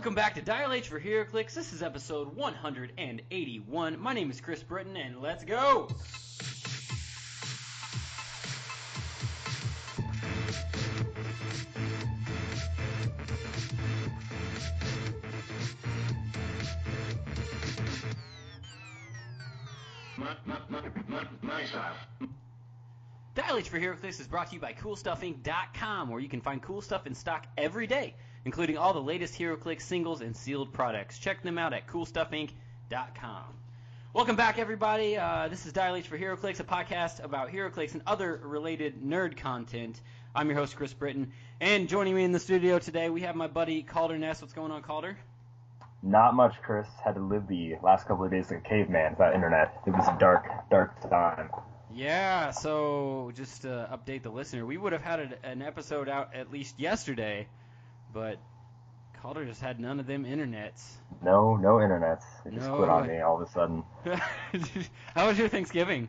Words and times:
Welcome 0.00 0.14
back 0.14 0.34
to 0.36 0.40
Dial 0.40 0.72
H 0.72 0.88
for 0.88 0.98
HeroClix. 0.98 1.52
This 1.52 1.74
is 1.74 1.82
episode 1.82 2.34
181. 2.34 4.00
My 4.00 4.14
name 4.14 4.30
is 4.30 4.40
Chris 4.40 4.62
Britton, 4.62 4.96
and 4.96 5.20
let's 5.20 5.44
go! 5.44 5.90
Dial 23.34 23.58
H 23.58 23.68
for 23.68 23.78
HeroClix 23.78 24.18
is 24.18 24.26
brought 24.26 24.46
to 24.46 24.54
you 24.54 24.60
by 24.60 24.72
CoolStuffInc.com, 24.72 26.08
where 26.08 26.20
you 26.20 26.30
can 26.30 26.40
find 26.40 26.62
cool 26.62 26.80
stuff 26.80 27.06
in 27.06 27.14
stock 27.14 27.46
every 27.58 27.86
day, 27.86 28.14
including 28.44 28.78
all 28.78 28.92
the 28.92 29.02
latest 29.02 29.38
HeroClix 29.38 29.82
singles 29.82 30.20
and 30.20 30.36
sealed 30.36 30.72
products. 30.72 31.18
Check 31.18 31.42
them 31.42 31.58
out 31.58 31.72
at 31.72 31.86
CoolStuffInc.com. 31.86 33.44
Welcome 34.12 34.36
back, 34.36 34.58
everybody. 34.58 35.16
Uh, 35.16 35.48
this 35.48 35.66
is 35.66 35.72
Dial 35.72 35.94
H 35.94 36.08
for 36.08 36.18
HeroClix, 36.18 36.58
a 36.58 36.64
podcast 36.64 37.22
about 37.22 37.50
HeroClix 37.50 37.92
and 37.92 38.02
other 38.06 38.40
related 38.42 39.02
nerd 39.02 39.36
content. 39.36 40.00
I'm 40.34 40.48
your 40.48 40.56
host, 40.56 40.76
Chris 40.76 40.92
Britton, 40.92 41.32
and 41.60 41.88
joining 41.88 42.14
me 42.14 42.24
in 42.24 42.32
the 42.32 42.40
studio 42.40 42.78
today, 42.78 43.10
we 43.10 43.20
have 43.22 43.36
my 43.36 43.46
buddy 43.46 43.82
Calder 43.82 44.18
Ness. 44.18 44.40
What's 44.40 44.52
going 44.52 44.72
on, 44.72 44.82
Calder? 44.82 45.16
Not 46.02 46.34
much, 46.34 46.54
Chris. 46.62 46.86
Had 47.04 47.16
to 47.16 47.20
live 47.20 47.46
the 47.46 47.76
last 47.82 48.08
couple 48.08 48.24
of 48.24 48.30
days 48.30 48.50
like 48.50 48.64
a 48.64 48.68
caveman 48.68 49.12
without 49.12 49.34
internet. 49.34 49.80
It 49.86 49.90
was 49.90 50.08
a 50.08 50.16
dark, 50.18 50.46
dark 50.70 51.00
time. 51.08 51.50
Yeah, 51.92 52.52
so 52.52 53.32
just 53.34 53.62
to 53.62 53.88
update 53.92 54.22
the 54.22 54.30
listener, 54.30 54.64
we 54.64 54.76
would 54.76 54.92
have 54.92 55.02
had 55.02 55.38
an 55.42 55.60
episode 55.60 56.08
out 56.08 56.34
at 56.34 56.50
least 56.50 56.78
yesterday, 56.78 57.48
but 58.12 58.38
Calder 59.20 59.44
just 59.44 59.60
had 59.60 59.78
none 59.80 60.00
of 60.00 60.06
them 60.06 60.24
internets. 60.24 60.94
No, 61.22 61.56
no 61.56 61.74
internets. 61.74 62.24
It 62.46 62.54
just 62.54 62.68
No. 62.68 62.76
quit 62.76 62.88
on 62.88 63.06
me 63.06 63.18
all 63.20 63.40
of 63.40 63.46
a 63.46 63.50
sudden. 63.50 63.84
How 65.14 65.26
was 65.28 65.38
your 65.38 65.48
Thanksgiving? 65.48 66.08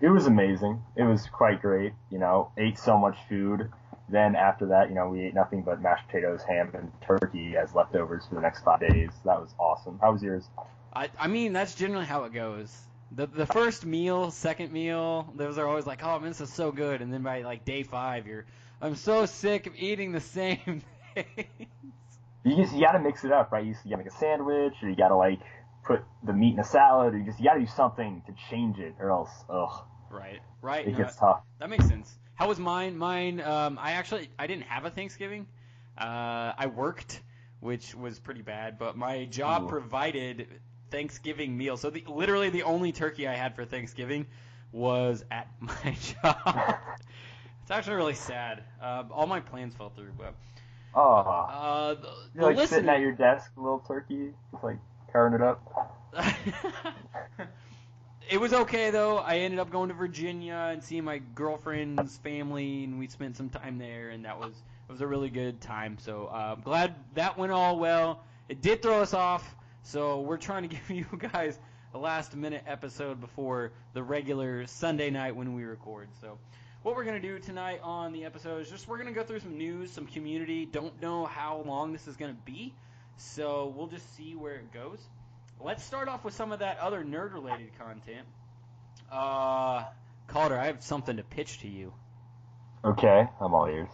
It 0.00 0.08
was 0.08 0.26
amazing. 0.26 0.82
It 0.96 1.02
was 1.04 1.26
quite 1.26 1.60
great. 1.60 1.92
You 2.10 2.18
know, 2.18 2.52
ate 2.56 2.78
so 2.78 2.98
much 2.98 3.16
food. 3.28 3.70
Then 4.08 4.34
after 4.34 4.66
that, 4.66 4.88
you 4.88 4.94
know, 4.94 5.08
we 5.08 5.20
ate 5.20 5.34
nothing 5.34 5.62
but 5.62 5.80
mashed 5.80 6.06
potatoes, 6.08 6.42
ham, 6.42 6.70
and 6.74 6.90
turkey 7.00 7.56
as 7.56 7.74
leftovers 7.74 8.26
for 8.26 8.34
the 8.34 8.40
next 8.40 8.62
five 8.64 8.80
days. 8.80 9.10
That 9.24 9.40
was 9.40 9.54
awesome. 9.58 9.98
How 10.00 10.12
was 10.12 10.22
yours? 10.22 10.48
I, 10.92 11.08
I 11.18 11.28
mean, 11.28 11.52
that's 11.52 11.74
generally 11.74 12.06
how 12.06 12.24
it 12.24 12.32
goes. 12.34 12.76
The 13.12 13.26
the 13.26 13.46
first 13.46 13.84
meal, 13.84 14.30
second 14.30 14.72
meal, 14.72 15.32
those 15.36 15.58
are 15.58 15.66
always 15.68 15.86
like, 15.86 16.02
oh 16.02 16.18
man, 16.18 16.30
this 16.30 16.40
is 16.40 16.52
so 16.52 16.70
good, 16.72 17.02
and 17.02 17.12
then 17.12 17.22
by 17.22 17.42
like 17.42 17.64
day 17.64 17.82
five, 17.82 18.26
you're, 18.26 18.46
I'm 18.80 18.94
so 18.96 19.26
sick 19.26 19.66
of 19.66 19.74
eating 19.76 20.12
the 20.12 20.20
same 20.20 20.56
thing. 20.58 20.82
You 22.44 22.56
just 22.56 22.74
you 22.74 22.80
gotta 22.80 22.98
mix 22.98 23.24
it 23.24 23.32
up, 23.32 23.52
right? 23.52 23.64
You, 23.64 23.74
you 23.84 23.90
gotta 23.90 24.02
make 24.02 24.12
a 24.12 24.16
sandwich, 24.16 24.72
or 24.82 24.88
you 24.88 24.96
gotta 24.96 25.16
like 25.16 25.40
put 25.84 26.02
the 26.24 26.32
meat 26.32 26.54
in 26.54 26.60
a 26.60 26.64
salad, 26.64 27.14
or 27.14 27.18
you 27.18 27.24
just 27.26 27.38
you 27.38 27.44
gotta 27.44 27.60
do 27.60 27.66
something 27.66 28.22
to 28.26 28.34
change 28.48 28.78
it, 28.78 28.94
or 28.98 29.10
else, 29.10 29.30
ugh, 29.50 29.84
right, 30.10 30.40
right. 30.62 30.86
it 30.86 30.92
no, 30.92 30.98
gets 30.98 31.16
tough. 31.16 31.42
That 31.58 31.68
makes 31.68 31.86
sense. 31.86 32.18
How 32.34 32.48
was 32.48 32.58
mine? 32.58 32.96
Mine, 32.96 33.42
um, 33.42 33.78
I 33.78 33.92
actually 33.92 34.30
I 34.38 34.46
didn't 34.46 34.64
have 34.64 34.86
a 34.86 34.90
Thanksgiving. 34.90 35.46
Uh, 35.98 36.54
I 36.56 36.72
worked, 36.74 37.20
which 37.60 37.94
was 37.94 38.18
pretty 38.18 38.40
bad, 38.40 38.78
but 38.78 38.96
my 38.96 39.26
job 39.26 39.64
Ooh. 39.64 39.68
provided 39.68 40.48
Thanksgiving 40.90 41.58
meal. 41.58 41.76
So 41.76 41.90
the, 41.90 42.04
literally 42.08 42.48
the 42.48 42.62
only 42.62 42.92
turkey 42.92 43.28
I 43.28 43.34
had 43.34 43.54
for 43.54 43.66
Thanksgiving 43.66 44.26
was 44.72 45.26
at 45.30 45.46
my 45.60 45.96
job. 46.24 46.36
it's 47.62 47.70
actually 47.70 47.96
really 47.96 48.14
sad. 48.14 48.64
Uh, 48.80 49.04
all 49.10 49.26
my 49.26 49.40
plans 49.40 49.74
fell 49.74 49.90
through, 49.90 50.12
but 50.16 50.34
Oh, 50.94 51.12
uh, 51.14 51.94
the, 51.94 52.08
you're 52.34 52.44
like 52.44 52.56
the 52.56 52.66
sitting 52.66 52.88
at 52.88 53.00
your 53.00 53.12
desk, 53.12 53.50
little 53.56 53.78
turkey, 53.80 54.32
just 54.50 54.64
like 54.64 54.78
carving 55.12 55.40
it 55.40 55.42
up. 55.42 55.96
it 58.30 58.40
was 58.40 58.52
okay 58.52 58.90
though. 58.90 59.18
I 59.18 59.36
ended 59.38 59.60
up 59.60 59.70
going 59.70 59.88
to 59.88 59.94
Virginia 59.94 60.70
and 60.72 60.82
seeing 60.82 61.04
my 61.04 61.18
girlfriend's 61.34 62.18
family, 62.18 62.84
and 62.84 62.98
we 62.98 63.06
spent 63.06 63.36
some 63.36 63.50
time 63.50 63.78
there, 63.78 64.10
and 64.10 64.24
that 64.24 64.38
was 64.38 64.52
it 64.88 64.92
was 64.92 65.00
a 65.00 65.06
really 65.06 65.30
good 65.30 65.60
time. 65.60 65.96
So 66.00 66.28
uh, 66.32 66.54
I'm 66.56 66.62
glad 66.62 66.94
that 67.14 67.38
went 67.38 67.52
all 67.52 67.78
well. 67.78 68.24
It 68.48 68.60
did 68.60 68.82
throw 68.82 69.00
us 69.00 69.14
off, 69.14 69.54
so 69.84 70.20
we're 70.22 70.38
trying 70.38 70.68
to 70.68 70.68
give 70.76 70.90
you 70.90 71.06
guys 71.16 71.58
a 71.94 71.98
last 71.98 72.34
minute 72.34 72.64
episode 72.66 73.20
before 73.20 73.72
the 73.94 74.02
regular 74.02 74.66
Sunday 74.66 75.10
night 75.10 75.36
when 75.36 75.54
we 75.54 75.62
record. 75.64 76.08
So. 76.20 76.38
What 76.82 76.96
we're 76.96 77.04
gonna 77.04 77.20
do 77.20 77.38
tonight 77.38 77.80
on 77.82 78.14
the 78.14 78.24
episode 78.24 78.62
is 78.62 78.70
just 78.70 78.88
we're 78.88 78.96
gonna 78.96 79.12
go 79.12 79.22
through 79.22 79.40
some 79.40 79.58
news, 79.58 79.90
some 79.90 80.06
community. 80.06 80.64
Don't 80.64 80.98
know 81.02 81.26
how 81.26 81.62
long 81.66 81.92
this 81.92 82.08
is 82.08 82.16
gonna 82.16 82.38
be, 82.46 82.72
so 83.18 83.74
we'll 83.76 83.88
just 83.88 84.16
see 84.16 84.34
where 84.34 84.54
it 84.54 84.72
goes. 84.72 84.98
Let's 85.60 85.84
start 85.84 86.08
off 86.08 86.24
with 86.24 86.32
some 86.32 86.52
of 86.52 86.60
that 86.60 86.78
other 86.78 87.04
nerd 87.04 87.34
related 87.34 87.78
content. 87.78 88.26
Uh, 89.12 89.84
Calder, 90.28 90.58
I 90.58 90.66
have 90.68 90.82
something 90.82 91.18
to 91.18 91.22
pitch 91.22 91.58
to 91.60 91.68
you. 91.68 91.92
Okay, 92.82 93.28
I'm 93.42 93.52
all 93.52 93.66
ears. 93.66 93.90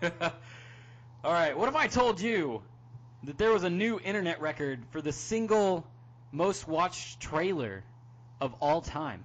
All 1.24 1.32
right, 1.32 1.56
what 1.56 1.68
if 1.68 1.76
I 1.76 1.86
told 1.86 2.18
you 2.18 2.62
that 3.24 3.36
there 3.36 3.52
was 3.52 3.62
a 3.62 3.70
new 3.70 4.00
internet 4.02 4.40
record 4.40 4.84
for 4.90 5.02
the 5.02 5.12
single 5.12 5.86
most 6.32 6.66
watched 6.66 7.20
trailer 7.20 7.84
of 8.40 8.54
all 8.60 8.80
time? 8.80 9.22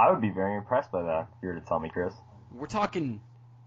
I 0.00 0.10
would 0.10 0.22
be 0.22 0.30
very 0.30 0.56
impressed 0.56 0.90
by 0.90 1.02
that. 1.02 1.28
If 1.36 1.42
you 1.42 1.48
were 1.48 1.54
to 1.56 1.60
tell 1.60 1.78
me, 1.78 1.90
Chris. 1.90 2.14
We're 2.52 2.66
talking 2.66 3.20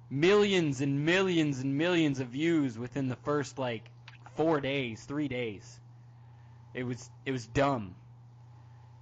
millions 0.09 0.81
and 0.81 1.05
millions 1.05 1.59
and 1.59 1.77
millions 1.77 2.19
of 2.19 2.29
views 2.29 2.77
within 2.77 3.07
the 3.07 3.15
first 3.17 3.59
like 3.59 3.91
4 4.35 4.59
days, 4.59 5.03
3 5.03 5.27
days. 5.27 5.79
It 6.73 6.85
was 6.85 7.11
it 7.27 7.31
was 7.31 7.45
dumb. 7.45 7.93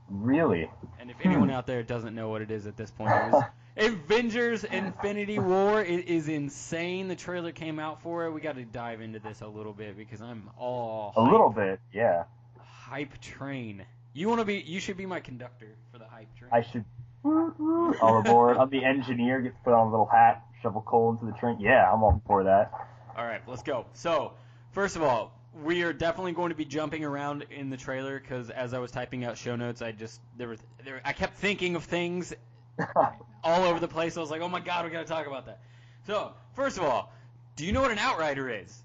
Really? 0.10 0.70
And 1.00 1.10
if 1.10 1.16
anyone 1.24 1.48
hmm. 1.48 1.56
out 1.56 1.68
there 1.68 1.84
doesn't 1.84 2.14
know 2.14 2.28
what 2.28 2.42
it 2.42 2.52
is 2.52 2.68
at 2.68 2.76
this 2.76 2.92
point, 2.92 3.12
it 3.12 3.32
was 3.32 3.44
Avengers 3.78 4.66
Infinity 4.66 5.40
War. 5.40 5.82
It 5.82 6.10
is 6.10 6.28
insane. 6.28 7.08
The 7.08 7.16
trailer 7.16 7.54
came 7.54 7.80
out 7.80 8.02
for 8.02 8.26
it. 8.26 8.32
We 8.32 8.42
got 8.42 8.56
to 8.56 8.66
dive 8.66 9.00
into 9.00 9.20
this 9.20 9.40
a 9.40 9.48
little 9.48 9.72
bit 9.72 9.96
because 9.96 10.22
I'm 10.22 10.50
all 10.58 11.14
A 11.16 11.24
hype, 11.24 11.32
little 11.32 11.50
bit, 11.50 11.80
yeah. 11.94 12.26
hype 12.60 13.22
train. 13.22 13.86
You 14.12 14.28
want 14.28 14.42
to 14.42 14.46
be? 14.46 14.58
You 14.60 14.82
should 14.82 14.98
be 14.98 15.06
my 15.06 15.22
conductor 15.22 15.70
for 15.94 15.98
the 15.98 16.08
hype 16.08 16.36
train. 16.36 16.52
I 16.52 16.62
should 16.62 16.84
Mm-hmm. 17.24 17.92
all 18.02 18.20
aboard. 18.20 18.58
I'm 18.58 18.70
the 18.70 18.84
engineer. 18.84 19.42
Get 19.42 19.50
to 19.56 19.64
put 19.64 19.74
on 19.74 19.88
a 19.88 19.92
little 19.92 20.08
hat, 20.08 20.44
shovel 20.62 20.82
coal 20.82 21.12
into 21.12 21.26
the 21.26 21.38
train. 21.38 21.60
Yeah, 21.60 21.92
I'm 21.92 22.04
all 22.04 22.22
for 22.26 22.44
that. 22.44 22.72
All 23.16 23.26
right, 23.26 23.42
let's 23.48 23.64
go. 23.64 23.86
So, 23.94 24.34
first 24.72 24.96
of 24.96 25.04
all, 25.04 25.34
we 25.64 25.84
are 25.84 25.94
definitely 25.94 26.32
going 26.32 26.50
to 26.50 26.56
be 26.56 26.66
jumping 26.66 27.04
around 27.04 27.46
in 27.52 27.70
the 27.70 27.78
trailer 27.78 28.20
because 28.20 28.50
as 28.50 28.74
I 28.74 28.80
was 28.80 28.92
typing 28.92 29.26
out 29.26 29.38
show 29.38 29.56
notes, 29.56 29.82
I 29.82 29.92
just 29.92 30.22
there 30.38 30.48
was 30.48 30.60
there 30.84 31.02
I 31.04 31.14
kept 31.14 31.36
thinking 31.36 31.76
of 31.76 31.84
things 31.84 32.34
all 33.44 33.64
over 33.66 33.80
the 33.80 33.88
place. 33.88 34.18
I 34.18 34.22
was 34.22 34.32
like, 34.32 34.42
oh 34.42 34.50
my 34.50 34.60
god, 34.60 34.86
we 34.86 34.92
got 34.92 35.02
to 35.02 35.12
talk 35.12 35.28
about 35.28 35.46
that. 35.46 35.60
So, 36.08 36.34
first 36.56 36.78
of 36.78 36.84
all, 36.84 37.14
do 37.56 37.66
you 37.66 37.74
know 37.74 37.82
what 37.82 37.92
an 37.92 38.00
outrider 38.00 38.50
is? 38.50 38.81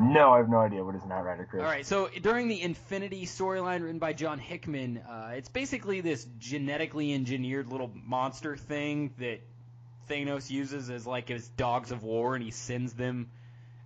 No, 0.00 0.32
I 0.32 0.38
have 0.38 0.48
no 0.48 0.58
idea 0.58 0.84
what 0.84 0.94
is 0.94 1.02
an 1.04 1.12
outrider, 1.12 1.46
Chris. 1.50 1.62
All 1.62 1.68
right, 1.68 1.84
so 1.86 2.08
during 2.22 2.48
the 2.48 2.60
Infinity 2.62 3.26
storyline 3.26 3.82
written 3.82 3.98
by 3.98 4.12
John 4.12 4.38
Hickman, 4.38 4.98
uh, 4.98 5.32
it's 5.34 5.48
basically 5.48 6.00
this 6.00 6.26
genetically 6.38 7.12
engineered 7.14 7.68
little 7.68 7.90
monster 8.04 8.56
thing 8.56 9.12
that 9.18 9.40
Thanos 10.08 10.50
uses 10.50 10.90
as 10.90 11.06
like 11.06 11.28
his 11.28 11.48
dogs 11.48 11.90
of 11.90 12.02
war, 12.02 12.34
and 12.34 12.44
he 12.44 12.50
sends 12.50 12.92
them 12.92 13.30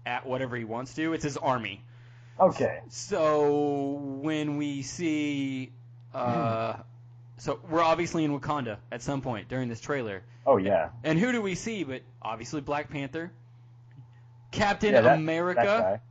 at 0.05 0.27
whatever 0.27 0.57
he 0.57 0.65
wants 0.65 0.95
to. 0.95 1.12
It's 1.12 1.25
his 1.25 1.37
army. 1.37 1.83
Okay. 2.41 2.81
So 2.89 3.91
when 4.21 4.57
we 4.57 4.83
see, 4.83 5.73
uh, 6.15 6.75
so 7.39 7.61
we're 7.71 7.83
obviously 7.83 8.25
in 8.25 8.39
Wakanda 8.39 8.79
at 8.91 9.03
some 9.03 9.21
point 9.21 9.49
during 9.49 9.69
this 9.69 9.81
trailer, 9.81 10.23
Oh 10.47 10.57
yeah. 10.57 10.91
and 11.05 11.19
who 11.19 11.31
do 11.33 11.41
we 11.43 11.55
see? 11.55 11.85
But 11.85 12.03
obviously 12.21 12.61
Black 12.61 12.91
Panther, 12.91 13.31
Captain 14.53 14.95
yeah 14.95 15.01
that, 15.01 15.19
America. 15.19 15.63
that. 15.65 16.03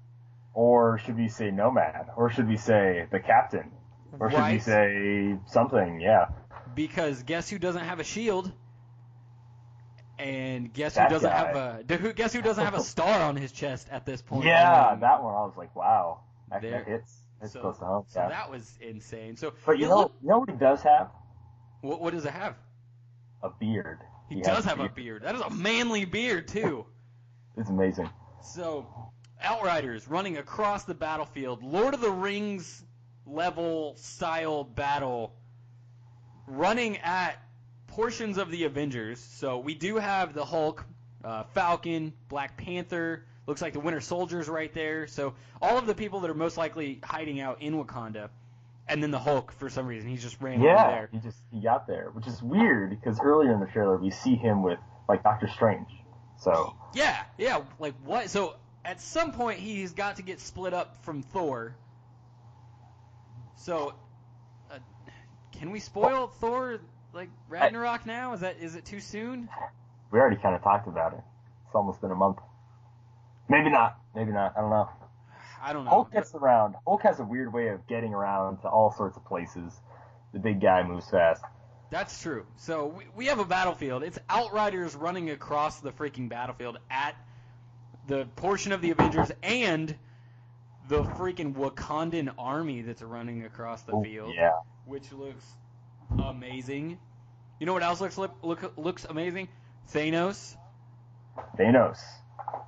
Or 0.53 0.97
should 0.99 1.17
we 1.17 1.29
say 1.29 1.49
Nomad? 1.51 2.07
Or 2.17 2.29
should 2.29 2.47
we 2.49 2.57
say 2.57 3.07
the 3.11 3.19
Captain? 3.19 3.71
Or 4.19 4.29
should 4.29 4.45
we 4.45 4.59
say 4.59 5.37
something? 5.47 6.01
Yeah. 6.01 6.25
because 6.75 7.23
guess 7.23 7.49
who 7.49 7.57
doesn't 7.57 7.85
have 7.85 7.99
a 8.01 8.03
shield? 8.03 8.51
And 10.19 10.71
guess 10.73 10.95
That 10.95 11.07
who 11.07 11.15
doesn't 11.15 11.29
guy. 11.31 11.37
have 11.37 11.55
a 12.01 12.13
guess 12.13 12.33
who 12.33 12.41
doesn't 12.41 12.63
have 12.63 12.75
a 12.75 12.81
star 12.93 13.21
on 13.21 13.35
his 13.35 13.51
chest 13.51 13.87
at 13.89 14.05
this 14.05 14.21
point? 14.21 14.45
Yeah, 14.45 14.95
that 14.99 15.23
one. 15.23 15.33
I 15.33 15.45
was 15.45 15.55
like, 15.57 15.75
wow, 15.75 16.19
that, 16.49 16.61
there- 16.61 16.83
hits. 16.83 17.17
It's 17.41 17.53
so- 17.53 17.61
close 17.61 17.79
to 17.79 17.85
home. 17.85 18.03
So 18.07 18.19
yeah. 18.19 18.29
that 18.29 18.51
was 18.51 18.77
insane. 18.81 19.35
So 19.35 19.53
but 19.65 19.79
you 19.79 19.87
know, 19.87 19.97
look- 19.97 20.13
you 20.21 20.29
know 20.29 20.39
what 20.39 20.49
he 20.49 20.55
does 20.57 20.83
have? 20.83 21.09
what, 21.81 21.99
what 22.01 22.13
does 22.13 22.25
it 22.25 22.33
have? 22.33 22.55
A 23.41 23.49
beard. 23.49 23.99
He, 24.29 24.37
has 24.37 24.45
does 24.45 24.65
have 24.65 24.79
a 24.79 24.89
beard. 24.89 25.23
That 25.23 25.33
is 25.35 25.41
a 25.41 25.49
manly 25.49 26.05
beard 26.05 26.47
too. 26.47 26.85
It's 27.57 27.69
amazing. 27.69 28.09
So, 28.43 28.87
Outriders 29.43 30.07
running 30.07 30.37
across 30.37 30.83
the 30.83 30.93
battlefield, 30.93 31.63
Lord 31.63 31.93
of 31.95 32.01
the 32.01 32.11
Rings 32.11 32.83
level 33.25 33.95
style 33.97 34.63
battle, 34.63 35.33
running 36.45 36.97
at 36.97 37.41
portions 37.87 38.37
of 38.37 38.51
the 38.51 38.65
Avengers. 38.65 39.19
So 39.19 39.57
we 39.57 39.73
do 39.73 39.95
have 39.97 40.33
the 40.33 40.45
Hulk, 40.45 40.85
uh, 41.23 41.43
Falcon, 41.55 42.13
Black 42.29 42.55
Panther. 42.55 43.25
Looks 43.47 43.61
like 43.63 43.73
the 43.73 43.79
Winter 43.79 43.99
Soldier's 43.99 44.47
right 44.47 44.71
there. 44.73 45.07
So 45.07 45.33
all 45.59 45.77
of 45.79 45.87
the 45.87 45.95
people 45.95 46.19
that 46.19 46.29
are 46.29 46.35
most 46.35 46.55
likely 46.57 46.99
hiding 47.03 47.41
out 47.41 47.61
in 47.63 47.83
Wakanda, 47.83 48.29
and 48.87 49.01
then 49.01 49.09
the 49.09 49.19
Hulk 49.19 49.51
for 49.53 49.69
some 49.69 49.87
reason 49.87 50.09
he's 50.09 50.21
just 50.21 50.39
randomly 50.39 50.67
Yeah, 50.69 50.87
there. 50.87 51.09
he 51.11 51.17
just 51.17 51.39
he 51.51 51.61
got 51.61 51.87
there, 51.87 52.11
which 52.13 52.27
is 52.27 52.41
weird 52.43 52.91
because 52.91 53.19
earlier 53.19 53.51
in 53.53 53.59
the 53.59 53.65
trailer 53.65 53.97
we 53.97 54.11
see 54.11 54.35
him 54.35 54.61
with 54.61 54.77
like 55.09 55.23
Doctor 55.23 55.47
Strange. 55.47 55.87
So 56.41 56.75
Yeah, 56.93 57.23
yeah. 57.37 57.61
Like 57.79 57.93
what? 58.03 58.29
So 58.29 58.55
at 58.83 58.99
some 58.99 59.31
point 59.31 59.59
he's 59.59 59.93
got 59.93 60.17
to 60.17 60.23
get 60.23 60.39
split 60.39 60.73
up 60.73 61.03
from 61.03 61.21
Thor. 61.21 61.75
So, 63.57 63.93
uh, 64.71 64.79
can 65.51 65.69
we 65.69 65.79
spoil 65.79 66.27
Thor 66.27 66.79
like 67.13 67.29
Ragnarok 67.47 68.07
now? 68.07 68.33
Is 68.33 68.39
that 68.39 68.57
is 68.59 68.75
it 68.75 68.85
too 68.85 68.99
soon? 68.99 69.49
we 70.11 70.19
already 70.19 70.37
kind 70.37 70.55
of 70.55 70.63
talked 70.63 70.87
about 70.87 71.13
it. 71.13 71.21
It's 71.67 71.75
almost 71.75 72.01
been 72.01 72.11
a 72.11 72.15
month. 72.15 72.37
Maybe 73.47 73.69
not. 73.69 73.97
Maybe 74.15 74.31
not. 74.31 74.53
I 74.57 74.61
don't 74.61 74.69
know. 74.71 74.89
I 75.63 75.73
don't 75.73 75.85
know. 75.85 75.91
Hulk 75.91 76.11
gets 76.11 76.33
around. 76.33 76.75
Hulk 76.87 77.03
has 77.03 77.19
a 77.19 77.23
weird 77.23 77.53
way 77.53 77.67
of 77.67 77.85
getting 77.87 78.13
around 78.13 78.57
to 78.61 78.67
all 78.67 78.91
sorts 78.91 79.15
of 79.15 79.25
places. 79.25 79.79
The 80.33 80.39
big 80.39 80.59
guy 80.59 80.81
moves 80.83 81.09
fast. 81.09 81.43
That's 81.91 82.19
true. 82.21 82.45
So 82.55 82.87
we, 82.87 83.03
we 83.15 83.25
have 83.27 83.37
a 83.39 83.45
battlefield. 83.45 84.01
It's 84.01 84.17
Outriders 84.29 84.95
running 84.95 85.29
across 85.29 85.81
the 85.81 85.91
freaking 85.91 86.29
battlefield 86.29 86.79
at 86.89 87.15
the 88.07 88.25
portion 88.37 88.71
of 88.71 88.81
the 88.81 88.91
Avengers 88.91 89.29
and 89.43 89.93
the 90.87 91.03
freaking 91.03 91.53
Wakandan 91.53 92.33
army 92.39 92.81
that's 92.81 93.01
running 93.01 93.43
across 93.45 93.83
the 93.83 93.91
Oh, 93.91 94.03
field, 94.03 94.33
yeah. 94.35 94.53
which 94.85 95.11
looks 95.11 95.45
amazing. 96.17 96.97
You 97.59 97.65
know 97.67 97.73
what 97.73 97.83
else 97.83 98.01
looks 98.01 98.17
look, 98.17 98.35
look 98.41 98.73
looks 98.77 99.05
amazing? 99.05 99.49
Thanos. 99.93 100.55
Thanos. 101.59 101.99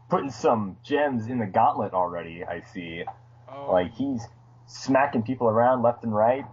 Putting 0.09 0.31
some 0.31 0.77
gems 0.83 1.27
in 1.27 1.39
the 1.39 1.45
gauntlet 1.47 1.93
already, 1.93 2.43
I 2.45 2.61
see. 2.73 3.03
Oh, 3.51 3.71
Like 3.71 3.93
he's 3.93 4.21
smacking 4.67 5.23
people 5.23 5.47
around 5.47 5.81
left 5.81 6.03
and 6.03 6.13
right. 6.13 6.45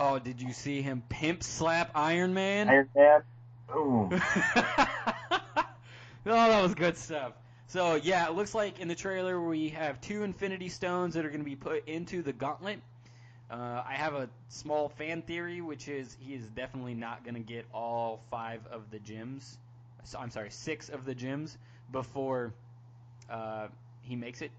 Oh, 0.00 0.18
did 0.18 0.40
you 0.40 0.52
see 0.52 0.82
him 0.82 1.02
pimp 1.08 1.42
slap 1.42 1.90
Iron 1.94 2.34
Man? 2.34 2.68
Iron 2.68 2.88
Man. 2.96 3.22
Boom. 3.68 4.08
oh, 4.50 5.38
that 6.24 6.62
was 6.62 6.74
good 6.74 6.96
stuff. 6.96 7.32
So 7.68 7.94
yeah, 7.94 8.26
it 8.26 8.34
looks 8.34 8.54
like 8.54 8.80
in 8.80 8.88
the 8.88 8.94
trailer 8.94 9.40
we 9.40 9.68
have 9.68 10.00
two 10.00 10.24
Infinity 10.24 10.70
Stones 10.70 11.14
that 11.14 11.24
are 11.24 11.28
going 11.28 11.40
to 11.40 11.48
be 11.48 11.54
put 11.54 11.86
into 11.86 12.22
the 12.22 12.32
Gauntlet. 12.32 12.80
Uh, 13.50 13.82
I 13.86 13.94
have 13.94 14.14
a 14.14 14.28
small 14.48 14.88
fan 14.88 15.22
theory, 15.22 15.60
which 15.60 15.88
is 15.88 16.16
he 16.20 16.34
is 16.34 16.46
definitely 16.48 16.94
not 16.94 17.24
going 17.24 17.34
to 17.34 17.40
get 17.40 17.66
all 17.74 18.22
five 18.30 18.60
of 18.70 18.90
the 18.90 18.98
gems. 19.00 19.58
So, 20.04 20.18
I'm 20.18 20.30
sorry, 20.30 20.50
six 20.50 20.88
of 20.88 21.04
the 21.04 21.14
gems 21.14 21.58
before 21.92 22.54
uh, 23.28 23.66
he 24.02 24.16
makes 24.16 24.40
it 24.40 24.50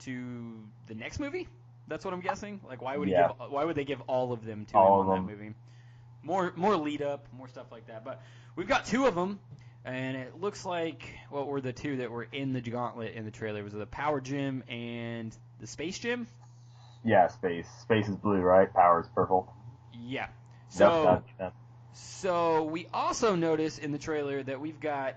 to 0.00 0.54
the 0.88 0.94
next 0.94 1.20
movie. 1.20 1.48
That's 1.90 2.04
what 2.04 2.14
I'm 2.14 2.20
guessing. 2.20 2.60
Like, 2.66 2.80
why 2.80 2.96
would 2.96 3.08
he 3.08 3.12
Yeah. 3.14 3.28
give? 3.38 3.50
Why 3.50 3.64
would 3.64 3.76
they 3.76 3.84
give 3.84 4.00
all 4.06 4.32
of 4.32 4.44
them 4.44 4.64
to 4.66 4.78
All 4.78 5.02
him 5.02 5.08
that 5.26 5.30
movie? 5.30 5.54
More, 6.22 6.52
more 6.56 6.76
lead 6.76 7.02
up, 7.02 7.26
more 7.36 7.48
stuff 7.48 7.70
like 7.72 7.88
that. 7.88 8.04
But 8.04 8.22
we've 8.56 8.68
got 8.68 8.84
two 8.84 9.06
of 9.06 9.14
them, 9.14 9.40
and 9.84 10.16
it 10.16 10.40
looks 10.40 10.64
like 10.64 11.02
what 11.30 11.46
were 11.48 11.60
the 11.60 11.72
two 11.72 11.96
that 11.98 12.10
were 12.10 12.22
in 12.30 12.52
the 12.52 12.60
gauntlet 12.60 13.14
in 13.14 13.24
the 13.24 13.30
trailer? 13.30 13.62
Was 13.64 13.74
it 13.74 13.78
the 13.78 13.86
Power 13.86 14.20
gem 14.20 14.62
and 14.68 15.36
the 15.58 15.66
Space 15.66 15.98
gem? 15.98 16.26
yeah, 17.02 17.26
space. 17.28 17.66
Space 17.80 18.08
is 18.08 18.16
blue, 18.16 18.40
right? 18.40 18.72
Power 18.72 19.00
is 19.00 19.08
purple. 19.14 19.52
Yeah. 19.94 20.28
So, 20.68 21.22
that- 21.38 21.52
so 21.94 22.64
we 22.64 22.86
also 22.94 23.34
notice 23.34 23.78
in 23.78 23.90
the 23.90 23.98
trailer 23.98 24.42
that 24.42 24.60
we've 24.60 24.78
got 24.78 25.16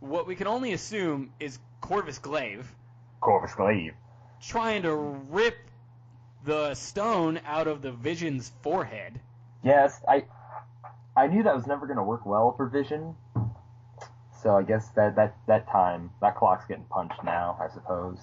what 0.00 0.26
we 0.26 0.34
can 0.34 0.46
only 0.48 0.72
assume 0.72 1.32
is 1.40 1.58
Corvus 1.80 2.18
Glaive 2.18 2.70
Corvus 3.20 3.54
Glaive. 3.54 3.94
trying 4.40 4.82
to 4.82 4.94
rip 4.94 5.56
the 6.44 6.74
stone 6.74 7.40
out 7.46 7.68
of 7.68 7.82
the 7.82 7.92
Vision's 7.92 8.52
forehead. 8.62 9.20
Yes, 9.62 10.00
I 10.08 10.24
I 11.16 11.26
knew 11.26 11.42
that 11.42 11.54
was 11.54 11.66
never 11.66 11.86
going 11.86 11.98
to 11.98 12.02
work 12.02 12.26
well 12.26 12.54
for 12.56 12.66
Vision. 12.66 13.14
So 14.42 14.56
I 14.56 14.62
guess 14.62 14.88
that 14.96 15.16
that 15.16 15.36
that 15.46 15.68
time 15.70 16.10
that 16.20 16.36
clock's 16.36 16.64
getting 16.66 16.84
punched 16.84 17.22
now. 17.24 17.58
I 17.60 17.72
suppose. 17.72 18.18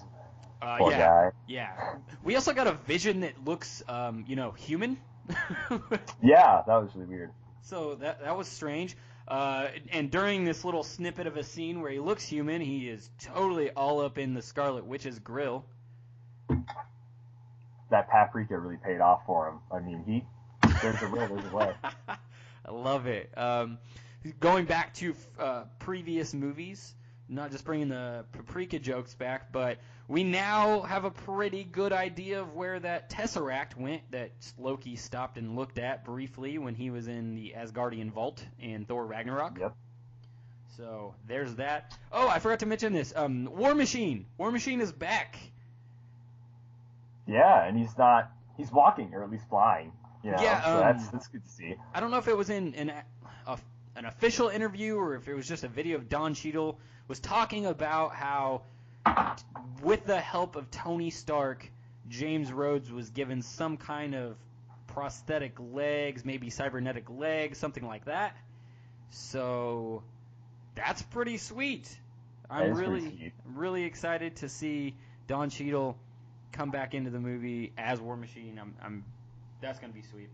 Uh, 0.60 0.76
Poor 0.76 0.90
yeah, 0.90 0.98
guy. 0.98 1.30
yeah. 1.48 1.94
We 2.22 2.34
also 2.34 2.52
got 2.52 2.66
a 2.66 2.72
Vision 2.72 3.20
that 3.20 3.42
looks, 3.42 3.82
um, 3.88 4.24
you 4.28 4.36
know, 4.36 4.50
human. 4.50 4.98
Yeah, 6.22 6.62
that 6.66 6.76
was 6.76 6.90
really 6.94 7.06
weird. 7.08 7.30
So 7.62 7.94
that 7.96 8.20
that 8.22 8.36
was 8.36 8.46
strange. 8.48 8.96
Uh, 9.26 9.68
and 9.92 10.10
during 10.10 10.44
this 10.44 10.64
little 10.64 10.82
snippet 10.82 11.26
of 11.26 11.36
a 11.36 11.44
scene 11.44 11.80
where 11.80 11.90
he 11.90 12.00
looks 12.00 12.26
human, 12.26 12.60
he 12.60 12.88
is 12.88 13.08
totally 13.20 13.70
all 13.70 14.00
up 14.00 14.18
in 14.18 14.34
the 14.34 14.42
Scarlet 14.42 14.84
Witch's 14.84 15.18
grill. 15.20 15.64
That 17.90 18.08
paprika 18.08 18.58
really 18.58 18.78
paid 18.84 19.00
off 19.00 19.22
for 19.26 19.48
him. 19.48 19.58
I 19.72 19.80
mean, 19.80 20.04
he 20.06 20.24
there's 20.82 21.02
a 21.02 21.08
will, 21.08 21.26
there's 21.26 21.52
a 21.52 21.56
way. 21.56 21.74
I 22.64 22.70
love 22.70 23.06
it. 23.06 23.36
Um, 23.36 23.78
going 24.38 24.66
back 24.66 24.94
to 24.94 25.14
uh, 25.38 25.64
previous 25.78 26.34
movies, 26.34 26.94
not 27.28 27.50
just 27.50 27.64
bringing 27.64 27.88
the 27.88 28.24
paprika 28.32 28.78
jokes 28.78 29.14
back, 29.14 29.52
but 29.52 29.78
we 30.08 30.24
now 30.24 30.82
have 30.82 31.04
a 31.04 31.10
pretty 31.10 31.64
good 31.64 31.92
idea 31.92 32.40
of 32.40 32.54
where 32.54 32.80
that 32.80 33.10
Tesseract 33.10 33.76
went 33.76 34.02
that 34.10 34.32
Loki 34.58 34.96
stopped 34.96 35.38
and 35.38 35.56
looked 35.56 35.78
at 35.78 36.04
briefly 36.04 36.58
when 36.58 36.74
he 36.74 36.90
was 36.90 37.06
in 37.06 37.34
the 37.34 37.54
Asgardian 37.56 38.10
Vault 38.10 38.44
in 38.58 38.84
Thor 38.84 39.06
Ragnarok. 39.06 39.58
Yep. 39.58 39.76
So 40.76 41.14
there's 41.26 41.54
that. 41.56 41.96
Oh, 42.10 42.28
I 42.28 42.38
forgot 42.38 42.60
to 42.60 42.66
mention 42.66 42.92
this. 42.92 43.12
Um, 43.14 43.44
War 43.44 43.74
Machine. 43.74 44.26
War 44.38 44.50
Machine 44.50 44.80
is 44.80 44.92
back. 44.92 45.36
Yeah, 47.30 47.64
and 47.66 47.78
he's 47.78 47.96
not. 47.96 48.30
He's 48.56 48.72
walking 48.72 49.14
or 49.14 49.22
at 49.22 49.30
least 49.30 49.48
flying. 49.48 49.92
You 50.22 50.32
know, 50.32 50.42
Yeah, 50.42 50.62
so 50.62 50.74
um, 50.74 50.80
that's 50.80 51.08
that's 51.08 51.28
good 51.28 51.44
to 51.44 51.50
see. 51.50 51.74
I 51.94 52.00
don't 52.00 52.10
know 52.10 52.18
if 52.18 52.28
it 52.28 52.36
was 52.36 52.50
in 52.50 52.74
an 52.74 52.92
a, 53.46 53.58
an 53.96 54.04
official 54.04 54.48
interview 54.48 54.96
or 54.96 55.14
if 55.14 55.28
it 55.28 55.34
was 55.34 55.48
just 55.48 55.64
a 55.64 55.68
video 55.68 55.96
of 55.96 56.08
Don 56.08 56.34
Cheadle 56.34 56.78
was 57.08 57.20
talking 57.20 57.66
about 57.66 58.14
how 58.14 58.62
with 59.82 60.04
the 60.04 60.20
help 60.20 60.56
of 60.56 60.70
Tony 60.70 61.10
Stark, 61.10 61.70
James 62.08 62.52
Rhodes 62.52 62.90
was 62.90 63.10
given 63.10 63.42
some 63.42 63.76
kind 63.76 64.14
of 64.14 64.36
prosthetic 64.88 65.56
legs, 65.58 66.24
maybe 66.24 66.50
cybernetic 66.50 67.08
legs, 67.08 67.58
something 67.58 67.86
like 67.86 68.04
that. 68.04 68.36
So 69.10 70.02
that's 70.74 71.02
pretty 71.02 71.38
sweet. 71.38 71.88
I'm 72.50 72.74
really 72.74 73.32
really 73.54 73.84
excited 73.84 74.36
to 74.36 74.48
see 74.48 74.96
Don 75.28 75.50
Cheadle 75.50 75.96
come 76.52 76.70
back 76.70 76.94
into 76.94 77.10
the 77.10 77.20
movie 77.20 77.72
as 77.78 78.00
War 78.00 78.16
Machine. 78.16 78.58
I'm, 78.60 78.74
I'm 78.82 79.04
that's 79.60 79.78
gonna 79.78 79.92
be 79.92 80.02
sweet. 80.02 80.28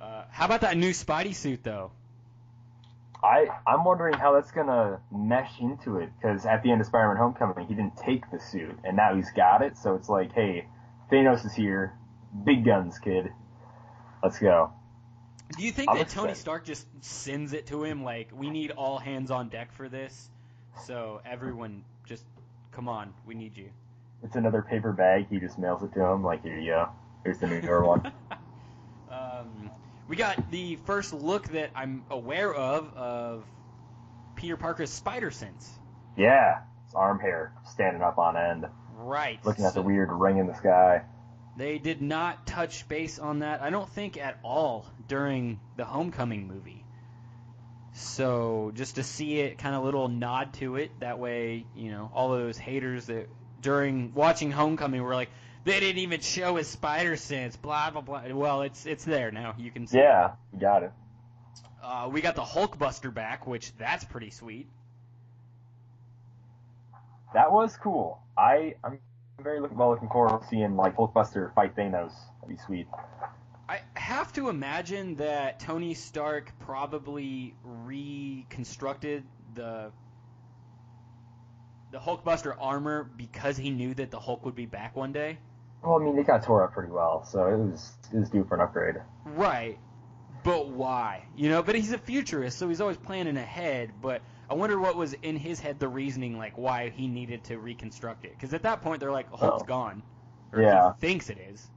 Uh, 0.00 0.24
how 0.30 0.46
about 0.46 0.62
that 0.62 0.76
new 0.76 0.90
Spidey 0.90 1.34
suit 1.34 1.62
though? 1.62 1.90
I 3.22 3.48
I'm 3.66 3.84
wondering 3.84 4.14
how 4.14 4.32
that's 4.32 4.50
gonna 4.50 5.00
mesh 5.12 5.60
into 5.60 5.98
it 5.98 6.10
because 6.16 6.46
at 6.46 6.62
the 6.62 6.70
end 6.70 6.80
of 6.80 6.86
Spider-Man: 6.86 7.16
Homecoming, 7.16 7.66
he 7.66 7.74
didn't 7.74 7.96
take 7.96 8.30
the 8.30 8.40
suit, 8.40 8.78
and 8.84 8.96
now 8.96 9.14
he's 9.14 9.30
got 9.32 9.62
it. 9.62 9.76
So 9.76 9.94
it's 9.94 10.08
like, 10.08 10.32
hey, 10.32 10.66
Thanos 11.12 11.44
is 11.44 11.54
here, 11.54 11.92
big 12.44 12.64
guns, 12.64 12.98
kid. 12.98 13.30
Let's 14.22 14.38
go. 14.38 14.72
Do 15.56 15.64
you 15.64 15.72
think 15.72 15.90
I'm 15.90 15.98
that 15.98 16.08
Tony. 16.08 16.34
Stark 16.34 16.64
just 16.64 16.86
sends 17.00 17.52
it 17.52 17.66
to 17.66 17.84
him 17.84 18.04
like 18.04 18.28
we 18.32 18.50
need 18.50 18.70
all 18.70 18.98
hands 18.98 19.30
on 19.30 19.48
deck 19.48 19.72
for 19.72 19.88
this? 19.88 20.30
So 20.86 21.20
everyone 21.26 21.84
just 22.06 22.24
come 22.72 22.88
on, 22.88 23.12
we 23.26 23.34
need 23.34 23.56
you. 23.56 23.70
It's 24.22 24.36
another 24.36 24.62
paper 24.62 24.92
bag. 24.92 25.26
He 25.30 25.38
just 25.38 25.58
mails 25.58 25.82
it 25.82 25.92
to 25.94 26.04
him. 26.04 26.22
Like, 26.22 26.42
here 26.42 26.58
you 26.58 26.66
go. 26.70 26.88
Here's 27.24 27.38
the 27.38 27.46
newer 27.46 27.84
one. 27.84 28.12
um, 29.10 29.70
we 30.08 30.16
got 30.16 30.50
the 30.50 30.76
first 30.84 31.12
look 31.12 31.48
that 31.52 31.70
I'm 31.74 32.04
aware 32.10 32.52
of 32.52 32.94
of 32.94 33.44
Peter 34.36 34.56
Parker's 34.56 34.90
spider 34.90 35.30
sense. 35.30 35.70
Yeah, 36.16 36.60
his 36.84 36.94
arm 36.94 37.18
hair 37.20 37.52
standing 37.70 38.02
up 38.02 38.18
on 38.18 38.36
end, 38.36 38.66
Right. 38.96 39.38
looking 39.44 39.64
at 39.64 39.74
the 39.74 39.82
weird 39.82 40.10
ring 40.12 40.38
in 40.38 40.46
the 40.46 40.54
sky. 40.54 41.02
They 41.56 41.78
did 41.78 42.00
not 42.00 42.46
touch 42.46 42.88
base 42.88 43.18
on 43.18 43.40
that. 43.40 43.60
I 43.62 43.70
don't 43.70 43.88
think 43.88 44.16
at 44.16 44.38
all 44.42 44.86
during 45.08 45.60
the 45.76 45.84
Homecoming 45.84 46.46
movie. 46.46 46.84
So 47.92 48.72
just 48.74 48.94
to 48.96 49.02
see 49.02 49.40
it, 49.40 49.58
kind 49.58 49.74
of 49.74 49.84
little 49.84 50.08
nod 50.08 50.54
to 50.54 50.76
it. 50.76 50.90
That 51.00 51.18
way, 51.18 51.66
you 51.74 51.90
know, 51.90 52.10
all 52.14 52.30
those 52.30 52.56
haters 52.56 53.06
that 53.06 53.28
during 53.60 54.14
watching 54.14 54.50
Homecoming 54.50 55.00
we 55.00 55.06
were 55.06 55.14
like, 55.14 55.30
they 55.64 55.80
didn't 55.80 55.98
even 55.98 56.20
show 56.20 56.56
his 56.56 56.68
spider 56.68 57.16
sense. 57.16 57.56
Blah 57.56 57.90
blah 57.90 58.00
blah. 58.00 58.22
Well, 58.32 58.62
it's 58.62 58.86
it's 58.86 59.04
there 59.04 59.30
now. 59.30 59.54
You 59.58 59.70
can 59.70 59.86
see. 59.86 59.98
Yeah, 59.98 60.32
we 60.52 60.58
got 60.58 60.82
it. 60.82 60.92
Uh, 61.82 62.08
we 62.12 62.20
got 62.20 62.36
the 62.36 62.42
Hulkbuster 62.42 63.12
back, 63.12 63.46
which 63.46 63.76
that's 63.76 64.04
pretty 64.04 64.30
sweet. 64.30 64.68
That 67.34 67.52
was 67.52 67.76
cool. 67.76 68.20
I 68.36 68.74
I'm 68.82 68.98
very 69.42 69.60
look, 69.60 69.76
well 69.76 69.90
looking 69.90 70.08
forward 70.08 70.40
to 70.40 70.48
seeing 70.48 70.76
like 70.76 70.96
Hulkbuster 70.96 71.54
fight 71.54 71.76
Thanos. 71.76 72.12
That'd 72.40 72.56
be 72.56 72.62
sweet. 72.66 72.86
I 73.68 73.82
have 73.94 74.32
to 74.32 74.48
imagine 74.48 75.14
that 75.16 75.60
Tony 75.60 75.94
Stark 75.94 76.52
probably 76.58 77.54
reconstructed 77.62 79.22
the 79.54 79.92
the 81.90 81.98
Hulkbuster 81.98 82.54
armor 82.58 83.04
because 83.16 83.56
he 83.56 83.70
knew 83.70 83.94
that 83.94 84.10
the 84.10 84.18
Hulk 84.20 84.44
would 84.44 84.54
be 84.54 84.66
back 84.66 84.96
one 84.96 85.12
day. 85.12 85.38
Well, 85.82 85.96
I 86.00 86.04
mean, 86.04 86.18
it 86.18 86.26
got 86.26 86.42
tore 86.42 86.62
up 86.64 86.72
pretty 86.72 86.92
well, 86.92 87.24
so 87.24 87.46
it 87.46 87.56
was 87.56 87.92
it 88.12 88.18
was 88.18 88.30
due 88.30 88.44
for 88.44 88.54
an 88.56 88.60
upgrade. 88.60 88.96
Right. 89.24 89.78
But 90.44 90.68
why? 90.70 91.24
You 91.36 91.48
know, 91.50 91.62
but 91.62 91.74
he's 91.74 91.92
a 91.92 91.98
futurist, 91.98 92.58
so 92.58 92.68
he's 92.68 92.80
always 92.80 92.96
planning 92.96 93.36
ahead. 93.36 93.92
But 94.00 94.22
I 94.48 94.54
wonder 94.54 94.78
what 94.78 94.96
was 94.96 95.12
in 95.14 95.36
his 95.36 95.58
head 95.60 95.78
the 95.78 95.88
reasoning, 95.88 96.38
like 96.38 96.56
why 96.56 96.90
he 96.90 97.08
needed 97.08 97.44
to 97.44 97.58
reconstruct 97.58 98.24
it. 98.24 98.32
Because 98.32 98.54
at 98.54 98.62
that 98.62 98.82
point, 98.82 99.00
they're 99.00 99.12
like, 99.12 99.30
Hulk's 99.30 99.62
Oh. 99.62 99.66
gone. 99.66 100.02
Or 100.52 100.60
Yeah. 100.62 100.92
he 100.94 101.06
thinks 101.06 101.28
it 101.30 101.38
is. 101.38 101.68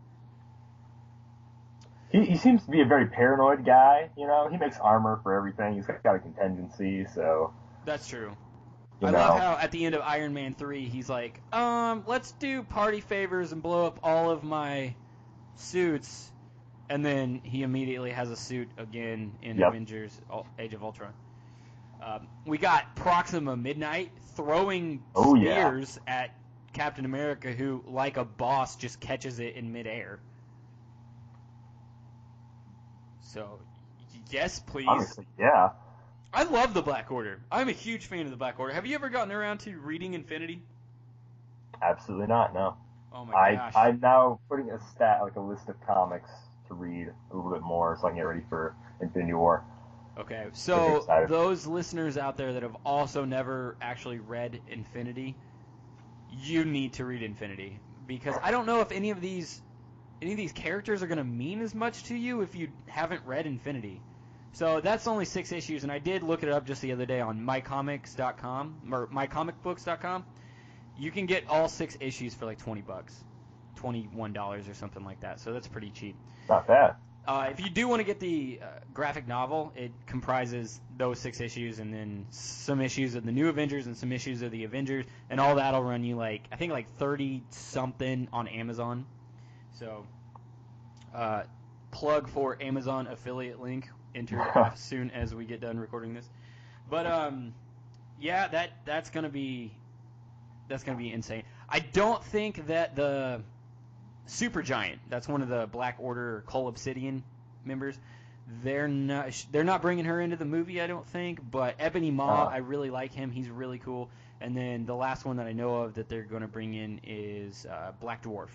He, 2.10 2.26
he 2.26 2.38
seems 2.38 2.64
to 2.66 2.72
be 2.72 2.82
a 2.82 2.86
very 2.86 3.08
paranoid 3.08 3.66
guy. 3.66 4.10
You 4.18 4.28
know, 4.28 4.48
he 4.48 4.58
makes 4.58 4.78
armor 4.80 5.20
for 5.24 5.34
everything. 5.34 5.74
He's 5.76 5.86
got 5.88 6.16
a 6.16 6.20
contingency, 6.20 7.06
so 7.14 7.54
That's 7.86 8.08
true. 8.08 8.36
You 9.04 9.10
I 9.10 9.12
know. 9.12 9.18
love 9.20 9.40
how 9.40 9.58
at 9.62 9.72
the 9.72 9.86
end 9.86 9.96
of 9.96 10.02
Iron 10.02 10.34
Man 10.34 10.54
3, 10.54 10.86
he's 10.86 11.10
like, 11.10 11.42
um, 11.54 12.04
let's 12.08 12.32
do 12.34 12.64
party 12.64 13.02
favors 13.02 13.52
and 13.52 13.62
blow 13.62 13.86
up 13.86 14.00
all 14.04 14.32
of 14.32 14.44
my 14.44 14.94
suits. 15.56 16.32
And 16.90 17.06
then 17.06 17.42
he 17.44 17.64
immediately 17.64 18.12
has 18.12 18.30
a 18.30 18.36
suit 18.36 18.70
again 18.78 19.32
in 19.42 19.58
Yep. 19.58 19.70
Avengers 19.70 20.20
Age 20.60 20.74
of 20.74 20.84
Ultron. 20.84 21.14
Um, 22.04 22.28
we 22.46 22.58
got 22.58 22.96
Proxima 22.96 23.56
Midnight 23.56 24.12
throwing 24.36 25.02
Oh, 25.16 25.36
yeah. 25.36 25.68
spears 25.70 26.00
at 26.06 26.32
Captain 26.74 27.06
America, 27.06 27.52
who, 27.52 27.84
like 27.88 28.18
a 28.18 28.26
boss, 28.26 28.76
just 28.76 29.00
catches 29.00 29.40
it 29.40 29.56
in 29.56 29.72
midair. 29.72 30.20
So, 33.22 33.60
yes, 34.30 34.60
please. 34.60 34.88
Honestly, 34.88 35.26
yeah. 35.40 35.70
I 36.34 36.44
love 36.44 36.74
the 36.74 36.82
Black 36.82 37.12
Order. 37.12 37.42
I'm 37.52 37.70
a 37.70 37.74
huge 37.74 38.08
fan 38.08 38.22
of 38.26 38.32
the 38.32 38.38
Black 38.38 38.60
Order. 38.60 38.74
Have 38.74 38.88
you 38.88 38.96
ever 38.96 39.10
gotten 39.10 39.32
around 39.32 39.60
to 39.60 39.78
reading 39.78 40.16
Infinity? 40.16 40.64
Absolutely 41.82 42.28
not. 42.28 42.54
No. 42.54 42.76
Oh 43.14 43.26
my 43.26 43.34
I 43.34 43.56
gosh. 43.56 43.74
I'm 43.76 44.00
now 44.00 44.40
putting 44.50 44.72
a 44.72 44.80
stat 44.80 45.20
like 45.22 45.36
a 45.36 45.42
list 45.42 45.70
of 45.70 45.76
comics 45.86 46.32
to 46.68 46.74
read 46.74 47.08
a 47.32 47.36
little 47.36 47.52
bit 47.52 47.62
more 47.62 47.98
so 48.00 48.08
I 48.08 48.10
can 48.10 48.18
get 48.18 48.24
ready 48.24 48.42
for 48.50 48.76
Infinity 49.00 49.34
War. 49.34 49.64
Okay, 50.18 50.48
so 50.54 51.06
those 51.28 51.66
listeners 51.66 52.18
out 52.18 52.38
there 52.38 52.54
that 52.54 52.64
have 52.64 52.78
also 52.86 53.26
never 53.26 53.78
actually 53.82 54.20
read 54.20 54.62
Infinity, 54.68 55.36
you 56.30 56.66
need 56.66 56.94
to 56.94 57.06
read 57.06 57.24
Infinity 57.24 57.80
because 58.08 58.36
I 58.44 58.52
don't 58.52 58.66
know 58.66 58.82
if 58.82 58.92
any 58.92 59.10
of 59.10 59.22
these 59.22 59.62
any 60.22 60.32
of 60.32 60.38
these 60.38 60.52
characters 60.52 61.04
are 61.04 61.08
going 61.08 61.18
to 61.18 61.24
mean 61.24 61.62
as 61.62 61.76
much 61.76 62.04
to 62.06 62.16
you 62.16 62.42
if 62.42 62.56
you 62.56 62.70
haven't 62.88 63.22
read 63.26 63.46
Infinity. 63.46 64.02
So 64.54 64.82
that's 64.82 65.08
only 65.08 65.26
six 65.26 65.52
issues, 65.52 65.82
and 65.82 65.92
I 65.92 65.98
did 65.98 66.22
look 66.22 66.44
it 66.44 66.50
up 66.50 66.68
just 66.68 66.82
the 66.82 66.92
other 66.92 67.08
day 67.08 67.20
on 67.20 67.40
mycomics.com 67.40 68.90
or 68.92 69.08
mycomicbooks.com. 69.08 70.26
You 70.96 71.10
can 71.10 71.26
get 71.26 71.48
all 71.50 71.68
six 71.68 71.98
issues 72.00 72.36
for 72.36 72.46
like 72.46 72.60
twenty 72.60 72.82
bucks, 72.82 73.16
twenty 73.76 74.08
one 74.14 74.32
dollars 74.32 74.70
or 74.70 74.76
something 74.76 75.04
like 75.04 75.22
that. 75.22 75.40
So 75.40 75.54
that's 75.54 75.68
pretty 75.68 75.90
cheap. 75.90 76.16
Not 76.48 76.68
bad. 76.68 76.96
Uh, 77.26 77.48
if 77.50 77.62
you 77.62 77.70
do 77.70 77.88
want 77.88 78.02
to 78.02 78.04
get 78.04 78.20
the 78.20 78.60
uh, 78.62 78.66
graphic 78.94 79.28
novel, 79.28 79.72
it 79.76 79.92
comprises 80.06 80.80
those 80.98 81.18
six 81.18 81.40
issues 81.40 81.80
and 81.80 81.92
then 81.92 82.26
some 82.30 82.80
issues 82.80 83.16
of 83.16 83.26
the 83.26 83.32
New 83.32 83.48
Avengers 83.48 83.88
and 83.88 83.98
some 83.98 84.12
issues 84.12 84.44
of 84.44 84.52
the 84.52 84.66
Avengers, 84.66 85.06
and 85.32 85.40
all 85.40 85.56
that'll 85.56 85.82
run 85.82 86.04
you 86.04 86.16
like 86.16 86.44
I 86.52 86.58
think 86.58 86.72
like 86.72 86.88
thirty 86.98 87.42
something 87.50 88.28
on 88.32 88.48
Amazon. 88.48 89.08
So, 89.80 90.06
uh, 91.16 91.44
plug 91.90 92.30
for 92.30 92.62
Amazon 92.62 93.08
affiliate 93.08 93.60
link 93.60 93.90
entered 94.16 94.42
as 94.56 94.80
soon 94.80 95.12
as 95.12 95.34
we 95.34 95.46
get 95.46 95.62
done 95.62 95.80
recording 95.80 96.14
this. 96.14 96.28
But 96.90 97.08
um, 97.08 97.54
yeah, 98.20 98.48
that 98.48 98.72
that's 98.86 99.10
gonna 99.10 99.30
be 99.30 99.72
that's 100.68 100.84
gonna 100.84 100.98
be 100.98 101.12
insane. 101.12 101.44
I 101.70 101.80
don't 101.80 102.24
think 102.24 102.68
that 102.68 102.96
the 102.96 103.42
Supergiant. 104.28 105.00
That's 105.10 105.28
one 105.28 105.42
of 105.42 105.50
the 105.50 105.68
Black 105.68 105.98
Order 106.00 106.44
Cull 106.48 106.68
Obsidian 106.68 107.24
members. 107.66 107.98
They're 108.64 108.88
not 108.88 109.46
they're 109.52 109.64
not 109.64 109.82
bringing 109.82 110.06
her 110.06 110.20
into 110.22 110.36
the 110.36 110.46
movie, 110.46 110.82
I 110.82 110.88
don't 110.88 111.08
think. 111.08 111.40
But 111.52 111.76
Ebony 111.80 112.12
Maw, 112.12 112.46
Uh. 112.46 112.50
I 112.50 112.58
really 112.58 112.90
like 112.90 113.14
him. 113.14 113.32
He's 113.32 113.50
really 113.50 113.80
cool. 113.80 114.10
And 114.42 114.56
then 114.56 114.86
the 114.86 114.96
last 114.96 115.26
one 115.26 115.38
that 115.38 115.48
I 115.48 115.54
know 115.54 115.76
of 115.84 115.94
that 115.96 116.10
they're 116.10 116.24
going 116.24 116.42
to 116.42 116.48
bring 116.48 116.74
in 116.74 117.00
is 117.06 117.66
uh, 117.66 117.94
Black 118.02 118.24
Dwarf. 118.24 118.50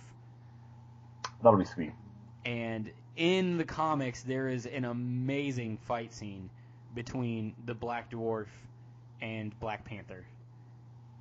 That'll 1.43 1.59
be 1.59 1.65
sweet. 1.65 1.93
And 2.45 2.91
in 3.19 3.59
the 3.59 3.65
comics, 3.65 4.23
there 4.23 4.49
is 4.49 4.65
an 4.65 4.85
amazing 4.85 5.77
fight 5.77 6.15
scene 6.15 6.49
between 6.95 7.55
the 7.67 7.75
Black 7.75 8.11
Dwarf 8.11 8.47
and 9.21 9.59
Black 9.61 9.85
Panther. 9.85 10.25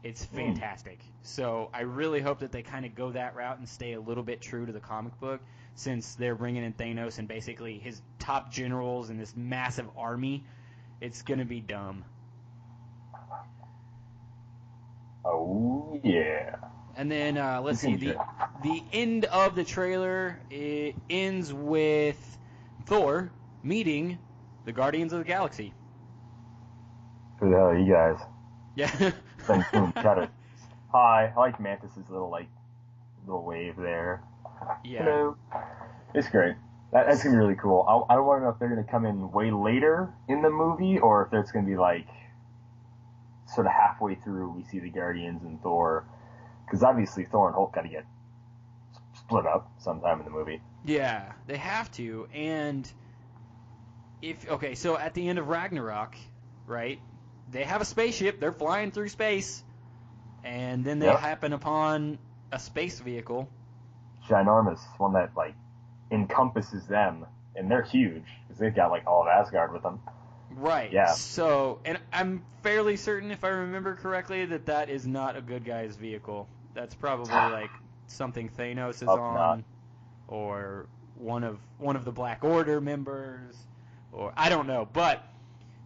It's 0.03 0.23
Hmm. 0.25 0.35
fantastic. 0.35 0.99
So 1.23 1.69
I 1.73 1.81
really 1.81 2.21
hope 2.21 2.39
that 2.39 2.51
they 2.51 2.61
kind 2.61 2.85
of 2.85 2.95
go 2.95 3.11
that 3.11 3.35
route 3.35 3.57
and 3.57 3.67
stay 3.67 3.93
a 3.93 3.99
little 3.99 4.23
bit 4.23 4.39
true 4.41 4.65
to 4.65 4.71
the 4.71 4.79
comic 4.79 5.19
book, 5.19 5.41
since 5.73 6.15
they're 6.15 6.35
bringing 6.35 6.63
in 6.63 6.73
Thanos 6.73 7.17
and 7.19 7.27
basically 7.27 7.79
his 7.79 8.01
top 8.19 8.51
generals 8.51 9.09
and 9.09 9.19
this 9.19 9.35
massive 9.35 9.89
army. 9.97 10.43
It's 11.01 11.23
gonna 11.23 11.45
be 11.45 11.59
dumb. 11.61 12.05
Oh 15.25 15.99
yeah. 16.03 16.55
And 16.97 17.11
then 17.11 17.37
uh, 17.37 17.61
let's 17.61 17.79
see 17.79 17.95
the 17.95 18.17
the 18.63 18.83
end 18.91 19.25
of 19.25 19.53
the 19.53 19.63
trailer. 19.63 20.39
It 20.49 20.95
ends 21.11 21.53
with 21.53 22.37
Thor 22.87 23.31
meeting 23.61 24.17
the 24.65 24.71
Guardians 24.71 25.13
of 25.13 25.19
the 25.19 25.25
Galaxy. 25.25 25.73
Who 27.39 27.51
the 27.51 27.55
hell 27.55 27.67
are 27.67 27.77
you 27.77 27.93
guys? 27.93 28.17
Yeah. 28.75 29.11
Then 29.47 29.65
boom, 29.71 29.93
got 29.95 30.17
it. 30.17 30.29
Hi, 30.91 31.31
I 31.35 31.39
like 31.39 31.59
Mantis's 31.59 32.09
little 32.09 32.31
like 32.31 32.49
little 33.27 33.45
wave 33.45 33.75
there. 33.77 34.23
yeah. 34.83 35.03
Hello. 35.03 35.37
It's 36.15 36.29
great. 36.29 36.55
That, 36.93 37.05
that's 37.07 37.23
gonna 37.23 37.35
be 37.35 37.39
really 37.39 37.55
cool. 37.55 37.85
I, 37.87 38.13
I 38.13 38.15
don't 38.15 38.25
want 38.25 38.41
to 38.41 38.45
know 38.45 38.49
if 38.49 38.59
they're 38.59 38.69
gonna 38.69 38.83
come 38.83 39.05
in 39.05 39.31
way 39.31 39.51
later 39.51 40.13
in 40.27 40.41
the 40.41 40.49
movie 40.49 40.97
or 40.97 41.27
if 41.27 41.33
it's 41.33 41.51
gonna 41.51 41.67
be 41.67 41.77
like 41.77 42.07
sort 43.53 43.67
of 43.67 43.73
halfway 43.73 44.15
through 44.15 44.49
we 44.51 44.63
see 44.63 44.79
the 44.79 44.89
Guardians 44.89 45.43
and 45.43 45.61
Thor, 45.61 46.05
because 46.67 46.83
obviously 46.83 47.25
Thor 47.25 47.47
and 47.47 47.55
Hulk 47.55 47.73
got 47.73 47.81
to 47.81 47.89
get 47.89 48.05
split 49.15 49.45
up 49.47 49.71
sometime 49.79 50.19
in 50.19 50.25
the 50.25 50.31
movie. 50.31 50.61
Yeah, 50.85 51.31
they 51.47 51.57
have 51.57 51.91
to. 51.93 52.27
And 52.33 52.89
if 54.21 54.49
okay, 54.49 54.75
so 54.75 54.97
at 54.97 55.13
the 55.13 55.27
end 55.27 55.39
of 55.39 55.47
Ragnarok, 55.47 56.15
right? 56.65 56.99
They 57.51 57.63
have 57.63 57.81
a 57.81 57.85
spaceship. 57.85 58.39
They're 58.39 58.51
flying 58.51 58.91
through 58.91 59.09
space, 59.09 59.63
and 60.43 60.83
then 60.83 60.99
they 60.99 61.07
Yep. 61.07 61.19
happen 61.19 61.53
upon 61.53 62.19
a 62.51 62.59
space 62.59 62.99
vehicle. 62.99 63.49
Ginormous, 64.27 64.79
one 64.97 65.13
that 65.13 65.31
like 65.35 65.55
encompasses 66.11 66.85
them, 66.87 67.25
and 67.55 67.71
they're 67.71 67.83
huge 67.83 68.25
because 68.47 68.59
they've 68.59 68.75
got 68.75 68.91
like 68.91 69.07
all 69.07 69.21
of 69.21 69.27
Asgard 69.27 69.71
with 69.71 69.83
them. 69.83 69.99
Right. 70.55 70.91
Yeah. 70.91 71.05
So, 71.05 71.79
and 71.85 71.99
I'm 72.11 72.43
fairly 72.63 72.97
certain, 72.97 73.31
if 73.31 73.43
I 73.43 73.49
remember 73.49 73.95
correctly, 73.95 74.45
that 74.45 74.65
that 74.65 74.89
is 74.89 75.05
not 75.05 75.35
a 75.35 75.41
good 75.41 75.65
guy's 75.65 75.95
vehicle. 75.95 76.47
That's 76.77 76.93
probably 76.93 77.33
like 77.33 77.71
something 78.05 78.49
Thanos 78.49 79.01
is 79.01 79.01
Hope 79.01 79.19
on, 79.19 79.35
not. 79.35 79.63
or 80.27 80.85
one 81.15 81.43
of 81.43 81.57
one 81.79 81.95
of 81.95 82.05
the 82.05 82.11
Black 82.11 82.43
Order 82.43 82.79
members, 82.79 83.55
or 84.11 84.31
I 84.37 84.49
don't 84.49 84.67
know. 84.67 84.87
But 84.93 85.27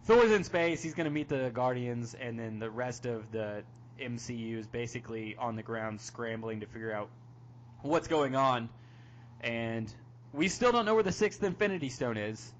Thor's 0.04 0.30
in 0.30 0.44
space. 0.44 0.82
He's 0.82 0.92
going 0.92 1.06
to 1.06 1.10
meet 1.10 1.30
the 1.30 1.50
Guardians, 1.54 2.12
and 2.12 2.38
then 2.38 2.58
the 2.58 2.70
rest 2.70 3.06
of 3.06 3.32
the 3.32 3.64
MCU 3.98 4.58
is 4.58 4.66
basically 4.66 5.34
on 5.38 5.56
the 5.56 5.62
ground 5.62 5.98
scrambling 5.98 6.60
to 6.60 6.66
figure 6.66 6.92
out 6.92 7.08
what's 7.80 8.06
going 8.06 8.36
on. 8.36 8.68
And 9.40 9.90
we 10.34 10.48
still 10.48 10.72
don't 10.72 10.84
know 10.84 10.92
where 10.92 11.02
the 11.02 11.10
sixth 11.10 11.42
Infinity 11.42 11.88
Stone 11.88 12.18
is. 12.18 12.52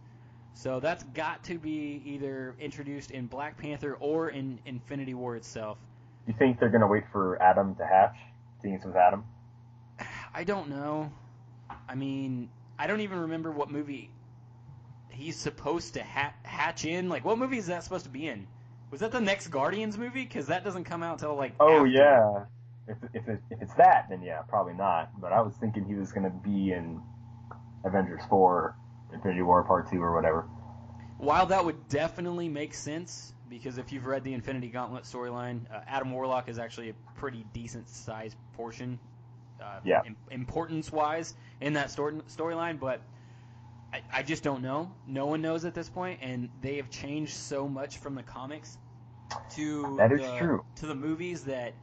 So 0.54 0.80
that's 0.80 1.04
got 1.04 1.44
to 1.44 1.58
be 1.58 2.00
either 2.06 2.54
introduced 2.58 3.10
in 3.10 3.26
Black 3.26 3.58
Panther 3.58 3.94
or 4.00 4.30
in 4.30 4.58
Infinity 4.64 5.12
War 5.12 5.36
itself. 5.36 5.76
You 6.26 6.34
think 6.38 6.60
they're 6.60 6.68
gonna 6.68 6.86
wait 6.86 7.04
for 7.12 7.40
Adam 7.42 7.74
to 7.76 7.86
hatch? 7.86 8.16
Scenes 8.62 8.84
with 8.84 8.96
Adam? 8.96 9.24
I 10.34 10.44
don't 10.44 10.68
know. 10.68 11.12
I 11.88 11.94
mean, 11.94 12.48
I 12.78 12.86
don't 12.86 13.00
even 13.00 13.20
remember 13.20 13.50
what 13.50 13.70
movie 13.70 14.10
he's 15.10 15.36
supposed 15.36 15.94
to 15.94 16.02
ha- 16.02 16.34
hatch 16.42 16.84
in. 16.84 17.08
Like, 17.08 17.24
what 17.24 17.38
movie 17.38 17.58
is 17.58 17.66
that 17.66 17.84
supposed 17.84 18.04
to 18.04 18.10
be 18.10 18.26
in? 18.26 18.46
Was 18.90 19.00
that 19.00 19.12
the 19.12 19.20
next 19.20 19.48
Guardians 19.48 19.96
movie? 19.96 20.24
Because 20.24 20.46
that 20.46 20.64
doesn't 20.64 20.84
come 20.84 21.02
out 21.02 21.18
till 21.18 21.34
like. 21.34 21.54
Oh 21.60 21.86
after. 21.86 21.86
yeah. 21.86 22.44
If 22.88 22.96
if 23.14 23.28
it, 23.28 23.40
if 23.50 23.62
it's 23.62 23.74
that, 23.74 24.06
then 24.10 24.22
yeah, 24.22 24.42
probably 24.42 24.74
not. 24.74 25.10
But 25.20 25.32
I 25.32 25.40
was 25.40 25.54
thinking 25.56 25.84
he 25.84 25.94
was 25.94 26.12
gonna 26.12 26.30
be 26.30 26.72
in 26.72 27.00
Avengers 27.84 28.22
four, 28.28 28.76
Infinity 29.12 29.42
War 29.42 29.62
Part 29.64 29.90
two 29.90 30.02
or 30.02 30.14
whatever. 30.14 30.46
While 31.18 31.46
that 31.46 31.64
would 31.64 31.88
definitely 31.88 32.48
make 32.48 32.74
sense, 32.74 33.32
because 33.52 33.76
if 33.78 33.92
you've 33.92 34.06
read 34.06 34.25
the 34.25 34.32
Infinity 34.32 34.68
Gauntlet 34.68 35.04
storyline, 35.04 35.61
uh, 35.73 35.80
Adam 35.87 36.11
Warlock 36.11 36.49
is 36.49 36.59
actually 36.59 36.88
a 36.88 36.94
pretty 37.14 37.44
decent 37.52 37.87
sized 37.88 38.37
portion, 38.54 38.99
uh, 39.61 39.80
Yeah. 39.85 40.00
im- 40.06 40.16
importance 40.30 40.90
wise, 40.90 41.35
in 41.61 41.75
that 41.75 41.90
story 41.90 42.14
storyline. 42.28 42.80
But 42.80 43.02
I, 43.92 44.00
I 44.11 44.23
just 44.23 44.42
don't 44.42 44.62
know. 44.62 44.90
No 45.06 45.26
one 45.26 45.42
knows 45.42 45.66
at 45.66 45.75
this 45.75 45.90
point, 45.90 46.21
and 46.23 46.49
they 46.62 46.76
have 46.76 46.88
changed 46.88 47.35
so 47.35 47.68
much 47.68 47.99
from 47.99 48.14
the 48.14 48.23
comics. 48.23 48.78
to 49.50 49.97
That 49.97 50.12
is 50.12 50.21
the, 50.21 50.37
true. 50.38 50.64
to 50.76 50.87
the 50.87 50.94
movies 50.94 51.44
that 51.44 51.75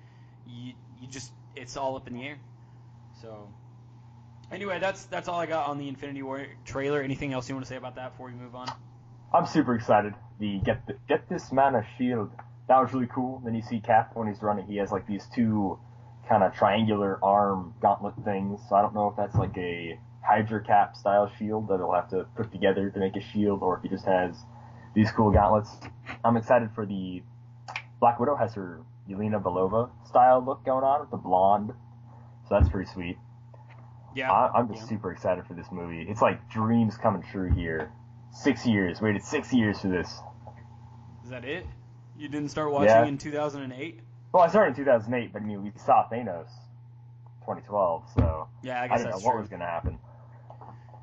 you 0.47 0.73
you 0.99 1.07
just 1.07 1.31
it's 1.55 1.77
all 1.77 1.95
up 1.95 2.07
in 2.07 2.13
the 2.13 2.23
air. 2.27 2.37
So 3.21 3.47
anyway, 4.51 4.79
that's 4.79 5.05
that's 5.05 5.27
all 5.27 5.39
I 5.39 5.45
got 5.45 5.67
on 5.67 5.77
the 5.77 5.87
Infinity 5.87 6.21
War 6.23 6.45
trailer. 6.65 7.01
Anything 7.01 7.33
else 7.33 7.47
you 7.49 7.55
want 7.55 7.65
to 7.65 7.69
say 7.69 7.75
about 7.77 7.95
that 7.95 8.11
before 8.11 8.27
we 8.27 8.33
move 8.33 8.55
on? 8.55 8.67
I'm 9.33 9.45
super 9.45 9.75
excited. 9.75 10.13
The 10.39 10.59
get 10.63 10.85
the, 10.87 10.95
get 11.07 11.29
this 11.29 11.51
man 11.51 11.75
a 11.75 11.85
shield. 11.97 12.31
That 12.67 12.79
was 12.79 12.93
really 12.93 13.07
cool. 13.13 13.41
Then 13.43 13.55
you 13.55 13.61
see 13.61 13.79
Cap 13.79 14.11
when 14.15 14.27
he's 14.27 14.41
running. 14.41 14.65
He 14.65 14.77
has 14.77 14.91
like 14.91 15.07
these 15.07 15.25
two 15.33 15.79
kind 16.27 16.43
of 16.43 16.53
triangular 16.53 17.19
arm 17.23 17.73
gauntlet 17.81 18.13
things. 18.23 18.61
So 18.69 18.75
I 18.75 18.81
don't 18.81 18.93
know 18.93 19.07
if 19.07 19.15
that's 19.17 19.35
like 19.35 19.57
a 19.57 19.99
Hydra 20.23 20.63
Cap 20.63 20.95
style 20.95 21.31
shield 21.37 21.67
that 21.69 21.77
he'll 21.77 21.93
have 21.93 22.09
to 22.09 22.25
put 22.35 22.51
together 22.51 22.89
to 22.89 22.99
make 22.99 23.15
a 23.15 23.21
shield, 23.21 23.61
or 23.61 23.77
if 23.77 23.83
he 23.83 23.89
just 23.89 24.05
has 24.05 24.35
these 24.93 25.11
cool 25.11 25.31
gauntlets. 25.31 25.69
I'm 26.23 26.37
excited 26.37 26.69
for 26.73 26.85
the 26.85 27.23
Black 27.99 28.19
Widow 28.19 28.35
has 28.35 28.53
her 28.53 28.81
Yelena 29.09 29.41
Belova 29.41 29.89
style 30.07 30.43
look 30.45 30.63
going 30.65 30.83
on 30.83 31.01
with 31.01 31.11
the 31.11 31.17
blonde. 31.17 31.73
So 32.47 32.55
that's 32.55 32.69
pretty 32.69 32.89
sweet. 32.91 33.17
Yeah, 34.15 34.31
I, 34.31 34.57
I'm 34.57 34.67
just 34.69 34.81
yeah. 34.81 34.89
super 34.89 35.11
excited 35.11 35.45
for 35.45 35.53
this 35.53 35.67
movie. 35.71 36.05
It's 36.09 36.21
like 36.21 36.49
dreams 36.49 36.97
coming 36.97 37.23
true 37.31 37.51
here. 37.53 37.91
Six 38.31 38.65
years, 38.65 39.01
waited 39.01 39.23
six 39.23 39.51
years 39.53 39.79
for 39.81 39.87
this. 39.87 40.19
Is 41.23 41.29
that 41.29 41.45
it? 41.45 41.65
You 42.17 42.27
didn't 42.29 42.49
start 42.49 42.71
watching 42.71 42.87
Yeah. 42.89 43.05
in 43.05 43.17
2008? 43.17 43.99
Well, 44.31 44.43
I 44.43 44.47
started 44.47 44.69
in 44.69 44.75
2008, 44.75 45.33
but 45.33 45.41
I 45.41 45.45
mean, 45.45 45.63
we 45.63 45.71
saw 45.77 46.07
Thanos 46.11 46.49
2012, 47.41 48.03
so 48.15 48.47
Yeah, 48.61 48.79
I 48.81 48.83
I, 48.83 48.87
guess 48.87 48.97
didn't 48.99 49.09
know 49.09 49.15
that's 49.15 49.25
what 49.25 49.31
true. 49.31 49.39
was 49.41 49.49
going 49.49 49.59
to 49.61 49.65
happen. 49.65 49.99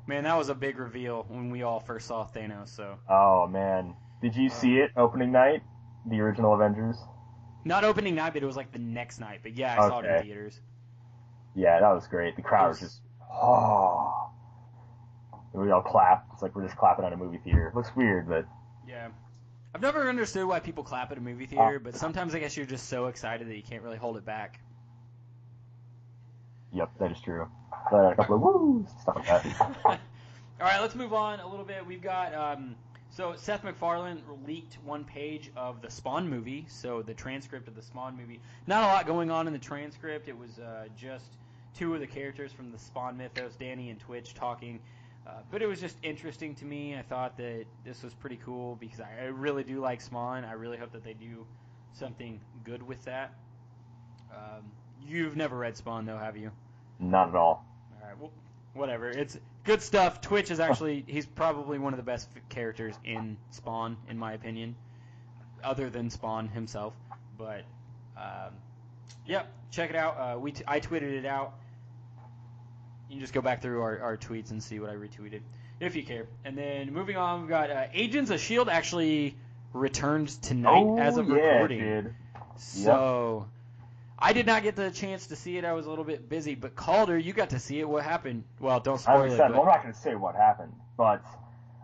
Man, 0.07 0.23
that 0.23 0.37
was 0.37 0.47
a 0.49 0.55
big 0.55 0.79
reveal 0.79 1.25
when 1.27 1.49
we 1.49 1.63
all 1.63 1.79
first 1.81 2.07
saw 2.07 2.25
Thanos. 2.25 2.69
So 2.69 2.97
Oh, 3.09 3.47
man. 3.47 3.95
Did 4.21 4.35
you 4.35 4.49
see 4.49 4.77
it 4.79 4.91
opening 4.95 5.31
night? 5.31 5.61
The 6.09 6.19
original 6.21 6.53
Avengers? 6.53 6.97
not 7.65 7.83
opening 7.83 8.15
night, 8.15 8.31
but 8.31 8.41
it 8.41 8.45
was 8.45 8.55
like 8.55 8.71
the 8.71 8.79
next 8.79 9.19
night. 9.19 9.41
But 9.43 9.57
yeah, 9.57 9.73
I 9.77 9.89
saw 9.89 9.99
it 9.99 10.05
in 10.05 10.23
theaters. 10.23 10.61
Yeah, 11.53 11.81
that 11.81 11.89
was 11.91 12.07
great. 12.07 12.37
The 12.37 12.41
crowd 12.41 12.69
was 12.69 12.79
was- 12.81 12.89
just, 12.91 13.01
oh. 13.29 14.06
We 15.57 15.71
all 15.71 15.81
clap. 15.81 16.27
It's 16.33 16.41
like 16.41 16.55
we're 16.55 16.65
just 16.65 16.77
clapping 16.77 17.05
at 17.05 17.13
a 17.13 17.17
movie 17.17 17.39
theater. 17.39 17.71
looks 17.75 17.95
weird, 17.95 18.27
but 18.29 18.45
Yeah. 18.87 19.09
I've 19.75 19.81
never 19.81 20.07
understood 20.09 20.45
why 20.45 20.59
people 20.59 20.83
clap 20.83 21.11
at 21.11 21.17
a 21.17 21.21
movie 21.21 21.45
theater, 21.45 21.79
but 21.79 21.95
sometimes 21.95 22.33
I 22.33 22.39
guess 22.39 22.55
you're 22.57 22.65
just 22.65 22.87
so 22.89 23.07
excited 23.07 23.47
that 23.47 23.55
you 23.55 23.61
can't 23.63 23.83
really 23.83 23.97
hold 23.97 24.17
it 24.17 24.25
back. 24.25 24.59
yep, 26.73 26.89
that 26.99 27.11
is 27.11 27.19
true. 27.21 27.47
Uh, 27.91 28.11
a 28.11 28.15
couple 28.15 28.35
of 28.35 28.41
woos, 28.41 28.87
stuff 29.01 29.15
like 29.15 29.25
that. 29.25 29.75
All 29.85 29.97
right, 30.59 30.81
let's 30.81 30.95
move 30.95 31.13
on 31.13 31.39
a 31.39 31.47
little 31.47 31.65
bit. 31.65 31.85
We've 31.85 32.01
got 32.01 32.33
um, 32.33 32.75
so 33.11 33.35
Seth 33.35 33.63
MacFarlane 33.63 34.21
leaked 34.45 34.77
one 34.83 35.03
page 35.03 35.51
of 35.55 35.81
the 35.81 35.89
Spawn 35.89 36.29
movie, 36.29 36.65
so 36.69 37.01
the 37.01 37.13
transcript 37.13 37.67
of 37.67 37.75
the 37.75 37.81
Spawn 37.81 38.17
movie. 38.17 38.39
Not 38.67 38.83
a 38.83 38.87
lot 38.87 39.07
going 39.07 39.31
on 39.31 39.47
in 39.47 39.53
the 39.53 39.59
transcript. 39.59 40.27
It 40.27 40.37
was 40.37 40.59
uh, 40.59 40.87
just 40.97 41.25
two 41.75 41.93
of 41.93 41.99
the 41.99 42.07
characters 42.07 42.51
from 42.51 42.71
the 42.71 42.79
Spawn 42.79 43.17
mythos, 43.17 43.55
Danny 43.55 43.89
and 43.89 43.99
Twitch, 43.99 44.33
talking. 44.33 44.79
Uh, 45.27 45.31
but 45.51 45.61
it 45.61 45.67
was 45.67 45.81
just 45.81 45.97
interesting 46.03 46.55
to 46.55 46.65
me. 46.65 46.95
I 46.95 47.01
thought 47.01 47.37
that 47.37 47.65
this 47.83 48.01
was 48.01 48.13
pretty 48.13 48.39
cool 48.45 48.77
because 48.79 49.01
I, 49.01 49.23
I 49.23 49.25
really 49.25 49.63
do 49.63 49.79
like 49.81 49.99
Spawn. 49.99 50.45
I 50.45 50.53
really 50.53 50.77
hope 50.77 50.93
that 50.93 51.03
they 51.03 51.13
do 51.13 51.45
something 51.93 52.39
good 52.63 52.81
with 52.81 53.03
that. 53.05 53.33
Um, 54.31 54.63
you've 55.05 55.35
never 55.35 55.57
read 55.57 55.75
Spawn, 55.75 56.05
though, 56.05 56.17
have 56.17 56.37
you? 56.37 56.51
Not 56.99 57.29
at 57.29 57.35
all. 57.35 57.65
All 58.01 58.07
right, 58.07 58.17
well, 58.17 58.31
whatever. 58.73 59.09
It's 59.09 59.37
good 59.65 59.81
stuff. 59.81 60.21
Twitch 60.21 60.49
is 60.49 60.61
actually 60.61 61.03
he's 61.07 61.25
probably 61.25 61.77
one 61.77 61.93
of 61.93 61.97
the 61.97 62.03
best 62.03 62.29
characters 62.47 62.95
in 63.03 63.35
Spawn, 63.49 63.97
in 64.09 64.17
my 64.17 64.33
opinion, 64.33 64.75
other 65.61 65.89
than 65.89 66.09
Spawn 66.09 66.47
himself. 66.47 66.93
But 67.37 67.63
um, 68.15 68.53
yep, 69.25 69.51
check 69.71 69.89
it 69.89 69.95
out. 69.95 70.17
Uh, 70.17 70.39
we 70.39 70.53
t- 70.53 70.63
I 70.65 70.79
tweeted 70.79 71.13
it 71.13 71.25
out. 71.25 71.53
You 73.09 73.15
can 73.15 73.19
just 73.21 73.33
go 73.33 73.41
back 73.41 73.61
through 73.61 73.81
our, 73.81 73.99
our 73.99 74.17
tweets 74.17 74.51
and 74.51 74.61
see 74.61 74.79
what 74.79 74.89
I 74.89 74.95
retweeted, 74.95 75.41
if 75.79 75.95
you 75.95 76.03
care. 76.03 76.27
And 76.43 76.57
then 76.57 76.91
moving 76.91 77.15
on, 77.17 77.41
we've 77.41 77.49
got 77.49 77.69
uh, 77.69 77.85
Agents 77.93 78.31
of 78.31 78.39
Shield 78.39 78.69
actually 78.69 79.35
returned 79.73 80.29
tonight 80.41 80.83
oh, 80.83 80.97
as 80.97 81.17
of 81.17 81.29
yeah, 81.29 81.35
recording. 81.35 81.79
dude. 81.79 82.15
So 82.57 83.47
I 84.19 84.33
did 84.33 84.45
not 84.45 84.63
get 84.63 84.75
the 84.75 84.91
chance 84.91 85.27
to 85.27 85.35
see 85.35 85.57
it. 85.57 85.65
I 85.65 85.73
was 85.73 85.85
a 85.85 85.89
little 85.89 86.03
bit 86.03 86.27
busy. 86.27 86.55
But 86.55 86.75
Calder, 86.75 87.17
you 87.17 87.33
got 87.33 87.51
to 87.51 87.59
see 87.59 87.79
it. 87.79 87.87
What 87.87 88.03
happened? 88.03 88.43
Well, 88.59 88.79
don't 88.79 89.07
I'm 89.07 89.21
it. 89.21 89.25
excited. 89.31 89.53
but- 89.53 89.61
Well, 89.61 89.61
I'm 89.61 89.67
not 89.67 89.83
going 89.83 89.93
to 89.93 89.99
say 89.99 90.15
what 90.15 90.35
happened, 90.35 90.73
but 90.97 91.23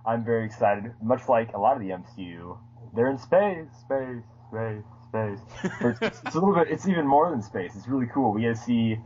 I'm 0.06 0.24
very 0.26 0.46
excited. 0.46 0.92
Much 1.02 1.30
like 1.30 1.54
a 1.54 1.60
lot 1.60 1.76
of 1.78 1.82
the 1.82 1.90
MCU, 1.90 2.58
they're 2.96 3.10
in 3.10 3.18
space, 3.18 3.68
space, 3.82 4.24
space, 4.50 4.84
space. 5.08 5.40
It's, 6.02 6.22
it's 6.26 6.36
a 6.36 6.40
little 6.40 6.56
bit. 6.56 6.70
It's 6.70 6.88
even 6.88 7.08
more 7.08 7.30
than 7.30 7.42
space. 7.42 7.76
It's 7.76 7.88
really 7.88 8.08
cool. 8.14 8.34
We 8.34 8.42
get 8.42 8.56
to 8.56 8.62
see. 8.62 8.98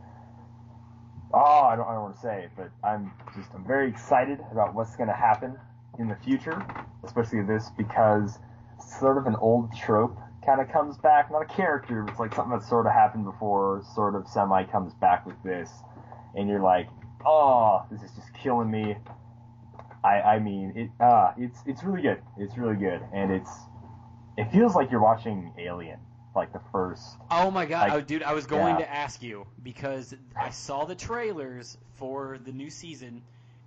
Oh, 1.32 1.62
I 1.64 1.76
don't, 1.76 1.86
I 1.86 1.92
don't 1.92 2.02
want 2.02 2.16
to 2.16 2.20
say 2.22 2.48
but 2.56 2.70
I'm 2.82 3.12
just 3.36 3.50
I'm 3.54 3.66
very 3.66 3.88
excited 3.88 4.38
about 4.50 4.74
what's 4.74 4.96
going 4.96 5.08
to 5.08 5.14
happen 5.14 5.58
in 5.98 6.08
the 6.08 6.16
future, 6.16 6.64
especially 7.04 7.42
this 7.42 7.70
because 7.76 8.38
sort 8.98 9.18
of 9.18 9.26
an 9.26 9.36
old 9.36 9.74
trope 9.76 10.16
kind 10.44 10.60
of 10.60 10.70
comes 10.70 10.96
back. 10.96 11.30
Not 11.30 11.42
a 11.42 11.46
character, 11.46 12.02
but 12.02 12.12
it's 12.12 12.20
like 12.20 12.34
something 12.34 12.58
that 12.58 12.66
sort 12.66 12.86
of 12.86 12.92
happened 12.92 13.24
before, 13.24 13.82
sort 13.94 14.14
of 14.14 14.26
semi 14.26 14.64
comes 14.64 14.94
back 14.94 15.26
with 15.26 15.36
this, 15.44 15.70
and 16.34 16.48
you're 16.48 16.62
like, 16.62 16.88
oh, 17.26 17.84
this 17.90 18.02
is 18.02 18.10
just 18.12 18.32
killing 18.34 18.70
me. 18.70 18.96
I 20.04 20.20
I 20.20 20.38
mean 20.38 20.72
it. 20.76 20.90
Uh, 21.02 21.32
it's 21.36 21.58
it's 21.66 21.82
really 21.82 22.02
good. 22.02 22.22
It's 22.38 22.56
really 22.56 22.76
good, 22.76 23.02
and 23.12 23.32
it's 23.32 23.50
it 24.38 24.50
feels 24.52 24.74
like 24.74 24.90
you're 24.90 25.02
watching 25.02 25.52
Alien, 25.58 25.98
like 26.38 26.52
the 26.52 26.60
first. 26.72 27.16
oh 27.30 27.50
my 27.50 27.66
god, 27.66 27.90
like- 27.90 27.92
oh, 27.92 28.00
dude! 28.00 28.22
I 28.22 28.32
was 28.32 28.46
going 28.46 28.78
yeah. 28.78 28.86
to 28.86 28.94
ask 28.94 29.22
you 29.22 29.46
because 29.62 30.14
I 30.40 30.50
saw 30.50 30.84
the 30.84 30.94
trailers 30.94 31.76
for 31.94 32.38
the 32.44 32.52
new 32.52 32.70
season, 32.70 33.22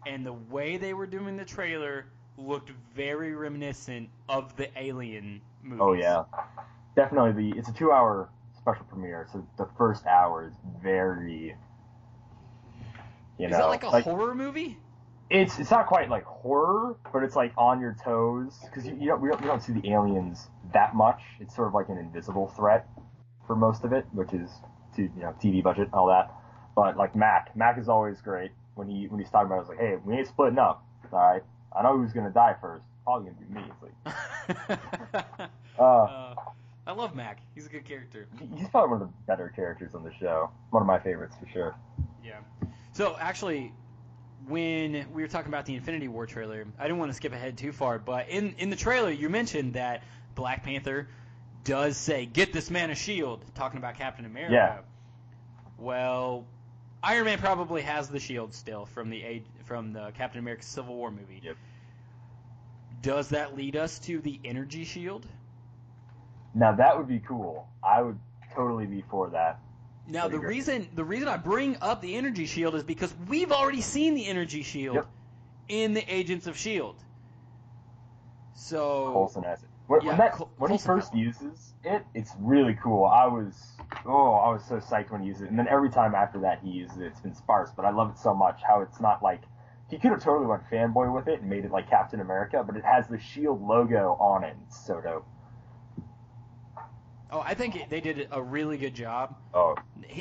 and 0.07 0.25
the 0.25 0.33
way 0.33 0.77
they 0.77 0.93
were 0.93 1.05
doing 1.05 1.37
the 1.37 1.45
trailer 1.45 2.05
looked 2.37 2.71
very 2.95 3.35
reminiscent 3.35 4.09
of 4.29 4.55
the 4.55 4.69
Alien 4.81 5.41
movies. 5.61 5.81
Oh 5.81 5.93
yeah, 5.93 6.23
definitely. 6.95 7.51
The 7.51 7.57
it's 7.59 7.69
a 7.69 7.73
two-hour 7.73 8.29
special 8.57 8.85
premiere, 8.85 9.27
so 9.31 9.45
the 9.57 9.67
first 9.77 10.05
hour 10.07 10.47
is 10.47 10.53
very. 10.81 11.55
You 13.37 13.47
Is 13.47 13.51
know, 13.51 13.57
that 13.57 13.67
like 13.67 13.83
a 13.83 14.01
horror 14.01 14.35
movie? 14.35 14.77
It's 15.31 15.59
it's 15.59 15.71
not 15.71 15.87
quite 15.87 16.09
like 16.09 16.25
horror, 16.25 16.97
but 17.13 17.23
it's 17.23 17.35
like 17.35 17.53
on 17.57 17.79
your 17.79 17.95
toes 18.03 18.59
because 18.65 18.85
you, 18.85 18.97
you 18.99 19.07
don't 19.07 19.21
we, 19.21 19.29
don't 19.29 19.41
we 19.41 19.47
don't 19.47 19.63
see 19.63 19.71
the 19.71 19.89
aliens 19.89 20.49
that 20.73 20.93
much. 20.93 21.21
It's 21.39 21.55
sort 21.55 21.69
of 21.69 21.73
like 21.73 21.87
an 21.89 21.97
invisible 21.97 22.47
threat 22.49 22.87
for 23.47 23.55
most 23.55 23.85
of 23.85 23.93
it, 23.93 24.05
which 24.11 24.33
is 24.33 24.49
to 24.97 25.03
you 25.03 25.21
know 25.21 25.33
TV 25.41 25.63
budget 25.63 25.85
and 25.85 25.93
all 25.93 26.07
that. 26.07 26.33
But 26.75 26.97
like 26.97 27.15
Mac, 27.15 27.55
Mac 27.55 27.77
is 27.79 27.87
always 27.87 28.19
great 28.21 28.51
when 28.75 28.89
he 28.89 29.07
when 29.07 29.19
he's 29.19 29.29
talking 29.29 29.47
about. 29.47 29.55
it, 29.55 29.57
I 29.57 29.61
was 29.61 29.69
like, 29.69 29.79
hey, 29.79 29.95
we 30.03 30.15
ain't 30.15 30.27
splitting 30.27 30.59
up. 30.59 30.83
All 31.13 31.19
right, 31.19 31.43
I 31.77 31.81
know 31.81 31.97
who's 31.97 32.11
gonna 32.11 32.29
die 32.29 32.55
first. 32.59 32.83
Probably 33.05 33.31
gonna 33.31 33.45
be 33.45 33.53
me. 33.53 33.63
It's 33.69 34.67
like, 34.67 35.49
uh, 35.79 35.83
uh, 35.83 36.35
I 36.85 36.91
love 36.91 37.15
Mac. 37.15 37.39
He's 37.55 37.67
a 37.67 37.69
good 37.69 37.85
character. 37.85 38.27
he's 38.57 38.67
probably 38.67 38.91
one 38.91 39.01
of 39.01 39.07
the 39.07 39.13
better 39.27 39.51
characters 39.55 39.95
on 39.95 40.03
the 40.03 40.13
show. 40.19 40.51
One 40.71 40.83
of 40.83 40.87
my 40.87 40.99
favorites 40.99 41.35
for 41.39 41.47
sure. 41.49 41.75
Yeah. 42.23 42.39
So 42.91 43.15
actually, 43.19 43.71
when 44.47 45.05
we 45.13 45.21
were 45.21 45.27
talking 45.27 45.49
about 45.49 45.65
the 45.65 45.75
Infinity 45.75 46.07
War 46.07 46.25
trailer, 46.25 46.65
I 46.79 46.83
didn't 46.83 46.99
want 46.99 47.11
to 47.11 47.15
skip 47.15 47.33
ahead 47.33 47.57
too 47.57 47.71
far, 47.71 47.99
but 47.99 48.29
in 48.29 48.55
in 48.57 48.69
the 48.69 48.75
trailer 48.75 49.11
you 49.11 49.29
mentioned 49.29 49.73
that 49.73 50.03
Black 50.35 50.63
Panther 50.63 51.07
does 51.63 51.97
say, 51.97 52.25
"Get 52.25 52.53
this 52.53 52.69
man 52.69 52.89
a 52.89 52.95
shield," 52.95 53.43
talking 53.55 53.77
about 53.77 53.95
Captain 53.95 54.25
America. 54.25 54.53
Yeah. 54.53 54.79
Well, 55.77 56.45
Iron 57.03 57.25
Man 57.25 57.39
probably 57.39 57.81
has 57.81 58.09
the 58.09 58.19
shield 58.19 58.53
still 58.53 58.85
from 58.85 59.09
the 59.09 59.23
age, 59.23 59.45
from 59.65 59.93
the 59.93 60.11
Captain 60.15 60.39
America 60.39 60.63
Civil 60.63 60.95
War 60.95 61.11
movie. 61.11 61.41
Yep. 61.43 61.57
Does 63.01 63.29
that 63.29 63.55
lead 63.55 63.75
us 63.75 63.97
to 63.99 64.21
the 64.21 64.39
energy 64.45 64.83
shield? 64.83 65.25
Now 66.53 66.73
that 66.73 66.97
would 66.97 67.07
be 67.07 67.19
cool. 67.19 67.67
I 67.83 68.01
would 68.01 68.19
totally 68.53 68.85
be 68.85 69.03
for 69.09 69.29
that. 69.31 69.59
Now 70.11 70.27
the 70.27 70.37
great. 70.39 70.49
reason 70.49 70.87
the 70.93 71.03
reason 71.05 71.27
I 71.29 71.37
bring 71.37 71.77
up 71.81 72.01
the 72.01 72.15
energy 72.15 72.45
shield 72.45 72.75
is 72.75 72.83
because 72.83 73.13
we've 73.29 73.51
already 73.51 73.81
seen 73.81 74.13
the 74.13 74.27
energy 74.27 74.61
shield 74.61 74.95
Yep. 74.97 75.07
in 75.69 75.93
the 75.93 76.13
Agents 76.13 76.47
of 76.47 76.57
Shield. 76.57 76.97
So 78.53 79.11
Coulson 79.13 79.43
has 79.43 79.63
it. 79.63 79.69
When, 79.87 80.01
Yeah, 80.01 80.09
when, 80.09 80.17
that, 80.19 80.33
Col- 80.33 80.51
when 80.57 80.71
he 80.71 80.77
first 80.77 81.13
uses 81.15 81.73
it, 81.83 82.05
it's 82.13 82.31
really 82.39 82.77
cool. 82.81 83.05
I 83.05 83.25
was 83.25 83.71
oh, 84.05 84.33
I 84.33 84.49
was 84.51 84.63
so 84.65 84.75
psyched 84.77 85.11
when 85.11 85.21
he 85.21 85.27
used 85.27 85.41
it, 85.41 85.49
and 85.49 85.57
then 85.57 85.67
every 85.67 85.89
time 85.89 86.13
after 86.13 86.39
that 86.41 86.59
he 86.63 86.69
uses 86.69 86.97
it, 86.97 87.05
it's 87.05 87.19
been 87.21 87.33
sparse. 87.35 87.71
But 87.75 87.85
I 87.85 87.91
love 87.91 88.11
it 88.11 88.17
so 88.17 88.33
much 88.33 88.61
how 88.67 88.81
it's 88.81 88.99
not 88.99 89.23
like 89.23 89.41
he 89.89 89.97
could 89.97 90.11
have 90.11 90.21
totally 90.23 90.45
went 90.45 90.63
fanboy 90.69 91.13
with 91.13 91.27
it 91.27 91.41
and 91.41 91.49
made 91.49 91.65
it 91.65 91.71
like 91.71 91.89
Captain 91.89 92.19
America, 92.19 92.63
but 92.65 92.75
it 92.77 92.83
has 92.85 93.07
the 93.07 93.17
Shield 93.19 93.61
logo 93.65 94.17
on 94.19 94.43
it. 94.43 94.55
It's 94.67 94.85
so 94.85 95.01
dope. 95.01 95.25
Oh, 97.31 97.39
I 97.39 97.53
think 97.53 97.89
they 97.89 98.01
did 98.01 98.27
a 98.31 98.41
really 98.41 98.77
good 98.77 98.93
job. 98.93 99.35
Oh, 99.53 99.75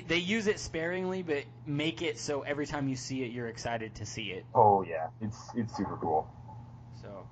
They 0.06 0.18
use 0.18 0.46
it 0.46 0.58
sparingly, 0.58 1.22
but 1.22 1.44
make 1.66 2.02
it 2.02 2.18
so 2.18 2.42
every 2.42 2.66
time 2.66 2.88
you 2.88 2.96
see 2.96 3.22
it, 3.24 3.32
you're 3.32 3.48
excited 3.48 3.94
to 3.96 4.06
see 4.06 4.30
it. 4.30 4.44
oh 4.54 4.82
yeah, 4.82 5.08
it's 5.20 5.38
it's 5.54 5.76
super 5.76 5.96
cool. 5.96 6.28
So, 7.02 7.26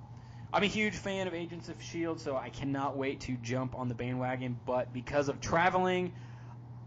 I'm 0.51 0.63
a 0.63 0.67
huge 0.67 0.95
fan 0.95 1.27
of 1.27 1.33
Agents 1.33 1.69
of 1.69 1.81
Shield, 1.81 2.19
so 2.19 2.35
I 2.35 2.49
cannot 2.49 2.97
wait 2.97 3.21
to 3.21 3.33
jump 3.37 3.75
on 3.75 3.87
the 3.87 3.95
bandwagon. 3.95 4.59
But 4.65 4.91
because 4.93 5.29
of 5.29 5.39
traveling, 5.39 6.13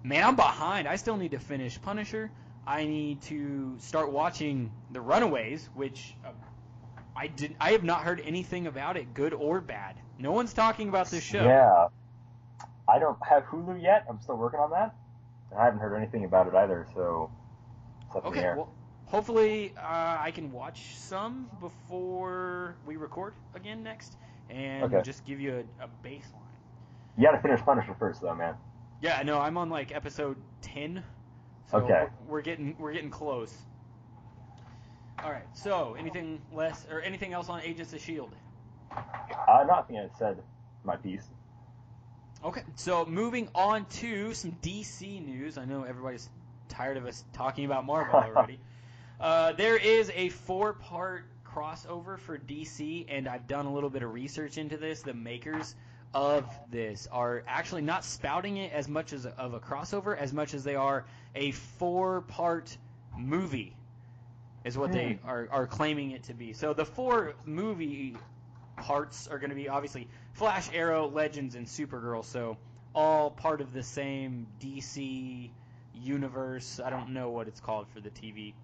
man, 0.02 0.24
I'm 0.24 0.37
behind. 0.37 0.88
I 0.88 0.96
still 0.96 1.16
need 1.16 1.31
to 1.31 1.38
finish 1.38 1.81
Punisher. 1.81 2.31
I 2.66 2.85
need 2.85 3.22
to 3.22 3.76
start 3.78 4.12
watching 4.12 4.72
The 4.92 5.00
Runaways, 5.00 5.68
which 5.74 6.14
uh, 6.24 6.31
I 7.16 7.28
did. 7.28 7.55
I 7.61 7.72
have 7.72 7.85
not 7.85 8.02
heard 8.02 8.20
anything 8.24 8.66
about 8.66 8.96
it, 8.96 9.14
good 9.14 9.33
or 9.33 9.61
bad. 9.61 9.96
No 10.18 10.33
one's 10.33 10.52
talking 10.52 10.88
about 10.88 11.09
this 11.11 11.22
show. 11.24 11.44
Yeah. 11.44 11.88
I 12.88 12.99
don't 12.99 13.18
have 13.29 13.45
Hulu 13.45 13.81
yet. 13.83 14.05
I'm 14.09 14.21
still 14.21 14.37
working 14.37 14.61
on 14.61 14.71
that. 14.71 14.95
And 15.51 15.61
I 15.61 15.64
haven't 15.64 15.81
heard 15.81 15.97
anything 15.97 16.25
about 16.25 16.47
it 16.47 16.55
either, 16.55 16.87
so 16.95 17.31
it's 18.07 18.16
up 18.16 18.25
in 18.27 18.33
the 18.33 18.38
Okay, 18.38 18.47
air. 18.47 18.57
well, 18.57 18.68
hopefully 19.07 19.73
uh, 19.77 20.16
I 20.21 20.31
can 20.35 20.51
watch 20.53 20.97
some 20.97 21.49
before 21.61 22.77
we 22.87 22.97
record 22.97 23.35
again 23.55 23.83
next, 23.83 24.16
and 24.51 24.83
Okay. 24.85 25.03
just 25.03 25.25
give 25.25 25.40
you 25.40 25.64
a, 25.81 25.85
a 25.85 25.88
baseline. 26.07 26.38
You 27.16 27.25
gotta 27.25 27.40
finish 27.42 27.61
Punisher 27.61 27.95
first, 27.99 28.21
though, 28.23 28.35
man. 28.35 28.55
Yeah, 29.01 29.23
no, 29.23 29.38
I'm 29.40 29.59
on 29.59 29.68
like 29.68 29.95
episode 29.95 30.37
ten, 30.61 31.03
so 31.71 31.79
Okay. 31.79 32.07
we're, 32.27 32.35
we're 32.37 32.40
getting 32.42 32.75
we're 32.79 32.92
getting 32.92 33.11
close. 33.11 33.55
All 35.23 35.31
right, 35.31 35.47
so 35.53 35.95
anything 35.99 36.40
less 36.53 36.87
or 36.90 37.01
anything 37.03 37.33
else 37.33 37.49
on 37.49 37.61
Agents 37.61 37.92
of 37.92 38.01
Shield? 38.01 38.35
Uh, 38.90 39.64
no, 39.66 39.75
I 39.75 39.83
think 39.83 39.99
I 39.99 40.09
said 40.18 40.42
my 40.85 40.97
piece. 40.97 41.29
Okay, 42.44 42.64
so 42.74 43.07
moving 43.07 43.48
on 43.55 43.85
to 43.85 44.35
some 44.35 44.50
DC 44.62 45.24
news. 45.24 45.59
I 45.59 45.64
know 45.64 45.85
everybody's 45.85 46.28
tired 46.68 46.96
of 46.96 47.07
us 47.07 47.24
talking 47.33 47.64
about 47.66 47.87
Marvel 47.87 48.14
already. 48.37 48.59
uh, 49.20 49.52
there 49.52 49.76
is 49.76 50.11
a 50.12 50.28
four-part 50.31 51.24
crossover 51.46 52.18
for 52.18 52.38
DC, 52.38 53.07
and 53.09 53.28
I've 53.28 53.46
done 53.46 53.66
a 53.66 53.72
little 53.72 53.90
bit 53.90 54.02
of 54.02 54.12
research 54.12 54.59
into 54.59 54.76
this. 54.76 55.02
The 55.02 55.14
makers 55.14 55.76
of 56.14 56.44
this 56.68 57.07
are 57.12 57.44
actually 57.46 57.83
not 57.83 58.05
spouting 58.05 58.57
it 58.57 58.72
as 58.72 58.88
much 58.88 59.12
as 59.12 59.24
of 59.24 59.55
a 59.55 59.61
crossover 59.61 60.18
as 60.18 60.33
much 60.33 60.52
as 60.52 60.64
they 60.64 60.74
are 60.74 61.05
a 61.37 61.52
four-part 61.52 62.76
movie, 63.16 63.76
is 64.64 64.76
what 64.76 64.90
they 64.90 65.20
are, 65.24 65.46
are 65.52 65.68
claiming 65.68 66.11
it 66.11 66.24
to 66.24 66.35
be. 66.35 66.52
So 66.52 66.74
the 66.74 66.85
four 66.85 67.35
movie 67.44 68.16
parts 68.78 69.28
are 69.28 69.38
going 69.38 69.50
to 69.50 69.57
be 69.57 69.68
obviously 69.68 70.09
Flash, 70.33 70.68
Arrow, 70.73 71.09
Legends, 71.09 71.55
and 71.55 71.66
Supergirl. 71.66 72.25
So 72.25 72.57
all 72.95 73.31
part 73.31 73.61
of 73.61 73.73
the 73.73 73.83
same 73.83 74.47
DC 74.61 75.51
universe. 75.95 76.81
I 76.85 76.90
don't 76.90 77.11
know 77.11 77.31
what 77.31 77.49
it's 77.49 77.61
called 77.61 77.87
for 77.95 78.01
the 78.01 78.11
TV, 78.11 78.55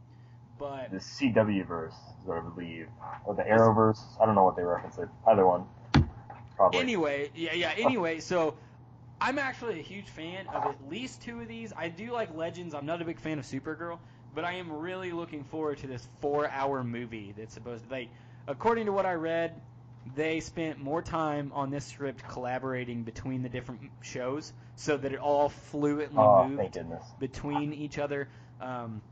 but 0.59 0.91
The 0.91 0.99
CW 0.99 1.67
verse 1.67 1.95
is 2.21 2.27
what 2.27 2.39
I 2.39 2.41
believe, 2.41 2.89
or 3.25 3.35
the 3.35 3.43
Arrowverse. 3.43 4.01
I 4.21 4.27
don't 4.27 4.35
know 4.35 4.45
what 4.45 4.57
they 4.57 4.65
reference 4.65 4.99
it. 4.99 5.09
Either 5.27 5.47
one, 5.47 5.65
probably. 6.57 6.81
anyway, 6.81 7.31
yeah, 7.35 7.55
yeah. 7.55 7.73
Anyway, 7.77 8.21
so 8.21 8.55
I'm 9.21 9.39
actually 9.39 9.79
a 9.81 9.83
huge 9.83 10.09
fan 10.09 10.47
of 10.49 10.67
at 10.67 10.89
least 10.91 11.23
two 11.23 11.41
of 11.41 11.49
these. 11.49 11.73
I 11.77 11.89
do 11.89 12.13
like 12.13 12.35
Legends. 12.35 12.75
I'm 12.75 12.87
not 12.87 13.01
a 13.01 13.05
big 13.05 13.21
fan 13.21 13.39
of 13.39 13.45
Supergirl, 13.45 13.99
but 14.35 14.45
I 14.45 14.55
am 14.55 14.71
really 14.73 15.13
looking 15.13 15.45
forward 15.45 15.79
to 15.79 15.87
this 15.87 16.09
four-hour 16.21 16.85
movie 16.85 17.35
that's 17.37 17.55
supposed 17.55 17.85
to. 17.85 17.91
Like, 17.91 18.09
according 18.47 18.87
to 18.87 18.93
what 18.93 19.07
I 19.07 19.15
read, 19.15 19.61
they 20.15 20.41
spent 20.41 20.79
more 20.79 21.03
time 21.03 21.53
on 21.55 21.71
this 21.71 21.87
script 21.87 22.27
collaborating 22.29 23.03
between 23.03 23.43
the 23.43 23.49
different 23.49 23.81
shows 24.03 24.53
so 24.77 24.97
that 24.97 25.13
it 25.13 25.19
all 25.19 25.49
fluently 25.49 26.19
oh, 26.19 26.47
moved 26.47 26.79
between 27.19 27.73
each 27.73 27.99
other. 27.99 28.29
Um, 28.61 29.03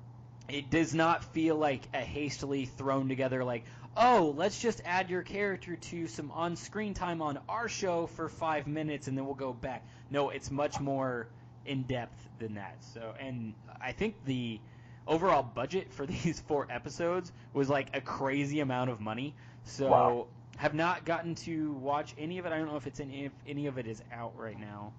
it 0.49 0.71
does 0.71 0.95
not 0.95 1.25
feel 1.25 1.57
like 1.57 1.83
a 1.93 1.99
hastily 1.99 2.67
thrown 2.67 3.09
together, 3.09 3.43
like, 3.43 3.65
oh, 3.97 4.35
let's 4.37 4.61
just 4.61 4.81
add 4.85 5.11
your 5.11 5.23
character 5.23 5.77
to 5.77 6.07
some 6.07 6.31
on 6.31 6.57
screen 6.57 6.95
time 6.95 7.23
on 7.23 7.39
our 7.49 7.69
show 7.69 8.07
for 8.07 8.29
five 8.29 8.67
minutes 8.67 9.09
and 9.09 9.17
then 9.17 9.25
we'll 9.25 9.35
go 9.35 9.53
back. 9.53 9.85
No, 10.11 10.31
it's 10.31 10.51
much 10.51 10.79
more 10.79 11.29
in 11.65 11.83
depth 11.83 12.29
than 12.39 12.55
that. 12.55 12.77
So, 12.95 13.15
and 13.19 13.55
I 13.81 13.93
think 13.93 14.15
the 14.25 14.61
overall 15.07 15.43
budget 15.43 15.93
for 15.93 16.07
these 16.07 16.41
four 16.41 16.67
episodes 16.71 17.33
was 17.53 17.69
like 17.69 17.89
a 17.95 18.01
crazy 18.01 18.61
amount 18.61 18.91
of 18.91 19.01
money. 19.01 19.35
So, 19.65 19.91
Wow. 19.91 20.27
Have 20.57 20.75
not 20.75 21.05
gotten 21.05 21.35
to 21.35 21.73
watch 21.73 22.15
any 22.19 22.39
of 22.39 22.47
it. 22.47 22.53
I 22.53 22.59
don't 22.59 22.67
know 22.69 22.77
if 22.77 22.87
it's 22.87 23.01
in, 23.01 23.11
if 23.13 23.33
any 23.47 23.67
of 23.67 23.79
it 23.79 23.87
is 23.87 24.03
out 24.13 24.33
right 24.37 24.59
now, 24.59 24.93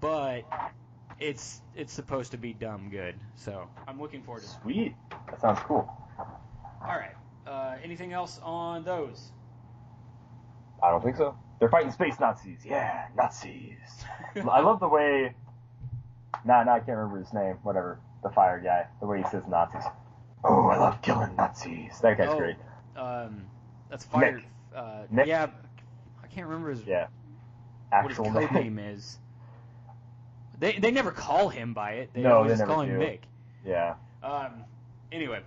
but 0.00 0.42
it's 1.18 1.60
it's 1.74 1.92
supposed 1.92 2.30
to 2.32 2.38
be 2.38 2.52
dumb 2.52 2.88
good. 2.90 3.14
So 3.36 3.68
I'm 3.86 4.00
looking 4.00 4.22
forward 4.22 4.42
to 4.42 4.46
it. 4.48 4.56
Sweet. 4.62 4.94
That 5.30 5.40
sounds 5.40 5.58
cool. 5.60 5.88
All 6.18 6.96
right. 6.96 7.14
Uh, 7.46 7.76
anything 7.82 8.12
else 8.12 8.38
on 8.42 8.84
those? 8.84 9.32
I 10.82 10.90
don't 10.90 11.02
think 11.02 11.16
so. 11.16 11.36
They're 11.58 11.68
fighting 11.68 11.90
space 11.90 12.20
Nazis. 12.20 12.60
Yeah, 12.64 13.06
Nazis. 13.16 14.04
I 14.36 14.60
love 14.60 14.78
the 14.80 14.88
way. 14.88 15.34
Nah, 16.44 16.62
nah, 16.62 16.74
I 16.74 16.78
can't 16.78 16.96
remember 16.98 17.18
his 17.18 17.32
name. 17.32 17.56
Whatever. 17.62 17.98
The 18.22 18.30
fire 18.30 18.60
guy. 18.60 18.86
The 19.00 19.06
way 19.06 19.18
he 19.18 19.24
says 19.28 19.42
Nazis. 19.48 19.82
Oh, 20.44 20.68
I 20.68 20.76
love 20.78 21.02
killing 21.02 21.34
Nazis. 21.36 21.98
That 22.00 22.16
guy's 22.16 22.28
Oh. 22.28 22.38
great. 22.38 22.56
Um, 22.96 23.46
that's 23.90 24.04
fire. 24.04 24.36
Nick. 24.36 24.44
Uh, 24.78 25.06
Nick. 25.10 25.26
Yeah, 25.26 25.48
I 26.22 26.26
can't 26.28 26.46
remember 26.46 26.70
his 26.70 26.84
Yeah. 26.84 27.08
what 27.90 28.08
his 28.10 28.18
Actual 28.18 28.32
code 28.32 28.52
name. 28.52 28.76
name 28.76 28.78
is. 28.78 29.18
They 30.58 30.72
they 30.78 30.90
never 30.90 31.10
call 31.10 31.48
him 31.48 31.74
by 31.74 31.92
it. 31.92 32.10
They 32.12 32.22
No, 32.22 32.36
always 32.38 32.48
they 32.50 32.52
just 32.52 32.60
never 32.60 32.72
call 32.72 32.82
him 32.82 32.90
do. 32.90 32.98
Nick. 32.98 33.22
Yeah. 33.64 33.94
Um, 34.22 34.64
anyway. 35.12 35.40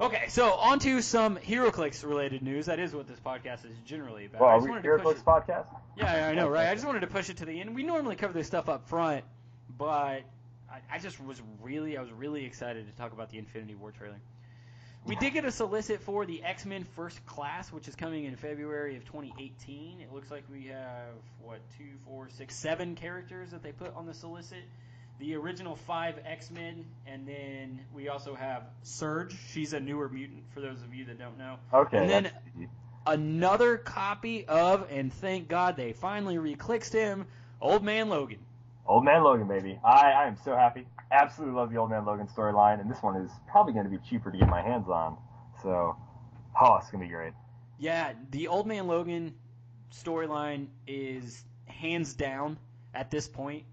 Okay, 0.00 0.24
so 0.28 0.54
on 0.54 0.78
to 0.80 1.00
some 1.00 1.36
HeroClix 1.36 2.04
related 2.04 2.42
news. 2.42 2.66
That 2.66 2.80
is 2.80 2.92
what 2.94 3.06
this 3.06 3.20
podcast 3.20 3.64
is 3.64 3.76
generally 3.84 4.24
about. 4.26 4.40
Well, 4.40 4.50
are 4.50 4.60
we 4.60 4.68
wanted 4.70 4.82
to 4.82 4.88
here 4.88 4.98
push 4.98 5.14
this 5.14 5.22
it- 5.22 5.26
podcast? 5.26 5.66
Yeah, 5.96 6.16
yeah, 6.16 6.28
I 6.28 6.34
know, 6.34 6.48
right? 6.48 6.68
I 6.68 6.74
just 6.74 6.86
wanted 6.92 7.00
to 7.00 7.06
push 7.06 7.30
it 7.30 7.36
to 7.38 7.44
the 7.44 7.60
end. 7.60 7.74
We 7.74 7.82
normally 7.84 8.16
cover 8.16 8.32
this 8.32 8.46
stuff 8.46 8.68
up 8.68 8.88
front, 8.88 9.24
but 9.78 9.86
I, 9.88 10.24
I 10.90 10.98
just 10.98 11.22
was 11.22 11.40
really, 11.62 11.96
I 11.96 12.00
was 12.00 12.10
really 12.10 12.44
excited 12.44 12.90
to 12.90 12.96
talk 12.96 13.12
about 13.12 13.30
the 13.30 13.38
Infinity 13.38 13.74
War 13.76 13.92
trailer. 13.92 14.16
We 15.04 15.16
did 15.16 15.32
get 15.32 15.44
a 15.44 15.50
solicit 15.50 16.00
for 16.00 16.24
the 16.26 16.42
X 16.44 16.64
Men 16.64 16.84
First 16.94 17.24
Class, 17.26 17.72
which 17.72 17.88
is 17.88 17.96
coming 17.96 18.24
in 18.24 18.36
February 18.36 18.96
of 18.96 19.04
2018. 19.04 20.00
It 20.00 20.12
looks 20.12 20.30
like 20.30 20.44
we 20.50 20.66
have 20.66 21.14
what 21.42 21.58
two, 21.76 21.84
four, 22.06 22.28
six, 22.28 22.54
seven 22.54 22.94
characters 22.94 23.50
that 23.50 23.62
they 23.62 23.72
put 23.72 23.94
on 23.96 24.06
the 24.06 24.14
solicit. 24.14 24.62
The 25.18 25.34
original 25.34 25.74
five 25.74 26.20
X 26.24 26.50
Men, 26.50 26.84
and 27.06 27.26
then 27.26 27.80
we 27.92 28.08
also 28.08 28.34
have 28.34 28.62
Surge. 28.84 29.36
She's 29.50 29.72
a 29.72 29.80
newer 29.80 30.08
mutant, 30.08 30.44
for 30.54 30.60
those 30.60 30.80
of 30.82 30.94
you 30.94 31.04
that 31.06 31.18
don't 31.18 31.38
know 31.38 31.56
Okay. 31.72 31.98
And 31.98 32.10
then- 32.10 32.68
another 33.06 33.78
copy 33.78 34.46
of, 34.46 34.86
and 34.90 35.12
thank 35.12 35.48
God 35.48 35.76
they 35.76 35.92
finally 35.92 36.36
reclicked 36.36 36.92
him, 36.92 37.26
Old 37.60 37.82
Man 37.82 38.08
Logan. 38.08 38.38
Old 38.86 39.04
Man 39.04 39.22
Logan, 39.22 39.48
baby. 39.48 39.78
I, 39.84 40.12
I 40.12 40.26
am 40.26 40.36
so 40.44 40.56
happy. 40.56 40.86
Absolutely 41.12 41.54
love 41.54 41.70
the 41.70 41.76
Old 41.76 41.90
Man 41.90 42.04
Logan 42.04 42.26
storyline, 42.26 42.80
and 42.80 42.90
this 42.90 43.02
one 43.02 43.16
is 43.16 43.30
probably 43.50 43.72
going 43.72 43.84
to 43.84 43.90
be 43.90 43.98
cheaper 44.08 44.30
to 44.30 44.38
get 44.38 44.48
my 44.48 44.62
hands 44.62 44.88
on. 44.88 45.16
So, 45.62 45.96
oh, 46.60 46.76
it's 46.76 46.90
going 46.90 47.02
to 47.02 47.08
be 47.08 47.12
great. 47.12 47.32
Yeah, 47.78 48.12
the 48.30 48.48
Old 48.48 48.66
Man 48.66 48.86
Logan 48.86 49.34
storyline 49.92 50.68
is 50.86 51.44
hands 51.66 52.14
down 52.14 52.58
at 52.94 53.10
this 53.10 53.28
point 53.28 53.64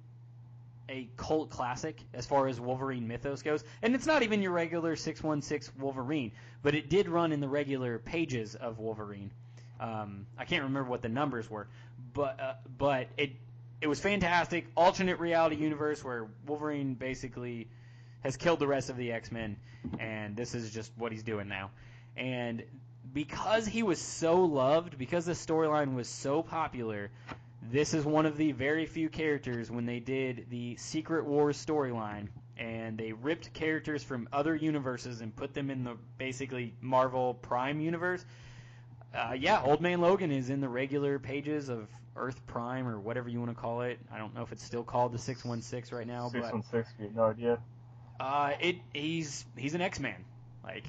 a 0.89 1.08
cult 1.15 1.49
classic 1.49 2.02
as 2.13 2.25
far 2.25 2.47
as 2.47 2.60
Wolverine 2.60 3.08
mythos 3.08 3.41
goes. 3.43 3.63
And 3.82 3.95
it's 3.95 4.08
not 4.08 4.23
even 4.23 4.41
your 4.41 4.52
regular 4.52 4.95
616 4.95 5.80
Wolverine, 5.80 6.32
but 6.63 6.75
it 6.75 6.89
did 6.89 7.08
run 7.08 7.32
in 7.32 7.39
the 7.39 7.47
regular 7.47 7.99
pages 7.99 8.56
of 8.56 8.80
Wolverine. 8.80 9.32
Um, 9.80 10.25
I 10.38 10.45
can't 10.45 10.63
remember 10.63 10.89
what 10.89 11.02
the 11.02 11.10
numbers 11.10 11.49
were, 11.49 11.67
but 12.13 12.39
uh, 12.39 12.54
but 12.78 13.08
it 13.17 13.32
it 13.82 13.88
was 13.88 14.00
fantastic. 14.00 14.68
Alternate 14.76 15.20
reality 15.20 15.56
universe 15.56 16.04
where 16.04 16.28
Wolverine 16.46 16.96
basically 16.96 17.68
has 18.24 18.36
killed 18.36 18.60
the 18.60 18.68
rest 18.68 18.89
of 18.89 18.98
the 18.98 19.12
X 19.12 19.32
Men, 19.32 19.58
and 20.00 20.36
this 20.36 20.54
is 20.54 20.72
just 20.72 20.92
what 20.98 21.12
he's 21.12 21.24
doing 21.24 21.48
now. 21.48 21.72
And 22.18 22.63
because 23.13 23.65
he 23.65 23.84
was 23.84 24.00
so 24.00 24.44
loved, 24.44 24.98
because 24.98 25.26
the 25.26 25.34
storyline 25.34 25.96
was 25.96 26.08
so 26.08 26.44
popular, 26.44 27.10
this 27.72 27.94
is 27.94 28.06
one 28.06 28.26
of 28.26 28.38
the 28.38 28.52
very 28.52 28.86
few 28.86 29.10
characters 29.10 29.72
when 29.72 29.86
they 29.86 30.00
did 30.00 30.48
the 30.50 30.76
Secret 30.78 31.26
Wars 31.26 31.63
storyline 31.63 32.28
and 32.58 32.98
they 32.98 33.13
ripped 33.13 33.54
characters 33.54 34.04
from 34.04 34.28
other 34.34 34.54
universes 34.56 35.22
and 35.22 35.34
put 35.34 35.54
them 35.54 35.70
in 35.70 35.86
the 35.86 35.96
basically 36.18 36.74
Marvel 36.82 37.34
Prime 37.36 37.80
universe. 37.80 38.26
Uh, 39.15 39.34
yeah, 39.38 39.62
Old 39.63 39.82
Man 39.82 40.02
Logan 40.02 40.32
is 40.32 40.50
in 40.50 40.60
the 40.60 40.68
regular 40.68 41.20
pages 41.20 41.70
of 41.70 41.88
Earth 42.19 42.45
Prime 42.47 42.88
or 42.88 42.99
whatever 42.99 43.29
you 43.29 43.39
want 43.39 43.51
to 43.51 43.60
call 43.60 43.82
it. 43.82 43.99
I 44.13 44.17
don't 44.17 44.36
know 44.36 44.41
if 44.43 44.51
it's 44.51 44.63
still 44.63 44.84
called 44.84 45.13
the 45.13 45.17
616 45.17 45.97
right 45.97 46.08
now, 46.08 46.29
but 46.32 46.43
616, 46.43 46.95
we 46.99 47.05
have 47.08 47.15
no 47.15 47.23
idea. 47.23 47.60
uh, 48.19 48.51
it 48.60 48.77
he's 48.93 49.45
he's 49.58 49.73
an 49.75 49.82
X-Man. 49.82 50.23
Like 50.63 50.84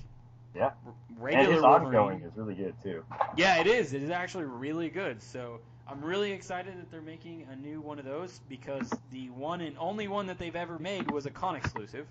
Yeah. 0.55 0.73
r- 1.21 1.29
And 1.29 1.53
his 1.53 1.63
Wolverine. 1.63 1.87
ongoing 1.87 2.21
is 2.23 2.33
really 2.37 2.55
good, 2.55 2.75
too. 2.83 3.05
Yeah, 3.37 3.61
it 3.61 3.67
is. 3.67 3.93
It 3.93 4.03
is 4.03 4.11
actually 4.11 4.45
really 4.45 4.89
good. 4.91 5.23
So 5.23 5.61
I'm 5.87 6.05
really 6.05 6.33
excited 6.33 6.77
that 6.79 6.91
they're 6.91 7.01
making 7.01 7.47
a 7.51 7.57
new 7.57 7.81
one 7.81 7.99
of 7.99 8.05
those 8.05 8.39
because 8.49 8.91
the 9.11 9.31
one 9.31 9.61
and 9.61 9.77
only 9.79 10.09
one 10.09 10.27
that 10.27 10.39
they've 10.39 10.55
ever 10.57 10.79
made 10.79 11.11
was 11.11 11.27
a 11.27 11.31
con 11.31 11.57
exclusive, 11.57 12.07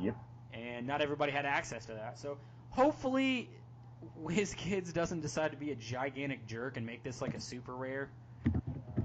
Yep. 0.00 0.16
and 0.52 0.86
not 0.86 1.00
everybody 1.00 1.32
had 1.32 1.44
access 1.46 1.86
to 1.86 1.92
that. 1.94 2.18
So 2.18 2.38
hopefully 2.70 3.50
WizKids 4.22 4.92
doesn't 4.92 5.20
decide 5.20 5.50
to 5.52 5.56
be 5.56 5.70
a 5.72 5.74
gigantic 5.74 6.46
jerk 6.46 6.76
and 6.76 6.86
make 6.86 7.02
this 7.02 7.20
like 7.20 7.34
a 7.34 7.40
super 7.40 7.74
rare. 7.74 8.08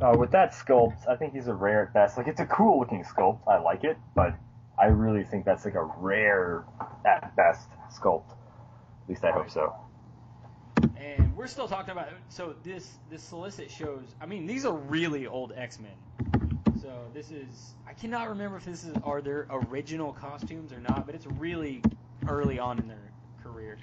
Uh, 0.03 0.13
with 0.17 0.31
that 0.31 0.51
sculpt, 0.51 1.07
I 1.07 1.15
think 1.15 1.33
he's 1.33 1.47
a 1.47 1.53
rare 1.53 1.83
at 1.83 1.93
best. 1.93 2.17
Like 2.17 2.27
it's 2.27 2.41
a 2.41 2.45
cool 2.45 2.77
looking 2.77 3.05
sculpt. 3.05 3.39
I 3.47 3.59
like 3.59 3.85
it, 3.85 3.97
but 4.13 4.35
I 4.77 4.87
really 4.87 5.23
think 5.23 5.45
that's 5.45 5.63
like 5.63 5.75
a 5.75 5.83
rare 5.83 6.65
at 7.05 7.33
best 7.37 7.69
sculpt. 7.89 8.29
At 8.29 9.09
least 9.09 9.23
I 9.23 9.31
hope 9.31 9.49
so. 9.49 9.73
And 10.97 11.33
we're 11.37 11.47
still 11.47 11.69
talking 11.69 11.91
about 11.91 12.09
so 12.27 12.53
this 12.63 12.95
this 13.09 13.23
solicit 13.23 13.71
shows. 13.71 14.03
I 14.19 14.25
mean, 14.25 14.45
these 14.45 14.65
are 14.65 14.73
really 14.73 15.25
old 15.25 15.53
X 15.55 15.79
Men. 15.79 16.59
So 16.81 16.91
this 17.13 17.31
is 17.31 17.73
I 17.87 17.93
cannot 17.93 18.27
remember 18.27 18.57
if 18.57 18.65
this 18.65 18.83
is 18.83 18.93
are 19.05 19.21
their 19.21 19.47
original 19.49 20.11
costumes 20.11 20.73
or 20.73 20.81
not, 20.81 21.05
but 21.05 21.15
it's 21.15 21.27
really 21.27 21.81
early 22.27 22.59
on 22.59 22.77
in 22.77 22.89
their 22.89 23.11
career. 23.41 23.77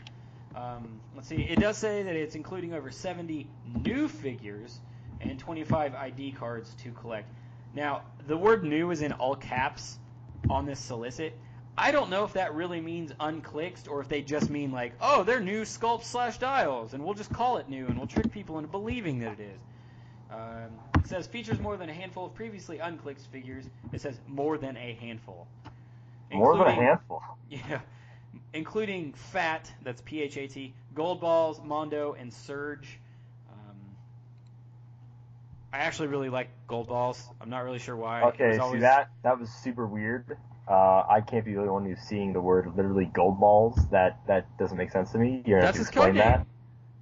Um, 0.54 1.00
let's 1.16 1.28
see. 1.28 1.36
It 1.36 1.60
does 1.60 1.78
say 1.78 2.02
that 2.02 2.14
it's 2.14 2.34
including 2.34 2.74
over 2.74 2.90
70 2.90 3.46
new 3.84 4.06
figures 4.06 4.80
and 5.20 5.38
25 5.38 5.94
ID 5.94 6.32
cards 6.32 6.74
to 6.82 6.90
collect. 6.92 7.28
Now, 7.74 8.02
the 8.26 8.36
word 8.36 8.64
"new" 8.64 8.90
is 8.90 9.02
in 9.02 9.12
all 9.12 9.36
caps 9.36 9.98
on 10.48 10.66
this 10.66 10.80
solicit. 10.80 11.36
I 11.78 11.92
don't 11.92 12.10
know 12.10 12.24
if 12.24 12.32
that 12.34 12.54
really 12.54 12.80
means 12.80 13.12
unclicked 13.20 13.88
or 13.88 14.00
if 14.00 14.08
they 14.08 14.22
just 14.22 14.50
mean 14.50 14.72
like, 14.72 14.92
oh, 15.00 15.22
they're 15.22 15.40
new 15.40 15.62
sculpts 15.62 16.04
slash 16.04 16.38
dials, 16.38 16.94
and 16.94 17.04
we'll 17.04 17.14
just 17.14 17.32
call 17.32 17.56
it 17.58 17.68
new, 17.68 17.86
and 17.86 17.96
we'll 17.96 18.06
trick 18.06 18.30
people 18.30 18.58
into 18.58 18.68
believing 18.68 19.18
that 19.20 19.32
it 19.32 19.40
is. 19.40 19.60
Um, 20.30 20.70
it 20.98 21.06
says 21.06 21.26
features 21.26 21.58
more 21.58 21.76
than 21.76 21.88
a 21.88 21.92
handful 21.92 22.26
of 22.26 22.34
previously 22.34 22.78
unclicked 22.78 23.26
figures. 23.32 23.64
It 23.92 24.00
says 24.00 24.20
more 24.28 24.58
than 24.58 24.76
a 24.76 24.94
handful. 24.94 25.46
More 26.32 26.56
than 26.56 26.66
a 26.68 26.72
handful. 26.72 27.22
Yeah, 27.48 27.80
including 28.52 29.12
Phat, 29.12 29.72
that's 29.82 30.00
P 30.02 30.22
H 30.22 30.36
A 30.36 30.46
T, 30.46 30.72
Gold 30.94 31.20
Balls, 31.20 31.60
Mondo, 31.64 32.14
and 32.16 32.32
Surge. 32.32 33.00
I 35.72 35.78
actually 35.78 36.08
really 36.08 36.28
like 36.30 36.48
Gold 36.66 36.88
Balls. 36.88 37.28
I'm 37.40 37.50
not 37.50 37.64
really 37.64 37.78
sure 37.78 37.96
why. 37.96 38.22
Okay, 38.24 38.58
was 38.58 38.72
see 38.72 38.78
that 38.80 39.10
that 39.22 39.38
was 39.38 39.50
super 39.50 39.86
weird. 39.86 40.36
Uh, 40.68 41.02
I 41.08 41.20
can't 41.20 41.44
be 41.44 41.52
the 41.54 41.58
only 41.60 41.70
one 41.70 41.84
who's 41.84 42.00
seeing 42.00 42.32
the 42.32 42.40
word 42.40 42.76
literally 42.76 43.06
gold 43.06 43.40
balls. 43.40 43.76
That 43.90 44.18
that 44.26 44.46
doesn't 44.58 44.76
make 44.76 44.90
sense 44.90 45.12
to 45.12 45.18
me. 45.18 45.42
You're 45.46 45.60
have 45.60 45.74
That's 45.74 45.76
to 45.76 45.82
explain 45.82 46.14
code 46.14 46.16
that. 46.16 46.46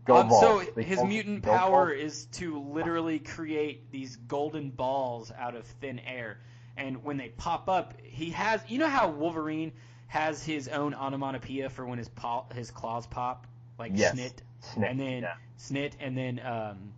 Gold 0.06 0.24
Um, 0.24 0.30
balls. 0.30 0.40
so 0.40 0.72
They 0.74 0.84
his 0.84 1.02
mutant 1.02 1.42
power 1.42 1.90
balls? 1.90 2.00
is 2.00 2.26
to 2.32 2.58
literally 2.60 3.18
create 3.18 3.90
these 3.90 4.16
golden 4.16 4.70
balls 4.70 5.32
out 5.36 5.54
of 5.54 5.66
thin 5.66 5.98
air, 6.00 6.38
and 6.76 7.04
when 7.04 7.16
they 7.16 7.28
pop 7.30 7.68
up, 7.68 7.94
he 8.02 8.30
has. 8.30 8.62
You 8.68 8.78
know 8.78 8.88
how 8.88 9.10
Wolverine 9.10 9.72
has 10.08 10.42
his 10.42 10.68
own 10.68 10.94
onomatopoeia 10.94 11.68
for 11.68 11.84
when 11.86 11.98
his 11.98 12.08
paw, 12.08 12.44
his 12.54 12.70
claws 12.70 13.06
pop, 13.06 13.46
like 13.78 13.94
Yes. 13.94 14.18
snit, 14.18 14.32
Snake, 14.60 14.90
and 14.90 14.98
then 15.00 15.22
yeah. 15.22 15.34
snit, 15.58 15.92
and 16.00 16.16
then 16.16 16.40
um, 16.40 16.92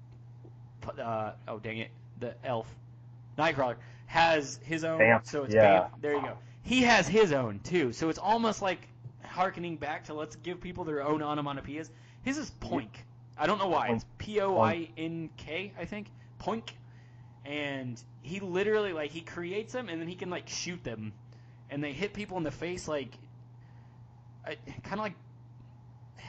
uh, 0.98 1.32
oh 1.48 1.58
dang 1.58 1.78
it, 1.78 1.90
the 2.18 2.34
elf, 2.44 2.66
Nightcrawler 3.38 3.76
has 4.06 4.58
his 4.64 4.84
own. 4.84 4.98
Bamf, 4.98 5.26
So 5.26 5.44
it's 5.44 5.54
yeah. 5.54 5.82
Bamf. 5.82 5.90
There 6.00 6.14
you 6.14 6.22
go. 6.22 6.38
He 6.62 6.82
has 6.82 7.08
his 7.08 7.32
own 7.32 7.60
too. 7.60 7.92
So 7.92 8.08
it's 8.08 8.18
almost 8.18 8.60
like 8.62 8.88
harkening 9.24 9.76
back 9.76 10.04
to 10.06 10.14
let's 10.14 10.36
give 10.36 10.60
people 10.60 10.84
their 10.84 11.02
own 11.02 11.20
onomatopoeias. 11.20 11.90
His 12.22 12.36
is 12.38 12.50
poink. 12.60 12.90
I 13.38 13.46
don't 13.46 13.58
know 13.58 13.68
why. 13.68 13.88
It's 13.88 14.04
P 14.18 14.40
O 14.40 14.60
I 14.60 14.90
N 14.98 15.30
K, 15.36 15.72
I 15.78 15.84
think. 15.84 16.08
Poink. 16.40 16.70
And 17.46 18.02
he 18.20 18.40
literally 18.40 18.92
like 18.92 19.10
he 19.10 19.22
creates 19.22 19.72
them 19.72 19.88
and 19.88 20.00
then 20.00 20.08
he 20.08 20.14
can 20.14 20.28
like 20.28 20.48
shoot 20.48 20.84
them, 20.84 21.12
and 21.70 21.82
they 21.82 21.92
hit 21.92 22.12
people 22.12 22.36
in 22.36 22.42
the 22.42 22.50
face 22.50 22.86
like, 22.86 23.14
kind 24.44 24.92
of 24.92 24.98
like 24.98 25.14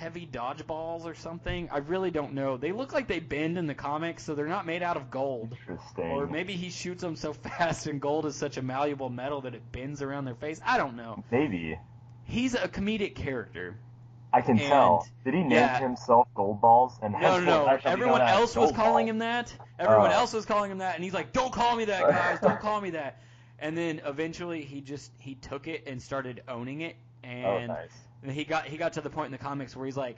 heavy 0.01 0.25
dodgeballs 0.25 1.05
or 1.05 1.13
something. 1.13 1.69
I 1.71 1.77
really 1.77 2.09
don't 2.09 2.33
know. 2.33 2.57
They 2.57 2.71
look 2.71 2.91
like 2.91 3.07
they 3.07 3.19
bend 3.19 3.59
in 3.59 3.67
the 3.67 3.75
comics, 3.75 4.23
so 4.23 4.33
they're 4.33 4.47
not 4.47 4.65
made 4.65 4.81
out 4.81 4.97
of 4.97 5.11
gold. 5.11 5.55
Interesting. 5.61 6.05
Or 6.11 6.25
maybe 6.25 6.53
he 6.53 6.71
shoots 6.71 7.01
them 7.01 7.15
so 7.15 7.33
fast 7.47 7.85
and 7.85 8.01
gold 8.01 8.25
is 8.25 8.35
such 8.35 8.57
a 8.57 8.63
malleable 8.63 9.09
metal 9.09 9.41
that 9.41 9.53
it 9.53 9.71
bends 9.71 10.01
around 10.01 10.25
their 10.25 10.33
face. 10.35 10.59
I 10.65 10.77
don't 10.77 10.95
know. 10.95 11.23
Maybe. 11.31 11.77
He's 12.23 12.55
a 12.55 12.67
comedic 12.67 13.13
character. 13.13 13.77
I 14.33 14.41
can 14.41 14.57
And- 14.57 14.61
tell. 14.67 15.07
Did 15.23 15.35
he 15.35 15.41
name 15.41 15.51
yeah. 15.51 15.77
himself 15.79 16.27
Gold 16.33 16.61
Balls? 16.61 16.97
And 17.03 17.13
No, 17.13 17.39
no, 17.39 17.45
no. 17.45 17.65
I 17.67 17.77
shall 17.77 17.95
be 17.95 18.01
Everyone 18.01 18.21
else 18.21 18.55
was 18.55 18.71
calling 18.71 19.07
him 19.07 19.19
that. 19.19 19.53
Everyone 19.77 20.09
Oh. 20.11 20.15
else 20.15 20.33
was 20.33 20.45
calling 20.45 20.71
him 20.71 20.79
that, 20.79 20.95
and 20.95 21.03
he's 21.03 21.13
like, 21.13 21.31
"Don't 21.33 21.51
call 21.53 21.75
me 21.75 21.85
that, 21.85 22.01
guys. 22.09 22.39
Don't 22.39 22.59
call 22.59 22.81
me 22.81 22.91
that." 22.91 23.21
And 23.59 23.77
then 23.77 24.01
eventually 24.05 24.63
he 24.63 24.81
just 24.81 25.11
he 25.19 25.35
took 25.35 25.67
it 25.67 25.83
and 25.85 26.01
started 26.01 26.41
owning 26.47 26.81
it, 26.81 26.95
Oh, 27.23 27.27
and 27.27 27.67
nice. 27.67 27.91
And 28.23 28.31
he 28.31 28.43
got 28.43 28.65
he 28.65 28.77
got 28.77 28.93
to 28.93 29.01
the 29.01 29.09
point 29.09 29.27
in 29.27 29.31
the 29.31 29.37
comics 29.37 29.75
where 29.75 29.85
he's 29.85 29.97
like, 29.97 30.17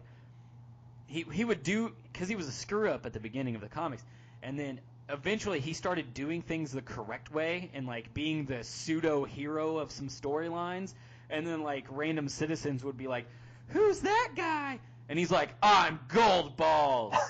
he 1.08 1.26
he 1.32 1.44
would 1.46 1.64
do 1.64 1.94
because 2.12 2.28
he 2.28 2.36
was 2.36 2.48
a 2.48 2.52
screw 2.52 2.90
up 2.90 3.06
at 3.06 3.14
the 3.14 3.20
beginning 3.20 3.56
of 3.56 3.62
the 3.62 3.70
comics, 3.70 4.04
and 4.42 4.58
then 4.60 4.80
eventually 5.10 5.60
he 5.60 5.74
started 5.74 6.14
doing 6.14 6.42
things 6.42 6.72
the 6.72 6.82
correct 6.82 7.32
way 7.32 7.70
and 7.74 7.86
like 7.88 8.14
being 8.14 8.46
the 8.46 8.64
pseudo 8.64 9.24
hero 9.24 9.78
of 9.78 9.92
some 9.92 10.08
storylines, 10.10 10.94
and 11.30 11.46
then 11.46 11.62
like 11.64 11.86
random 11.90 12.28
citizens 12.30 12.84
would 12.84 12.98
be 12.98 13.08
like, 13.08 13.26
who's 13.70 14.00
that 14.02 14.30
guy? 14.36 14.80
And 15.10 15.20
he's 15.20 15.32
like, 15.32 15.50
I'm 15.62 16.00
Gold 16.10 16.56
Balls. 16.58 17.16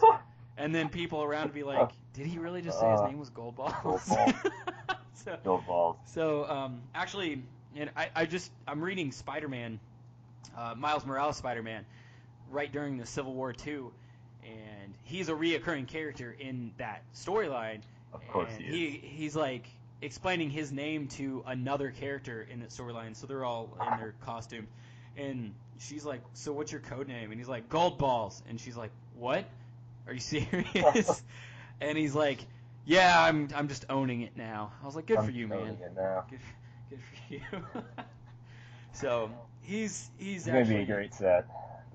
And 0.56 0.74
then 0.74 0.90
people 0.90 1.24
around 1.24 1.46
would 1.46 1.56
be 1.56 1.64
like, 1.64 1.90
did 2.14 2.28
he 2.28 2.38
really 2.38 2.62
just 2.62 2.80
say 2.80 2.88
his 2.92 3.00
Uh, 3.02 3.08
name 3.08 3.18
was 3.18 3.32
Gold 3.32 3.56
Balls? 3.56 3.74
Gold 3.84 4.02
Balls. 4.08 4.36
so, 5.16 5.38
Gold 5.44 5.66
Balls. 5.66 5.98
so 6.06 6.48
um, 6.48 6.82
actually, 6.94 7.42
and 7.76 7.90
I, 7.98 8.10
I 8.16 8.26
just 8.28 8.52
I'm 8.68 8.80
reading 8.80 9.12
Spider-Man, 9.12 9.80
uh, 10.58 10.76
Miles 10.78 11.06
Morales 11.06 11.38
Spider-Man, 11.38 11.86
right 12.50 12.72
during 12.72 12.98
the 12.98 13.06
Civil 13.06 13.34
War 13.34 13.54
too, 13.54 13.92
and 14.44 14.94
he's 15.04 15.30
a 15.30 15.34
reoccurring 15.34 15.88
character 15.88 16.36
in 16.40 16.72
that 16.78 17.04
storyline. 17.16 17.82
Of 18.14 18.28
course 18.28 18.52
and 18.56 18.64
he 18.64 18.86
is. 18.86 18.94
he 18.94 19.08
he's 19.08 19.36
like 19.36 19.66
explaining 20.02 20.50
his 20.50 20.72
name 20.72 21.08
to 21.08 21.44
another 21.48 21.92
character 21.92 22.46
in 22.52 22.60
the 22.60 22.68
storyline, 22.68 23.16
so 23.16 23.26
they're 23.28 23.46
all 23.46 23.70
in 23.92 24.00
their 24.00 24.14
costume, 24.26 24.68
and 25.18 25.54
she's 25.80 26.06
like, 26.06 26.22
"So 26.34 26.54
what's 26.54 26.72
your 26.72 26.82
code 26.82 27.08
name?" 27.08 27.32
And 27.32 27.40
he's 27.40 27.50
like, 27.50 27.70
"Gold 27.70 27.98
Balls," 27.98 28.44
and 28.50 28.60
she's 28.60 28.78
like, 28.78 28.92
"What? 29.16 29.46
Are 30.08 30.14
you 30.14 30.20
serious?" 30.20 31.24
and 31.82 31.98
he's 31.98 32.14
like, 32.14 32.40
"Yeah, 32.86 33.20
I'm 33.24 33.50
I'm 33.56 33.68
just 33.68 33.86
owning 33.90 34.22
it 34.22 34.38
now." 34.38 34.72
I 34.82 34.86
was 34.86 34.96
like, 34.96 35.06
"Good 35.08 35.18
I'm 35.18 35.26
for 35.26 35.32
you, 35.32 35.48
man." 35.48 35.60
owning 35.60 35.78
it 35.82 35.94
now. 35.96 36.26
Good, 36.30 36.40
good 36.90 37.00
for 37.00 37.34
you. 37.34 37.64
so 38.92 39.32
he's 39.64 40.12
he's 40.18 40.48
It's 40.48 40.48
gonna 40.48 40.66
be 40.66 40.76
a 40.76 40.86
great 40.86 41.14
set. 41.14 41.48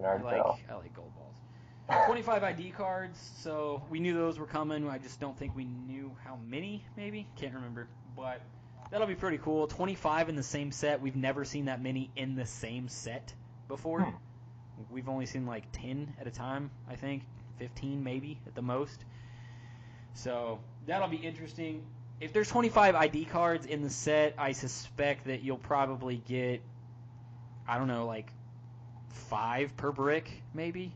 I 0.04 0.16
like. 0.16 0.42
I 0.70 0.74
like 0.74 0.94
gold 0.94 1.12
balls. 1.14 2.04
25 2.06 2.42
ID 2.44 2.70
cards, 2.70 3.18
so 3.38 3.82
we 3.88 3.98
knew 3.98 4.14
those 4.14 4.38
were 4.38 4.46
coming. 4.46 4.88
I 4.88 4.98
just 4.98 5.20
don't 5.20 5.36
think 5.38 5.56
we 5.56 5.64
knew 5.64 6.14
how 6.24 6.38
many. 6.46 6.84
Maybe 6.96 7.26
can't 7.36 7.54
remember, 7.54 7.88
but 8.14 8.42
that'll 8.90 9.06
be 9.06 9.14
pretty 9.14 9.38
cool. 9.38 9.66
25 9.66 10.28
in 10.28 10.36
the 10.36 10.42
same 10.42 10.70
set. 10.70 11.00
We've 11.00 11.16
never 11.16 11.44
seen 11.44 11.64
that 11.66 11.82
many 11.82 12.10
in 12.14 12.36
the 12.36 12.44
same 12.44 12.88
set 12.88 13.32
before. 13.68 14.02
Hmm. 14.02 14.16
We've 14.90 15.08
only 15.08 15.26
seen 15.26 15.46
like 15.46 15.64
10 15.72 16.14
at 16.20 16.26
a 16.26 16.30
time, 16.30 16.70
I 16.88 16.96
think, 16.96 17.24
15 17.58 18.04
maybe 18.04 18.38
at 18.46 18.54
the 18.54 18.62
most. 18.62 19.04
So 20.14 20.60
that'll 20.86 21.08
be 21.08 21.16
interesting. 21.16 21.82
If 22.20 22.32
there's 22.32 22.48
25 22.48 22.94
ID 22.94 23.24
cards 23.26 23.66
in 23.66 23.82
the 23.82 23.90
set, 23.90 24.34
I 24.38 24.52
suspect 24.52 25.26
that 25.26 25.42
you'll 25.42 25.58
probably 25.58 26.16
get, 26.16 26.60
I 27.68 27.78
don't 27.78 27.88
know, 27.88 28.06
like 28.06 28.32
five 29.10 29.76
per 29.76 29.92
brick, 29.92 30.42
maybe. 30.54 30.92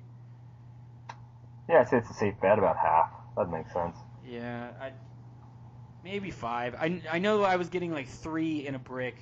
Yeah, 1.69 1.81
I'd 1.81 1.89
say 1.89 1.99
it's 1.99 2.11
a 2.11 2.15
safe 2.15 2.35
bet 2.41 2.59
about 2.59 2.77
half. 2.77 3.11
That 3.37 3.51
makes 3.51 3.73
sense. 3.73 3.97
Yeah, 4.27 4.71
I 4.81 4.93
maybe 6.03 6.31
five. 6.31 6.75
I, 6.75 7.01
I 7.11 7.19
know 7.19 7.43
I 7.43 7.57
was 7.57 7.69
getting 7.69 7.93
like 7.93 8.09
three 8.09 8.67
in 8.67 8.75
a 8.75 8.79
brick 8.79 9.17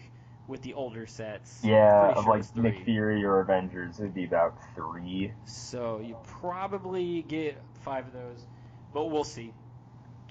with 0.46 0.62
the 0.62 0.74
older 0.74 1.06
sets. 1.06 1.60
Yeah, 1.62 2.12
of 2.12 2.24
sure 2.24 2.36
like 2.36 2.56
Nick. 2.56 2.84
Fury 2.84 3.24
or 3.24 3.40
Avengers, 3.40 3.98
it'd 4.00 4.14
be 4.14 4.24
about 4.24 4.56
three. 4.74 5.32
So 5.44 6.00
you 6.04 6.16
probably 6.40 7.22
get 7.22 7.60
five 7.82 8.06
of 8.06 8.12
those, 8.12 8.46
but 8.92 9.06
we'll 9.06 9.24
see. 9.24 9.52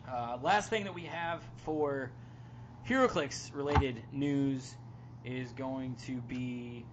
Uh, 0.10 0.38
last 0.42 0.70
thing 0.70 0.86
that 0.86 0.94
we 0.94 1.04
have 1.04 1.42
for 1.64 2.12
HeroClix 2.88 3.54
related 3.54 4.02
news 4.12 4.76
is 5.24 5.52
going 5.54 5.96
to 6.08 6.14
be 6.22 6.86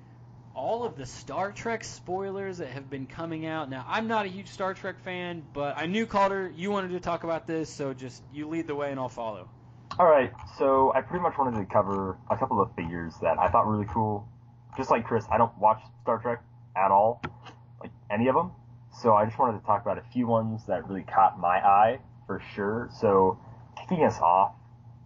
all 0.57 0.85
of 0.85 0.97
the 0.97 1.05
Star 1.05 1.53
Trek 1.53 1.85
spoilers 1.85 2.59
that 2.59 2.69
have 2.69 2.88
been 2.88 3.07
coming 3.07 3.45
out. 3.45 3.69
Now, 3.69 3.85
I'm 3.87 4.09
not 4.09 4.25
a 4.25 4.29
huge 4.29 4.49
Star 4.49 4.73
Trek 4.73 4.99
fan, 5.01 5.42
but 5.53 5.77
I 5.77 5.85
knew 5.85 6.07
Calder, 6.07 6.51
you 6.57 6.71
wanted 6.71 6.92
to 6.92 7.01
talk 7.01 7.25
about 7.25 7.47
this, 7.47 7.69
so 7.69 7.92
just 7.92 8.23
you 8.33 8.49
lead 8.49 8.66
the 8.66 8.75
way 8.75 8.90
and 8.90 8.99
I'll 8.99 9.11
follow. 9.11 9.51
All 9.99 10.07
right, 10.07 10.33
so 10.59 10.92
I 10.95 11.03
pretty 11.03 11.23
much 11.23 11.35
wanted 11.38 11.59
to 11.61 11.66
cover 11.66 12.16
a 12.31 12.37
couple 12.38 12.61
of 12.61 12.75
figures 12.75 13.12
that 13.21 13.38
I 13.38 13.49
thought 13.49 13.66
really 13.66 13.87
cool. 13.92 14.27
Just 14.79 14.90
like 14.90 15.07
Chris, 15.07 15.27
I 15.31 15.37
don't 15.37 15.57
watch 15.59 15.81
Star 16.03 16.19
Trek 16.19 16.42
at 16.75 16.90
all, 16.90 17.23
like 17.81 17.92
any 18.11 18.29
of 18.29 18.35
them. 18.35 18.53
So 19.03 19.12
I 19.12 19.27
just 19.27 19.38
wanted 19.38 19.61
to 19.61 19.66
talk 19.66 19.83
about 19.83 19.99
a 19.99 20.05
few 20.12 20.27
ones 20.27 20.62
that 20.69 20.88
really 20.88 21.03
caught 21.03 21.38
my 21.38 21.59
eye 21.59 21.99
for 22.27 22.42
sure. 22.55 22.88
So 22.99 23.38
kicking 23.79 24.05
us 24.05 24.19
off 24.21 24.55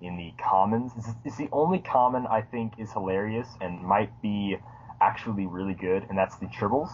in 0.00 0.16
the 0.16 0.32
commons, 0.40 0.92
it's, 0.96 1.08
it's 1.24 1.36
the 1.36 1.48
only 1.50 1.80
common 1.80 2.26
I 2.26 2.42
think 2.42 2.74
is 2.78 2.92
hilarious 2.92 3.48
and 3.60 3.82
might 3.82 4.22
be 4.22 4.56
actually 5.00 5.46
really 5.46 5.74
good, 5.74 6.06
and 6.08 6.16
that's 6.16 6.36
the 6.36 6.46
tribbles. 6.46 6.90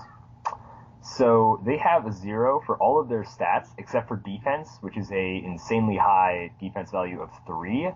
So 1.02 1.62
they 1.64 1.76
have 1.78 2.06
a 2.06 2.12
zero 2.12 2.60
for 2.66 2.76
all 2.76 3.00
of 3.00 3.08
their 3.08 3.22
stats 3.22 3.68
except 3.78 4.08
for 4.08 4.16
defense, 4.16 4.78
which 4.80 4.96
is 4.96 5.10
a 5.12 5.42
insanely 5.44 5.96
high 5.96 6.50
defense 6.60 6.90
value 6.90 7.20
of 7.22 7.30
three. 7.46 7.90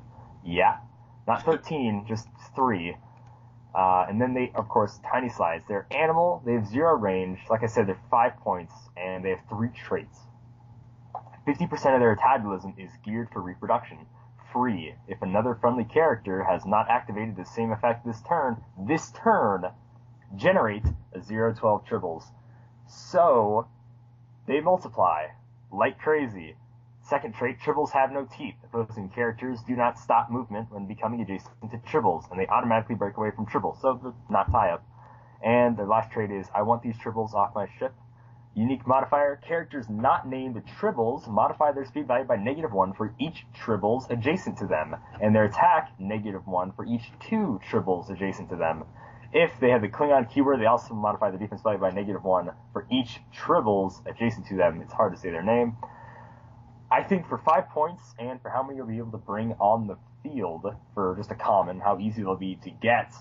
Yeah, 0.44 0.78
not 1.26 1.42
13, 1.44 2.06
just 2.08 2.28
three. 2.54 2.96
Uh, 3.74 4.06
and 4.08 4.20
then 4.20 4.34
they, 4.34 4.52
of 4.54 4.68
course, 4.68 4.98
tiny 5.10 5.28
slides. 5.28 5.64
They're 5.68 5.86
animal. 5.90 6.42
They 6.44 6.54
have 6.54 6.66
zero 6.66 6.96
range. 6.96 7.38
Like 7.48 7.62
I 7.62 7.66
said, 7.66 7.86
they're 7.86 8.00
five 8.10 8.36
points, 8.38 8.74
and 8.96 9.24
they 9.24 9.30
have 9.30 9.40
three 9.48 9.70
traits. 9.70 10.18
50% 11.46 11.72
of 11.94 12.00
their 12.00 12.14
metabolism 12.14 12.74
is 12.78 12.90
geared 13.04 13.30
for 13.32 13.40
reproduction. 13.40 13.98
Free. 14.52 14.94
If 15.08 15.22
another 15.22 15.54
friendly 15.54 15.84
character 15.84 16.44
has 16.44 16.66
not 16.66 16.88
activated 16.90 17.36
the 17.36 17.44
same 17.44 17.72
effect 17.72 18.04
this 18.04 18.20
turn, 18.22 18.62
this 18.78 19.12
turn 19.12 19.64
generate 20.36 20.84
a 21.14 21.18
0-12 21.18 21.86
tribbles. 21.86 22.24
So, 22.86 23.66
they 24.46 24.60
multiply 24.60 25.28
like 25.72 25.98
crazy. 25.98 26.56
Second 27.02 27.34
trait, 27.34 27.58
tribbles 27.58 27.90
have 27.90 28.12
no 28.12 28.26
teeth. 28.36 28.54
Opposing 28.64 29.08
characters 29.10 29.60
do 29.66 29.74
not 29.74 29.98
stop 29.98 30.30
movement 30.30 30.70
when 30.70 30.86
becoming 30.86 31.20
adjacent 31.20 31.54
to 31.70 31.78
tribbles, 31.78 32.30
and 32.30 32.38
they 32.38 32.46
automatically 32.46 32.94
break 32.94 33.16
away 33.16 33.30
from 33.30 33.46
tribbles, 33.46 33.80
so 33.80 33.98
they're 34.02 34.12
not 34.28 34.50
tie 34.52 34.70
up. 34.70 34.84
And 35.42 35.76
their 35.76 35.86
last 35.86 36.12
trait 36.12 36.30
is, 36.30 36.46
I 36.54 36.62
want 36.62 36.82
these 36.82 36.96
tribbles 36.98 37.32
off 37.34 37.54
my 37.54 37.66
ship. 37.78 37.94
Unique 38.54 38.86
modifier, 38.86 39.36
characters 39.36 39.88
not 39.88 40.28
named 40.28 40.60
tribbles 40.78 41.28
modify 41.28 41.72
their 41.72 41.84
speed 41.84 42.06
value 42.08 42.24
by 42.24 42.36
negative 42.36 42.72
one 42.72 42.92
for 42.92 43.14
each 43.18 43.46
tribbles 43.54 44.10
adjacent 44.10 44.58
to 44.58 44.66
them, 44.66 44.96
and 45.22 45.34
their 45.34 45.44
attack 45.44 45.92
negative 45.98 46.46
one 46.46 46.72
for 46.72 46.84
each 46.84 47.12
two 47.20 47.60
tribbles 47.70 48.10
adjacent 48.10 48.48
to 48.50 48.56
them. 48.56 48.84
If 49.32 49.60
they 49.60 49.70
have 49.70 49.80
the 49.80 49.88
Klingon 49.88 50.32
keyword, 50.32 50.60
they 50.60 50.66
also 50.66 50.94
modify 50.94 51.30
the 51.30 51.38
defense 51.38 51.62
value 51.62 51.78
by 51.78 51.90
negative 51.90 52.24
one 52.24 52.50
for 52.72 52.86
each 52.90 53.20
tribbles 53.34 54.04
adjacent 54.06 54.46
to 54.46 54.56
them. 54.56 54.80
It's 54.82 54.92
hard 54.92 55.14
to 55.14 55.20
say 55.20 55.30
their 55.30 55.42
name. 55.42 55.76
I 56.90 57.04
think 57.04 57.28
for 57.28 57.38
five 57.38 57.68
points 57.68 58.02
and 58.18 58.42
for 58.42 58.48
how 58.48 58.64
many 58.64 58.76
you'll 58.76 58.86
be 58.86 58.98
able 58.98 59.12
to 59.12 59.18
bring 59.18 59.52
on 59.60 59.86
the 59.86 59.96
field 60.24 60.66
for 60.94 61.14
just 61.16 61.30
a 61.30 61.36
common, 61.36 61.78
how 61.78 61.98
easy 62.00 62.22
they'll 62.22 62.34
be 62.34 62.56
to 62.64 62.70
get, 62.70 63.14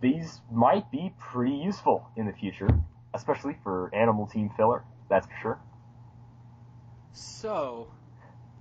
these 0.00 0.40
might 0.52 0.90
be 0.92 1.12
pretty 1.18 1.54
useful 1.54 2.08
in 2.16 2.26
the 2.26 2.32
future, 2.32 2.68
especially 3.12 3.56
for 3.64 3.92
animal 3.92 4.26
team 4.28 4.50
filler. 4.56 4.84
That's 5.10 5.26
for 5.26 5.34
sure. 5.42 5.58
So, 7.12 7.88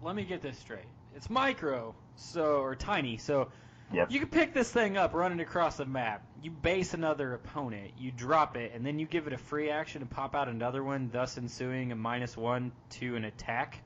let 0.01 0.15
me 0.15 0.25
get 0.25 0.41
this 0.41 0.57
straight. 0.57 0.85
It's 1.15 1.29
micro, 1.29 1.93
so 2.15 2.61
or 2.61 2.75
tiny. 2.75 3.17
So, 3.17 3.49
Yep. 3.91 4.11
you 4.11 4.19
can 4.19 4.29
pick 4.29 4.53
this 4.53 4.71
thing 4.71 4.97
up, 4.97 5.13
run 5.13 5.39
it 5.39 5.41
across 5.41 5.77
the 5.77 5.85
map. 5.85 6.25
You 6.41 6.51
base 6.51 6.93
another 6.93 7.33
opponent, 7.33 7.91
you 7.97 8.11
drop 8.11 8.57
it, 8.57 8.71
and 8.73 8.85
then 8.85 8.97
you 8.99 9.05
give 9.05 9.27
it 9.27 9.33
a 9.33 9.37
free 9.37 9.69
action 9.69 10.01
to 10.01 10.07
pop 10.07 10.35
out 10.35 10.47
another 10.47 10.83
one, 10.83 11.09
thus 11.11 11.37
ensuing 11.37 11.91
a 11.91 11.95
minus 11.95 12.35
one 12.35 12.71
to 12.91 13.15
an 13.15 13.25
attack. 13.25 13.79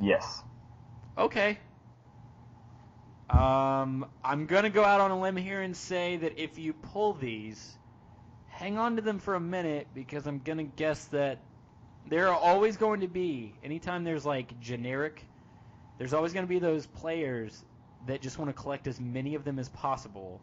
Yes. 0.00 0.42
Okay. 1.16 1.58
Um, 3.30 4.06
I'm 4.22 4.46
gonna 4.46 4.70
go 4.70 4.84
out 4.84 5.00
on 5.00 5.10
a 5.10 5.20
limb 5.20 5.36
here 5.36 5.62
and 5.62 5.76
say 5.76 6.16
that 6.18 6.38
if 6.38 6.58
you 6.58 6.72
pull 6.72 7.14
these, 7.14 7.78
hang 8.48 8.78
on 8.78 8.96
to 8.96 9.02
them 9.02 9.18
for 9.18 9.34
a 9.34 9.40
minute 9.40 9.86
because 9.94 10.26
I'm 10.26 10.40
gonna 10.40 10.64
guess 10.64 11.06
that 11.06 11.38
there 12.08 12.28
are 12.28 12.38
always 12.38 12.76
going 12.76 13.00
to 13.00 13.08
be 13.08 13.54
anytime 13.64 14.04
there's 14.04 14.26
like 14.26 14.60
generic, 14.60 15.24
there's 15.98 16.12
always 16.12 16.32
gonna 16.32 16.46
be 16.46 16.58
those 16.58 16.86
players 16.86 17.64
that 18.06 18.20
just 18.20 18.38
want 18.38 18.48
to 18.48 18.60
collect 18.60 18.86
as 18.86 19.00
many 19.00 19.34
of 19.34 19.44
them 19.44 19.58
as 19.58 19.68
possible. 19.68 20.40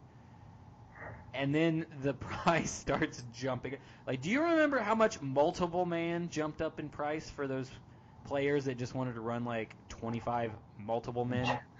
And 1.34 1.54
then 1.54 1.86
the 2.02 2.14
price 2.44 2.70
starts 2.70 3.22
jumping. 3.32 3.76
Like, 4.06 4.20
do 4.20 4.30
you 4.30 4.42
remember 4.42 4.78
how 4.78 4.94
much 4.94 5.20
multiple 5.20 5.86
man 5.86 6.28
jumped 6.30 6.60
up 6.60 6.80
in 6.80 6.88
price 6.88 7.28
for 7.30 7.46
those 7.46 7.70
players 8.24 8.64
that 8.66 8.78
just 8.78 8.94
wanted 8.94 9.14
to 9.14 9.20
run 9.20 9.44
like 9.44 9.74
25 9.88 10.52
multiple 10.78 11.24
men? 11.24 11.46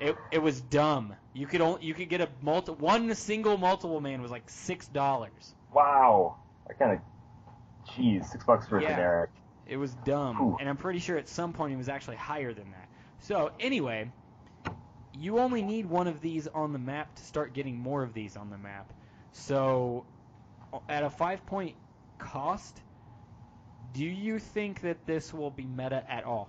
It, 0.00 0.16
it 0.32 0.42
was 0.42 0.60
dumb. 0.60 1.14
You 1.32 1.46
could 1.46 1.60
only 1.60 1.84
you 1.86 1.94
could 1.94 2.08
get 2.08 2.20
a 2.20 2.28
multi 2.42 2.72
one 2.72 3.14
single 3.14 3.56
multiple 3.56 4.00
man 4.00 4.20
was 4.20 4.30
like 4.30 4.50
six 4.50 4.86
dollars. 4.88 5.54
Wow. 5.72 6.36
I 6.68 6.72
kind 6.74 6.92
of, 6.92 7.94
geez, 7.94 8.28
six 8.30 8.44
bucks 8.44 8.66
for 8.66 8.78
a 8.78 8.82
Yeah. 8.82 8.90
generic. 8.90 9.30
It 9.66 9.76
was 9.76 9.94
dumb, 10.04 10.40
Ooh. 10.42 10.56
and 10.58 10.68
I'm 10.68 10.76
pretty 10.76 10.98
sure 10.98 11.16
at 11.16 11.28
some 11.28 11.52
point 11.52 11.72
it 11.72 11.76
was 11.76 11.88
actually 11.88 12.16
higher 12.16 12.52
than 12.52 12.70
that. 12.72 12.88
So 13.20 13.52
anyway, 13.60 14.10
you 15.14 15.38
only 15.38 15.62
need 15.62 15.86
one 15.86 16.06
of 16.06 16.20
these 16.20 16.46
on 16.48 16.72
the 16.72 16.78
map 16.78 17.14
to 17.16 17.24
start 17.24 17.52
getting 17.52 17.76
more 17.76 18.02
of 18.02 18.14
these 18.14 18.36
on 18.36 18.50
the 18.50 18.58
map. 18.58 18.92
So 19.32 20.04
at 20.88 21.02
a 21.02 21.10
five 21.10 21.44
point 21.46 21.74
cost, 22.18 22.80
do 23.92 24.04
you 24.04 24.38
think 24.38 24.80
that 24.82 25.06
this 25.06 25.34
will 25.34 25.50
be 25.50 25.64
meta 25.64 26.04
at 26.08 26.24
all? 26.24 26.48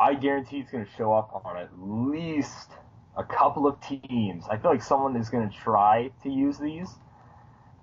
I 0.00 0.14
guarantee 0.14 0.58
it's 0.58 0.70
going 0.70 0.84
to 0.84 0.90
show 0.96 1.12
up 1.12 1.42
on 1.44 1.56
at 1.56 1.70
least 1.78 2.70
a 3.16 3.22
couple 3.22 3.66
of 3.66 3.80
teams. 3.80 4.44
I 4.50 4.56
feel 4.56 4.70
like 4.70 4.82
someone 4.82 5.16
is 5.16 5.30
going 5.30 5.48
to 5.48 5.54
try 5.54 6.10
to 6.22 6.30
use 6.30 6.58
these, 6.58 6.88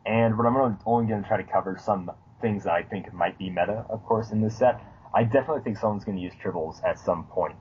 and 0.06 0.36
but 0.36 0.45
I'm 0.45 0.58
only- 0.86 1.08
going 1.08 1.21
to 1.21 1.28
try 1.28 1.38
to 1.38 1.50
cover 1.50 1.78
some 1.82 2.12
things 2.41 2.63
that 2.63 2.74
I 2.74 2.84
think 2.84 3.13
might 3.13 3.38
be 3.38 3.50
meta, 3.50 3.86
of 3.89 4.04
course, 4.04 4.32
in 4.32 4.41
this 4.41 4.58
set. 4.58 4.82
I 5.13 5.24
definitely 5.24 5.62
think 5.63 5.78
someone's 5.78 6.04
going 6.04 6.17
to 6.17 6.24
use 6.24 6.34
tribbles 6.43 6.84
at 6.84 7.00
some 7.00 7.26
point, 7.26 7.56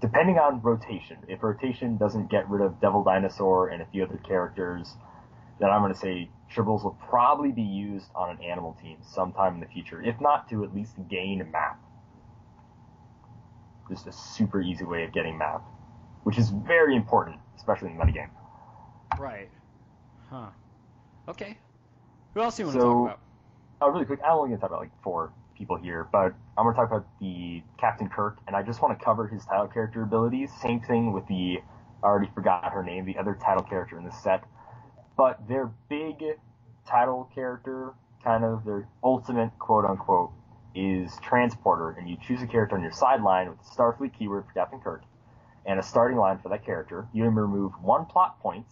depending 0.00 0.38
on 0.38 0.60
rotation. 0.62 1.18
If 1.28 1.42
rotation 1.42 1.96
doesn't 1.96 2.30
get 2.30 2.48
rid 2.48 2.62
of 2.62 2.80
Devil 2.80 3.02
Dinosaur 3.04 3.68
and 3.68 3.82
a 3.82 3.86
few 3.86 4.04
other 4.04 4.18
characters, 4.18 4.94
then 5.60 5.70
I'm 5.70 5.80
going 5.80 5.92
to 5.92 5.98
say 5.98 6.30
tribbles 6.54 6.84
will 6.84 6.98
probably 7.08 7.52
be 7.52 7.62
used 7.62 8.08
on 8.14 8.30
an 8.30 8.42
animal 8.42 8.76
team 8.80 8.98
sometime 9.02 9.54
in 9.54 9.60
the 9.60 9.66
future, 9.66 10.02
if 10.02 10.20
not 10.20 10.48
to 10.50 10.64
at 10.64 10.74
least 10.74 10.94
gain 11.08 11.48
map 11.50 11.80
just 13.88 14.06
a 14.06 14.12
super 14.12 14.60
easy 14.60 14.84
way 14.84 15.04
of 15.04 15.12
getting 15.12 15.38
map, 15.38 15.62
which 16.24 16.38
is 16.38 16.50
very 16.50 16.96
important, 16.96 17.36
especially 17.56 17.90
in 17.90 17.96
the 17.96 18.04
metagame. 18.04 18.30
Right. 19.18 19.50
Huh. 20.28 20.48
Okay. 21.28 21.56
Who 22.34 22.40
else 22.40 22.56
do 22.56 22.62
you 22.62 22.66
want 22.66 22.78
to 22.78 22.84
talk 22.84 23.04
about? 23.04 23.20
Oh, 23.80 23.88
really 23.90 24.04
quick, 24.04 24.20
I'm 24.24 24.32
only 24.32 24.48
going 24.50 24.58
to 24.58 24.60
talk 24.60 24.70
about 24.70 24.80
like 24.80 25.02
four 25.02 25.32
people 25.56 25.76
here, 25.76 26.08
but 26.12 26.34
I'm 26.56 26.64
going 26.64 26.74
to 26.74 26.80
talk 26.80 26.90
about 26.90 27.06
the 27.20 27.62
Captain 27.78 28.08
Kirk, 28.08 28.38
and 28.46 28.56
I 28.56 28.62
just 28.62 28.82
want 28.82 28.98
to 28.98 29.04
cover 29.04 29.26
his 29.28 29.44
title 29.44 29.68
character 29.68 30.02
abilities. 30.02 30.50
Same 30.62 30.80
thing 30.80 31.12
with 31.12 31.26
the, 31.26 31.58
I 32.02 32.06
already 32.06 32.30
forgot 32.34 32.72
her 32.72 32.82
name, 32.82 33.04
the 33.06 33.18
other 33.18 33.34
title 33.40 33.64
character 33.64 33.98
in 33.98 34.04
this 34.04 34.16
set. 34.22 34.44
But 35.16 35.48
their 35.48 35.70
big 35.88 36.22
title 36.88 37.30
character, 37.34 37.94
kind 38.22 38.44
of 38.44 38.64
their 38.64 38.88
ultimate 39.02 39.58
quote 39.58 39.84
unquote, 39.84 40.32
is 40.74 41.16
Transporter, 41.22 41.90
and 41.98 42.08
you 42.08 42.16
choose 42.20 42.42
a 42.42 42.46
character 42.46 42.76
on 42.76 42.82
your 42.82 42.92
sideline 42.92 43.48
with 43.48 43.58
the 43.58 43.64
Starfleet 43.64 44.12
keyword 44.18 44.44
for 44.46 44.52
Captain 44.52 44.80
Kirk, 44.80 45.02
and 45.64 45.80
a 45.80 45.82
starting 45.82 46.18
line 46.18 46.38
for 46.38 46.50
that 46.50 46.64
character. 46.64 47.08
You 47.14 47.24
remove 47.24 47.72
one 47.82 48.06
plot 48.06 48.40
point 48.40 48.66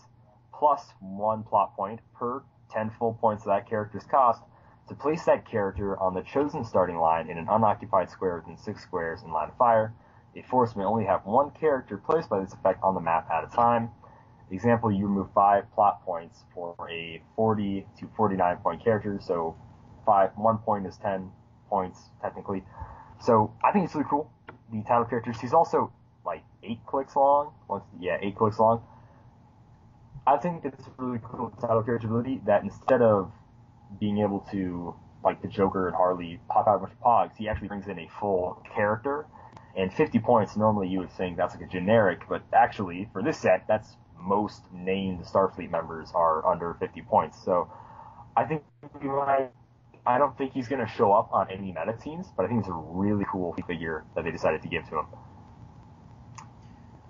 plus 0.52 0.84
one 1.00 1.42
plot 1.42 1.74
point 1.76 2.00
per 2.14 2.42
10 2.70 2.90
full 2.98 3.14
points 3.14 3.42
of 3.44 3.48
that 3.48 3.68
character's 3.68 4.04
cost 4.04 4.42
to 4.88 4.94
place 4.94 5.24
that 5.24 5.48
character 5.48 5.98
on 5.98 6.14
the 6.14 6.22
chosen 6.22 6.64
starting 6.64 6.98
line 6.98 7.30
in 7.30 7.38
an 7.38 7.46
unoccupied 7.50 8.10
square 8.10 8.36
within 8.36 8.56
six 8.56 8.82
squares 8.82 9.22
in 9.22 9.32
line 9.32 9.48
of 9.48 9.56
fire. 9.56 9.94
A 10.36 10.42
force 10.42 10.76
may 10.76 10.84
only 10.84 11.04
have 11.04 11.24
one 11.24 11.50
character 11.52 11.96
placed 11.96 12.28
by 12.28 12.40
this 12.40 12.52
effect 12.52 12.82
on 12.82 12.94
the 12.94 13.00
map 13.00 13.28
at 13.30 13.44
a 13.44 13.46
time. 13.48 13.90
Example, 14.50 14.92
you 14.92 15.06
remove 15.06 15.28
five 15.34 15.64
plot 15.74 16.04
points 16.04 16.44
for 16.52 16.74
a 16.90 17.22
40 17.34 17.86
to 17.98 18.08
49 18.16 18.56
point 18.58 18.84
character, 18.84 19.18
so 19.22 19.56
five, 20.04 20.30
one 20.36 20.58
point 20.58 20.86
is 20.86 20.96
10 20.98 21.30
points 21.68 22.10
technically. 22.20 22.62
So 23.20 23.54
I 23.64 23.72
think 23.72 23.86
it's 23.86 23.94
really 23.94 24.06
cool. 24.08 24.30
The 24.70 24.82
title 24.82 25.04
characters, 25.06 25.40
he's 25.40 25.54
also 25.54 25.92
like 26.26 26.42
eight 26.62 26.80
clicks 26.86 27.16
long. 27.16 27.54
Once, 27.68 27.84
yeah, 27.98 28.18
eight 28.20 28.36
clicks 28.36 28.58
long. 28.58 28.82
I 30.26 30.36
think 30.36 30.64
it's 30.64 30.84
really 30.98 31.20
cool 31.22 31.50
title 31.60 31.82
character 31.82 32.06
ability 32.06 32.40
that 32.46 32.62
instead 32.62 33.02
of 33.02 33.32
being 33.98 34.18
able 34.18 34.40
to, 34.52 34.94
like 35.24 35.42
the 35.42 35.48
Joker 35.48 35.86
and 35.86 35.96
Harley, 35.96 36.40
pop 36.48 36.66
out 36.66 36.76
a 36.76 36.78
bunch 36.78 36.92
of 36.92 37.00
pogs, 37.00 37.36
he 37.36 37.48
actually 37.48 37.68
brings 37.68 37.86
in 37.86 37.98
a 37.98 38.08
full 38.20 38.62
character. 38.74 39.26
And 39.76 39.92
50 39.92 40.20
points, 40.20 40.56
normally 40.56 40.88
you 40.88 41.00
would 41.00 41.12
think 41.12 41.36
that's 41.36 41.54
like 41.54 41.64
a 41.64 41.70
generic, 41.70 42.22
but 42.28 42.42
actually, 42.52 43.08
for 43.12 43.22
this 43.22 43.38
set, 43.38 43.66
that's 43.66 43.96
most 44.20 44.62
named 44.72 45.24
Starfleet 45.24 45.70
members 45.70 46.12
are 46.14 46.46
under 46.46 46.74
50 46.74 47.02
points. 47.02 47.42
So 47.44 47.70
I 48.36 48.44
think 48.44 48.62
we 49.00 49.08
might, 49.08 49.50
I 50.06 50.18
don't 50.18 50.36
think 50.38 50.52
he's 50.52 50.68
going 50.68 50.84
to 50.84 50.92
show 50.92 51.12
up 51.12 51.32
on 51.32 51.50
any 51.50 51.72
meta 51.72 51.94
teams, 52.02 52.28
but 52.36 52.44
I 52.44 52.48
think 52.48 52.60
it's 52.60 52.68
a 52.68 52.72
really 52.72 53.26
cool 53.30 53.54
figure 53.66 54.04
that 54.14 54.24
they 54.24 54.30
decided 54.30 54.62
to 54.62 54.68
give 54.68 54.88
to 54.90 54.98
him. 54.98 55.06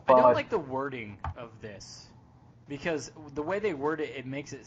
I 0.09 0.12
don't 0.20 0.35
like 0.35 0.51
the 0.51 0.59
wording 0.59 1.18
of 1.37 1.51
this 1.61 2.07
because 2.68 3.11
the 3.35 3.43
way 3.43 3.59
they 3.59 3.74
word 3.74 4.01
it, 4.01 4.14
it 4.16 4.26
makes 4.26 4.53
it. 4.53 4.66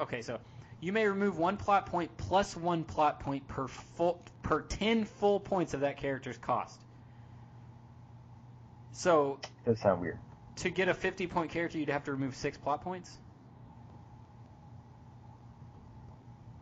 Okay, 0.00 0.22
so 0.22 0.38
you 0.80 0.92
may 0.92 1.06
remove 1.06 1.38
one 1.38 1.56
plot 1.56 1.86
point 1.86 2.16
plus 2.16 2.56
one 2.56 2.84
plot 2.84 3.20
point 3.20 3.46
per 3.48 3.66
full 3.68 4.22
per 4.42 4.60
ten 4.62 5.04
full 5.04 5.40
points 5.40 5.74
of 5.74 5.80
that 5.80 5.96
character's 5.96 6.38
cost. 6.38 6.80
So 8.92 9.38
It 9.42 9.70
does 9.70 9.80
sound 9.80 10.00
weird. 10.00 10.18
to 10.56 10.70
get 10.70 10.88
a 10.88 10.94
fifty 10.94 11.26
point 11.26 11.50
character, 11.50 11.78
you'd 11.78 11.88
have 11.90 12.04
to 12.04 12.12
remove 12.12 12.34
six 12.34 12.56
plot 12.58 12.82
points. 12.82 13.18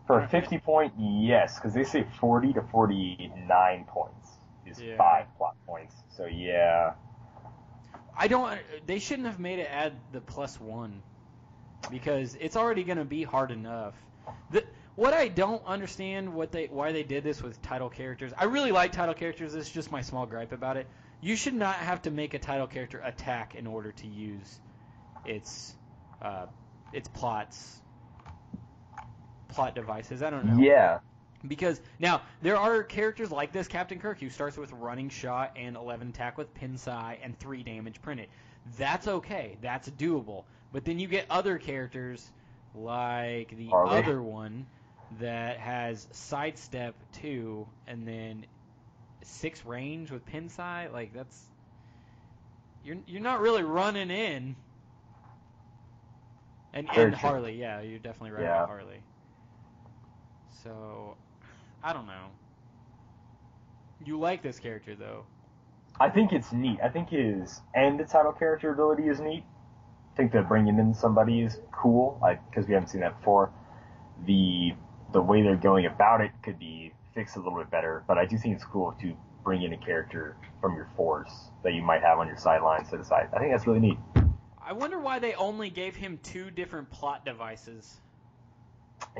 For 0.06 0.20
a 0.20 0.28
50 0.28 0.58
point, 0.58 0.92
yes, 0.98 1.58
because 1.58 1.72
they 1.72 1.84
say 1.84 2.04
40 2.20 2.52
to 2.54 2.62
49 2.62 3.84
points 3.88 4.28
is 4.66 4.78
Yeah. 4.78 4.98
five 4.98 5.26
plot 5.38 5.56
points. 5.66 5.94
So 6.10 6.26
yeah, 6.26 6.92
I 8.14 8.28
don't. 8.28 8.60
They 8.86 8.98
shouldn't 8.98 9.26
have 9.28 9.38
made 9.38 9.60
it 9.60 9.68
add 9.70 9.94
the 10.12 10.20
plus 10.20 10.60
one, 10.60 11.02
because 11.90 12.36
it's 12.40 12.56
already 12.56 12.84
going 12.84 12.98
to 12.98 13.04
be 13.04 13.22
hard 13.22 13.50
enough. 13.50 13.94
The, 14.50 14.64
what 14.96 15.12
I 15.12 15.28
don't 15.28 15.64
understand 15.66 16.32
what 16.32 16.52
they 16.52 16.66
why 16.66 16.92
they 16.92 17.02
did 17.02 17.24
this 17.24 17.42
with 17.42 17.60
title 17.62 17.90
characters. 17.90 18.32
I 18.36 18.44
really 18.44 18.72
like 18.72 18.92
title 18.92 19.14
characters. 19.14 19.52
This 19.52 19.66
is 19.66 19.72
just 19.72 19.90
my 19.90 20.02
small 20.02 20.26
gripe 20.26 20.52
about 20.52 20.76
it. 20.76 20.86
You 21.20 21.36
should 21.36 21.54
not 21.54 21.76
have 21.76 22.02
to 22.02 22.10
make 22.10 22.34
a 22.34 22.38
title 22.38 22.66
character 22.66 23.00
attack 23.04 23.54
in 23.54 23.66
order 23.66 23.92
to 23.92 24.06
use 24.06 24.60
its 25.24 25.74
uh, 26.22 26.46
its 26.92 27.08
plots 27.08 27.80
plot 29.48 29.74
devices. 29.74 30.22
I 30.22 30.30
don't 30.30 30.46
know. 30.46 30.58
yeah, 30.58 30.98
Because 31.46 31.80
now 31.98 32.22
there 32.42 32.56
are 32.56 32.82
characters 32.82 33.30
like 33.30 33.52
this 33.52 33.68
Captain 33.68 33.98
Kirk 33.98 34.20
who 34.20 34.28
starts 34.28 34.56
with 34.56 34.72
running 34.72 35.08
shot 35.08 35.52
and 35.56 35.76
11 35.76 36.08
attack 36.08 36.36
with 36.38 36.52
Pinsai 36.54 37.18
and 37.22 37.38
3 37.38 37.62
damage 37.62 38.02
printed. 38.02 38.28
That's 38.78 39.06
okay. 39.06 39.56
That's 39.60 39.88
doable. 39.90 40.44
But 40.74 40.84
then 40.84 40.98
you 40.98 41.06
get 41.06 41.26
other 41.30 41.56
characters 41.56 42.32
like 42.74 43.56
the 43.56 43.68
Harley. 43.68 44.02
other 44.02 44.20
one 44.20 44.66
that 45.20 45.58
has 45.58 46.08
sidestep 46.10 46.96
2 47.12 47.64
and 47.86 48.06
then 48.06 48.44
6 49.22 49.64
range 49.64 50.10
with 50.10 50.26
Pinsai. 50.26 50.92
Like 50.92 51.14
that's 51.14 51.48
you're 52.84 52.96
you're 53.06 53.22
not 53.22 53.40
really 53.40 53.62
running 53.62 54.10
in. 54.10 54.56
And, 56.74 56.88
Very 56.92 57.12
and 57.12 57.16
true. 57.20 57.30
Harley, 57.30 57.54
yeah, 57.54 57.80
you're 57.80 58.00
definitely 58.00 58.32
right 58.32 58.42
Yeah. 58.42 58.64
about 58.64 58.68
Harley. 58.68 59.00
So, 60.64 61.16
I 61.84 61.92
don't 61.92 62.06
know. 62.06 62.30
You 64.04 64.18
like 64.18 64.42
this 64.42 64.58
character 64.58 64.96
though. 64.96 65.24
I 66.00 66.10
think 66.10 66.32
it's 66.32 66.52
neat. 66.52 66.80
I 66.82 66.88
think 66.88 67.10
his 67.10 67.60
end 67.76 68.04
title 68.10 68.32
character 68.32 68.70
ability 68.72 69.04
is 69.04 69.20
neat. 69.20 69.44
I 70.14 70.16
think 70.16 70.32
that 70.32 70.48
bringing 70.48 70.78
in 70.78 70.94
somebody 70.94 71.42
is 71.42 71.58
cool, 71.72 72.18
like 72.22 72.38
because 72.48 72.68
we 72.68 72.74
haven't 72.74 72.88
seen 72.88 73.00
that 73.00 73.18
before. 73.18 73.50
The 74.26 74.72
the 75.12 75.20
way 75.20 75.42
they're 75.42 75.56
going 75.56 75.86
about 75.86 76.20
it 76.20 76.30
could 76.42 76.58
be 76.58 76.92
fixed 77.14 77.34
a 77.36 77.40
little 77.40 77.58
bit 77.58 77.70
better, 77.70 78.04
but 78.06 78.16
I 78.16 78.24
do 78.24 78.38
think 78.38 78.54
it's 78.54 78.64
cool 78.64 78.94
to 79.00 79.16
bring 79.42 79.62
in 79.62 79.72
a 79.72 79.76
character 79.76 80.36
from 80.60 80.76
your 80.76 80.88
force 80.96 81.50
that 81.64 81.74
you 81.74 81.82
might 81.82 82.02
have 82.02 82.18
on 82.18 82.28
your 82.28 82.36
sideline 82.36 82.84
set 82.84 83.00
aside. 83.00 83.28
I 83.34 83.38
think 83.38 83.52
that's 83.52 83.66
really 83.66 83.80
neat. 83.80 83.98
I 84.64 84.72
wonder 84.72 84.98
why 84.98 85.18
they 85.18 85.34
only 85.34 85.68
gave 85.68 85.96
him 85.96 86.18
two 86.22 86.50
different 86.50 86.90
plot 86.90 87.24
devices. 87.24 88.00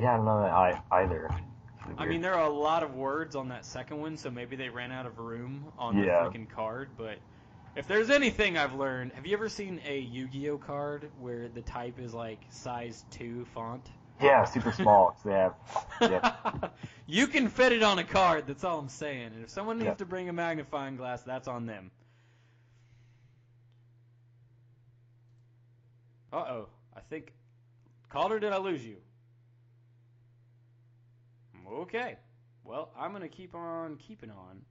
Yeah, 0.01 0.15
I 0.15 0.17
don't 0.17 0.25
know 0.25 0.43
that 0.43 0.53
I 0.53 1.03
either. 1.03 1.29
I 1.99 2.07
mean, 2.07 2.23
there 2.23 2.35
are 2.35 2.47
a 2.47 2.53
lot 2.53 2.83
of 2.83 2.95
words 2.95 3.37
on 3.37 3.49
that 3.49 3.65
second 3.65 4.01
one, 4.01 4.17
so 4.17 4.31
maybe 4.31 4.57
they 4.57 4.69
ran 4.69 4.91
out 4.91 5.07
of 5.07 5.19
room 5.19 5.73
on 5.77 5.97
the 5.97 6.07
Yeah. 6.07 6.25
freaking 6.25 6.49
card. 6.49 6.91
But 6.97 7.19
if 7.77 7.87
there's 7.89 8.11
anything 8.11 8.57
I've 8.57 8.75
learned, 8.75 9.12
have 9.12 9.27
you 9.27 9.35
ever 9.35 9.49
seen 9.49 9.81
a 9.87 9.99
Yu-Gi-Oh 9.99 10.59
card 10.59 11.11
where 11.18 11.49
the 11.49 11.62
type 11.62 11.99
is 11.99 12.14
like 12.14 12.41
size 12.51 13.05
two 13.11 13.45
font? 13.55 13.87
yeah, 14.22 14.45
super 14.45 14.70
small. 14.72 15.16
they 15.25 15.33
have 15.33 15.55
Yep. 16.01 16.75
you 17.07 17.27
can 17.27 17.49
fit 17.49 17.72
it 17.72 17.83
on 17.83 17.99
a 17.99 18.05
card. 18.05 18.47
That's 18.47 18.62
all 18.64 18.79
I'm 18.79 18.89
saying. 18.89 19.33
And 19.35 19.43
if 19.45 19.51
someone 19.51 19.79
needs 19.79 19.89
Yep. 19.89 19.99
to 19.99 20.05
bring 20.07 20.29
a 20.29 20.33
magnifying 20.33 20.97
glass, 20.97 21.22
that's 21.22 21.49
on 21.49 21.66
them. 21.66 21.91
Uh 26.33 26.37
oh. 26.37 26.68
I 26.97 27.01
think. 27.01 27.33
Calder, 28.09 28.39
did 28.39 28.53
I 28.53 28.59
lose 28.59 28.85
you? 28.87 28.97
Okay. 31.68 32.16
Well, 32.64 32.91
I'm 32.97 33.11
going 33.11 33.22
to 33.22 33.29
keep 33.29 33.55
on 33.55 33.97
keeping 33.97 34.31
on. 34.31 34.62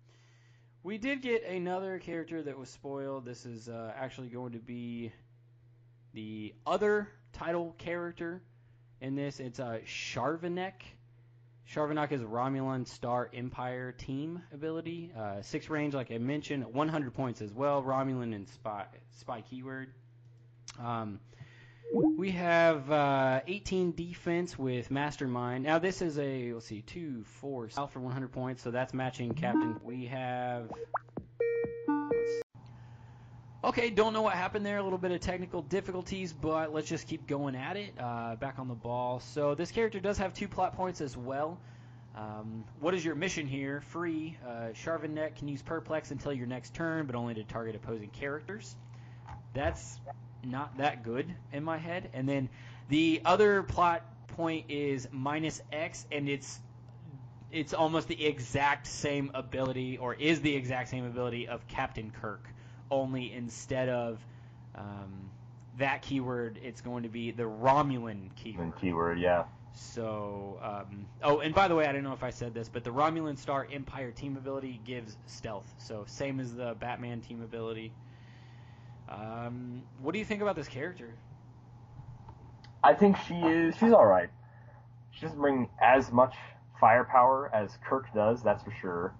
We 0.86 0.98
did 0.98 1.22
get 1.22 1.46
another 1.46 1.98
character 1.98 2.44
that 2.44 2.58
was 2.60 2.70
spoiled. 2.70 3.24
This 3.24 3.46
is 3.46 3.70
uh, 3.70 3.94
actually 3.96 4.28
going 4.28 4.52
to 4.52 4.60
be 4.60 5.14
the 6.14 6.54
other 6.68 7.08
title 7.32 7.74
character 7.78 8.42
in 9.00 9.16
this. 9.16 9.40
It's 9.40 9.62
uh, 9.62 9.80
Charvanek. 9.86 10.74
Charvanek 11.74 12.12
is 12.12 12.20
Romulan 12.20 12.86
Star 12.86 13.30
Empire 13.34 13.94
team 13.94 14.42
ability. 14.54 15.14
Uh, 15.18 15.42
six 15.42 15.70
range, 15.70 15.94
like 15.94 16.12
I 16.12 16.18
mentioned, 16.18 16.66
100 16.66 17.14
points 17.14 17.42
as 17.42 17.54
well. 17.54 17.82
Romulan 17.82 18.36
and 18.36 18.50
spy, 18.50 18.84
spy 19.12 19.40
keyword. 19.40 19.88
Um, 20.78 21.22
we 21.92 22.32
have 22.32 22.90
uh, 22.92 23.42
18 23.48 23.94
defense 23.94 24.58
with 24.58 24.90
Mastermind. 24.90 25.64
Now 25.64 25.80
this 25.80 26.02
is 26.02 26.18
a 26.18 26.54
let's 26.54 26.66
see, 26.66 26.82
two, 26.82 27.24
four, 27.24 27.70
south 27.70 27.92
for 27.92 28.00
100 28.00 28.32
points, 28.32 28.64
so 28.64 28.72
that's 28.72 28.94
matching 28.94 29.34
Captain. 29.34 29.80
We 29.84 30.06
have. 30.06 30.72
Okay, 33.64 33.90
don't 33.90 34.12
know 34.12 34.22
what 34.22 34.34
happened 34.34 34.66
there. 34.66 34.78
A 34.78 34.84
little 34.84 34.98
bit 34.98 35.12
of 35.12 35.22
technical 35.22 35.62
difficulties, 35.62 36.34
but 36.34 36.74
let's 36.74 36.88
just 36.88 37.08
keep 37.08 37.26
going 37.28 37.56
at 37.56 37.78
it. 37.78 37.94
Uh, 37.98 38.36
back 38.36 38.60
on 38.60 38.68
the 38.68 38.74
ball. 38.74 39.20
So 39.22 39.56
this 39.56 39.72
character 39.72 40.00
does 40.00 40.18
have 40.18 40.34
two 40.34 40.50
plot 40.50 40.76
points 40.76 41.00
as 41.00 41.16
well. 41.16 41.58
Um, 42.16 42.64
what 42.80 42.94
is 42.94 43.04
your 43.04 43.16
mission 43.16 43.48
here? 43.48 43.82
Free. 43.82 44.38
Uh, 44.46 44.70
Charvanek 44.74 45.36
can 45.36 45.48
use 45.48 45.62
Perplex 45.62 46.12
until 46.12 46.34
your 46.34 46.46
next 46.46 46.74
turn, 46.74 47.08
but 47.08 47.16
only 47.16 47.34
to 47.36 47.44
target 47.44 47.76
opposing 47.76 48.10
characters. 48.10 48.76
That's 49.54 50.00
not 50.46 50.78
that 50.78 51.04
good 51.04 51.34
in 51.52 51.64
my 51.64 51.78
head. 51.78 52.10
And 52.14 52.28
then 52.28 52.50
the 52.90 53.22
other 53.26 53.64
plot 53.64 54.04
point 54.28 54.66
is 54.70 55.08
minus 55.12 55.62
X, 55.72 56.06
and 56.12 56.28
it's 56.30 56.60
it's 57.52 57.74
almost 57.74 58.08
the 58.08 58.26
exact 58.26 58.88
same 58.88 59.30
ability, 59.36 59.98
or 59.98 60.16
is 60.16 60.42
the 60.42 60.56
exact 60.56 60.90
same 60.90 61.06
ability 61.06 61.48
of 61.48 61.68
Captain 61.68 62.12
Kirk, 62.20 62.48
only 62.90 63.32
instead 63.32 63.90
of 63.90 64.20
um, 64.76 65.30
that 65.78 66.02
keyword, 66.02 66.60
it's 66.64 66.82
going 66.82 67.04
to 67.04 67.10
be 67.10 67.32
the 67.32 67.44
Romulan 67.44 68.30
keyword. 68.36 68.74
keyword. 68.80 69.20
Yeah. 69.20 69.44
So, 69.76 70.60
um, 70.62 71.06
oh, 71.24 71.40
and 71.40 71.54
by 71.54 71.68
the 71.68 71.76
way, 71.76 71.88
I 71.88 71.92
don't 71.92 72.04
know 72.04 72.14
if 72.14 72.24
I 72.24 72.30
said 72.30 72.54
this, 72.54 72.70
but 72.70 72.84
the 72.84 72.92
Romulan 72.92 73.38
Star 73.38 73.68
Empire 73.72 74.12
team 74.12 74.38
ability 74.38 74.80
gives 74.86 75.18
stealth, 75.26 75.66
so 75.80 76.04
same 76.08 76.40
as 76.40 76.54
the 76.56 76.76
Batman 76.80 77.22
team 77.22 77.42
ability. 77.42 77.92
Um, 79.14 79.84
what 80.02 80.14
do 80.14 80.20
you 80.20 80.26
think 80.26 80.42
about 80.42 80.56
this 80.56 80.68
character? 80.68 81.14
I 82.84 82.94
think 82.94 83.18
she 83.28 83.36
is. 83.36 83.76
She's 83.78 83.94
all 83.94 84.06
right. 84.06 84.30
She 85.12 85.22
doesn't 85.22 85.40
bring 85.40 85.70
as 85.82 86.12
much 86.12 86.34
firepower 86.80 87.50
as 87.54 87.78
Kirk 87.88 88.08
does, 88.14 88.44
that's 88.44 88.64
for 88.64 88.74
sure. 88.82 89.16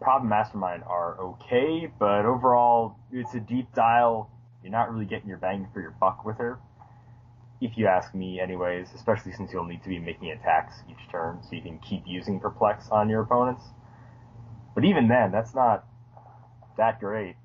Problem 0.00 0.28
Mastermind 0.28 0.82
are 0.84 1.18
okay, 1.20 1.90
but 1.98 2.24
overall, 2.24 2.96
it's 3.12 3.34
a 3.34 3.40
deep 3.40 3.66
dial. 3.74 4.30
You're 4.62 4.72
not 4.72 4.90
really 4.92 5.04
getting 5.04 5.28
your 5.28 5.38
bang 5.38 5.68
for 5.74 5.80
your 5.80 5.90
buck 5.90 6.24
with 6.24 6.38
her, 6.38 6.58
if 7.60 7.76
you 7.76 7.86
ask 7.86 8.14
me, 8.14 8.40
anyways. 8.40 8.88
Especially 8.94 9.32
since 9.32 9.52
you'll 9.52 9.64
need 9.64 9.82
to 9.82 9.88
be 9.88 9.98
making 9.98 10.30
attacks 10.30 10.76
each 10.88 11.10
turn, 11.10 11.40
so 11.42 11.54
you 11.54 11.62
can 11.62 11.78
keep 11.78 12.04
using 12.06 12.40
Perplex 12.40 12.88
on 12.90 13.08
your 13.08 13.22
opponents. 13.22 13.64
But 14.74 14.84
even 14.84 15.08
then, 15.08 15.30
that's 15.30 15.54
not 15.54 15.86
that 16.78 17.00
great. 17.00 17.36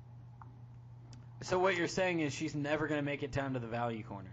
So 1.42 1.58
what 1.58 1.76
you're 1.76 1.88
saying 1.88 2.20
is 2.20 2.34
she's 2.34 2.54
never 2.54 2.86
going 2.86 2.98
to 2.98 3.04
make 3.04 3.22
it 3.22 3.32
down 3.32 3.54
to 3.54 3.58
the 3.58 3.66
value 3.66 4.02
corner. 4.02 4.30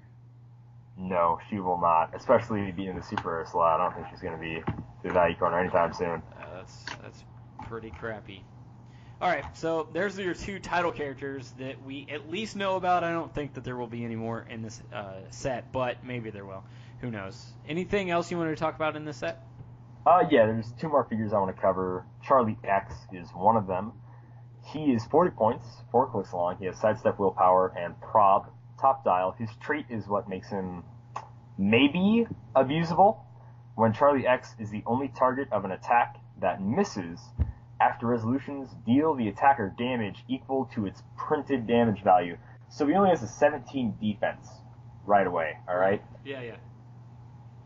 No, 0.97 1.39
she 1.49 1.59
will 1.59 1.79
not. 1.79 2.11
Especially 2.15 2.71
being 2.71 2.95
the 2.95 3.03
super 3.03 3.45
slot. 3.49 3.79
I 3.79 3.83
don't 3.85 3.95
think 3.95 4.07
she's 4.11 4.21
going 4.21 4.33
to 4.33 4.39
be 4.39 4.61
the 5.03 5.13
value 5.13 5.35
corner 5.35 5.59
anytime 5.59 5.93
soon. 5.93 6.21
Uh, 6.39 6.45
that's 6.55 6.83
that's 7.01 7.23
pretty 7.67 7.91
crappy. 7.91 8.43
All 9.19 9.29
right, 9.29 9.45
so 9.57 9.87
there's 9.93 10.17
your 10.19 10.35
two 10.35 10.59
title 10.59 10.91
characters 10.91 11.51
that 11.57 11.83
we 11.83 12.05
at 12.11 12.29
least 12.29 12.55
know 12.55 12.75
about. 12.75 13.03
I 13.03 13.11
don't 13.11 13.33
think 13.33 13.55
that 13.55 13.63
there 13.63 13.75
will 13.75 13.87
be 13.87 14.05
any 14.05 14.15
more 14.15 14.45
in 14.47 14.61
this 14.61 14.81
uh, 14.93 15.21
set, 15.31 15.71
but 15.71 16.03
maybe 16.05 16.29
there 16.29 16.45
will. 16.45 16.63
Who 17.01 17.09
knows? 17.09 17.43
Anything 17.67 18.11
else 18.11 18.29
you 18.29 18.37
wanted 18.37 18.51
to 18.51 18.57
talk 18.57 18.75
about 18.75 18.95
in 18.95 19.05
this 19.05 19.17
set? 19.17 19.43
Uh, 20.05 20.23
yeah, 20.29 20.45
there's 20.45 20.71
two 20.79 20.87
more 20.87 21.03
figures 21.03 21.33
I 21.33 21.39
want 21.39 21.55
to 21.55 21.59
cover. 21.59 22.05
Charlie 22.23 22.57
X 22.63 22.93
is 23.11 23.27
one 23.29 23.57
of 23.57 23.65
them. 23.65 23.93
He 24.73 24.91
is 24.91 25.05
40 25.05 25.31
points, 25.31 25.65
four 25.91 26.07
clicks 26.07 26.33
long. 26.33 26.57
He 26.59 26.65
has 26.65 26.79
sidestep, 26.79 27.19
willpower, 27.19 27.73
and 27.77 27.99
prob. 28.01 28.49
Top 28.79 29.03
dial. 29.03 29.31
His 29.31 29.49
trait 29.61 29.85
is 29.89 30.07
what 30.07 30.27
makes 30.27 30.49
him 30.49 30.83
maybe 31.57 32.27
abusable. 32.55 33.19
When 33.75 33.93
Charlie 33.93 34.27
X 34.27 34.55
is 34.59 34.69
the 34.69 34.83
only 34.85 35.07
target 35.07 35.47
of 35.51 35.63
an 35.63 35.71
attack 35.71 36.17
that 36.41 36.61
misses, 36.61 37.19
after 37.79 38.07
resolutions, 38.07 38.69
deal 38.85 39.13
the 39.13 39.27
attacker 39.27 39.73
damage 39.77 40.23
equal 40.27 40.65
to 40.73 40.85
its 40.85 41.03
printed 41.15 41.67
damage 41.67 42.03
value. 42.03 42.37
So 42.69 42.85
he 42.87 42.93
only 42.93 43.09
has 43.09 43.23
a 43.23 43.27
17 43.27 43.95
defense 44.01 44.49
right 45.05 45.25
away, 45.25 45.57
alright? 45.69 46.01
Yeah, 46.25 46.41
yeah. 46.41 46.55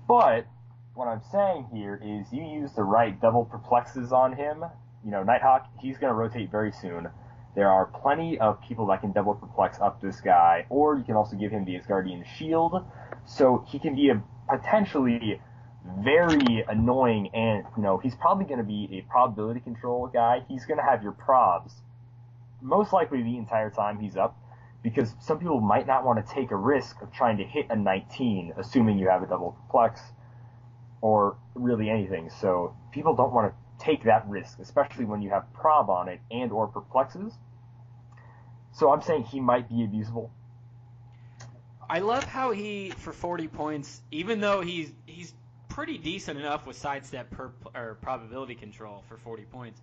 But 0.08 0.46
what 0.94 1.08
I'm 1.08 1.22
saying 1.32 1.70
here 1.74 2.00
is 2.04 2.32
you 2.32 2.44
use 2.44 2.74
the 2.74 2.84
right 2.84 3.20
double 3.20 3.46
perplexes 3.46 4.12
on 4.12 4.34
him. 4.34 4.66
You 5.04 5.12
know, 5.12 5.24
Nighthawk, 5.24 5.68
he's 5.80 5.98
going 5.98 6.12
to 6.12 6.16
rotate 6.16 6.52
very 6.52 6.72
soon. 6.72 7.10
There 7.56 7.70
are 7.70 7.86
plenty 7.86 8.40
of 8.40 8.62
people 8.62 8.86
that 8.88 9.02
can 9.02 9.12
double 9.12 9.36
perplex 9.36 9.80
up 9.80 10.02
this 10.02 10.22
guy, 10.22 10.66
or 10.70 10.98
you 10.98 11.04
can 11.04 11.16
also 11.16 11.36
give 11.36 11.52
him 11.52 11.66
the 11.66 11.78
Asgardian 11.78 12.26
shield, 12.38 12.86
so 13.26 13.66
he 13.68 13.80
can 13.80 13.96
be 13.96 14.10
a 14.10 14.24
potentially 14.48 15.42
very 16.00 16.64
annoying, 16.68 17.30
and 17.34 17.66
you 17.76 17.84
know 17.84 17.98
he's 17.98 18.16
probably 18.16 18.46
going 18.46 18.60
to 18.60 18.64
be 18.64 18.88
a 18.94 19.02
probability 19.12 19.60
control 19.60 20.08
guy. 20.08 20.44
He's 20.48 20.66
going 20.66 20.78
to 20.78 20.84
have 20.86 21.04
your 21.04 21.12
probs 21.12 21.74
most 22.62 22.94
likely 22.94 23.24
the 23.24 23.38
entire 23.38 23.70
time 23.70 24.00
he's 24.00 24.16
up, 24.16 24.38
because 24.84 25.16
some 25.20 25.40
people 25.40 25.60
might 25.60 25.88
not 25.88 26.06
want 26.06 26.26
to 26.26 26.34
take 26.34 26.52
a 26.52 26.56
risk 26.56 27.02
of 27.02 27.12
trying 27.12 27.38
to 27.38 27.44
hit 27.44 27.66
a 27.70 27.76
19, 27.76 28.54
assuming 28.58 28.98
you 28.98 29.10
have 29.10 29.24
a 29.24 29.28
double 29.28 29.58
perplex, 29.66 30.02
or 31.02 31.38
really 31.56 31.90
anything. 31.90 32.30
So 32.30 32.76
people 32.92 33.16
don't 33.16 33.34
want 33.34 33.52
to 33.52 33.61
take 33.82 34.04
that 34.04 34.28
risk, 34.30 34.60
especially 34.60 35.06
when 35.06 35.22
you 35.22 35.30
have 35.30 35.52
prob 35.54 35.90
on 35.90 36.08
it 36.08 36.20
and 36.30 36.52
or 36.52 36.68
perplexes. 36.68 37.34
So 38.74 38.92
I'm 38.92 39.02
saying 39.02 39.24
he 39.24 39.40
might 39.40 39.68
be 39.68 39.76
abusable. 39.76 40.30
I 41.90 42.00
love 42.00 42.24
how 42.24 42.52
he 42.52 42.92
for 42.92 43.12
40 43.12 43.48
points, 43.50 44.02
even 44.12 44.40
though 44.40 44.62
he's 44.62 44.94
he's 45.06 45.34
pretty 45.68 45.98
decent 45.98 46.40
enough 46.40 46.66
with 46.66 46.78
sidestep 46.78 47.30
per 47.32 47.52
or 47.76 47.98
probability 48.02 48.56
control 48.56 49.04
for 49.10 49.18
40 49.18 49.44
points. 49.44 49.82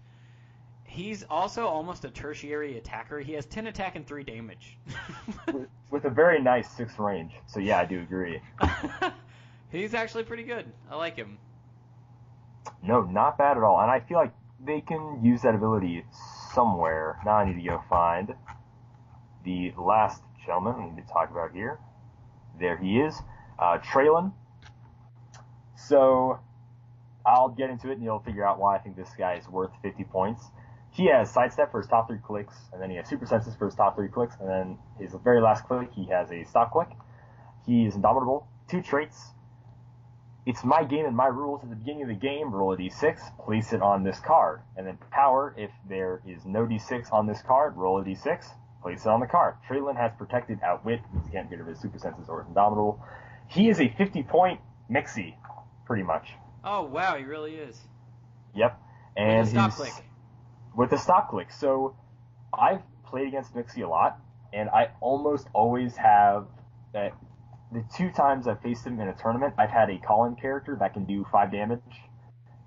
He's 0.85 1.23
also 1.29 1.67
almost 1.67 2.07
a 2.07 2.11
tertiary 2.11 2.79
attacker. 2.79 3.21
He 3.21 3.35
has 3.35 3.45
10 3.45 3.67
attack 3.67 3.95
and 3.97 4.07
3 4.07 4.25
damage. 4.25 4.79
with, 5.47 5.69
with 5.91 6.05
a 6.07 6.11
very 6.11 6.41
nice 6.41 6.71
six 6.71 6.99
range. 6.99 7.33
So 7.47 7.61
yeah, 7.61 7.79
I 7.79 7.85
do 7.85 8.01
agree. 8.01 8.41
he's 9.71 9.93
actually 9.93 10.25
pretty 10.25 10.45
good. 10.45 10.73
I 10.91 10.97
like 10.97 11.15
him. 11.15 11.37
No, 12.83 13.03
not 13.03 13.39
bad 13.39 13.57
at 13.57 13.63
all. 13.63 13.81
And 13.81 13.91
I 13.91 14.01
feel 14.01 14.19
like 14.19 14.33
they 14.65 14.81
can 14.81 15.21
use 15.23 15.43
that 15.43 15.55
ability 15.55 16.05
somewhere. 16.55 17.19
Now 17.25 17.37
I 17.37 17.47
need 17.47 17.63
to 17.63 17.69
go 17.69 17.83
find 17.89 18.35
the 19.45 19.73
last 19.79 20.23
gentleman 20.45 20.75
I 20.79 20.95
need 20.95 21.07
to 21.07 21.13
talk 21.13 21.31
about 21.31 21.53
here. 21.53 21.79
There 22.59 22.77
he 22.77 22.99
is, 22.99 23.21
uh, 23.59 23.79
Trelane. 23.79 24.33
So 25.77 26.41
I'll 27.25 27.51
get 27.51 27.71
into 27.71 27.91
it 27.91 27.95
and 27.95 28.03
you'll 28.03 28.21
figure 28.21 28.47
out 28.47 28.59
why 28.59 28.77
I 28.77 28.79
think 28.79 28.97
this 28.97 29.11
guy 29.17 29.35
is 29.35 29.49
worth 29.49 29.71
50 29.83 30.05
points. 30.05 30.45
He 30.91 31.07
has 31.07 31.31
sidestep 31.31 31.71
for 31.71 31.81
his 31.81 31.87
top 31.87 32.09
three 32.09 32.19
clicks, 32.19 32.57
and 32.73 32.83
then 32.83 32.91
he 32.91 32.97
has 32.97 33.09
super 33.09 33.27
senses 33.27 33.55
for 33.55 33.67
his 33.67 33.75
top 33.75 33.95
three 33.95 34.09
clicks, 34.09 34.35
and 34.41 34.49
then 34.49 34.79
his 34.99 35.15
very 35.23 35.41
last 35.41 35.65
click 35.65 35.91
he 35.95 36.07
has 36.07 36.31
a 36.33 36.45
stop 36.45 36.73
click. 36.73 36.89
He 37.67 37.85
is 37.85 37.95
indomitable. 37.95 38.49
Two 38.69 38.83
traits. 38.83 39.33
It's 40.49 40.65
my 40.65 40.83
game 40.83 41.05
and 41.05 41.15
my 41.15 41.27
rules 41.27 41.63
at 41.63 41.69
the 41.69 41.77
beginning 41.77 42.05
of 42.05 42.09
the 42.09 42.15
game. 42.15 42.51
Roll 42.51 42.73
a 42.73 42.77
d6, 42.79 43.45
place 43.45 43.75
it 43.75 43.83
on 43.83 44.03
this 44.03 44.19
card, 44.19 44.63
and 44.79 44.87
then 44.87 44.97
power. 45.11 45.55
If 45.59 45.71
there 45.87 46.23
is 46.27 46.47
no 46.47 46.65
d6 46.65 47.13
on 47.13 47.27
this 47.27 47.43
card, 47.43 47.77
roll 47.77 48.01
a 48.01 48.03
d6, 48.03 48.47
place 48.81 49.03
it 49.03 49.09
on 49.09 49.21
the 49.21 49.27
card. 49.27 49.57
Trelane 49.69 49.99
has 49.99 50.11
protected 50.17 50.59
outwit. 50.63 51.03
because 51.13 51.27
He 51.27 51.33
can't 51.33 51.51
get 51.51 51.57
rid 51.57 51.61
of 51.61 51.67
his 51.67 51.79
super 51.81 51.99
senses 51.99 52.31
or 52.31 52.41
his 52.41 52.49
indomitable. 52.49 52.99
He 53.49 53.69
is 53.69 53.79
a 53.79 53.91
50 53.91 54.23
point 54.23 54.59
mixie, 54.91 55.37
pretty 55.85 56.03
much. 56.03 56.31
Oh 56.65 56.83
wow, 56.85 57.19
he 57.19 57.25
really 57.25 57.57
is. 57.57 57.79
Yep. 58.55 58.81
And 59.19 59.47
with 59.47 59.55
a 59.55 59.65
he's 59.65 59.75
click. 59.75 59.93
with 60.75 60.89
the 60.89 60.97
stop 60.97 61.29
click. 61.29 61.53
So 61.53 61.95
I've 62.59 62.81
played 63.05 63.29
against 63.29 63.55
Mixie 63.55 63.83
a 63.83 63.89
lot, 63.89 64.19
and 64.55 64.71
I 64.71 64.93
almost 65.03 65.47
always 65.53 65.95
have 65.97 66.47
uh, 66.95 67.11
the 67.73 67.85
two 67.97 68.11
times 68.11 68.49
I've 68.49 68.61
faced 68.63 68.87
him 68.87 68.99
in 69.01 69.09
a 69.09 69.15
tournament, 69.15 69.55
I've 69.59 69.71
had 69.71 69.91
a 69.91 69.99
call-in 69.99 70.37
character 70.37 70.77
that 70.81 70.95
can 70.95 71.05
do 71.05 71.27
five 71.31 71.53
damage, 71.53 71.81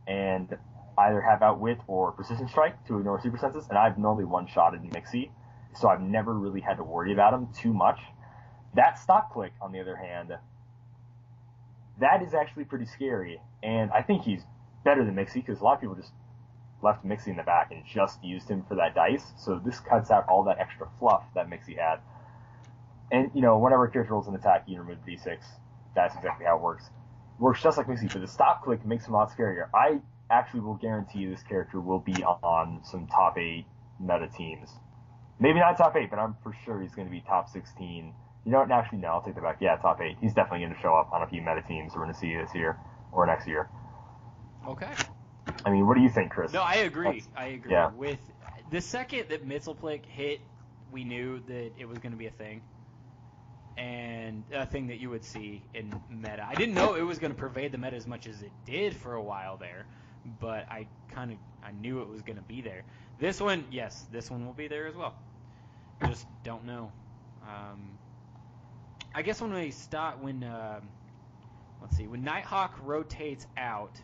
and 0.07 0.57
either 0.97 1.21
have 1.21 1.41
outwit 1.41 1.79
or 1.87 2.11
precision 2.11 2.47
strike 2.47 2.85
to 2.87 2.97
ignore 2.97 3.19
super 3.21 3.37
senses, 3.37 3.67
and 3.69 3.77
I've 3.77 3.97
normally 3.97 4.25
one-shotted 4.25 4.81
Mixie, 4.91 5.31
so 5.75 5.87
I've 5.87 6.01
never 6.01 6.33
really 6.33 6.61
had 6.61 6.77
to 6.77 6.83
worry 6.83 7.13
about 7.13 7.33
him 7.33 7.47
too 7.53 7.73
much. 7.73 7.99
That 8.75 8.99
stop 8.99 9.31
click, 9.33 9.53
on 9.61 9.71
the 9.71 9.79
other 9.79 9.95
hand, 9.95 10.33
that 11.99 12.21
is 12.21 12.33
actually 12.33 12.65
pretty 12.65 12.85
scary, 12.85 13.39
and 13.63 13.91
I 13.91 14.01
think 14.01 14.23
he's 14.23 14.43
better 14.83 15.03
than 15.05 15.15
Mixie 15.15 15.45
because 15.45 15.61
a 15.61 15.63
lot 15.63 15.75
of 15.75 15.81
people 15.81 15.95
just 15.95 16.13
left 16.83 17.05
Mixie 17.05 17.27
in 17.27 17.37
the 17.37 17.43
back 17.43 17.71
and 17.71 17.83
just 17.85 18.23
used 18.23 18.49
him 18.49 18.63
for 18.67 18.75
that 18.75 18.95
dice. 18.95 19.33
So 19.37 19.61
this 19.63 19.79
cuts 19.79 20.09
out 20.09 20.25
all 20.27 20.43
that 20.45 20.59
extra 20.59 20.87
fluff 20.99 21.23
that 21.35 21.47
Mixie 21.47 21.77
had. 21.77 21.99
And 23.11 23.31
you 23.33 23.41
know, 23.41 23.57
whenever 23.57 23.85
a 23.85 23.91
character 23.91 24.13
rolls 24.13 24.27
an 24.27 24.35
attack, 24.35 24.63
you 24.67 24.79
remove 24.79 24.99
d6. 25.05 25.37
That's 25.95 26.15
exactly 26.15 26.45
how 26.45 26.57
it 26.57 26.61
works. 26.61 26.89
Works 27.39 27.61
just 27.61 27.77
like 27.77 27.87
Mixie, 27.87 28.11
but 28.11 28.21
the 28.21 28.27
stop 28.27 28.63
click 28.63 28.85
makes 28.85 29.05
him 29.05 29.13
a 29.13 29.17
lot 29.17 29.31
scarier. 29.35 29.67
I 29.73 29.99
actually 30.29 30.61
will 30.61 30.75
guarantee 30.75 31.25
this 31.25 31.43
character 31.43 31.79
will 31.79 31.99
be 31.99 32.23
on 32.23 32.81
some 32.83 33.07
top 33.07 33.37
eight 33.37 33.65
meta 33.99 34.29
teams. 34.37 34.69
Maybe 35.39 35.59
not 35.59 35.77
top 35.77 35.95
eight, 35.95 36.09
but 36.09 36.19
I'm 36.19 36.35
for 36.43 36.55
sure 36.65 36.81
he's 36.81 36.93
going 36.93 37.07
to 37.07 37.11
be 37.11 37.21
top 37.21 37.49
16. 37.49 38.13
You 38.45 38.51
know 38.51 38.59
what? 38.59 38.71
Actually, 38.71 38.99
no, 38.99 39.09
I'll 39.09 39.21
take 39.21 39.35
that 39.35 39.43
back. 39.43 39.57
Yeah, 39.59 39.75
top 39.77 39.99
eight. 40.01 40.17
He's 40.21 40.33
definitely 40.33 40.59
going 40.59 40.75
to 40.75 40.81
show 40.81 40.93
up 40.95 41.11
on 41.11 41.23
a 41.23 41.27
few 41.27 41.41
meta 41.41 41.63
teams 41.67 41.93
we're 41.93 42.03
going 42.03 42.13
to 42.13 42.19
see 42.19 42.35
this 42.35 42.53
year 42.53 42.77
or 43.11 43.25
next 43.25 43.47
year. 43.47 43.69
Okay. 44.67 44.91
I 45.65 45.71
mean, 45.71 45.87
what 45.87 45.97
do 45.97 46.01
you 46.03 46.09
think, 46.09 46.31
Chris? 46.31 46.53
No, 46.53 46.61
I 46.61 46.75
agree. 46.75 47.23
I 47.35 47.47
agree. 47.47 47.71
Yeah. 47.71 47.91
With 47.91 48.19
the 48.69 48.81
second 48.81 49.29
that 49.29 49.47
Mxyzptlk 49.47 50.05
hit, 50.05 50.41
we 50.91 51.03
knew 51.03 51.39
that 51.47 51.71
it 51.77 51.87
was 51.87 51.97
going 51.97 52.11
to 52.11 52.17
be 52.17 52.27
a 52.27 52.31
thing, 52.31 52.61
and 53.77 54.43
a 54.53 54.65
thing 54.65 54.87
that 54.87 54.99
you 54.99 55.09
would 55.09 55.23
see 55.23 55.63
in 55.73 55.93
meta. 56.09 56.45
I 56.47 56.55
didn't 56.55 56.75
know 56.75 56.95
it 56.95 57.01
was 57.01 57.19
going 57.19 57.31
to 57.31 57.37
pervade 57.37 57.71
the 57.71 57.77
meta 57.77 57.95
as 57.95 58.07
much 58.07 58.27
as 58.27 58.41
it 58.41 58.51
did 58.65 58.95
for 58.95 59.13
a 59.13 59.21
while 59.21 59.57
there, 59.57 59.85
but 60.39 60.69
I 60.69 60.87
kind 61.09 61.31
of 61.31 61.37
I 61.63 61.71
knew 61.71 62.01
it 62.01 62.09
was 62.09 62.21
going 62.21 62.37
to 62.37 62.43
be 62.43 62.61
there. 62.61 62.83
This 63.19 63.39
one, 63.39 63.65
yes, 63.71 64.05
this 64.11 64.29
one 64.31 64.45
will 64.45 64.53
be 64.53 64.67
there 64.67 64.87
as 64.87 64.95
well. 64.95 65.15
Just 66.05 66.25
don't 66.43 66.65
know. 66.65 66.91
Um, 67.43 67.97
I 69.13 69.21
guess 69.21 69.41
when 69.41 69.53
we 69.53 69.71
start 69.71 70.19
when 70.21 70.43
um 70.43 70.87
let's 71.81 71.97
see 71.97 72.07
when 72.07 72.23
Nighthawk 72.23 72.79
rotates 72.83 73.45
out 73.57 73.99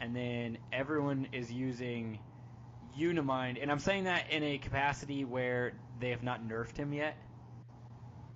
and 0.00 0.14
then 0.14 0.58
everyone 0.72 1.28
is 1.32 1.50
using 1.50 2.18
Unimind, 2.96 3.58
and 3.60 3.70
I'm 3.70 3.78
saying 3.80 4.04
that 4.04 4.30
in 4.30 4.42
a 4.42 4.58
capacity 4.58 5.24
where 5.24 5.72
they 5.98 6.10
have 6.10 6.22
not 6.22 6.46
nerfed 6.46 6.76
him 6.76 6.92
yet. 6.92 7.16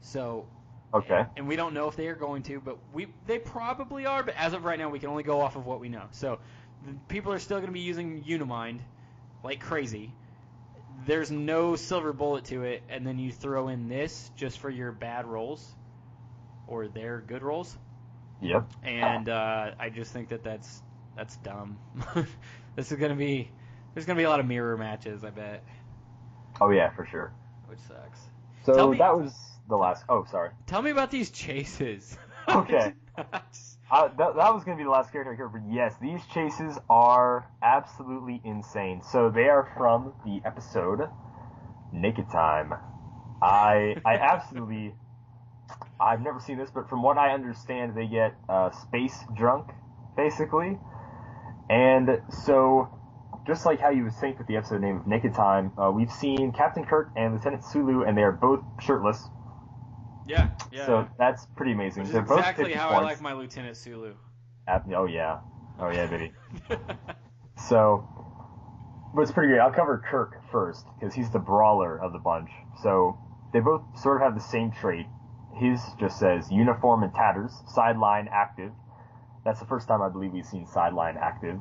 So, 0.01 0.47
Okay. 0.95 1.27
and 1.37 1.49
we 1.49 1.57
don't 1.57 1.75
know 1.75 1.89
if 1.89 1.97
they 1.97 2.09
are 2.09 2.15
going 2.15 2.43
to, 2.45 2.61
but 2.61 2.79
we 2.93 3.09
they 3.27 3.39
probably 3.39 4.07
are. 4.07 4.23
But 4.23 4.37
as 4.37 4.53
of 4.55 4.65
right 4.65 4.79
now, 4.79 4.89
we 4.89 4.99
can 4.99 5.11
only 5.11 5.23
go 5.23 5.41
off 5.41 5.57
of 5.57 5.67
what 5.67 5.81
we 5.81 5.89
know. 5.89 6.05
So, 6.13 6.39
the 6.87 6.95
people 7.09 7.33
are 7.33 7.39
still 7.39 7.59
going 7.59 7.69
to 7.69 7.73
be 7.73 7.81
using 7.81 8.23
Unimind 8.25 8.81
like 9.43 9.61
crazy. 9.61 10.13
There's 11.07 11.31
no 11.31 11.77
silver 11.77 12.13
bullet 12.13 12.45
to 12.47 12.65
it, 12.65 12.83
and 12.89 13.07
then 13.07 13.19
you 13.19 13.33
throw 13.33 13.69
in 13.69 13.89
this 13.89 14.31
just 14.37 14.59
for 14.59 14.71
your 14.71 14.93
bad 14.93 15.27
rolls 15.27 15.75
or 16.67 16.89
their 16.89 17.21
good 17.21 17.43
rolls 17.43 17.77
Yep. 18.41 18.67
and 18.83 19.29
uh, 19.29 19.73
I 19.79 19.91
just 19.91 20.13
think 20.13 20.29
that 20.29 20.45
that's 20.45 20.83
that's 21.17 21.37
dumb. 21.39 21.79
this 22.77 22.93
is 22.93 22.99
gonna 22.99 23.15
be 23.17 23.51
there's 23.95 24.07
gonna 24.07 24.19
be 24.19 24.25
a 24.25 24.31
lot 24.31 24.41
of 24.41 24.47
mirror 24.47 24.77
matches, 24.77 25.25
I 25.25 25.31
bet, 25.31 25.65
Oh 26.61 26.71
yeah, 26.71 26.91
for 26.91 27.07
sure. 27.07 27.33
which 27.69 27.79
sucks. 27.81 28.21
So 28.65 28.93
me- 28.93 28.99
that 28.99 29.17
was 29.17 29.48
the 29.69 29.77
last. 29.77 30.05
Oh, 30.09 30.25
sorry. 30.31 30.51
Tell 30.67 30.83
me 30.83 30.91
about 30.91 31.11
these 31.11 31.31
chases. 31.31 32.17
Okay. 32.49 32.95
Uh, 33.91 34.09
that, 34.17 34.37
that 34.37 34.55
was 34.55 34.65
going 34.65 34.77
to 34.77 34.81
be 34.81 34.85
the 34.85 34.91
last 34.91 35.13
character 35.13 35.35
here, 35.35 35.49
but 35.49 35.61
yes, 35.71 35.95
these 36.01 36.21
chases 36.33 36.79
are 36.89 37.47
absolutely 37.63 38.41
insane. 38.43 39.03
So 39.03 39.29
they 39.29 39.49
are 39.49 39.71
from 39.77 40.15
the 40.25 40.41
episode 40.47 41.11
Naked 41.93 42.31
Time. 42.31 42.73
I 43.43 43.97
I 44.05 44.15
absolutely 44.21 44.95
I've 46.01 46.23
never 46.23 46.41
seen 46.41 46.59
this, 46.59 46.71
but 46.71 46.89
from 46.89 47.03
what 47.03 47.19
I 47.19 47.33
understand, 47.33 47.95
they 47.95 48.07
get 48.07 48.35
uh, 48.49 48.71
space 48.71 49.25
drunk, 49.35 49.71
basically, 50.17 50.79
and 51.69 52.23
so 52.31 52.89
just 53.47 53.65
like 53.65 53.81
how 53.81 53.89
you 53.89 54.05
would 54.05 54.15
think 54.15 54.39
with 54.39 54.47
the 54.47 54.57
episode 54.57 54.83
name 54.83 54.99
of 54.99 55.07
Naked 55.07 55.35
Time, 55.35 55.73
uh, 55.79 55.91
we've 55.91 56.13
seen 56.13 56.53
Captain 56.53 56.85
Kirk 56.85 57.11
and 57.17 57.35
Lieutenant 57.35 57.65
Sulu, 57.65 58.03
and 58.03 58.17
they 58.17 58.23
are 58.23 58.33
both 58.33 58.61
shirtless. 58.81 59.25
Yeah, 60.29 60.51
yeah. 60.71 60.87
So 60.87 61.09
that's 61.19 61.47
pretty 61.57 61.73
amazing. 61.73 62.03
which 62.03 62.09
is 62.09 62.13
They're 62.13 62.23
both 62.23 62.39
exactly 62.41 62.65
50 62.67 62.79
how 62.79 62.91
I 62.91 63.03
like 63.03 63.21
my 63.21 63.33
Lieutenant 63.33 63.77
Sulu. 63.77 64.15
Ab- 64.67 64.93
oh 64.95 65.07
yeah, 65.07 65.39
oh 65.81 65.91
yeah, 65.91 66.07
baby. 66.07 66.33
So, 67.69 68.07
but 69.15 69.23
it's 69.23 69.33
pretty 69.33 69.49
great. 69.49 69.59
I'll 69.61 69.73
cover 69.73 70.03
Kirk 70.09 70.41
first 70.53 70.87
because 70.99 71.15
he's 71.15 71.31
the 71.31 71.39
brawler 71.39 72.01
of 72.01 72.13
the 72.13 72.19
bunch. 72.19 72.51
So 72.83 73.19
they 73.53 73.61
both 73.61 73.83
sort 73.99 74.17
of 74.17 74.23
have 74.23 74.35
the 74.35 74.41
same 74.41 74.71
trait. 74.71 75.07
His 75.57 75.81
just 75.99 76.19
says 76.21 76.51
uniform 76.53 77.03
and 77.03 77.13
tatters, 77.13 77.53
sideline 77.67 78.29
active. 78.33 78.71
That's 79.45 79.59
the 79.59 79.67
first 79.67 79.89
time 79.89 80.03
I 80.03 80.09
believe 80.09 80.33
we've 80.33 80.47
seen 80.47 80.67
sideline 80.67 81.17
active 81.21 81.59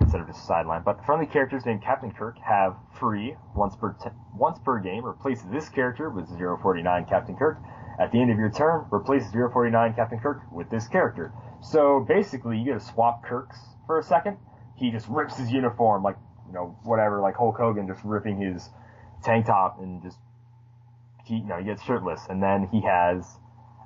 instead 0.00 0.20
of 0.20 0.28
just 0.28 0.46
sideline. 0.46 0.82
But 0.84 1.04
friendly 1.04 1.26
characters 1.26 1.66
named 1.66 1.82
Captain 1.82 2.12
Kirk 2.12 2.36
have 2.38 2.76
free 3.00 3.34
once 3.56 3.74
per 3.74 3.94
t- 3.94 4.10
once 4.34 4.58
per 4.60 4.78
game. 4.78 5.04
Replace 5.04 5.42
this 5.50 5.68
character 5.68 6.08
with 6.08 6.28
049 6.38 7.04
Captain 7.06 7.36
Kirk. 7.36 7.58
At 8.02 8.10
the 8.10 8.20
end 8.20 8.32
of 8.32 8.38
your 8.38 8.50
turn, 8.50 8.86
replace 8.92 9.30
049 9.30 9.94
Captain 9.94 10.18
Kirk 10.18 10.42
with 10.50 10.68
this 10.70 10.88
character. 10.88 11.32
So 11.60 12.04
basically, 12.08 12.58
you 12.58 12.64
get 12.64 12.80
to 12.80 12.84
swap 12.84 13.22
Kirks 13.22 13.56
for 13.86 14.00
a 14.00 14.02
second. 14.02 14.38
He 14.76 14.90
just 14.90 15.06
rips 15.08 15.36
his 15.38 15.52
uniform 15.52 16.02
like 16.02 16.16
you 16.48 16.52
know 16.52 16.76
whatever, 16.82 17.20
like 17.20 17.36
Hulk 17.36 17.56
Hogan 17.56 17.86
just 17.86 18.02
ripping 18.02 18.40
his 18.40 18.68
tank 19.22 19.46
top 19.46 19.80
and 19.80 20.02
just 20.02 20.18
he 21.24 21.36
you 21.36 21.44
know 21.44 21.58
he 21.58 21.64
gets 21.64 21.80
shirtless, 21.84 22.20
and 22.28 22.42
then 22.42 22.66
he 22.72 22.80
has 22.80 23.38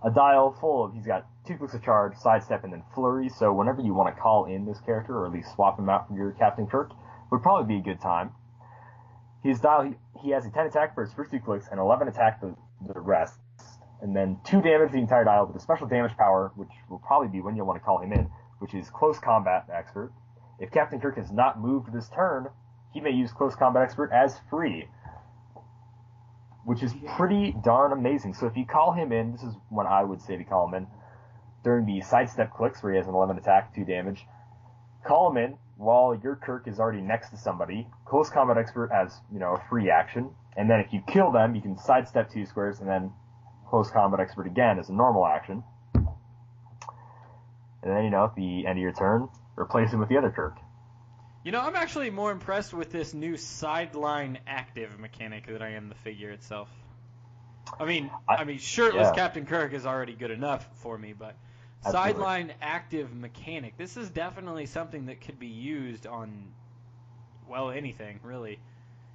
a 0.03 0.11
dial 0.11 0.57
full 0.59 0.87
of, 0.87 0.95
he's 0.95 1.07
got 1.07 1.27
two 1.47 1.59
clicks 1.59 1.75
of 1.75 1.83
charge, 1.83 2.17
sidestep, 2.17 2.65
and 2.65 2.73
then 2.73 2.83
flurry. 2.95 3.29
So 3.29 3.53
whenever 3.53 3.83
you 3.83 3.93
want 3.93 4.15
to 4.15 4.19
call 4.19 4.47
in 4.47 4.65
this 4.65 4.81
character, 4.81 5.15
or 5.19 5.27
at 5.27 5.33
least 5.33 5.53
swap 5.55 5.79
him 5.79 5.91
out 5.91 6.09
for 6.09 6.15
your 6.17 6.31
Captain 6.33 6.67
Kirk, 6.67 6.93
would 7.31 7.43
probably 7.43 7.75
be 7.75 7.81
a 7.81 7.85
good 7.85 8.01
time. 8.01 8.31
His 9.43 9.61
dial, 9.61 9.83
he, 9.83 9.95
he 10.23 10.31
has 10.31 10.47
a 10.47 10.51
10 10.51 10.67
attack 10.67 10.95
for 10.95 11.05
his 11.05 11.13
first 11.13 11.31
two 11.31 11.39
clicks 11.39 11.69
and 11.71 11.79
11 11.79 12.09
attack 12.09 12.41
for 12.41 12.57
the 12.87 12.99
rest. 12.99 13.39
And 14.03 14.15
then 14.15 14.39
two 14.45 14.61
damage 14.61 14.93
the 14.93 14.99
entire 14.99 15.25
dial 15.25 15.47
with 15.47 15.57
a 15.57 15.61
special 15.61 15.87
damage 15.87 16.17
power, 16.17 16.53
which 16.57 16.71
will 16.91 16.99
probably 16.99 17.29
be 17.29 17.41
when 17.41 17.57
you'll 17.57 17.67
want 17.67 17.81
to 17.81 17.85
call 17.85 17.99
him 17.99 18.13
in, 18.13 18.31
which 18.59 18.75
is 18.75 18.91
close 18.91 19.19
combat 19.19 19.67
expert. 19.73 20.13
If 20.59 20.71
Captain 20.71 21.01
Kirk 21.01 21.17
has 21.17 21.31
not 21.31 21.61
moved 21.61 21.93
this 21.93 22.09
turn, 22.09 22.49
he 22.93 23.01
may 23.01 23.11
use 23.11 23.33
close 23.33 23.55
combat 23.55 23.83
expert 23.83 24.11
as 24.13 24.39
free, 24.51 24.89
which 26.65 26.83
is 26.83 26.95
pretty 27.17 27.55
darn 27.65 27.93
amazing. 27.93 28.35
So 28.35 28.47
if 28.47 28.57
you 28.57 28.67
call 28.67 28.93
him 28.93 29.13
in, 29.13 29.33
this 29.33 29.43
is 29.43 29.55
when 29.69 29.87
I 29.87 30.03
would 30.03 30.21
say 30.21 30.37
to 30.37 30.45
call 30.45 30.69
him 30.69 30.75
in 30.75 30.87
during 31.63 31.85
the 31.85 32.01
sidestep 32.01 32.55
clicks 32.55 32.83
where 32.83 32.93
he 32.93 32.99
has 32.99 33.09
an 33.09 33.15
11 33.15 33.39
attack, 33.39 33.75
2 33.75 33.85
damage. 33.85 34.25
Call 35.05 35.31
him 35.31 35.37
in 35.37 35.59
while 35.77 36.15
your 36.15 36.37
Kirk 36.37 36.67
is 36.69 36.81
already 36.81 37.01
next 37.01 37.31
to 37.31 37.37
somebody. 37.37 37.89
Close 38.05 38.31
combat 38.31 38.57
expert 38.57 38.91
as 38.93 39.21
you 39.33 39.39
know 39.39 39.55
a 39.55 39.69
free 39.69 39.91
action, 39.91 40.31
and 40.57 40.71
then 40.71 40.81
if 40.81 40.93
you 40.93 41.03
kill 41.07 41.31
them, 41.31 41.55
you 41.55 41.61
can 41.61 41.77
sidestep 41.77 42.31
two 42.31 42.47
squares 42.47 42.81
and 42.81 42.89
then 42.89 43.13
close 43.69 43.91
combat 43.91 44.21
expert 44.21 44.47
again 44.47 44.79
as 44.79 44.89
a 44.89 44.93
normal 44.93 45.27
action. 45.27 45.63
And 45.95 46.07
then 47.83 48.05
you 48.05 48.11
know 48.11 48.25
at 48.25 48.35
the 48.35 48.67
end 48.67 48.79
of 48.79 48.83
your 48.83 48.93
turn, 48.93 49.29
replace 49.57 49.93
him 49.93 50.01
with 50.01 50.09
the 50.09 50.17
other 50.17 50.31
Kirk. 50.31 50.57
You 51.45 51.53
know, 51.53 51.61
I'm 51.61 51.77
actually 51.77 52.11
more 52.11 52.33
impressed 52.33 52.75
with 52.75 52.91
this 52.91 53.15
new 53.15 53.37
sideline 53.37 54.39
active 54.49 54.99
mechanic 54.99 55.47
than 55.47 55.63
I 55.63 55.75
am 55.75 55.89
the 55.89 55.95
figure 55.95 56.31
itself. 56.31 56.69
I 57.79 57.85
mean, 57.85 58.11
I, 58.29 58.37
I- 58.37 58.45
mean, 58.45 58.59
shirtless 58.59 59.09
yeah. 59.09 59.15
Captain 59.15 59.47
Kirk 59.47 59.73
is 59.73 59.87
already 59.87 60.15
good 60.15 60.33
enough 60.33 60.69
for 60.83 60.99
me, 60.99 61.13
but 61.13 61.37
Absolutely. 61.85 62.13
sideline 62.13 62.53
active 62.61 63.15
mechanic. 63.15 63.77
This 63.77 63.97
is 63.97 64.11
definitely 64.11 64.67
something 64.67 65.07
that 65.07 65.21
could 65.21 65.39
be 65.39 65.47
used 65.47 66.07
on, 66.09 66.49
well, 67.49 67.71
anything 67.71 68.19
really. 68.25 68.59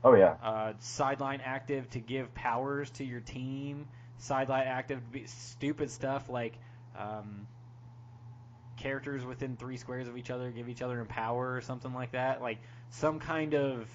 Oh 0.03 0.13
yeah, 0.15 0.35
Uh, 0.41 0.73
sideline 0.79 1.41
active 1.43 1.89
to 1.91 1.99
give 1.99 2.33
powers 2.33 2.89
to 2.91 3.03
your 3.03 3.19
team. 3.19 3.87
Sideline 4.21 4.67
active 4.67 5.01
stupid 5.25 5.89
stuff 5.89 6.29
like 6.29 6.53
um, 6.97 7.47
characters 8.77 9.25
within 9.25 9.55
three 9.55 9.77
squares 9.77 10.07
of 10.07 10.15
each 10.15 10.29
other 10.29 10.51
give 10.51 10.69
each 10.69 10.83
other 10.83 11.01
a 11.01 11.05
power 11.05 11.55
or 11.55 11.61
something 11.61 11.91
like 11.91 12.11
that. 12.11 12.39
Like 12.39 12.59
some 12.89 13.19
kind 13.19 13.55
of 13.55 13.89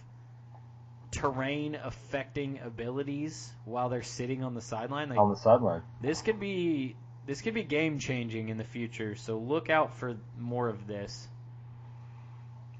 terrain 1.12 1.76
affecting 1.76 2.58
abilities 2.64 3.52
while 3.64 3.88
they're 3.88 4.02
sitting 4.02 4.42
on 4.42 4.54
the 4.54 4.60
sideline. 4.60 5.10
Like 5.10 5.18
on 5.18 5.30
the 5.30 5.36
sideline. 5.36 5.82
this 6.00 6.22
could 6.22 6.40
be 6.40 6.96
this 7.26 7.40
could 7.40 7.54
be 7.54 7.62
game 7.62 7.98
changing 7.98 8.48
in 8.48 8.56
the 8.56 8.64
future. 8.64 9.14
So 9.14 9.38
look 9.38 9.70
out 9.70 9.94
for 9.94 10.16
more 10.38 10.68
of 10.68 10.86
this. 10.86 11.28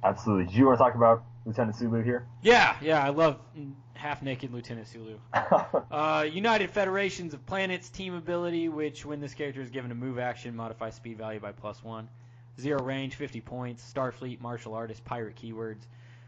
Absolutely. 0.06 0.52
Do 0.52 0.58
you 0.58 0.66
want 0.66 0.78
to 0.78 0.84
talk 0.84 0.94
about 0.94 1.24
Lieutenant 1.44 1.76
Sulu 1.76 2.02
here? 2.02 2.26
Yeah, 2.40 2.76
yeah, 2.80 3.04
I 3.04 3.08
love 3.08 3.40
half 3.94 4.22
naked 4.22 4.52
Lieutenant 4.52 4.86
Sulu. 4.86 5.18
Uh, 5.90 6.26
United 6.30 6.70
Federations 6.70 7.32
of 7.32 7.44
Planets 7.46 7.88
team 7.88 8.14
ability, 8.14 8.68
which 8.68 9.04
when 9.06 9.20
this 9.20 9.34
character 9.34 9.60
is 9.60 9.70
given 9.70 9.90
a 9.90 9.94
move 9.94 10.18
action, 10.18 10.54
modifies 10.54 10.94
speed 10.94 11.16
value 11.16 11.40
by 11.40 11.52
plus 11.52 11.82
one. 11.82 12.08
Zero 12.60 12.82
range, 12.82 13.14
50 13.14 13.40
points. 13.40 13.92
Starfleet, 13.92 14.40
martial 14.40 14.74
artist, 14.74 15.04
pirate 15.04 15.36
keywords. 15.36 15.86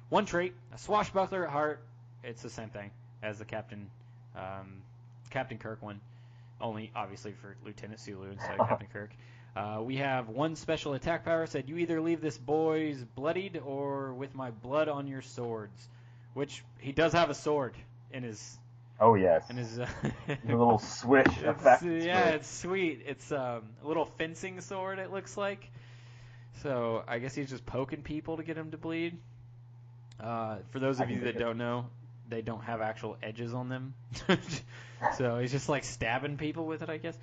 One 0.08 0.24
trait, 0.24 0.54
a 0.72 0.78
swashbuckler 0.78 1.44
at 1.44 1.50
heart. 1.50 1.82
It's 2.24 2.42
the 2.42 2.50
same 2.50 2.70
thing 2.70 2.90
as 3.22 3.38
the 3.38 3.44
Captain, 3.44 3.90
um, 4.36 4.82
Captain 5.30 5.58
Kirk 5.58 5.82
one, 5.82 6.00
only 6.60 6.90
obviously 6.96 7.32
for 7.32 7.56
Lieutenant 7.64 8.00
Sulu 8.00 8.30
instead 8.30 8.58
of 8.58 8.68
Captain 8.68 8.88
Kirk. 8.92 9.10
Uh, 9.58 9.82
we 9.82 9.96
have 9.96 10.28
one 10.28 10.54
special 10.54 10.94
attack 10.94 11.24
power 11.24 11.44
said 11.44 11.68
you 11.68 11.78
either 11.78 12.00
leave 12.00 12.20
this 12.20 12.38
boy's 12.38 13.02
bloodied 13.16 13.60
or 13.64 14.14
with 14.14 14.32
my 14.32 14.52
blood 14.52 14.88
on 14.88 15.08
your 15.08 15.20
swords, 15.20 15.88
which 16.34 16.62
he 16.78 16.92
does 16.92 17.12
have 17.12 17.28
a 17.28 17.34
sword 17.34 17.74
in 18.12 18.22
his 18.22 18.56
oh 19.00 19.16
yes. 19.16 19.50
in 19.50 19.56
his. 19.56 19.80
Uh, 20.28 20.34
little 20.44 20.78
swish 20.78 21.26
it's, 21.26 21.42
effect. 21.42 21.82
yeah, 21.82 22.22
Switch. 22.22 22.34
it's 22.34 22.48
sweet. 22.48 23.02
It's 23.06 23.32
um, 23.32 23.62
a 23.82 23.88
little 23.88 24.04
fencing 24.16 24.60
sword. 24.60 25.00
It 25.00 25.10
looks 25.10 25.36
like. 25.36 25.68
So 26.62 27.02
I 27.08 27.18
guess 27.18 27.34
he's 27.34 27.50
just 27.50 27.66
poking 27.66 28.02
people 28.02 28.36
to 28.36 28.44
get 28.44 28.54
them 28.54 28.70
to 28.70 28.76
bleed. 28.76 29.16
Uh, 30.20 30.58
for 30.70 30.78
those 30.78 31.00
of 31.00 31.08
can 31.08 31.16
you 31.16 31.24
that 31.24 31.38
don't 31.38 31.58
know, 31.58 31.86
they 32.28 32.42
don't 32.42 32.62
have 32.62 32.80
actual 32.80 33.16
edges 33.22 33.54
on 33.54 33.68
them. 33.68 33.94
so 35.16 35.38
he's 35.38 35.50
just 35.50 35.68
like 35.68 35.82
stabbing 35.82 36.36
people 36.36 36.66
with 36.66 36.82
it, 36.82 36.90
I 36.90 36.98
guess. 36.98 37.18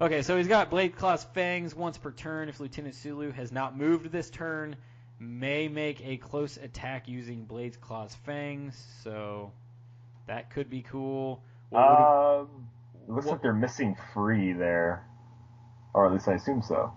Okay, 0.00 0.22
so 0.22 0.36
he's 0.36 0.48
got 0.48 0.70
Blade 0.70 0.96
Claw's 0.96 1.24
Fangs 1.24 1.74
once 1.74 1.98
per 1.98 2.10
turn. 2.10 2.48
If 2.48 2.58
Lieutenant 2.58 2.94
Sulu 2.94 3.30
has 3.32 3.52
not 3.52 3.76
moved 3.76 4.10
this 4.10 4.28
turn, 4.28 4.76
may 5.20 5.68
make 5.68 6.04
a 6.04 6.16
close 6.16 6.56
attack 6.56 7.06
using 7.08 7.44
Blade 7.44 7.80
Claw's 7.80 8.14
Fangs. 8.14 8.76
So 9.02 9.52
that 10.26 10.50
could 10.50 10.68
be 10.68 10.82
cool. 10.82 11.42
What 11.70 11.80
he- 11.80 11.86
Um, 12.04 12.68
it 13.06 13.10
looks 13.10 13.26
what- 13.26 13.32
like 13.32 13.42
they're 13.42 13.52
missing 13.52 13.94
free 14.12 14.52
there, 14.52 15.06
or 15.94 16.06
at 16.06 16.12
least 16.12 16.26
I 16.28 16.34
assume 16.34 16.62
so. 16.62 16.92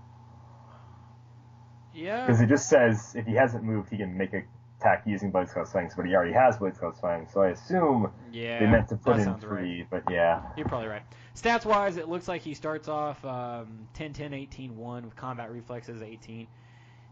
yeah. 1.93 2.25
Because 2.25 2.41
it 2.41 2.47
just 2.47 2.67
says 2.69 3.15
if 3.15 3.25
he 3.27 3.35
hasn't 3.35 3.63
moved, 3.63 3.89
he 3.89 3.97
can 3.97 4.17
make 4.17 4.33
a 4.33 4.43
attack 4.79 5.03
using 5.05 5.31
Scout's 5.47 5.71
Fangs, 5.71 5.93
but 5.95 6.05
he 6.05 6.15
already 6.15 6.33
has 6.33 6.55
Scout's 6.55 6.99
Fangs, 6.99 7.31
so 7.33 7.41
I 7.41 7.49
assume 7.49 8.11
Yeah, 8.31 8.59
they 8.59 8.67
meant 8.67 8.89
to 8.89 8.95
put 8.95 9.19
in 9.19 9.35
three, 9.35 9.79
right. 9.79 9.87
But 9.89 10.03
yeah, 10.11 10.41
You're 10.55 10.67
probably 10.67 10.87
right. 10.87 11.03
Stats 11.35 11.65
wise, 11.65 11.97
it 11.97 12.07
looks 12.07 12.27
like 12.27 12.41
he 12.41 12.53
starts 12.53 12.87
off 12.87 13.23
um, 13.25 13.87
10 13.93 14.13
10 14.13 14.33
18 14.33 14.75
1 14.75 15.05
with 15.05 15.15
combat 15.15 15.51
reflexes 15.51 16.01
18, 16.01 16.47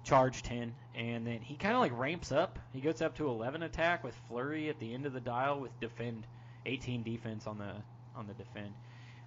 charge 0.04 0.44
10, 0.44 0.74
and 0.96 1.26
then 1.26 1.40
he 1.40 1.56
kind 1.56 1.76
of 1.76 1.82
like 1.82 1.98
ramps 1.98 2.32
up. 2.32 2.60
He 2.74 2.82
goes 2.82 3.02
up 3.02 3.16
to 3.18 3.28
11 3.28 3.64
attack 3.64 4.04
with 4.04 4.16
flurry 4.28 4.70
at 4.70 4.80
the 4.80 4.94
end 4.94 5.06
of 5.06 5.14
the 5.14 5.22
dial 5.22 5.60
with 5.60 5.78
defend 5.80 6.28
18 6.66 7.04
defense 7.04 7.48
on 7.48 7.58
the 7.58 7.72
on 8.16 8.28
the 8.28 8.34
defend. 8.34 8.74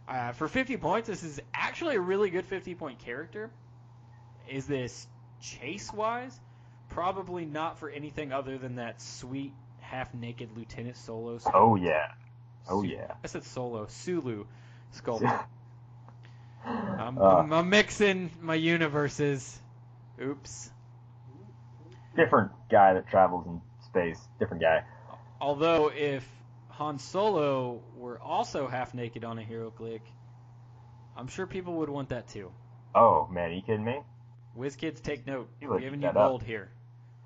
Uh, 0.09 0.33
for 0.33 0.49
50 0.49 0.79
points, 0.79 1.07
this 1.07 1.23
is 1.23 1.39
actually 1.53 1.97
a 1.97 2.01
really 2.01 2.31
good 2.31 2.47
50 2.47 2.75
point 2.75 2.99
character. 2.99 3.51
Is 4.49 4.67
this 4.67 5.07
chase 5.41 5.93
wise? 5.93 6.41
Probably 6.89 7.45
not 7.45 7.79
for 7.79 7.91
anything 7.91 8.33
other 8.33 8.59
than 8.59 8.77
that 8.77 9.01
sweet 9.01 9.53
half 9.81 10.13
naked 10.15 10.51
Lieutenant 10.57 10.97
Solo. 10.97 11.39
oh 11.55 11.77
yeah, 11.77 12.13
oh 12.69 12.83
Su- 12.83 12.89
yeah. 12.89 13.13
I 13.23 13.27
said 13.27 13.45
Solo. 13.45 13.87
Sulu 13.89 14.45
sculpt. 14.95 15.23
I'm, 16.67 17.19
Uh, 17.19 17.23
I'm, 17.23 17.53
I'm 17.53 17.69
mixing 17.71 18.31
my 18.41 18.55
universes. 18.55 19.59
Oops. 20.21 20.71
different 22.17 22.51
guy 22.71 22.95
that 22.95 23.09
travels 23.09 23.47
in 23.47 23.61
space. 23.85 24.19
Different 24.41 24.61
guy. 24.63 24.83
Although 25.41 25.93
if 25.95 26.29
Han 26.71 26.99
Solo 26.99 27.81
were 27.97 28.19
also 28.21 28.67
half 28.67 28.93
naked 28.95 29.25
on 29.25 29.39
a 29.39 29.43
hero 29.43 29.71
click, 29.71 30.03
I'm 31.17 31.29
sure 31.29 31.47
people 31.47 31.75
would 31.75 31.89
want 31.89 32.09
that 32.09 32.29
too. 32.29 32.51
Oh 32.95 33.29
man, 33.31 33.51
are 33.51 33.53
you 33.53 33.63
kidding 33.63 33.85
me? 33.85 34.01
WizKids, 34.59 35.01
take 35.03 35.27
note. 35.27 35.49
We're 35.63 35.79
giving 35.79 36.01
you 36.03 36.09
that 36.09 36.17
up. 36.17 36.29
gold 36.29 36.43
here. 36.43 36.71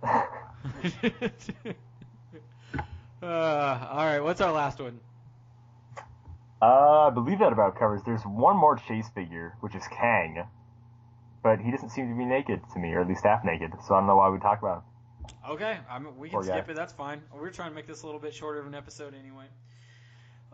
Uh, 0.02 0.36
all 3.22 4.04
right, 4.06 4.20
what's 4.20 4.40
our 4.40 4.52
last 4.52 4.80
one? 4.80 4.98
Uh, 6.60 7.08
I 7.08 7.10
believe 7.10 7.38
that 7.40 7.52
about 7.52 7.78
covers. 7.78 8.02
There's 8.04 8.22
one 8.22 8.56
more 8.56 8.76
chase 8.76 9.08
figure, 9.14 9.56
which 9.60 9.74
is 9.74 9.82
Kang, 9.88 10.44
but 11.42 11.58
he 11.60 11.70
doesn't 11.70 11.90
seem 11.90 12.08
to 12.08 12.16
be 12.16 12.24
naked 12.24 12.60
to 12.72 12.78
me, 12.78 12.92
or 12.92 13.00
at 13.00 13.08
least 13.08 13.24
half 13.24 13.44
naked. 13.44 13.72
So 13.86 13.94
I 13.94 13.98
don't 13.98 14.06
know 14.06 14.16
why 14.16 14.28
we 14.28 14.38
talk 14.38 14.60
about 14.60 14.78
him. 14.78 14.82
Okay, 15.50 15.78
I'm, 15.90 16.16
we 16.18 16.28
can 16.28 16.38
Poor 16.38 16.46
guy. 16.46 16.58
skip 16.58 16.70
it. 16.70 16.76
That's 16.76 16.92
fine. 16.92 17.20
We're 17.34 17.50
trying 17.50 17.70
to 17.70 17.74
make 17.74 17.86
this 17.86 18.02
a 18.02 18.06
little 18.06 18.20
bit 18.20 18.32
shorter 18.34 18.60
of 18.60 18.66
an 18.66 18.74
episode 18.74 19.14
anyway. 19.14 19.46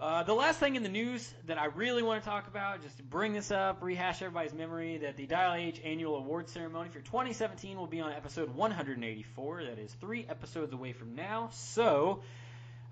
Uh, 0.00 0.22
the 0.22 0.32
last 0.32 0.60
thing 0.60 0.76
in 0.76 0.84
the 0.84 0.88
news 0.88 1.34
that 1.46 1.58
I 1.58 1.64
really 1.64 2.04
want 2.04 2.22
to 2.22 2.28
talk 2.28 2.46
about, 2.46 2.82
just 2.82 2.98
to 2.98 3.02
bring 3.02 3.32
this 3.32 3.50
up, 3.50 3.82
rehash 3.82 4.22
everybody's 4.22 4.54
memory, 4.54 4.98
that 4.98 5.16
the 5.16 5.26
Dial 5.26 5.54
H 5.54 5.80
annual 5.84 6.14
award 6.14 6.48
ceremony 6.48 6.88
for 6.88 7.00
2017 7.00 7.76
will 7.76 7.88
be 7.88 8.00
on 8.00 8.12
episode 8.12 8.54
184. 8.54 9.64
That 9.64 9.78
is 9.80 9.92
three 9.94 10.24
episodes 10.28 10.72
away 10.72 10.92
from 10.92 11.16
now. 11.16 11.48
So, 11.52 12.20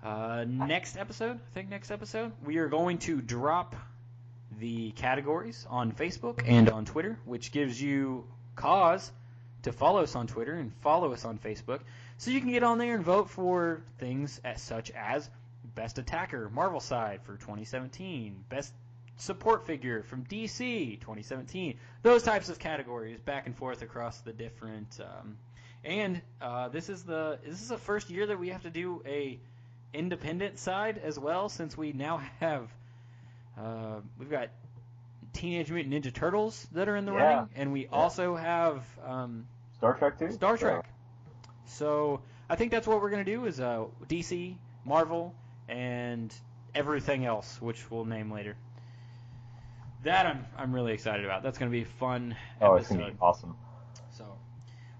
uh, 0.03 0.43
next 0.49 0.97
episode, 0.97 1.37
I 1.37 1.53
think 1.53 1.69
next 1.69 1.91
episode, 1.91 2.33
we 2.43 2.57
are 2.57 2.67
going 2.67 2.97
to 2.99 3.21
drop 3.21 3.77
the 4.59 4.91
categories 4.91 5.65
on 5.69 5.93
Facebook 5.93 6.43
and 6.45 6.69
on 6.69 6.83
Twitter, 6.83 7.17
which 7.23 7.53
gives 7.53 7.81
you 7.81 8.25
cause 8.57 9.09
to 9.61 9.71
follow 9.71 10.03
us 10.03 10.13
on 10.17 10.27
Twitter 10.27 10.55
and 10.55 10.73
follow 10.81 11.13
us 11.13 11.23
on 11.23 11.37
Facebook, 11.37 11.79
so 12.17 12.31
you 12.31 12.41
can 12.41 12.51
get 12.51 12.63
on 12.63 12.79
there 12.79 12.95
and 12.95 13.03
vote 13.05 13.29
for 13.29 13.81
things 13.97 14.41
as 14.43 14.61
such 14.61 14.91
as 14.91 15.29
Best 15.77 15.99
Attacker, 15.99 16.49
Marvel 16.49 16.79
side 16.79 17.21
for 17.23 17.37
2017, 17.37 18.43
Best 18.49 18.73
Support 19.17 19.67
Figure 19.67 20.01
from 20.01 20.25
DC 20.25 20.99
2017, 20.99 21.77
those 22.01 22.23
types 22.23 22.49
of 22.49 22.57
categories 22.57 23.19
back 23.19 23.45
and 23.45 23.55
forth 23.55 23.83
across 23.83 24.19
the 24.21 24.33
different. 24.33 24.99
Um, 24.99 25.37
and 25.85 26.19
uh, 26.41 26.69
this 26.69 26.89
is 26.89 27.03
the 27.03 27.37
this 27.45 27.61
is 27.61 27.69
the 27.69 27.77
first 27.77 28.09
year 28.09 28.25
that 28.25 28.39
we 28.39 28.49
have 28.49 28.63
to 28.63 28.71
do 28.71 29.03
a 29.05 29.39
independent 29.93 30.57
side 30.57 30.99
as 31.03 31.17
well, 31.19 31.47
since 31.47 31.77
we 31.77 31.93
now 31.93 32.21
have 32.39 32.69
uh, 33.55 33.99
we've 34.17 34.31
got 34.31 34.49
Teenage 35.33 35.71
Mutant 35.71 35.93
Ninja 35.93 36.11
Turtles 36.13 36.67
that 36.71 36.89
are 36.89 36.95
in 36.95 37.05
the 37.05 37.13
Yeah. 37.13 37.23
running, 37.35 37.49
and 37.55 37.71
we 37.71 37.85
also 37.87 38.35
have 38.35 38.83
um, 39.05 39.45
Star 39.75 39.93
Trek 39.93 40.17
too. 40.17 40.31
Star 40.31 40.57
So, 40.57 40.65
Trek. 40.65 40.89
So 41.65 42.21
I 42.49 42.55
think 42.55 42.71
that's 42.71 42.87
what 42.87 42.99
we're 42.99 43.11
gonna 43.11 43.23
do 43.23 43.45
is 43.45 43.59
uh, 43.59 43.85
DC, 44.07 44.55
Marvel, 44.85 45.35
and 45.67 46.33
everything 46.73 47.25
else, 47.25 47.61
which 47.61 47.89
we'll 47.89 48.05
name 48.05 48.31
later. 48.31 48.55
That 50.03 50.25
I'm 50.25 50.45
I'm 50.57 50.73
really 50.73 50.93
excited 50.93 51.25
about. 51.25 51.43
That's 51.43 51.57
gonna 51.57 51.71
be 51.71 51.81
a 51.81 51.85
fun 51.85 52.35
oh, 52.61 52.75
it's 52.75 52.87
gonna 52.87 53.09
be 53.09 53.17
awesome. 53.19 53.55
So, 54.11 54.25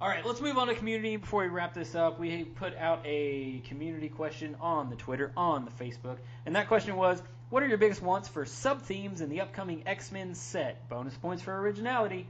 all 0.02 0.08
right, 0.08 0.26
let's 0.26 0.42
move 0.42 0.58
on 0.58 0.68
to 0.68 0.76
community 0.76 1.18
before 1.18 1.44
we 1.44 1.50
wrap 1.50 1.74
this 1.74 1.96
up. 1.96 2.20
We 2.20 2.44
put 2.44 2.76
out 2.76 3.02
a 3.06 3.62
community 3.68 4.10
question 4.10 4.56
on 4.60 4.90
the 4.90 4.96
Twitter, 4.96 5.32
on 5.38 5.66
the 5.66 5.72
Facebook, 5.72 6.18
and 6.46 6.56
that 6.56 6.68
question 6.68 6.96
was, 6.96 7.22
"What 7.50 7.64
are 7.64 7.68
your 7.68 7.78
biggest 7.78 8.02
wants 8.02 8.28
for 8.28 8.46
sub 8.46 8.82
themes 8.82 9.22
in 9.22 9.30
the 9.30 9.42
upcoming 9.42 9.84
X 9.88 10.12
Men 10.12 10.34
set?" 10.34 10.90
Bonus 10.90 11.16
points 11.16 11.44
for 11.44 11.56
originality. 11.56 12.28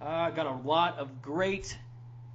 Uh, 0.00 0.30
got 0.30 0.46
a 0.46 0.52
lot 0.66 0.98
of 0.98 1.22
great 1.22 1.76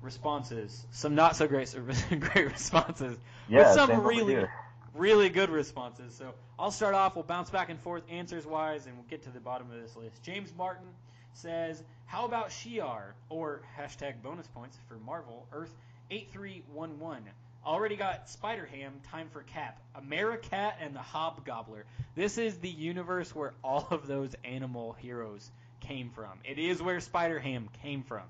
responses. 0.01 0.85
Some 0.91 1.15
not 1.15 1.35
so 1.35 1.47
great 1.47 1.73
great 2.19 2.51
responses. 2.51 3.17
Yeah, 3.49 3.73
some 3.73 4.05
really-. 4.05 4.45
Really 4.93 5.29
good 5.29 5.49
responses. 5.49 6.15
So 6.15 6.33
I'll 6.57 6.71
start 6.71 6.95
off. 6.95 7.15
We'll 7.15 7.23
bounce 7.23 7.49
back 7.49 7.69
and 7.69 7.79
forth 7.79 8.03
answers 8.09 8.45
wise, 8.45 8.85
and 8.85 8.95
we'll 8.95 9.07
get 9.09 9.23
to 9.23 9.29
the 9.29 9.39
bottom 9.39 9.69
of 9.71 9.81
this 9.81 9.95
list. 9.95 10.21
James 10.23 10.51
Martin 10.57 10.87
says, 11.33 11.81
"How 12.05 12.25
about 12.25 12.49
Shi'ar 12.49 13.13
or 13.29 13.61
hashtag 13.77 14.21
bonus 14.21 14.47
points 14.47 14.77
for 14.87 14.95
Marvel 14.95 15.47
Earth 15.51 15.73
eight 16.11 16.29
three 16.31 16.63
one 16.73 16.99
one? 16.99 17.23
Already 17.65 17.95
got 17.95 18.29
Spider 18.29 18.65
Ham. 18.65 18.93
Time 19.09 19.29
for 19.31 19.41
Cap, 19.41 19.81
Americat, 19.95 20.73
and 20.81 20.93
the 20.93 20.99
Hobgobbler. 20.99 21.83
This 22.13 22.37
is 22.37 22.57
the 22.57 22.69
universe 22.69 23.33
where 23.33 23.53
all 23.63 23.87
of 23.89 24.05
those 24.05 24.35
animal 24.43 24.93
heroes 24.93 25.49
came 25.79 26.09
from. 26.09 26.39
It 26.43 26.59
is 26.59 26.81
where 26.81 26.99
Spider 26.99 27.39
Ham 27.39 27.69
came 27.81 28.03
from. 28.03 28.23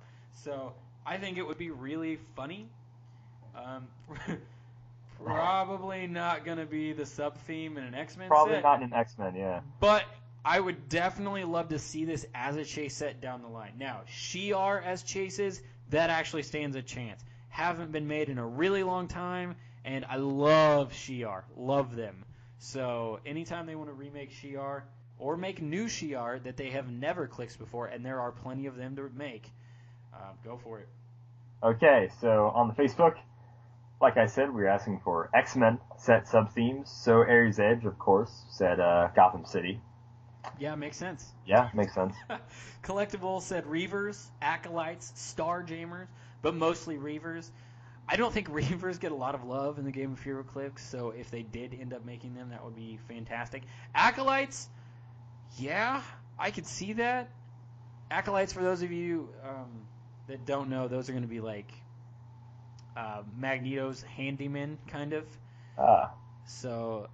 So 0.43 0.73
I 1.05 1.17
think 1.17 1.37
it 1.37 1.47
would 1.47 1.57
be 1.57 1.71
really 1.71 2.19
funny." 2.35 2.67
Um, 3.55 3.87
Probably 5.23 6.07
not 6.07 6.45
going 6.45 6.57
to 6.57 6.65
be 6.65 6.93
the 6.93 7.05
sub 7.05 7.37
theme 7.39 7.77
in 7.77 7.83
an 7.83 7.93
X 7.95 8.17
Men 8.17 8.25
set. 8.25 8.29
Probably 8.29 8.55
set, 8.55 8.63
not 8.63 8.81
in 8.81 8.93
X 8.93 9.17
Men. 9.17 9.35
Yeah. 9.35 9.61
but 9.79 10.03
I 10.45 10.59
would 10.59 10.89
definitely 10.89 11.45
love 11.45 11.69
to 11.69 11.79
see 11.79 12.03
this 12.05 12.25
as 12.35 12.57
a 12.57 12.65
chase 12.65 12.95
set 12.95 13.21
down 13.21 13.41
the 13.41 13.47
line. 13.47 13.73
Now, 13.77 14.01
Shi'ar 14.09 14.83
as 14.83 15.03
chases, 15.03 15.61
that 15.89 16.09
actually 16.09 16.43
stands 16.43 16.75
a 16.75 16.81
chance. 16.81 17.23
Haven't 17.47 17.91
been 17.91 18.07
made 18.07 18.29
in 18.29 18.37
a 18.37 18.45
really 18.45 18.83
long 18.83 19.07
time, 19.07 19.55
and 19.85 20.03
I 20.09 20.17
love 20.17 20.91
Shi'ar, 20.91 21.43
love 21.55 21.95
them. 21.95 22.25
So 22.57 23.19
anytime 23.25 23.65
they 23.65 23.75
want 23.75 23.89
to 23.89 23.93
remake 23.93 24.31
Shi'ar 24.31 24.83
or 25.17 25.37
make 25.37 25.61
new 25.61 25.85
Shi'ar 25.85 26.43
that 26.43 26.57
they 26.57 26.71
have 26.71 26.89
never 26.91 27.27
clicked 27.27 27.57
before, 27.57 27.87
and 27.87 28.05
there 28.05 28.19
are 28.19 28.31
plenty 28.31 28.65
of 28.65 28.75
them 28.75 28.95
to 28.97 29.09
make, 29.15 29.49
uh, 30.13 30.31
go 30.43 30.57
for 30.57 30.79
it. 30.79 30.89
Okay, 31.61 32.09
so 32.19 32.51
on 32.53 32.67
the 32.67 32.73
Facebook, 32.73 33.15
like 34.03 34.17
I 34.17 34.25
said, 34.25 34.53
we 34.53 34.61
were 34.61 34.67
asking 34.67 34.99
for 35.01 35.29
X 35.33 35.55
Men 35.55 35.79
set 35.97 36.27
sub 36.27 36.53
themes. 36.53 36.91
So 36.91 37.21
Aries 37.21 37.57
Edge, 37.57 37.85
of 37.85 37.97
course, 37.97 38.43
said 38.49 38.79
uh, 38.79 39.07
Gotham 39.15 39.45
City. 39.45 39.79
Yeah, 40.59 40.75
makes 40.75 40.97
sense. 40.97 41.31
Yeah, 41.47 41.69
makes 41.73 41.95
sense. 41.95 42.13
Collectible 42.83 43.41
said 43.41 43.63
Reavers, 43.63 44.27
Acolytes, 44.41 45.13
Starjammers, 45.15 46.07
but 46.41 46.53
mostly 46.53 46.97
Reavers. 46.97 47.49
I 48.07 48.17
don't 48.17 48.33
think 48.33 48.49
Reavers 48.51 48.99
get 48.99 49.13
a 49.13 49.15
lot 49.15 49.35
of 49.35 49.45
love 49.45 49.79
in 49.79 49.85
the 49.85 49.91
Game 49.91 50.11
of 50.11 50.21
HeroClix, 50.21 50.79
so 50.79 51.11
if 51.11 51.31
they 51.31 51.41
did 51.41 51.73
end 51.79 51.93
up 51.93 52.05
making 52.05 52.35
them, 52.35 52.49
that 52.49 52.63
would 52.65 52.75
be 52.75 52.99
fantastic. 53.07 53.63
Acolytes, 53.95 54.67
yeah, 55.57 56.01
I 56.37 56.51
could 56.51 56.67
see 56.67 56.91
that. 56.93 57.29
Acolytes, 58.11 58.51
for 58.51 58.61
those 58.61 58.81
of 58.81 58.91
you 58.91 59.29
um, 59.47 59.87
that 60.27 60.45
don't 60.45 60.69
know, 60.69 60.89
those 60.89 61.07
are 61.07 61.13
going 61.13 61.23
to 61.23 61.29
be 61.29 61.39
like 61.39 61.71
uh, 62.95 63.23
Magneto's 63.37 64.01
handyman, 64.03 64.77
kind 64.87 65.13
of. 65.13 65.25
Ah, 65.77 66.11
So, 66.45 67.07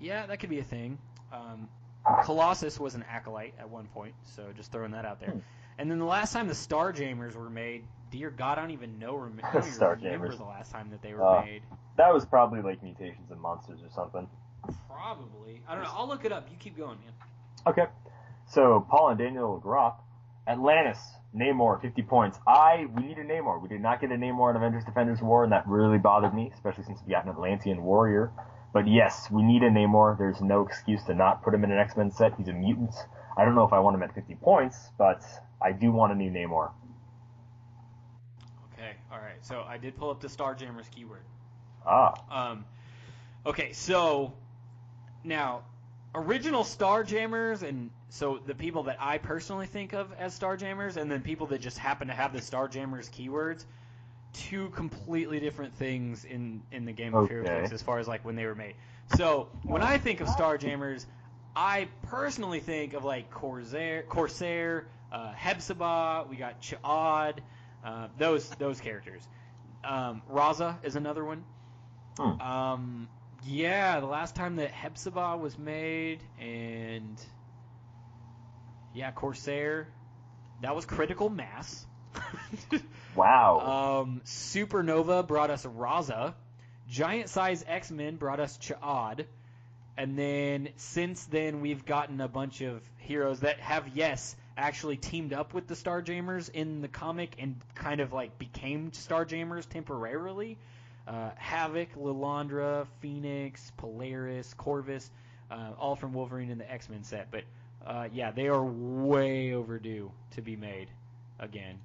yeah, 0.00 0.26
that 0.26 0.38
could 0.40 0.50
be 0.50 0.58
a 0.58 0.64
thing. 0.64 0.98
Um, 1.32 1.68
Colossus 2.24 2.78
was 2.78 2.94
an 2.94 3.04
acolyte 3.10 3.54
at 3.58 3.68
one 3.68 3.86
point, 3.86 4.14
so 4.24 4.44
just 4.54 4.70
throwing 4.70 4.90
that 4.92 5.04
out 5.06 5.20
there. 5.20 5.30
Hmm. 5.30 5.38
And 5.78 5.90
then 5.90 5.98
the 5.98 6.04
last 6.04 6.32
time 6.32 6.46
the 6.46 6.54
Starjammers 6.54 7.34
were 7.34 7.48
made, 7.50 7.84
dear 8.10 8.30
God, 8.30 8.58
I 8.58 8.60
don't 8.60 8.70
even 8.72 8.98
know. 8.98 9.16
Rem- 9.16 9.40
I 9.42 9.52
don't 9.52 9.66
even 9.66 9.88
remember 10.04 10.36
the 10.36 10.44
last 10.44 10.70
time 10.70 10.90
that 10.90 11.00
they 11.02 11.14
were 11.14 11.24
Uh. 11.24 11.42
made. 11.44 11.62
that 11.96 12.12
was 12.12 12.24
probably 12.26 12.60
like 12.60 12.82
Mutations 12.82 13.30
and 13.30 13.40
Monsters 13.40 13.80
or 13.82 13.90
something. 13.94 14.28
Probably. 14.88 15.62
I 15.68 15.74
don't 15.74 15.84
know. 15.84 15.90
I'll 15.94 16.08
look 16.08 16.24
it 16.24 16.32
up. 16.32 16.48
You 16.50 16.56
keep 16.58 16.76
going, 16.76 16.98
man. 17.00 17.12
Okay, 17.66 17.86
so 18.46 18.86
Paul 18.90 19.08
and 19.10 19.18
Daniel 19.18 19.60
Gropp, 19.64 19.94
Atlantis, 20.46 20.98
Namor, 21.34 21.80
50 21.80 22.02
points. 22.02 22.38
I 22.46 22.86
we 22.94 23.04
need 23.04 23.18
a 23.18 23.24
Namor. 23.24 23.60
We 23.60 23.68
did 23.68 23.80
not 23.80 24.00
get 24.00 24.10
a 24.12 24.14
Namor 24.14 24.50
in 24.50 24.56
Avengers 24.56 24.84
Defenders 24.84 25.20
War, 25.22 25.44
and 25.44 25.52
that 25.52 25.66
really 25.66 25.98
bothered 25.98 26.34
me, 26.34 26.50
especially 26.54 26.84
since 26.84 27.00
we 27.06 27.12
got 27.12 27.24
an 27.24 27.30
Atlantean 27.30 27.82
warrior. 27.82 28.30
But 28.72 28.86
yes, 28.88 29.28
we 29.30 29.42
need 29.42 29.62
a 29.62 29.70
Namor. 29.70 30.18
There's 30.18 30.40
no 30.40 30.62
excuse 30.62 31.02
to 31.04 31.14
not 31.14 31.42
put 31.42 31.54
him 31.54 31.64
in 31.64 31.70
an 31.70 31.78
X 31.78 31.96
Men 31.96 32.10
set. 32.10 32.34
He's 32.36 32.48
a 32.48 32.52
mutant. 32.52 32.94
I 33.36 33.44
don't 33.44 33.54
know 33.54 33.64
if 33.64 33.72
I 33.72 33.80
want 33.80 33.96
him 33.96 34.02
at 34.02 34.14
50 34.14 34.34
points, 34.36 34.90
but 34.98 35.22
I 35.62 35.72
do 35.72 35.90
want 35.92 36.12
a 36.12 36.14
new 36.14 36.30
Namor. 36.30 36.70
Okay. 38.74 38.92
All 39.12 39.18
right. 39.18 39.38
So 39.42 39.64
I 39.66 39.78
did 39.78 39.96
pull 39.96 40.10
up 40.10 40.20
the 40.20 40.28
Starjammers 40.28 40.90
keyword. 40.90 41.22
Ah, 41.86 42.14
Um, 42.30 42.64
okay, 43.44 43.72
so 43.72 44.32
now 45.22 45.62
original 46.14 46.62
Starjammers, 46.62 47.62
and 47.62 47.90
so 48.08 48.38
the 48.46 48.54
people 48.54 48.84
that 48.84 48.98
I 49.00 49.18
personally 49.18 49.66
think 49.66 49.92
of 49.92 50.12
as 50.18 50.38
Starjammers, 50.38 50.96
and 50.96 51.10
then 51.10 51.22
people 51.22 51.46
that 51.48 51.60
just 51.60 51.78
happen 51.78 52.08
to 52.08 52.14
have 52.14 52.32
the 52.32 52.40
Starjammers 52.40 53.10
keywords, 53.10 53.64
two 54.32 54.68
completely 54.70 55.40
different 55.40 55.74
things 55.74 56.24
in 56.24 56.62
in 56.72 56.84
the 56.84 56.92
game 56.92 57.14
of 57.14 57.24
Okay. 57.24 57.34
HeroClix 57.34 57.72
as 57.72 57.82
far 57.82 57.98
as 57.98 58.08
like 58.08 58.24
when 58.24 58.36
they 58.36 58.46
were 58.46 58.54
made. 58.54 58.74
So 59.16 59.48
when 59.64 59.82
I 59.82 59.98
think 59.98 60.20
of 60.20 60.28
Starjammers, 60.28 61.06
I 61.54 61.88
personally 62.02 62.60
think 62.60 62.94
of 62.94 63.04
like 63.04 63.30
Corsair, 63.30 64.02
Corsair, 64.02 64.86
uh, 65.12 65.32
Hepzibah. 65.32 66.26
We 66.28 66.36
got 66.36 66.60
Ch'od, 66.60 67.38
uh, 67.84 68.08
those 68.18 68.48
those 68.50 68.80
characters. 68.80 69.26
Um, 69.84 70.22
Raza 70.30 70.76
is 70.84 70.96
another 70.96 71.24
one. 71.24 71.44
Hmm. 72.18 72.40
Um, 72.40 73.08
yeah, 73.46 74.00
the 74.00 74.06
last 74.06 74.34
time 74.34 74.56
that 74.56 74.70
Hepzibah 74.70 75.36
was 75.36 75.58
made, 75.58 76.20
and 76.40 77.20
yeah, 78.94 79.10
Corsair, 79.10 79.88
that 80.62 80.74
was 80.74 80.84
Critical 80.84 81.28
Mass. 81.28 81.86
wow. 83.16 84.02
um, 84.02 84.22
Supernova 84.24 85.26
brought 85.26 85.50
us 85.50 85.64
Raza. 85.64 86.34
Giant 86.88 87.28
Size 87.28 87.64
X 87.66 87.90
Men 87.90 88.16
brought 88.16 88.40
us 88.40 88.58
Ch'od. 88.58 89.26
And 89.96 90.18
then 90.18 90.70
since 90.76 91.24
then, 91.26 91.60
we've 91.60 91.84
gotten 91.84 92.20
a 92.20 92.28
bunch 92.28 92.60
of 92.62 92.82
heroes 92.98 93.40
that 93.40 93.60
have, 93.60 93.88
yes, 93.94 94.34
actually 94.56 94.96
teamed 94.96 95.32
up 95.32 95.54
with 95.54 95.66
the 95.66 95.74
Starjammers 95.74 96.50
in 96.50 96.80
the 96.80 96.88
comic 96.88 97.36
and 97.38 97.60
kind 97.74 98.00
of 98.00 98.12
like 98.12 98.38
became 98.38 98.90
Starjammers 98.90 99.68
temporarily. 99.68 100.58
Uh, 101.06 101.30
Havoc, 101.36 101.94
Lilandra, 101.96 102.86
Phoenix, 103.00 103.72
Polaris, 103.76 104.54
Corvus, 104.54 105.10
uh, 105.50 105.72
all 105.78 105.96
from 105.96 106.12
Wolverine 106.14 106.50
in 106.50 106.58
the 106.58 106.70
X 106.70 106.88
Men 106.88 107.04
set. 107.04 107.30
But 107.30 107.44
uh, 107.86 108.08
yeah, 108.12 108.30
they 108.30 108.48
are 108.48 108.64
way 108.64 109.52
overdue 109.52 110.10
to 110.32 110.42
be 110.42 110.56
made 110.56 110.88
again. 111.38 111.78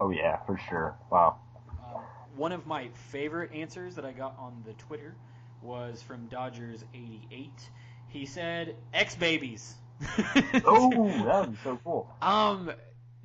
oh 0.00 0.10
yeah, 0.10 0.36
for 0.46 0.58
sure. 0.68 0.94
Wow. 1.10 1.38
Uh, 1.70 2.00
one 2.36 2.52
of 2.52 2.66
my 2.66 2.88
favorite 3.10 3.52
answers 3.54 3.94
that 3.94 4.04
I 4.04 4.12
got 4.12 4.36
on 4.38 4.62
the 4.66 4.74
Twitter 4.74 5.14
was 5.62 6.02
from 6.02 6.28
Dodgers88. 6.28 7.50
He 8.08 8.26
said, 8.26 8.76
"X 8.92 9.14
babies." 9.16 9.74
Oh, 10.66 10.90
that 11.24 11.40
would 11.40 11.52
be 11.52 11.58
so 11.64 11.78
cool. 11.82 12.10
Um, 12.20 12.70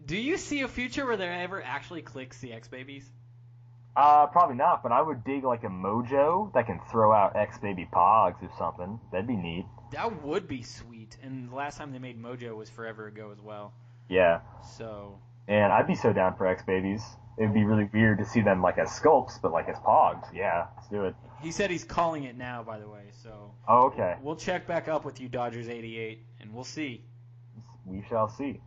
do 0.06 0.16
you 0.18 0.38
see 0.38 0.62
a 0.62 0.68
future 0.70 1.06
where 1.06 1.18
there 1.18 1.34
ever 1.34 1.62
actually 1.62 2.02
clicks 2.02 2.40
the 2.40 2.54
X 2.54 2.68
babies? 2.70 3.10
Uh, 3.96 4.26
probably 4.28 4.56
not, 4.56 4.82
but 4.84 4.92
I 4.92 5.02
would 5.02 5.24
dig 5.26 5.44
like 5.44 5.64
a 5.64 5.68
Mojo 5.68 6.54
that 6.54 6.66
can 6.66 6.80
throw 6.90 7.12
out 7.12 7.36
X 7.36 7.58
Baby 7.60 7.88
Pogs 7.92 8.42
or 8.42 8.50
something. 8.58 9.00
That'd 9.12 9.28
be 9.28 9.36
neat. 9.36 9.66
That 9.92 10.24
would 10.24 10.48
be 10.48 10.64
sweet. 10.64 11.18
And 11.22 11.50
the 11.50 11.56
last 11.56 11.78
time 11.78 11.92
they 11.92 12.00
made 12.00 12.22
Mojo 12.22 12.56
was 12.56 12.70
forever 12.70 13.08
ago 13.08 13.32
as 13.32 13.42
well. 13.42 13.74
Yeah. 14.08 14.40
So 14.78 15.20
And 15.48 15.74
I'd 15.74 15.88
be 15.88 15.96
so 15.96 16.14
down 16.14 16.36
for 16.38 16.48
X 16.48 16.64
Babies. 16.64 17.04
It'd 17.38 17.54
be 17.54 17.64
really 17.64 17.90
weird 17.94 18.20
to 18.20 18.26
see 18.26 18.42
them 18.42 18.62
like 18.62 18.78
as 18.78 18.90
sculpts, 18.90 19.42
but 19.42 19.52
like 19.52 19.68
as 19.68 19.78
Pogs. 19.80 20.26
Yeah, 20.34 20.68
let's 20.78 20.88
do 20.90 21.04
it. 21.06 21.16
he 21.42 21.52
said 21.52 21.70
he's 21.70 21.84
calling 21.84 22.24
it 22.26 22.38
now, 22.38 22.64
by 22.64 22.80
the 22.80 22.88
way. 22.88 23.04
So 23.24 23.52
Oh, 23.68 23.88
okay. 23.88 24.16
we'll 24.22 24.36
check 24.38 24.68
back 24.68 24.88
up 24.88 25.04
with 25.04 25.20
you, 25.20 25.28
Dodgers88, 25.28 26.20
and 26.40 26.54
we'll 26.54 26.64
see. 26.64 27.04
We 27.86 28.04
shall 28.08 28.30
see. 28.30 28.62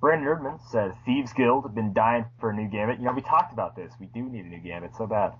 Brandon 0.00 0.28
Erdman 0.28 0.60
said 0.70 0.92
Thieves 1.04 1.32
Guild 1.32 1.64
have 1.64 1.74
been 1.74 1.92
dying 1.92 2.26
for 2.40 2.50
a 2.50 2.54
new 2.54 2.68
Gambit. 2.68 2.98
You 2.98 3.06
know, 3.06 3.12
we 3.12 3.22
talked 3.22 3.52
about 3.52 3.74
this. 3.76 3.92
We 3.98 4.06
do 4.06 4.22
need 4.28 4.44
a 4.44 4.48
new 4.48 4.60
Gambit 4.60 4.94
so 4.96 5.06
bad. 5.06 5.32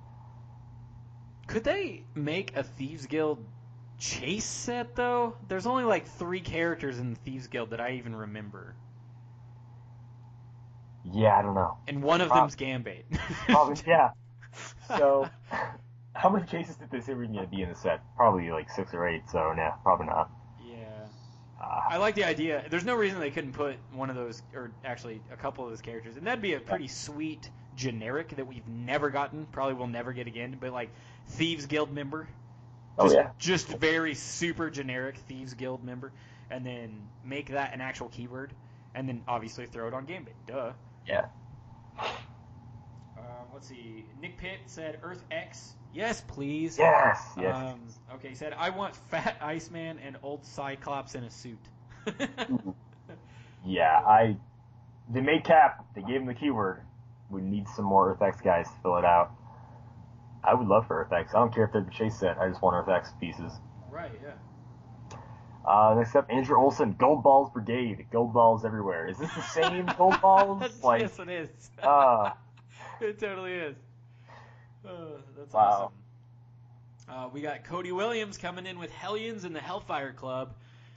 Could 1.46 1.64
they 1.64 2.04
make 2.14 2.56
a 2.56 2.62
Thieves 2.62 3.06
Guild 3.06 3.44
Chase 3.98 4.44
set 4.44 4.96
though? 4.96 5.36
There's 5.48 5.66
only 5.66 5.84
like 5.84 6.06
three 6.06 6.40
characters 6.40 6.98
in 6.98 7.10
the 7.10 7.20
Thieves 7.20 7.46
Guild 7.46 7.70
that 7.70 7.80
I 7.80 7.92
even 7.92 8.14
remember, 8.16 8.74
Yeah, 11.12 11.38
I 11.38 11.42
don't 11.42 11.54
know. 11.54 11.76
and 11.86 12.02
one 12.02 12.20
of 12.20 12.28
Prob- 12.28 12.44
them's 12.44 12.56
Gambit. 12.56 13.06
Probably, 13.46 13.76
yeah. 13.86 14.10
So, 14.88 15.28
how 16.14 16.30
many 16.30 16.46
chases 16.46 16.76
did 16.76 16.90
they 16.90 17.00
say 17.00 17.14
were 17.14 17.26
going 17.26 17.38
to 17.38 17.46
be 17.46 17.62
in 17.62 17.68
the 17.68 17.74
set? 17.76 18.00
Probably 18.16 18.50
like 18.50 18.70
six 18.70 18.92
or 18.92 19.06
eight. 19.06 19.22
So, 19.30 19.52
nah, 19.52 19.72
probably 19.82 20.06
not. 20.06 20.30
Uh, 21.60 21.80
I 21.90 21.96
like 21.96 22.14
the 22.14 22.24
idea. 22.24 22.64
There's 22.68 22.84
no 22.84 22.94
reason 22.94 23.18
they 23.18 23.30
couldn't 23.30 23.52
put 23.52 23.76
one 23.92 24.10
of 24.10 24.16
those, 24.16 24.42
or 24.54 24.70
actually 24.84 25.22
a 25.32 25.36
couple 25.36 25.64
of 25.64 25.70
those 25.70 25.80
characters, 25.80 26.16
and 26.16 26.26
that'd 26.26 26.42
be 26.42 26.54
a 26.54 26.60
pretty 26.60 26.88
sweet 26.88 27.48
generic 27.76 28.36
that 28.36 28.46
we've 28.46 28.66
never 28.68 29.10
gotten, 29.10 29.46
probably 29.52 29.74
will 29.74 29.86
never 29.86 30.12
get 30.12 30.26
again. 30.26 30.56
But 30.60 30.72
like 30.72 30.90
Thieves 31.28 31.66
Guild 31.66 31.92
member, 31.92 32.28
oh 32.98 33.04
just, 33.04 33.16
yeah. 33.16 33.30
just 33.38 33.68
very 33.68 34.14
super 34.14 34.68
generic 34.70 35.16
Thieves 35.28 35.54
Guild 35.54 35.82
member, 35.82 36.12
and 36.50 36.64
then 36.64 37.08
make 37.24 37.48
that 37.48 37.72
an 37.72 37.80
actual 37.80 38.08
keyword, 38.08 38.52
and 38.94 39.08
then 39.08 39.22
obviously 39.26 39.66
throw 39.66 39.88
it 39.88 39.94
on 39.94 40.04
Gambit. 40.04 40.34
Duh. 40.46 40.72
Yeah. 41.06 41.26
Um, 41.98 43.46
let's 43.54 43.68
see. 43.68 44.04
Nick 44.20 44.36
Pitt 44.36 44.60
said 44.66 44.98
Earth 45.02 45.24
X. 45.30 45.74
Yes, 45.96 46.20
please. 46.28 46.78
Yes. 46.78 47.22
Yes. 47.40 47.56
Um, 47.56 47.80
okay, 48.16 48.28
he 48.28 48.34
said 48.34 48.52
I 48.52 48.68
want 48.70 48.94
Fat 48.94 49.38
Iceman 49.40 49.98
and 49.98 50.16
Old 50.22 50.44
Cyclops 50.44 51.14
in 51.14 51.24
a 51.24 51.30
suit. 51.30 51.58
yeah. 53.64 54.02
I. 54.06 54.36
They 55.08 55.20
made 55.20 55.44
Cap. 55.44 55.86
They 55.94 56.02
gave 56.02 56.20
him 56.20 56.26
the 56.26 56.34
keyword. 56.34 56.82
We 57.30 57.40
need 57.40 57.66
some 57.68 57.84
more 57.84 58.10
Earth 58.12 58.20
X 58.22 58.40
guys 58.40 58.66
to 58.66 58.74
fill 58.82 58.96
it 58.98 59.04
out. 59.04 59.30
I 60.44 60.54
would 60.54 60.66
love 60.68 60.86
for 60.86 61.00
Earth 61.00 61.12
X. 61.12 61.34
I 61.34 61.38
don't 61.38 61.54
care 61.54 61.64
if 61.64 61.72
they're 61.72 61.82
the 61.82 61.90
chase 61.90 62.18
set. 62.18 62.38
I 62.38 62.48
just 62.48 62.60
want 62.60 62.74
Earth 62.76 62.88
X 62.94 63.10
pieces. 63.20 63.52
right. 63.90 64.12
Yeah. 64.22 64.32
Uh, 65.66 65.94
next 65.98 66.14
up, 66.14 66.26
Andrew 66.30 66.56
Olson, 66.56 66.94
Gold 66.96 67.24
Balls 67.24 67.50
Brigade. 67.52 68.06
Gold 68.12 68.32
balls 68.32 68.64
everywhere. 68.64 69.08
Is 69.08 69.18
this 69.18 69.32
the 69.34 69.42
same 69.42 69.86
Gold 69.98 70.20
Balls? 70.20 70.62
Like, 70.84 71.00
yes, 71.02 71.18
it 71.18 71.28
is. 71.28 71.48
uh, 71.82 72.30
it 73.00 73.18
totally 73.18 73.52
is. 73.52 73.76
Uh, 74.86 75.20
that's 75.36 75.52
Wow. 75.52 75.92
awesome. 77.08 77.14
Uh, 77.14 77.28
we 77.32 77.40
got 77.40 77.64
Cody 77.64 77.92
Williams 77.92 78.36
coming 78.38 78.66
in 78.66 78.78
with 78.78 78.90
Hellions 78.90 79.44
and 79.44 79.54
the 79.54 79.60
Hellfire 79.60 80.12
Club. 80.12 80.54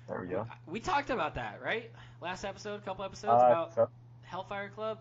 there 0.07 0.21
we 0.21 0.27
go. 0.27 0.47
We 0.65 0.79
talked 0.79 1.11
about 1.11 1.35
that, 1.35 1.61
right? 1.61 1.91
Last 2.19 2.43
episode, 2.43 2.75
a 2.79 2.83
couple 2.83 3.05
episodes 3.05 3.43
Uh, 3.43 3.45
about 3.45 3.75
so- 3.75 3.89
Hellfire 4.23 4.69
Club. 4.69 4.99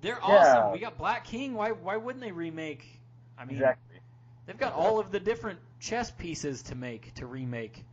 They're 0.00 0.18
Yeah. 0.18 0.24
awesome. 0.58 0.72
We 0.72 0.80
got 0.80 0.98
Black 0.98 1.24
King. 1.24 1.54
Why 1.54 1.70
why 1.72 1.96
wouldn't 1.96 2.22
they 2.22 2.32
remake? 2.32 3.00
I 3.38 3.44
mean, 3.44 3.56
exactly. 3.56 4.00
they've 4.46 4.58
got 4.58 4.72
all 4.72 4.98
of 4.98 5.10
the 5.12 5.20
different 5.20 5.60
chess 5.80 6.10
pieces 6.10 6.62
to 6.64 6.74
make 6.74 7.14
to 7.14 7.26
remake. 7.26 7.84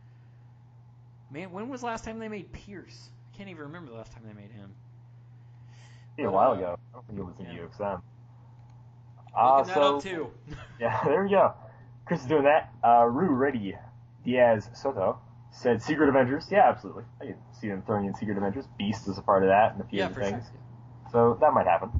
Man, 1.30 1.52
when 1.52 1.68
was 1.68 1.80
the 1.80 1.86
last 1.86 2.04
time 2.04 2.18
they 2.18 2.28
made 2.28 2.52
Pierce? 2.52 3.10
I 3.32 3.36
can't 3.36 3.48
even 3.48 3.62
remember 3.62 3.90
the 3.92 3.96
last 3.96 4.12
time 4.12 4.24
they 4.26 4.34
made 4.34 4.50
him. 4.50 4.74
Be 6.16 6.24
a 6.24 6.30
while 6.30 6.50
uh, 6.50 6.54
ago. 6.56 6.78
I 6.90 6.92
don't 6.96 7.06
think 7.06 7.18
it 7.18 7.22
was 7.24 7.38
in 7.38 7.46
yeah. 7.46 7.62
UXM. 7.62 8.02
Uh, 9.36 9.58
Looking 9.58 9.66
that 9.68 9.74
so, 9.74 9.96
up 9.96 10.02
too. 10.02 10.30
yeah, 10.80 11.00
there 11.04 11.24
we 11.24 11.30
go. 11.30 11.54
Chris 12.04 12.20
is 12.20 12.26
doing 12.26 12.44
that. 12.44 12.72
Uh, 12.84 13.04
Rue 13.04 13.30
Ready 13.30 13.76
Diaz 14.24 14.68
Soto 14.74 15.18
said 15.50 15.82
Secret 15.82 16.08
Avengers. 16.08 16.48
Yeah, 16.50 16.68
absolutely. 16.68 17.04
I 17.20 17.26
can 17.26 17.36
see 17.60 17.68
them 17.68 17.82
throwing 17.82 18.06
in 18.06 18.14
Secret 18.14 18.36
Avengers. 18.36 18.66
Beast 18.78 19.08
is 19.08 19.18
a 19.18 19.22
part 19.22 19.42
of 19.42 19.48
that 19.48 19.72
and 19.72 19.80
a 19.82 19.84
few 19.84 19.98
yeah, 19.98 20.06
other 20.06 20.14
for 20.14 20.20
things. 20.20 20.44
sure. 20.44 20.60
So 21.12 21.38
that 21.40 21.52
might 21.52 21.66
happen. 21.66 21.90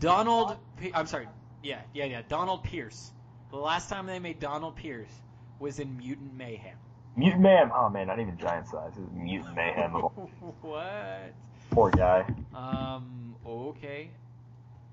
Donald, 0.00 0.56
P- 0.78 0.92
I'm 0.94 1.06
sorry. 1.06 1.28
Yeah, 1.62 1.80
yeah, 1.92 2.04
yeah. 2.04 2.22
Donald 2.28 2.64
Pierce. 2.64 3.12
The 3.50 3.56
last 3.56 3.88
time 3.88 4.06
they 4.06 4.18
made 4.18 4.40
Donald 4.40 4.74
Pierce 4.76 5.22
was 5.58 5.78
in 5.78 5.96
Mutant 5.96 6.34
Mayhem. 6.34 6.76
Mutant 7.16 7.42
Mayhem. 7.42 7.70
Oh 7.74 7.88
man, 7.88 8.08
not 8.08 8.18
even 8.18 8.36
giant 8.36 8.66
size. 8.66 8.92
It 8.96 9.00
was 9.00 9.10
Mutant 9.12 9.54
Mayhem. 9.54 9.90
what? 10.62 11.34
Poor 11.70 11.90
guy. 11.90 12.24
Um. 12.54 13.36
Okay. 13.46 14.10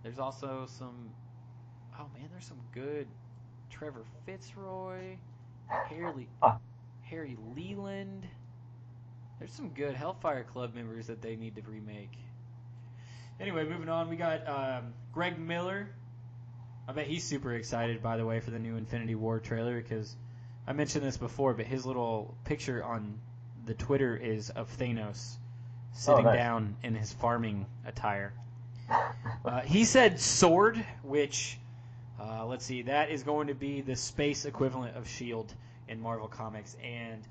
There's 0.04 0.20
also 0.20 0.68
some. 0.68 1.10
Oh 2.00 2.06
man, 2.14 2.30
there's 2.32 2.46
some 2.46 2.62
good. 2.74 3.08
Trevor 3.70 4.04
Fitzroy, 4.26 5.16
Harry. 5.68 6.28
Harry 7.02 7.38
Leland. 7.56 8.28
There's 9.40 9.52
some 9.52 9.70
good 9.70 9.96
Hellfire 9.96 10.44
Club 10.44 10.76
members 10.76 11.08
that 11.08 11.22
they 11.22 11.36
need 11.36 11.56
to 11.56 11.62
remake. 11.62 12.12
Anyway, 13.40 13.66
moving 13.66 13.90
on, 13.90 14.10
we 14.10 14.16
got 14.16 14.48
um, 14.48 14.94
Greg 15.14 15.40
Miller. 15.40 15.90
I 16.88 16.94
bet 16.94 17.08
he's 17.08 17.24
super 17.24 17.54
excited, 17.54 18.04
by 18.04 18.18
the 18.18 18.26
way, 18.26 18.40
for 18.40 18.52
the 18.52 18.60
new 18.60 18.76
Infinity 18.76 19.16
War 19.16 19.40
trailer 19.40 19.82
because 19.82 20.16
I 20.68 20.74
mentioned 20.74 21.04
this 21.04 21.18
before, 21.18 21.54
but 21.54 21.66
his 21.66 21.86
little 21.86 22.36
picture 22.44 22.84
on 22.84 23.20
the 23.66 23.74
Twitter 23.74 24.16
is 24.16 24.50
of 24.52 24.70
Thanos 24.78 25.38
sitting 25.94 26.24
nice. 26.24 26.38
down 26.38 26.78
in 26.84 26.96
his 26.96 27.12
farming 27.14 27.66
attire. 27.86 28.34
Uh, 29.44 29.62
he 29.62 29.86
said 29.86 30.20
sword, 30.20 30.84
which, 31.04 31.58
uh, 32.22 32.46
let's 32.46 32.64
see, 32.66 32.84
that 32.84 33.10
is 33.10 33.24
going 33.24 33.48
to 33.48 33.56
be 33.56 33.82
the 33.82 33.96
space 33.96 34.46
equivalent 34.46 34.96
of 34.96 35.08
Shield 35.08 35.54
in 35.88 36.00
Marvel 36.00 36.28
Comics, 36.28 36.78
and 36.84 37.22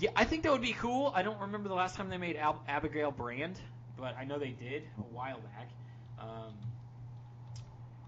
yeah, 0.00 0.10
I 0.16 0.24
think 0.24 0.42
that 0.42 0.52
would 0.52 0.60
be 0.62 0.72
cool. 0.72 1.12
I 1.14 1.22
don't 1.22 1.40
remember 1.40 1.68
the 1.68 1.74
last 1.76 1.94
time 1.94 2.08
they 2.10 2.18
made 2.18 2.36
Al- 2.36 2.62
Abigail 2.68 3.10
Brand, 3.12 3.56
but 3.96 4.16
I 4.18 4.24
know 4.24 4.38
they 4.38 4.50
did 4.50 4.82
a 4.98 5.02
while 5.14 5.38
back. 5.38 5.68
Um, 6.18 6.54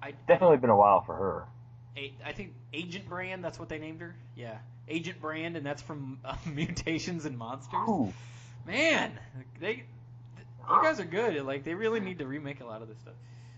I 0.02 0.12
Definitely 0.26 0.56
been 0.58 0.70
a 0.70 0.76
while 0.76 1.02
for 1.02 1.14
her. 1.14 1.44
a- 1.96 2.12
I 2.24 2.32
think 2.32 2.54
Agent 2.72 3.08
Brand, 3.08 3.44
that's 3.44 3.58
what 3.58 3.68
they 3.68 3.78
named 3.78 4.00
her. 4.00 4.16
Yeah, 4.36 4.58
Agent 4.88 5.20
Brand, 5.20 5.56
and 5.56 5.64
that's 5.64 5.82
from 5.82 6.18
uh, 6.24 6.34
Mutations 6.46 7.24
and 7.26 7.38
Monsters. 7.38 7.88
Ooh. 7.88 8.12
Man, 8.66 9.12
they, 9.60 9.84
you 10.68 10.82
guys 10.82 11.00
are 11.00 11.04
good. 11.04 11.42
Like 11.44 11.64
they 11.64 11.74
really 11.74 12.00
need 12.00 12.18
to 12.18 12.26
remake 12.26 12.60
a 12.60 12.64
lot 12.66 12.82
of 12.82 12.88
this 12.88 12.98
stuff. 12.98 13.14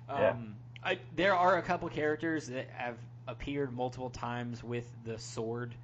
Um, 0.08 0.18
Yeah. 0.20 0.34
I, 0.83 0.99
there 1.14 1.35
are 1.35 1.59
a 1.59 1.62
couple 1.62 1.89
characters 1.89 2.47
that 2.47 2.68
have 2.70 2.97
appeared 3.28 3.72
multiple 3.72 4.11
times 4.11 4.64
with 4.64 4.85
the 5.05 5.18
sword 5.18 5.74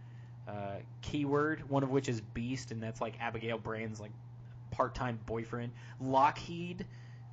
uh, 0.49 0.77
keyword. 1.03 1.69
One 1.69 1.83
of 1.83 1.91
which 1.91 2.09
is 2.09 2.21
Beast, 2.21 2.71
and 2.71 2.83
that's 2.83 3.01
like 3.01 3.15
Abigail 3.21 3.59
Brand's 3.59 4.01
like 4.01 4.13
part-time 4.71 5.19
boyfriend. 5.27 5.73
Lockheed. 6.01 6.87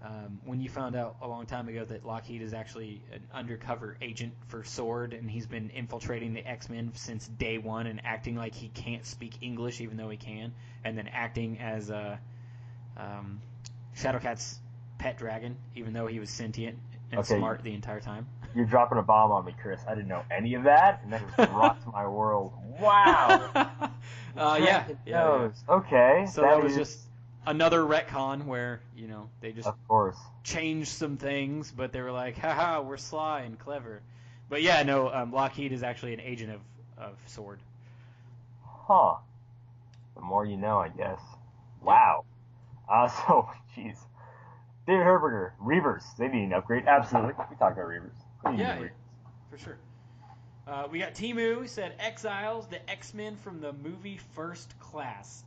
Um, 0.03 0.41
when 0.43 0.59
you 0.59 0.67
found 0.67 0.97
out 0.97 1.15
a 1.21 1.27
long 1.29 1.45
time 1.45 1.69
ago 1.69 1.85
that 1.85 2.05
Lockheed 2.05 2.41
is 2.41 2.53
actually 2.53 3.01
an 3.13 3.21
undercover 3.33 3.95
agent 4.01 4.33
for 4.47 4.65
Sword, 4.65 5.13
and 5.13 5.31
he's 5.31 5.47
been 5.47 5.69
infiltrating 5.69 6.33
the 6.33 6.45
X 6.45 6.69
Men 6.69 6.91
since 6.93 7.25
day 7.25 7.57
one, 7.57 7.87
and 7.87 8.01
acting 8.03 8.35
like 8.35 8.53
he 8.53 8.67
can't 8.67 9.05
speak 9.05 9.35
English 9.39 9.79
even 9.79 9.95
though 9.95 10.09
he 10.09 10.17
can, 10.17 10.51
and 10.83 10.97
then 10.97 11.07
acting 11.07 11.57
as 11.59 11.89
uh, 11.89 12.17
um, 12.97 13.39
Shadowcat's 13.95 14.59
pet 14.97 15.17
dragon, 15.17 15.55
even 15.75 15.93
though 15.93 16.07
he 16.07 16.19
was 16.19 16.29
sentient 16.29 16.77
and 17.13 17.19
Okay. 17.19 17.37
smart 17.37 17.63
the 17.63 17.73
entire 17.73 17.99
time. 17.99 18.27
You're 18.55 18.65
dropping 18.65 18.97
a 18.97 19.01
bomb 19.01 19.31
on 19.31 19.45
me, 19.45 19.55
Chris. 19.61 19.81
I 19.87 19.95
didn't 19.95 20.07
know 20.09 20.23
any 20.29 20.53
of 20.55 20.63
that, 20.63 21.01
and 21.03 21.13
that 21.13 21.21
just 21.37 21.51
rocked 21.51 21.87
my 21.93 22.07
world. 22.07 22.53
Wow. 22.79 23.49
uh, 23.55 24.59
yeah, 24.61 24.85
yeah, 24.87 24.87
yeah. 25.05 25.49
Okay. 25.69 26.25
So 26.31 26.41
that, 26.41 26.61
was 26.61 26.73
is- 26.73 26.77
just 26.77 26.99
another 27.47 27.81
retcon 27.81 28.45
where 28.45 28.81
you 28.95 29.07
know 29.07 29.29
they 29.41 29.51
just 29.51 29.67
Of 29.67 29.75
course. 29.87 30.17
changed 30.43 30.89
some 30.89 31.17
things, 31.17 31.71
but 31.71 31.91
they 31.91 32.01
were 32.01 32.11
like, 32.11 32.37
haha, 32.37 32.81
we're 32.81 32.97
sly 32.97 33.41
and 33.41 33.57
clever. 33.57 34.01
But 34.49 34.61
yeah, 34.61 34.83
no, 34.83 35.09
um, 35.11 35.31
Lockheed 35.31 35.71
is 35.71 35.81
actually 35.83 36.13
an 36.13 36.19
agent 36.19 36.51
of, 36.51 36.61
of 36.97 37.15
Sword. 37.25 37.59
Huh. 38.65 39.15
The 40.15 40.21
more 40.21 40.45
you 40.45 40.57
know, 40.57 40.77
I 40.77 40.89
guess. 40.89 41.19
Wow. 41.81 42.25
Uh, 42.91 43.07
so, 43.07 43.49
jeez. 43.75 43.97
David 44.85 45.05
Herberger, 45.05 45.51
Reavers, 45.61 46.03
they 46.17 46.27
need 46.27 46.43
an 46.45 46.53
upgrade. 46.53 46.85
Absolutely. 46.85 47.33
We 47.49 47.55
talked 47.55 47.77
about 47.77 47.87
Reavers. 47.87 48.57
Yeah. 48.57 48.77
Reavers. 48.77 48.91
For 49.49 49.57
sure. 49.57 49.77
Uh, 50.67 50.87
we 50.89 50.99
got 50.99 51.13
Timu 51.13 51.67
said 51.67 51.93
Exiles, 51.99 52.67
the 52.67 52.89
X 52.89 53.13
Men 53.13 53.35
from 53.35 53.59
the 53.59 53.73
movie 53.73 54.17
First 54.33 54.77
Class. 54.79 55.43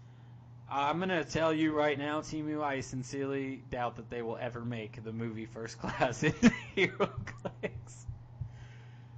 Uh, 0.70 0.74
I'm 0.74 0.98
gonna 0.98 1.24
tell 1.24 1.52
you 1.52 1.72
right 1.72 1.98
now, 1.98 2.20
Timu, 2.20 2.62
I 2.62 2.80
sincerely 2.80 3.62
doubt 3.70 3.96
that 3.96 4.10
they 4.10 4.20
will 4.22 4.36
ever 4.36 4.64
make 4.64 5.02
the 5.04 5.12
movie 5.12 5.46
First 5.46 5.78
Class 5.80 6.22
into 6.22 6.52
HeroClix. 6.76 8.04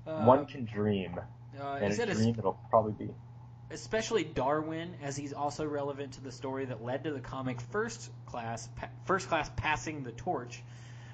Uh, 0.07 0.25
One 0.25 0.47
can 0.47 0.65
dream, 0.65 1.19
uh, 1.61 1.79
he 1.79 1.87
and 1.87 1.95
said 1.95 2.09
a 2.11 2.15
dream 2.15 2.35
it'll 2.39 2.59
probably 2.71 2.93
be. 3.07 3.13
Especially 3.71 4.25
Darwin, 4.25 4.95
as 5.03 5.17
he's 5.17 5.33
also 5.33 5.67
relevant 5.67 6.13
to 6.13 6.21
the 6.23 6.33
story 6.33 6.65
that 6.67 6.83
led 6.83 7.05
to 7.05 7.13
the 7.13 7.21
comic 7.21 7.61
First 7.61 8.11
Class, 8.27 8.69
pa- 8.77 8.89
First 9.05 9.29
Class 9.29 9.51
passing 9.57 10.03
the 10.03 10.13
torch, 10.13 10.63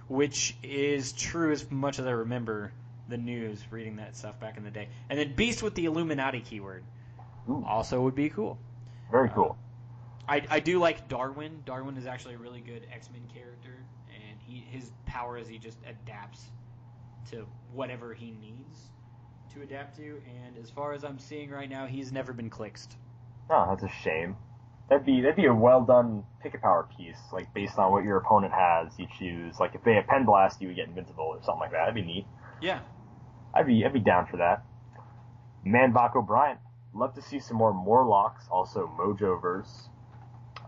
which 0.08 0.56
is 0.62 1.12
true 1.12 1.52
as 1.52 1.70
much 1.70 1.98
as 1.98 2.06
I 2.06 2.10
remember 2.10 2.72
the 3.08 3.16
news 3.16 3.62
reading 3.70 3.96
that 3.96 4.16
stuff 4.16 4.38
back 4.40 4.56
in 4.56 4.64
the 4.64 4.70
day. 4.70 4.88
And 5.10 5.18
then 5.18 5.34
Beast 5.34 5.62
with 5.62 5.74
the 5.74 5.86
Illuminati 5.86 6.40
keyword 6.40 6.84
Ooh, 7.48 7.64
also 7.66 8.00
would 8.02 8.14
be 8.14 8.30
cool. 8.30 8.58
very 9.10 9.28
uh, 9.28 9.34
cool. 9.34 9.58
I, 10.28 10.42
I 10.48 10.60
do 10.60 10.78
like 10.78 11.08
Darwin. 11.08 11.62
Darwin 11.66 11.96
is 11.96 12.06
actually 12.06 12.34
a 12.34 12.38
really 12.38 12.60
good 12.60 12.86
X 12.90 13.10
Men 13.10 13.22
character, 13.34 13.76
and 14.08 14.40
he 14.40 14.64
his 14.70 14.90
power 15.04 15.36
is 15.36 15.46
he 15.46 15.58
just 15.58 15.78
adapts 15.86 16.46
to 17.30 17.46
whatever 17.72 18.14
he 18.14 18.30
needs 18.30 18.90
to 19.54 19.62
adapt 19.62 19.96
to. 19.96 20.20
And 20.44 20.56
as 20.62 20.70
far 20.70 20.92
as 20.92 21.04
I'm 21.04 21.18
seeing 21.18 21.50
right 21.50 21.68
now, 21.68 21.86
he's 21.86 22.12
never 22.12 22.32
been 22.32 22.50
clixed. 22.50 22.96
Oh, 23.50 23.66
that's 23.68 23.82
a 23.82 23.88
shame. 24.02 24.36
That'd 24.88 25.06
be 25.06 25.20
that'd 25.22 25.36
be 25.36 25.46
a 25.46 25.54
well 25.54 25.82
done 25.82 26.24
pick 26.42 26.54
a 26.54 26.58
power 26.58 26.86
piece, 26.96 27.18
like 27.32 27.52
based 27.54 27.78
on 27.78 27.90
what 27.90 28.04
your 28.04 28.18
opponent 28.18 28.52
has, 28.52 28.92
you 28.98 29.06
choose. 29.18 29.58
Like 29.58 29.74
if 29.74 29.82
they 29.82 29.94
have 29.94 30.06
pen 30.06 30.24
blast, 30.26 30.60
you 30.60 30.68
would 30.68 30.76
get 30.76 30.88
invincible 30.88 31.24
or 31.24 31.38
something 31.42 31.60
like 31.60 31.70
that. 31.70 31.78
That'd 31.86 31.94
be 31.94 32.02
neat. 32.02 32.26
Yeah. 32.60 32.80
I'd 33.54 33.66
be 33.66 33.84
I'd 33.84 33.92
be 33.94 34.00
down 34.00 34.26
for 34.26 34.36
that. 34.38 34.62
Man 35.64 35.92
Bach 35.92 36.14
O'Brien. 36.16 36.58
Love 36.94 37.14
to 37.14 37.22
see 37.22 37.40
some 37.40 37.56
more 37.56 37.72
Morlocks, 37.72 38.44
also 38.50 38.90
Mojoverse. 38.98 39.88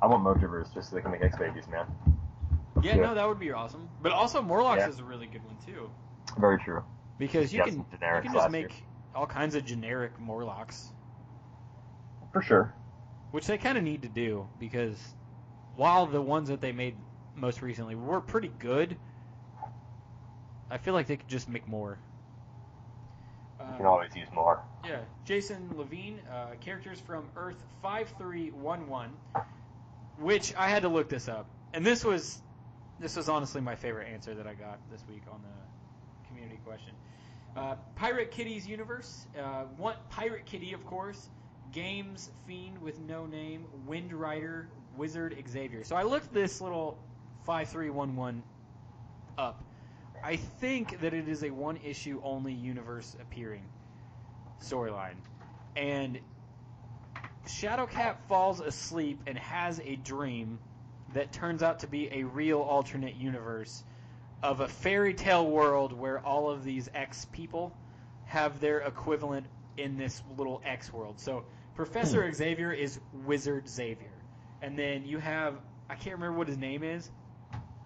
I 0.02 0.06
want 0.06 0.24
Mojoverse 0.24 0.72
just 0.74 0.90
so 0.90 0.96
they 0.96 1.02
can 1.02 1.10
make 1.12 1.22
X 1.22 1.36
babies, 1.38 1.68
man. 1.68 1.86
Yeah, 2.82 2.96
Yeah. 2.96 3.02
no, 3.02 3.14
that 3.14 3.28
would 3.28 3.38
be 3.38 3.52
awesome. 3.52 3.88
But 4.02 4.12
also 4.12 4.40
Morlocks 4.42 4.80
Yeah. 4.80 4.88
is 4.88 4.98
a 4.98 5.04
really 5.04 5.26
good 5.26 5.44
one 5.44 5.56
too. 5.64 5.90
Very 6.38 6.58
true. 6.58 6.82
Because 7.18 7.52
you 7.52 7.58
Yeah, 7.58 7.64
can 7.64 7.78
you 7.78 7.84
can 8.22 8.32
last 8.32 8.34
just 8.34 8.50
year. 8.58 8.68
make 8.68 8.84
all 9.14 9.26
kinds 9.26 9.54
of 9.54 9.64
generic 9.64 10.18
Morlocks. 10.20 10.92
For 12.32 12.42
sure. 12.42 12.74
which 13.30 13.46
they 13.46 13.58
kind 13.58 13.76
of 13.78 13.84
need 13.84 14.02
to 14.02 14.08
do 14.08 14.46
because 14.58 14.98
while 15.76 16.06
the 16.06 16.20
ones 16.20 16.48
that 16.48 16.60
they 16.60 16.72
made 16.72 16.96
most 17.34 17.62
recently 17.62 17.94
were 17.94 18.20
pretty 18.20 18.48
good, 18.48 18.96
I 20.70 20.78
feel 20.78 20.94
like 20.94 21.06
they 21.06 21.16
could 21.16 21.28
just 21.28 21.48
make 21.48 21.66
more. 21.68 21.98
You 23.58 23.64
Uh, 23.64 23.76
can 23.78 23.86
always 23.86 24.14
use 24.14 24.28
more. 24.34 24.60
yeah, 24.84 25.00
Jason 25.24 25.70
Levine, 25.76 26.20
uh, 26.30 26.54
characters 26.60 27.00
from 27.00 27.24
Earth 27.36 27.62
5311, 27.82 29.10
which 30.18 30.54
I 30.56 30.68
had 30.68 30.82
to 30.82 30.88
look 30.88 31.08
this 31.08 31.28
up, 31.28 31.46
and 31.72 31.84
this 31.84 32.04
was 32.04 32.40
this 32.98 33.16
was 33.16 33.28
honestly 33.28 33.60
my 33.60 33.74
favorite 33.76 34.08
answer 34.08 34.34
that 34.34 34.46
I 34.46 34.54
got 34.54 34.78
this 34.90 35.02
week 35.08 35.22
on 35.30 35.40
the 35.42 35.48
community 35.48 35.75
question. 36.66 36.92
Uh, 37.56 37.76
Pirate 37.94 38.32
Kitty's 38.32 38.66
universe, 38.66 39.26
uh, 39.38 39.64
one 39.76 39.94
Pirate 40.10 40.46
Kitty, 40.46 40.72
of 40.72 40.84
course. 40.84 41.28
Games 41.72 42.30
Fiend 42.46 42.78
with 42.82 42.98
no 43.00 43.26
name, 43.26 43.66
Wind 43.86 44.12
Rider, 44.12 44.68
Wizard 44.96 45.36
Xavier. 45.48 45.84
So 45.84 45.94
I 45.94 46.02
looked 46.02 46.34
this 46.34 46.60
little 46.60 46.98
5311 47.44 48.42
up. 49.38 49.62
I 50.24 50.36
think 50.36 51.00
that 51.00 51.14
it 51.14 51.28
is 51.28 51.44
a 51.44 51.50
one 51.50 51.78
issue 51.84 52.20
only 52.24 52.52
universe 52.52 53.16
appearing 53.20 53.62
storyline. 54.60 55.16
And 55.76 56.18
Shadowcat 57.46 58.16
falls 58.28 58.60
asleep 58.60 59.20
and 59.26 59.38
has 59.38 59.80
a 59.84 59.96
dream 59.96 60.58
that 61.14 61.32
turns 61.32 61.62
out 61.62 61.80
to 61.80 61.86
be 61.86 62.08
a 62.12 62.24
real 62.24 62.60
alternate 62.60 63.14
universe 63.14 63.84
of 64.42 64.60
a 64.60 64.68
fairy 64.68 65.14
tale 65.14 65.46
world 65.46 65.92
where 65.92 66.20
all 66.20 66.50
of 66.50 66.64
these 66.64 66.88
X 66.94 67.26
people 67.32 67.76
have 68.26 68.60
their 68.60 68.80
equivalent 68.80 69.46
in 69.76 69.96
this 69.96 70.22
little 70.36 70.60
X 70.64 70.92
world. 70.92 71.18
So 71.18 71.44
Professor 71.74 72.26
hmm. 72.26 72.32
Xavier 72.32 72.72
is 72.72 73.00
Wizard 73.24 73.68
Xavier. 73.68 74.10
And 74.62 74.78
then 74.78 75.04
you 75.04 75.18
have 75.18 75.56
I 75.88 75.94
can't 75.94 76.16
remember 76.16 76.36
what 76.36 76.48
his 76.48 76.58
name 76.58 76.82
is. 76.82 77.10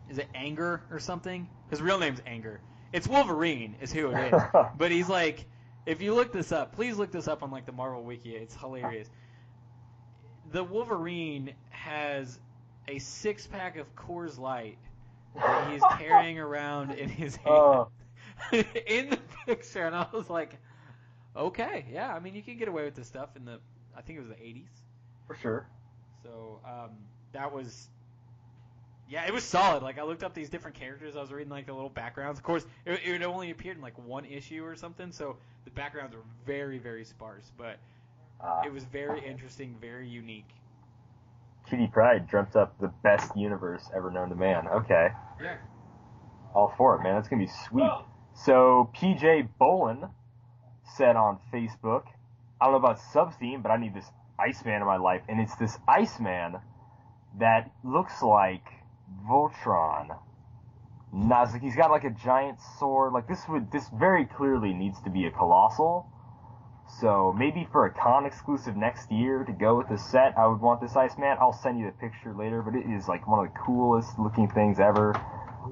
Is 0.09 0.19
it 0.19 0.29
Anger 0.35 0.83
or 0.91 0.99
something? 0.99 1.49
His 1.69 1.81
real 1.83 1.99
name's 1.99 2.23
Anger. 2.27 2.61
It's 2.93 3.07
Wolverine 3.07 3.77
is 3.81 3.93
who 3.93 4.11
it 4.11 4.33
is. 4.33 4.43
but 4.79 4.91
he's 4.91 5.09
like 5.09 5.47
if 5.87 6.03
you 6.03 6.15
look 6.15 6.33
this 6.33 6.53
up, 6.53 6.75
please 6.75 6.97
look 6.99 7.11
this 7.11 7.29
up 7.29 7.43
on 7.43 7.51
like 7.51 7.67
the 7.67 7.73
Marvel 7.73 8.03
wiki. 8.03 8.35
It's 8.35 8.55
hilarious. 8.55 9.09
The 10.53 10.65
Wolverine 10.65 11.55
has 11.71 12.39
a 12.89 12.99
six 12.99 13.47
pack 13.47 13.77
of 13.77 13.95
Coors 13.95 14.39
Light 14.39 14.79
that 15.35 15.71
he's 15.71 15.83
carrying 15.99 16.39
around 16.39 16.93
in 16.93 17.09
his 17.09 17.37
hand 17.45 17.47
Oh, 17.47 17.89
in 18.53 19.11
the 19.11 19.19
picture, 19.47 19.87
and 19.87 19.95
I 19.95 20.07
was 20.13 20.31
like, 20.31 20.59
okay, 21.37 21.87
yeah. 21.93 22.15
I 22.15 22.21
mean, 22.21 22.35
you 22.35 22.43
can 22.43 22.57
get 22.59 22.69
away 22.69 22.85
with 22.85 22.95
this 22.95 23.07
stuff 23.09 23.37
in 23.37 23.45
the 23.45 23.61
I 23.97 24.03
think 24.03 24.19
it 24.19 24.21
was 24.23 24.31
the 24.31 24.35
80s. 24.37 24.69
for 25.27 25.35
sure. 25.37 25.67
So 26.23 26.61
um, 26.65 26.91
that 27.33 27.53
was, 27.53 27.89
yeah, 29.09 29.27
it 29.27 29.33
was 29.33 29.45
solid. 29.45 29.83
Like 29.83 29.99
I 29.99 30.03
looked 30.03 30.23
up 30.23 30.35
these 30.35 30.49
different 30.51 30.77
characters. 30.77 31.17
I 31.17 31.21
was 31.21 31.33
reading 31.33 31.51
like 31.51 31.67
the 31.67 31.73
little 31.75 31.91
backgrounds. 31.91 32.39
Of 32.39 32.45
course, 32.45 32.67
it, 32.87 33.01
it 33.05 33.23
only 33.23 33.51
appeared 33.51 33.77
in 33.77 33.83
like 33.83 33.99
one 33.99 34.25
issue 34.25 34.65
or 34.65 34.77
something, 34.77 35.13
so 35.13 35.37
the 35.65 35.71
backgrounds 35.71 36.15
were 36.15 36.23
very, 36.47 36.79
very 36.79 37.05
sparse. 37.05 37.51
But 37.57 37.79
Uh, 38.41 38.63
it 38.65 38.73
was 38.73 38.85
very 38.85 39.21
interesting, 39.25 39.77
very 39.81 40.09
unique. 40.09 40.49
Kitty 41.71 41.87
Pryde 41.87 42.27
dreamt 42.27 42.57
up 42.57 42.79
the 42.81 42.93
best 43.03 43.37
universe 43.37 43.89
ever 43.95 44.11
known 44.11 44.29
to 44.31 44.35
man. 44.35 44.67
Okay. 44.67 45.09
Yeah. 45.41 45.57
All 46.55 46.75
for 46.77 46.97
it, 46.97 47.03
man. 47.03 47.15
That's 47.15 47.29
gonna 47.29 47.45
be 47.45 47.51
sweet. 47.69 47.91
So 48.35 48.91
PJ 48.97 49.49
Bolin 49.61 50.11
said 50.97 51.15
on 51.15 51.39
Facebook, 51.53 52.05
I 52.61 52.67
don't 52.67 52.73
know 52.73 52.79
about 52.79 52.99
sub 53.13 53.39
theme, 53.39 53.63
but 53.63 53.71
I 53.71 53.77
need 53.77 53.95
this 53.95 54.11
Iceman 54.39 54.81
in 54.81 54.87
my 54.87 54.97
life, 54.97 55.23
and 55.29 55.41
it's 55.41 55.55
this 55.57 55.79
Iceman 55.87 56.57
that 57.39 57.71
looks 57.85 58.23
like 58.23 58.65
Voltron. 59.29 60.19
Nah, 61.13 61.43
like 61.43 61.63
he's 61.63 61.77
got 61.77 61.91
like 61.91 62.05
a 62.05 62.11
giant 62.11 62.59
sword. 62.79 63.13
Like 63.13 63.29
this 63.29 63.43
would 63.49 63.71
this 63.71 63.89
very 63.95 64.25
clearly 64.25 64.73
needs 64.73 65.01
to 65.03 65.11
be 65.11 65.27
a 65.27 65.31
colossal. 65.31 66.07
So 66.99 67.33
maybe 67.39 67.69
for 67.71 67.87
a 67.87 67.91
con 67.93 68.27
exclusive 68.27 68.77
next 68.77 69.13
year 69.13 69.45
to 69.45 69.53
go 69.53 69.77
with 69.77 69.89
the 69.89 69.97
set, 69.97 70.37
I 70.37 70.47
would 70.47 70.61
want 70.61 70.81
this 70.81 70.97
Iceman. 70.97 71.37
I'll 71.41 71.53
send 71.53 71.79
you 71.79 71.87
the 71.87 71.93
picture 71.93 72.35
later, 72.35 72.63
but 72.63 72.75
it 72.75 72.85
is 72.85 73.07
like 73.07 73.29
one 73.29 73.47
of 73.47 73.53
the 73.53 73.59
coolest 73.59 74.19
looking 74.19 74.49
things 74.49 74.81
ever. 74.81 75.15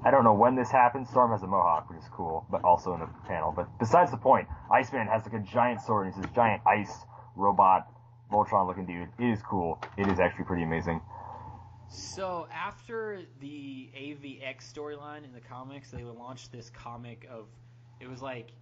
I 0.04 0.10
don't 0.10 0.22
know 0.22 0.34
when 0.34 0.54
this 0.54 0.70
happened. 0.70 1.08
Storm 1.08 1.32
has 1.32 1.42
a 1.42 1.46
mohawk, 1.46 1.90
which 1.90 1.98
is 1.98 2.08
cool, 2.12 2.46
but 2.50 2.62
also 2.62 2.94
in 2.94 3.00
the 3.00 3.08
panel. 3.26 3.52
But 3.54 3.66
besides 3.78 4.10
the 4.10 4.16
point, 4.16 4.46
Iceman 4.72 5.08
has 5.08 5.24
like 5.24 5.34
a 5.34 5.44
giant 5.44 5.80
sword 5.80 6.06
and 6.06 6.14
he's 6.14 6.22
this 6.22 6.32
giant 6.34 6.62
ice 6.66 7.04
robot, 7.34 7.88
Voltron 8.30 8.66
looking 8.66 8.86
dude. 8.86 9.08
It 9.18 9.32
is 9.32 9.42
cool. 9.42 9.80
It 9.96 10.06
is 10.08 10.20
actually 10.20 10.44
pretty 10.44 10.62
amazing. 10.62 11.00
So 11.88 12.46
after 12.52 13.22
the 13.40 13.90
AVX 13.96 14.72
storyline 14.72 15.24
in 15.24 15.32
the 15.32 15.40
comics, 15.40 15.90
they 15.90 16.04
launched 16.04 16.52
this 16.52 16.70
comic 16.70 17.26
of 17.30 17.46
it 18.00 18.08
was 18.08 18.22
like 18.22 18.52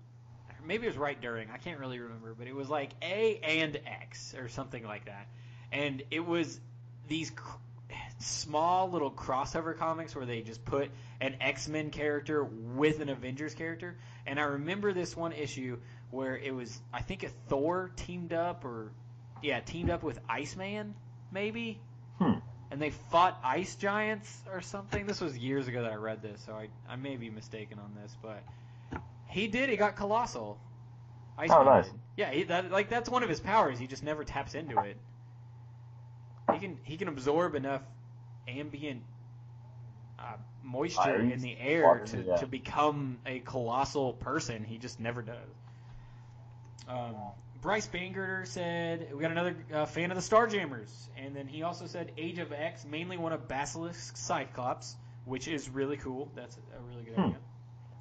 maybe 0.65 0.85
it 0.87 0.91
was 0.91 0.97
right 0.97 1.21
during 1.21 1.51
I 1.51 1.59
can't 1.59 1.79
really 1.79 1.99
remember, 1.99 2.35
but 2.35 2.47
it 2.47 2.55
was 2.55 2.69
like 2.69 2.91
A 3.03 3.39
and 3.43 3.79
X 3.87 4.35
or 4.35 4.49
something 4.49 4.85
like 4.85 5.07
that, 5.07 5.27
and 5.73 6.03
it 6.11 6.25
was 6.25 6.61
these 7.09 7.31
cr- 7.31 7.59
small 8.19 8.91
little 8.91 9.11
crossover 9.11 9.77
comics 9.77 10.15
where 10.17 10.27
they 10.27 10.43
just 10.43 10.65
put 10.65 10.91
an 11.21 11.37
X 11.41 11.69
Men 11.69 11.91
character 11.91 12.45
with 12.45 13.01
an 13.01 13.09
Avengers 13.09 13.55
character, 13.55 13.97
and 14.27 14.39
I 14.41 14.45
remember 14.45 14.93
this 14.93 15.17
one 15.17 15.33
issue 15.33 15.79
where 16.11 16.37
it 16.37 16.55
was 16.55 16.81
I 16.93 17.03
think 17.03 17.23
a 17.25 17.29
Thor 17.49 17.91
teamed 17.97 18.33
up 18.33 18.65
or 18.65 18.93
yeah 19.43 19.61
teamed 19.61 19.91
up 19.91 20.03
with 20.03 20.19
Iceman 20.29 20.95
maybe 21.33 21.81
Hmm. 22.19 22.35
and 22.71 22.81
they 22.81 22.91
fought 22.91 23.39
ice 23.45 23.75
giants 23.77 24.43
or 24.51 24.63
something. 24.63 25.05
This 25.05 25.21
was 25.21 25.37
years 25.37 25.69
ago 25.69 25.83
that 25.83 25.93
I 25.93 25.97
read 25.97 26.23
this, 26.23 26.41
so 26.47 26.55
I, 26.55 26.69
I 26.89 26.97
may 26.97 27.17
be 27.17 27.29
mistaken 27.29 27.79
on 27.79 27.95
this, 28.03 28.17
but 28.23 28.43
he 29.37 29.49
did. 29.49 29.69
He 29.69 29.77
got 29.77 29.97
colossal. 29.97 30.59
Ice 31.37 31.51
Oh, 31.53 31.63
nice. 31.63 31.85
did. 31.85 31.95
Yeah, 32.17 32.31
he, 32.31 32.45
that, 32.45 32.71
like 32.71 32.89
that's 32.89 33.11
one 33.11 33.23
of 33.23 33.29
his 33.29 33.39
powers. 33.39 33.79
He 33.79 33.87
just 33.87 34.03
never 34.03 34.25
taps 34.25 34.55
into 34.55 34.81
it. 34.81 34.97
He 36.53 36.59
can 36.59 36.79
he 36.85 36.97
can 36.97 37.09
absorb 37.09 37.55
enough 37.55 37.83
ambient 38.49 39.03
uh, 40.19 40.37
moisture 40.65 41.17
in 41.21 41.43
the 41.43 41.55
air 41.59 42.03
to, 42.07 42.23
yeah. 42.23 42.37
to 42.37 42.47
become 42.47 43.19
a 43.27 43.41
colossal 43.41 44.15
person. 44.15 44.65
He 44.65 44.79
just 44.79 44.99
never 45.01 45.21
does. 45.21 45.51
Um, 46.89 47.15
Bryce 47.61 47.89
Bangerter 47.89 48.47
said 48.47 49.13
we 49.13 49.21
got 49.21 49.33
another 49.33 49.55
uh, 49.75 49.85
fan 49.85 50.11
of 50.11 50.17
the 50.17 50.23
Starjammers, 50.23 50.91
and 51.19 51.37
then 51.37 51.47
he 51.47 51.63
also 51.63 51.87
said 51.87 52.13
Age 52.17 52.39
of 52.39 52.53
X, 52.53 52.87
mainly 52.87 53.19
one 53.19 53.35
of 53.35 53.49
Basilisk 53.49 54.17
Cyclops, 54.17 54.97
which 55.27 55.47
is 55.47 55.69
really 55.69 55.99
cool. 55.99 56.31
That's 56.35 56.57
a 56.57 56.83
really 56.89 57.03
good 57.05 57.15
Hmm. 57.17 57.21
idea. 57.23 57.39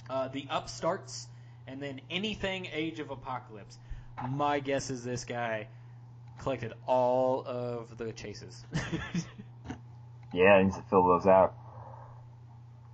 Uh, 0.09 0.27
the 0.27 0.45
Upstarts, 0.49 1.27
and 1.67 1.81
then 1.81 2.01
anything 2.09 2.67
Age 2.71 2.99
of 2.99 3.09
Apocalypse. 3.09 3.79
My 4.29 4.59
guess 4.59 4.89
is 4.89 5.03
this 5.03 5.25
guy 5.25 5.67
collected 6.39 6.73
all 6.85 7.43
of 7.45 7.97
the 7.97 8.11
chases. 8.13 8.63
Yeah, 10.35 10.57
he 10.57 10.65
needs 10.65 10.75
to 10.75 10.83
fill 10.89 11.07
those 11.07 11.25
out. 11.25 11.53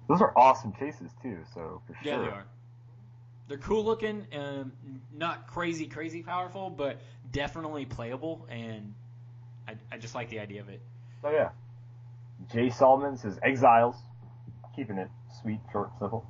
Those 0.08 0.22
are 0.22 0.32
awesome 0.38 0.74
chases 0.74 1.10
too, 1.24 1.40
so 1.56 1.82
for 1.88 1.96
Yeah, 2.04 2.14
sure. 2.14 2.24
Yeah, 2.24 2.30
they 2.30 2.36
are. 2.36 2.46
They're 3.48 3.58
cool 3.58 3.84
looking, 3.84 4.28
um, 4.34 4.72
not 5.12 5.48
crazy, 5.48 5.88
crazy 5.88 6.22
powerful, 6.22 6.70
but 6.70 7.02
definitely 7.32 7.86
playable, 7.86 8.46
and 8.50 8.94
I, 9.68 9.76
I 9.92 9.98
just 9.98 10.14
like 10.14 10.30
the 10.30 10.40
idea 10.40 10.62
of 10.62 10.70
it. 10.70 10.82
Oh 11.24 11.32
yeah. 11.32 11.50
Jay 12.54 12.70
Solomon 12.70 13.18
says 13.18 13.40
Exiles, 13.44 13.96
keeping 14.76 14.98
it 14.98 15.10
sweet, 15.42 15.60
short, 15.72 15.92
simple. 16.00 16.26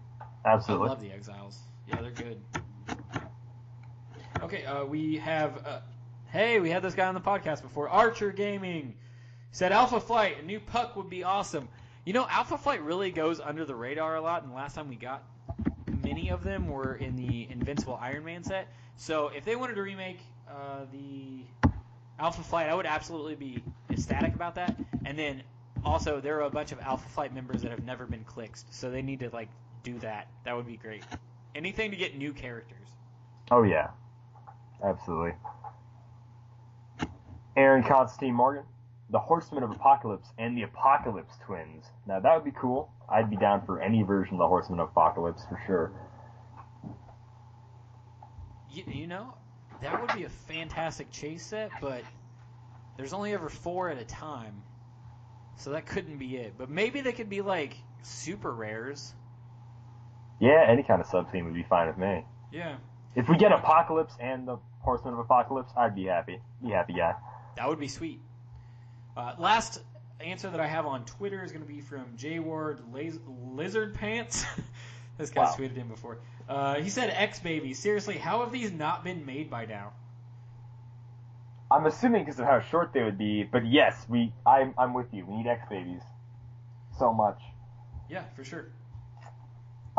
Absolutely. 0.45 0.87
I 0.87 0.89
love 0.89 1.01
the 1.01 1.11
Exiles. 1.11 1.59
Yeah, 1.87 2.01
they're 2.01 2.11
good. 2.11 2.41
Okay, 4.41 4.65
uh, 4.65 4.85
we 4.85 5.17
have. 5.17 5.65
Uh, 5.65 5.79
hey, 6.31 6.59
we 6.59 6.69
had 6.69 6.81
this 6.81 6.95
guy 6.95 7.07
on 7.07 7.13
the 7.13 7.21
podcast 7.21 7.61
before. 7.61 7.89
Archer 7.89 8.31
Gaming 8.31 8.95
said 9.51 9.71
Alpha 9.71 9.99
Flight, 9.99 10.41
a 10.41 10.45
new 10.45 10.59
puck 10.59 10.95
would 10.95 11.09
be 11.09 11.23
awesome. 11.23 11.67
You 12.05 12.13
know, 12.13 12.25
Alpha 12.29 12.57
Flight 12.57 12.81
really 12.81 13.11
goes 13.11 13.39
under 13.39 13.65
the 13.65 13.75
radar 13.75 14.15
a 14.15 14.21
lot, 14.21 14.43
and 14.43 14.53
last 14.53 14.75
time 14.75 14.89
we 14.89 14.95
got 14.95 15.23
many 16.03 16.29
of 16.29 16.43
them 16.43 16.67
were 16.67 16.95
in 16.95 17.15
the 17.15 17.47
Invincible 17.51 17.99
Iron 18.01 18.23
Man 18.25 18.43
set. 18.43 18.67
So 18.95 19.27
if 19.27 19.45
they 19.45 19.55
wanted 19.55 19.75
to 19.75 19.81
remake 19.83 20.19
uh, 20.49 20.85
the 20.91 21.43
Alpha 22.19 22.41
Flight, 22.41 22.69
I 22.69 22.75
would 22.75 22.85
absolutely 22.85 23.35
be 23.35 23.63
ecstatic 23.89 24.33
about 24.33 24.55
that. 24.55 24.75
And 25.05 25.17
then 25.17 25.43
also, 25.83 26.19
there 26.19 26.37
are 26.37 26.43
a 26.43 26.49
bunch 26.49 26.71
of 26.71 26.79
Alpha 26.79 27.07
Flight 27.09 27.33
members 27.33 27.61
that 27.61 27.71
have 27.71 27.83
never 27.83 28.05
been 28.05 28.23
clicked, 28.23 28.63
so 28.73 28.89
they 28.91 29.01
need 29.01 29.19
to 29.19 29.29
like 29.29 29.49
do 29.83 29.99
that. 29.99 30.27
That 30.45 30.55
would 30.55 30.67
be 30.67 30.77
great. 30.77 31.03
Anything 31.55 31.91
to 31.91 31.97
get 31.97 32.17
new 32.17 32.33
characters. 32.33 32.87
Oh 33.49 33.63
yeah, 33.63 33.89
absolutely. 34.83 35.33
Aaron 37.57 37.83
Constantine 37.83 38.33
Morgan, 38.33 38.63
the 39.09 39.19
Horsemen 39.19 39.63
of 39.63 39.71
Apocalypse 39.71 40.29
and 40.37 40.57
the 40.57 40.63
Apocalypse 40.63 41.33
Twins. 41.45 41.85
Now 42.07 42.19
that 42.19 42.33
would 42.33 42.45
be 42.45 42.57
cool. 42.57 42.91
I'd 43.09 43.29
be 43.29 43.35
down 43.35 43.65
for 43.65 43.81
any 43.81 44.03
version 44.03 44.35
of 44.35 44.39
the 44.39 44.47
Horsemen 44.47 44.79
of 44.79 44.89
Apocalypse 44.89 45.43
for 45.49 45.59
sure. 45.67 45.91
You, 48.71 48.83
you 48.87 49.07
know, 49.07 49.33
that 49.81 49.99
would 49.99 50.15
be 50.15 50.23
a 50.23 50.29
fantastic 50.29 51.11
chase 51.11 51.45
set, 51.45 51.71
but 51.81 52.03
there's 52.95 53.11
only 53.11 53.33
ever 53.33 53.49
four 53.49 53.89
at 53.89 53.97
a 53.97 54.05
time, 54.05 54.61
so 55.57 55.71
that 55.71 55.85
couldn't 55.85 56.17
be 56.17 56.37
it. 56.37 56.53
But 56.57 56.69
maybe 56.69 57.01
they 57.01 57.11
could 57.11 57.29
be 57.29 57.41
like 57.41 57.75
super 58.03 58.53
rares. 58.53 59.13
Yeah, 60.41 60.65
any 60.67 60.83
kind 60.83 60.99
of 60.99 61.07
sub 61.07 61.31
theme 61.31 61.45
would 61.45 61.53
be 61.53 61.63
fine 61.63 61.87
with 61.87 61.97
me. 61.97 62.25
Yeah, 62.51 62.75
If 63.15 63.29
we 63.29 63.37
get 63.37 63.51
Apocalypse 63.53 64.13
and 64.19 64.45
the 64.47 64.57
Horsemen 64.81 65.13
of 65.13 65.19
Apocalypse, 65.19 65.71
I'd 65.77 65.95
be 65.95 66.05
happy. 66.05 66.41
Be 66.61 66.71
happy 66.71 66.93
guy. 66.93 67.13
that 67.55 67.69
would 67.69 67.79
be 67.79 67.87
sweet. 67.87 68.19
Uh, 69.15 69.35
last 69.37 69.81
answer 70.19 70.49
that 70.49 70.59
I 70.59 70.67
have 70.67 70.85
on 70.85 71.05
Twitter 71.05 71.43
is 71.43 71.51
going 71.51 71.61
to 71.61 71.67
be 71.67 71.79
from 71.81 72.17
J 72.17 72.39
Ward 72.39 72.81
Laz- 72.91 73.19
Lizard 73.53 73.93
Pants. 73.95 74.43
this 75.17 75.29
guy's 75.29 75.49
Wow. 75.49 75.55
tweeted 75.57 75.77
in 75.77 75.87
before. 75.87 76.17
Uh, 76.49 76.75
he 76.81 76.89
said, 76.89 77.09
"X 77.11 77.39
baby, 77.39 77.73
seriously, 77.73 78.17
how 78.17 78.41
have 78.41 78.51
these 78.51 78.71
not 78.71 79.03
been 79.03 79.25
made 79.25 79.49
by 79.49 79.65
now?" 79.65 79.93
I'm 81.69 81.85
assuming 81.85 82.23
because 82.25 82.39
of 82.39 82.45
how 82.45 82.59
short 82.59 82.91
they 82.93 83.01
would 83.03 83.17
be, 83.17 83.43
but 83.43 83.65
yes, 83.65 84.05
we. 84.09 84.33
I'm 84.45 84.73
I'm 84.77 84.93
with 84.93 85.07
you. 85.13 85.25
We 85.25 85.37
need 85.37 85.47
X 85.47 85.63
babies. 85.69 86.01
So 86.99 87.13
much. 87.13 87.39
Yeah, 88.09 88.23
for 88.35 88.43
sure. 88.43 88.65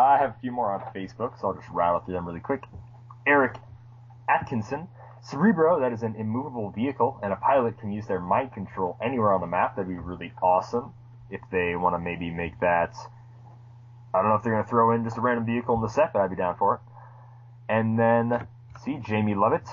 I 0.02 0.18
have 0.18 0.30
a 0.30 0.36
few 0.40 0.50
more 0.50 0.72
on 0.72 0.80
Facebook, 0.92 1.40
so 1.40 1.48
I'll 1.48 1.54
just 1.54 1.68
rattle 1.70 2.00
through 2.00 2.14
them 2.14 2.26
really 2.26 2.40
quick. 2.40 2.64
Eric 3.26 3.56
Atkinson. 4.28 4.88
Cerebro, 5.24 5.78
that 5.80 5.92
is 5.92 6.02
an 6.02 6.16
immovable 6.16 6.70
vehicle, 6.70 7.20
and 7.22 7.32
a 7.32 7.36
pilot 7.36 7.78
can 7.78 7.92
use 7.92 8.08
their 8.08 8.18
mind 8.18 8.52
control 8.52 8.98
anywhere 9.00 9.32
on 9.32 9.40
the 9.40 9.46
map. 9.46 9.76
That'd 9.76 9.88
be 9.88 9.94
really 9.94 10.32
awesome 10.42 10.92
if 11.30 11.40
they 11.52 11.76
want 11.76 11.94
to 11.94 12.00
maybe 12.00 12.30
make 12.30 12.58
that. 12.58 12.94
I 14.12 14.20
don't 14.20 14.30
know 14.30 14.34
if 14.34 14.42
they're 14.42 14.52
going 14.52 14.64
to 14.64 14.68
throw 14.68 14.92
in 14.92 15.04
just 15.04 15.16
a 15.16 15.20
random 15.20 15.46
vehicle 15.46 15.76
in 15.76 15.80
the 15.80 15.88
set, 15.88 16.12
but 16.12 16.20
I'd 16.22 16.30
be 16.30 16.36
down 16.36 16.56
for 16.56 16.74
it. 16.74 16.80
And 17.68 17.96
then, 17.96 18.48
see, 18.84 18.98
Jamie 19.06 19.36
Lovett. 19.36 19.68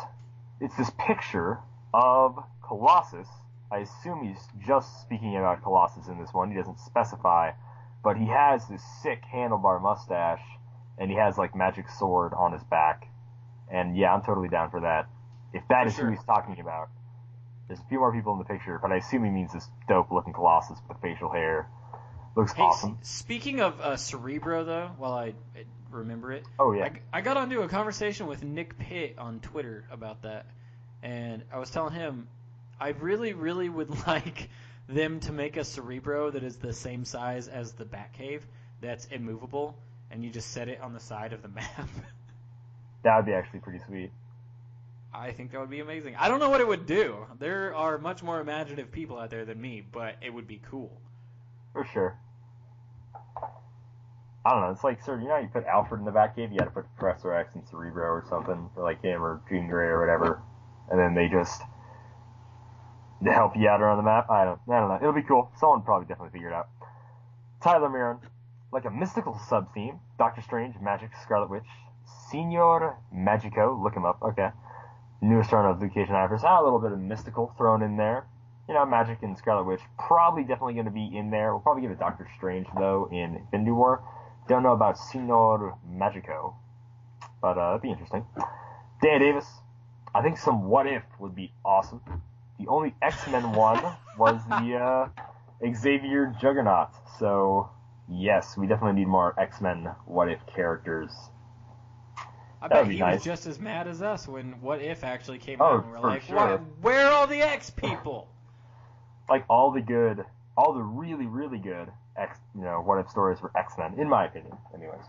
It's 0.61 0.75
this 0.77 0.91
picture 0.99 1.57
of 1.93 2.37
Colossus. 2.65 3.27
I 3.71 3.79
assume 3.79 4.27
he's 4.27 4.47
just 4.65 5.01
speaking 5.01 5.35
about 5.35 5.63
Colossus 5.63 6.07
in 6.07 6.19
this 6.19 6.33
one. 6.33 6.51
He 6.51 6.57
doesn't 6.57 6.79
specify 6.79 7.51
but 8.03 8.17
he 8.17 8.25
has 8.27 8.67
this 8.67 8.83
sick 9.03 9.23
handlebar 9.33 9.81
mustache, 9.81 10.41
and 10.97 11.09
he 11.09 11.17
has 11.17 11.37
like 11.37 11.55
magic 11.55 11.89
sword 11.89 12.33
on 12.33 12.53
his 12.53 12.63
back. 12.63 13.07
And 13.71 13.95
yeah, 13.95 14.13
I'm 14.13 14.21
totally 14.23 14.49
down 14.49 14.71
for 14.71 14.81
that. 14.81 15.07
If 15.53 15.63
that 15.69 15.83
For 15.83 15.89
is 15.89 15.95
sure. 15.95 16.05
who 16.05 16.11
he's 16.11 16.23
talking 16.23 16.59
about. 16.59 16.89
There's 17.67 17.79
a 17.79 17.83
few 17.83 17.99
more 17.99 18.11
people 18.11 18.33
in 18.33 18.39
the 18.39 18.45
picture, 18.45 18.79
but 18.81 18.91
I 18.91 18.95
assume 18.97 19.23
he 19.23 19.29
means 19.29 19.53
this 19.53 19.67
dope 19.87 20.11
looking 20.11 20.33
Colossus 20.33 20.79
with 20.87 20.97
the 20.97 21.01
facial 21.01 21.31
hair. 21.31 21.67
Looks 22.35 22.53
Hey, 22.53 22.63
awesome. 22.63 22.97
s- 23.01 23.09
speaking 23.09 23.59
of 23.61 23.79
uh, 23.79 23.95
Cerebro, 23.95 24.63
though, 24.63 24.89
while 24.97 25.13
I, 25.13 25.25
I 25.55 25.65
remember 25.91 26.31
it, 26.31 26.45
Oh 26.57 26.71
yeah. 26.71 26.85
I, 26.85 27.17
I 27.19 27.21
got 27.21 27.37
onto 27.37 27.61
a 27.61 27.67
conversation 27.67 28.25
with 28.25 28.43
Nick 28.43 28.79
Pitt 28.79 29.19
on 29.19 29.39
Twitter 29.39 29.85
about 29.91 30.23
that, 30.23 30.47
and 31.03 31.43
I 31.53 31.59
was 31.59 31.69
telling 31.69 31.93
him 31.93 32.27
I 32.79 32.89
really, 32.89 33.33
really 33.33 33.69
would 33.69 33.89
like 34.07 34.49
them 34.89 35.19
to 35.21 35.31
make 35.31 35.55
a 35.55 35.63
Cerebro 35.63 36.31
that 36.31 36.43
is 36.43 36.57
the 36.57 36.73
same 36.73 37.05
size 37.05 37.47
as 37.47 37.73
the 37.73 37.85
Batcave, 37.85 38.41
that's 38.81 39.05
immovable, 39.05 39.77
and 40.09 40.23
you 40.23 40.31
just 40.31 40.51
set 40.51 40.67
it 40.67 40.81
on 40.81 40.93
the 40.93 40.99
side 40.99 41.31
of 41.31 41.41
the 41.41 41.47
map. 41.55 41.89
That 43.03 43.15
would 43.15 43.25
be 43.25 43.33
actually 43.33 43.59
pretty 43.59 43.79
sweet. 43.85 44.11
I 45.13 45.31
think 45.31 45.51
that 45.51 45.59
would 45.59 45.69
be 45.69 45.79
amazing. 45.79 46.15
I 46.17 46.27
don't 46.27 46.39
know 46.39 46.49
what 46.49 46.61
it 46.61 46.67
would 46.67 46.85
do. 46.85 47.25
There 47.39 47.73
are 47.75 47.97
much 47.97 48.21
more 48.21 48.39
imaginative 48.39 48.91
people 48.91 49.17
out 49.17 49.29
there 49.29 49.45
than 49.45 49.59
me, 49.59 49.83
but 49.91 50.15
it 50.21 50.31
would 50.31 50.47
be 50.47 50.61
cool. 50.69 50.99
For 51.73 51.85
sure. 51.85 52.17
I 54.45 54.51
don't 54.51 54.61
know. 54.61 54.71
It's 54.71 54.83
like, 54.83 55.03
sir, 55.03 55.19
you 55.19 55.27
know, 55.27 55.37
you 55.37 55.49
put 55.51 55.65
Alfred 55.65 55.99
in 55.99 56.05
the 56.05 56.11
Batcave, 56.11 56.51
you 56.51 56.59
got 56.59 56.65
to 56.65 56.71
put 56.71 56.85
Professor 56.97 57.33
X 57.33 57.55
and 57.55 57.63
Cerebro 57.67 58.05
or 58.05 58.25
something, 58.29 58.69
or 58.75 58.83
like 58.83 59.01
him 59.01 59.23
or 59.23 59.41
Jean 59.49 59.67
Grey 59.67 59.87
or 59.87 59.99
whatever, 59.99 60.41
and 60.89 60.99
then 60.99 61.13
they 61.13 61.27
just 61.27 61.61
to 63.23 63.31
help 63.31 63.55
you 63.55 63.67
out 63.67 63.81
around 63.81 63.97
the 63.97 64.03
map. 64.03 64.29
I 64.29 64.45
don't, 64.45 64.59
I 64.69 64.79
don't 64.79 64.89
know. 64.89 64.97
It'll 65.01 65.13
be 65.13 65.23
cool. 65.23 65.51
Someone 65.59 65.81
probably 65.81 66.07
definitely 66.07 66.31
figure 66.31 66.49
it 66.49 66.53
out. 66.53 66.69
Tyler 67.63 67.89
Miron, 67.89 68.19
like 68.71 68.85
a 68.85 68.91
mystical 68.91 69.39
sub 69.49 69.73
theme. 69.73 69.99
Doctor 70.17 70.41
Strange, 70.41 70.75
Magic, 70.81 71.11
Scarlet 71.23 71.49
Witch, 71.49 71.67
Senor 72.31 72.97
Magico. 73.11 73.79
Look 73.81 73.95
him 73.95 74.05
up. 74.05 74.21
Okay. 74.21 74.49
Newest 75.21 75.51
run 75.51 75.65
of 75.65 75.81
and 75.81 76.17
Iris. 76.17 76.43
Ah, 76.45 76.61
a 76.61 76.63
little 76.63 76.79
bit 76.79 76.93
of 76.93 76.99
mystical 76.99 77.53
thrown 77.57 77.81
in 77.81 77.97
there 77.97 78.25
you 78.69 78.75
know, 78.75 78.85
Magic 78.85 79.23
and 79.23 79.35
Scarlet 79.35 79.63
Witch 79.63 79.81
probably 79.97 80.43
definitely 80.43 80.75
going 80.75 80.85
to 80.85 80.91
be 80.91 81.09
in 81.11 81.31
there. 81.31 81.51
We'll 81.51 81.61
probably 81.61 81.81
give 81.81 81.89
it 81.89 81.97
Doctor 81.97 82.29
Strange 82.37 82.67
though 82.77 83.09
in 83.11 83.35
Infinity 83.35 83.71
War. 83.71 84.03
Don't 84.47 84.61
know 84.61 84.73
about 84.73 84.97
Senor 84.97 85.75
Magico, 85.89 86.55
but 87.41 87.57
uh, 87.57 87.71
that'd 87.71 87.81
be 87.81 87.89
interesting. 87.89 88.25
Dan 89.01 89.21
Davis, 89.21 89.45
I 90.13 90.21
think 90.21 90.37
some 90.37 90.65
What 90.65 90.85
If 90.85 91.01
would 91.19 91.35
be 91.35 91.51
awesome. 91.65 92.01
The 92.59 92.67
only 92.67 92.93
X 93.01 93.27
Men 93.29 93.53
one 93.53 93.81
was 94.17 94.41
the 94.49 94.75
uh, 94.75 95.07
Xavier 95.73 96.35
Juggernaut, 96.41 96.89
so 97.17 97.69
yes, 98.09 98.57
we 98.57 98.67
definitely 98.67 98.99
need 98.99 99.07
more 99.07 99.33
X 99.39 99.61
Men 99.61 99.89
What 100.05 100.29
If 100.29 100.45
characters. 100.45 101.11
I 102.61 102.67
That 102.67 102.75
would 102.75 102.81
bet 102.81 102.87
be 102.89 102.95
he 102.95 102.99
nice. 102.99 103.15
was 103.15 103.23
just 103.23 103.45
as 103.47 103.59
mad 103.59 103.87
as 103.87 104.01
us 104.01 104.27
when 104.27 104.59
What 104.61 104.81
If 104.81 105.05
actually 105.05 105.37
came 105.37 105.61
Oh, 105.61 105.65
out, 105.77 105.83
and 105.85 105.91
we're 105.93 105.99
like, 106.01 106.23
sure. 106.23 106.35
"Why- 106.35 106.55
where 106.81 107.07
are 107.07 107.13
all 107.13 107.27
the 107.27 107.41
X 107.41 107.69
people? 107.69 108.27
Like 109.29 109.45
all 109.47 109.71
the 109.71 109.81
good, 109.81 110.25
all 110.57 110.73
the 110.73 110.81
really 110.81 111.27
really 111.27 111.59
good 111.59 111.91
X, 112.17 112.39
you 112.55 112.61
know, 112.63 112.81
What 112.81 112.97
If 112.99 113.09
stories 113.09 113.39
for 113.39 113.51
X 113.55 113.75
Men, 113.77 113.93
in 113.99 114.09
my 114.09 114.25
opinion, 114.25 114.57
anyways. 114.73 115.05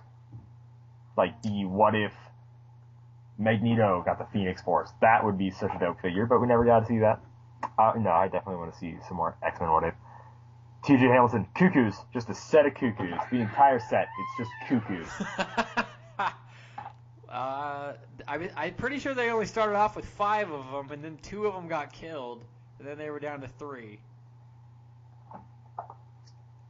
Like 1.17 1.41
the 1.43 1.65
What 1.65 1.95
If 1.97 2.13
Magneto 3.39 4.03
got 4.05 4.19
the 4.19 4.27
Phoenix 4.33 4.61
Force. 4.63 4.91
That 5.01 5.25
would 5.25 5.39
be 5.39 5.51
such 5.51 5.73
a 5.75 5.79
dope 5.79 6.01
figure, 6.03 6.27
but 6.27 6.41
we 6.41 6.47
never 6.47 6.65
got 6.65 6.81
to 6.81 6.87
see 6.87 6.99
that. 6.99 7.21
Uh, 7.81 7.95
no, 7.99 8.11
I 8.11 8.29
definitely 8.29 8.57
want 8.57 8.75
to 8.75 8.79
see 8.79 8.97
some 9.09 9.17
more 9.17 9.35
X 9.43 9.59
Men 9.59 9.71
What 9.71 9.85
If. 9.85 9.95
T.J. 10.85 11.07
Hamilton, 11.07 11.47
cuckoos, 11.55 11.97
just 12.13 12.29
a 12.29 12.35
set 12.35 12.67
of 12.67 12.75
cuckoos. 12.75 13.19
The 13.31 13.39
entire 13.39 13.81
set, 13.81 14.09
it's 14.19 14.39
just 14.39 14.51
cuckoos. 14.69 15.09
uh, 16.19 17.95
I, 18.29 18.51
I'm 18.55 18.75
pretty 18.75 18.99
sure 18.99 19.15
they 19.15 19.31
only 19.31 19.47
started 19.47 19.77
off 19.77 19.97
with 19.97 20.05
five 20.05 20.51
of 20.51 20.71
them, 20.71 20.91
and 20.93 21.03
then 21.03 21.19
two 21.23 21.47
of 21.47 21.55
them 21.55 21.69
got 21.69 21.91
killed, 21.91 22.45
and 22.79 22.87
then 22.87 22.99
they 22.99 23.09
were 23.09 23.21
down 23.21 23.41
to 23.41 23.49
three. 23.49 23.99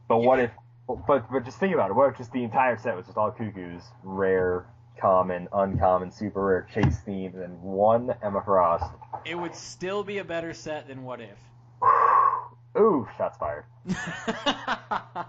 But 0.07 0.19
what 0.19 0.39
if? 0.39 0.51
But 0.87 1.29
but 1.29 1.43
just 1.43 1.57
think 1.57 1.73
about 1.73 1.89
it. 1.89 1.93
What 1.93 2.09
if 2.09 2.17
just 2.17 2.31
the 2.31 2.43
entire 2.43 2.77
set 2.77 2.95
was 2.95 3.05
just 3.05 3.17
all 3.17 3.31
cuckoos, 3.31 3.83
rare, 4.03 4.65
common, 5.01 5.47
uncommon, 5.51 6.11
super 6.11 6.45
rare, 6.45 6.67
chase 6.73 6.99
theme 6.99 7.33
and 7.41 7.61
one 7.61 8.13
Emma 8.23 8.41
Frost. 8.45 8.91
It 9.25 9.35
would 9.35 9.55
still 9.55 10.03
be 10.03 10.19
a 10.19 10.23
better 10.23 10.53
set 10.53 10.87
than 10.87 11.03
What 11.03 11.19
If. 11.19 11.37
Ooh, 12.79 13.07
shots 13.17 13.37
fired. 13.37 13.65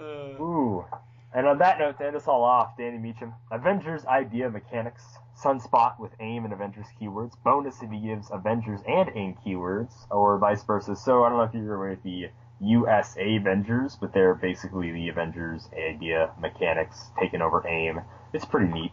Uh, 0.00 0.42
Ooh. 0.42 0.84
And 1.32 1.46
on 1.46 1.58
that 1.58 1.78
note, 1.78 1.98
to 1.98 2.06
end 2.06 2.16
us 2.16 2.26
all 2.26 2.42
off, 2.42 2.76
Danny 2.76 2.98
Meacham. 2.98 3.32
Advanced 3.50 4.06
Idea 4.06 4.50
Mechanics. 4.50 5.04
Sunspot 5.40 5.98
with 5.98 6.12
A.I.M. 6.20 6.44
and 6.44 6.52
Avengers 6.52 6.86
keywords. 7.00 7.32
Bonus 7.44 7.82
if 7.82 7.90
he 7.90 7.98
gives 7.98 8.30
Avengers 8.30 8.80
and 8.86 9.08
A.I.M. 9.08 9.36
keywords, 9.44 9.92
or 10.10 10.38
vice 10.38 10.62
versa. 10.62 10.94
So 10.94 11.24
I 11.24 11.28
don't 11.28 11.38
know 11.38 11.44
if 11.44 11.54
you're 11.54 11.74
aware 11.74 11.90
of 11.90 12.02
the 12.02 12.28
USA 12.60 13.36
Avengers, 13.36 13.96
but 14.00 14.12
they're 14.12 14.34
basically 14.34 14.92
the 14.92 15.08
Advanced 15.08 15.70
Idea 15.72 16.30
Mechanics 16.40 17.06
taking 17.20 17.42
over 17.42 17.66
aim. 17.66 18.00
It's 18.32 18.44
pretty 18.44 18.72
neat. 18.72 18.92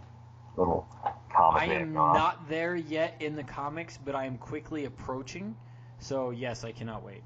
Little 0.58 0.88
comic 1.34 1.62
I 1.62 1.66
am 1.76 1.94
not 1.94 2.50
there 2.50 2.76
yet 2.76 3.22
in 3.22 3.36
the 3.36 3.44
comics, 3.44 3.98
but 3.98 4.16
I 4.16 4.26
am 4.26 4.38
quickly 4.38 4.86
approaching. 4.86 5.56
So 6.00 6.32
yes, 6.32 6.64
I 6.64 6.72
cannot 6.72 7.04
wait. 7.04 7.24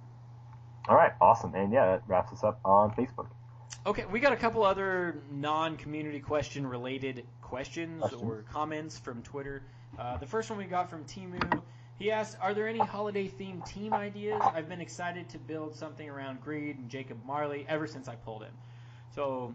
All 0.87 0.95
right, 0.95 1.13
awesome. 1.19 1.55
And 1.55 1.73
yeah, 1.73 1.85
that 1.87 2.03
wraps 2.07 2.31
us 2.31 2.43
up 2.43 2.59
on 2.63 2.91
Facebook. 2.91 3.27
Okay, 3.87 4.05
we 4.05 4.19
got 4.19 4.33
a 4.33 4.35
couple 4.37 4.63
other 4.63 5.21
non-community 5.31 6.19
question 6.19 6.67
related 6.67 7.25
questions 7.41 8.01
Questions. 8.01 8.21
or 8.21 8.43
comments 8.51 8.99
from 8.99 9.21
Twitter. 9.23 9.63
Uh, 9.97 10.17
the 10.17 10.25
first 10.25 10.49
one 10.49 10.59
we 10.59 10.65
got 10.65 10.89
from 10.89 11.03
Timu. 11.05 11.61
He 11.97 12.11
asked, 12.11 12.37
"Are 12.41 12.53
there 12.53 12.67
any 12.67 12.79
holiday-themed 12.79 13.65
team 13.65 13.93
ideas? 13.93 14.41
I've 14.43 14.67
been 14.67 14.81
excited 14.81 15.29
to 15.29 15.37
build 15.37 15.75
something 15.75 16.09
around 16.09 16.41
Greed 16.41 16.77
and 16.77 16.89
Jacob 16.89 17.23
Marley 17.25 17.65
ever 17.67 17.87
since 17.87 18.07
I 18.07 18.15
pulled 18.15 18.43
him." 18.43 18.53
So, 19.13 19.53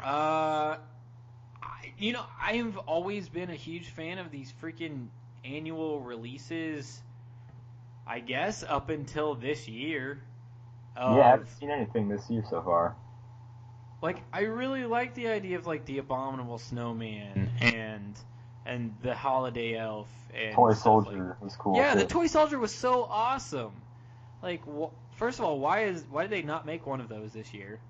uh, 0.00 0.76
I, 1.62 1.92
you 1.98 2.12
know, 2.12 2.24
I've 2.40 2.76
always 2.78 3.28
been 3.28 3.50
a 3.50 3.54
huge 3.54 3.88
fan 3.90 4.18
of 4.18 4.30
these 4.30 4.52
freaking 4.60 5.06
annual 5.44 6.00
releases 6.00 7.02
I 8.06 8.20
guess 8.20 8.62
up 8.62 8.88
until 8.88 9.34
this 9.34 9.66
year. 9.66 10.22
yeah, 10.96 11.02
I 11.02 11.30
haven't 11.30 11.48
seen 11.58 11.70
anything 11.70 12.08
this 12.08 12.30
year 12.30 12.44
so 12.48 12.62
far. 12.62 12.94
Like 14.00 14.22
I 14.32 14.42
really 14.42 14.84
like 14.84 15.14
the 15.14 15.28
idea 15.28 15.58
of 15.58 15.66
like 15.66 15.84
the 15.86 15.98
abominable 15.98 16.58
snowman 16.58 17.50
and 17.60 18.14
and 18.66 18.94
the 19.02 19.14
holiday 19.14 19.76
elf 19.76 20.08
and 20.34 20.54
Toy 20.54 20.74
Soldier 20.74 21.28
like- 21.28 21.42
was 21.42 21.56
cool. 21.56 21.76
yeah, 21.76 21.94
too. 21.94 22.00
the 22.00 22.06
toy 22.06 22.26
soldier 22.26 22.58
was 22.58 22.74
so 22.74 23.04
awesome. 23.04 23.72
Like, 24.42 24.62
wh- 24.66 24.92
first 25.16 25.38
of 25.38 25.44
all, 25.44 25.58
why 25.58 25.84
is 25.84 26.04
why 26.10 26.22
did 26.22 26.30
they 26.30 26.42
not 26.42 26.66
make 26.66 26.86
one 26.86 27.00
of 27.00 27.08
those 27.08 27.32
this 27.32 27.54
year? 27.54 27.80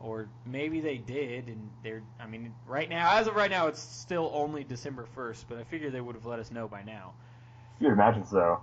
Or 0.00 0.28
maybe 0.46 0.80
they 0.80 0.96
did, 0.98 1.48
and 1.48 1.70
they're. 1.82 2.02
I 2.20 2.26
mean, 2.26 2.54
right 2.66 2.88
now, 2.88 3.16
as 3.18 3.26
of 3.26 3.34
right 3.34 3.50
now, 3.50 3.66
it's 3.66 3.80
still 3.80 4.30
only 4.32 4.62
December 4.62 5.06
first, 5.14 5.48
but 5.48 5.58
I 5.58 5.64
figure 5.64 5.90
they 5.90 6.00
would 6.00 6.14
have 6.14 6.26
let 6.26 6.38
us 6.38 6.52
know 6.52 6.68
by 6.68 6.82
now. 6.84 7.14
You'd 7.80 7.92
imagine 7.92 8.24
so. 8.24 8.60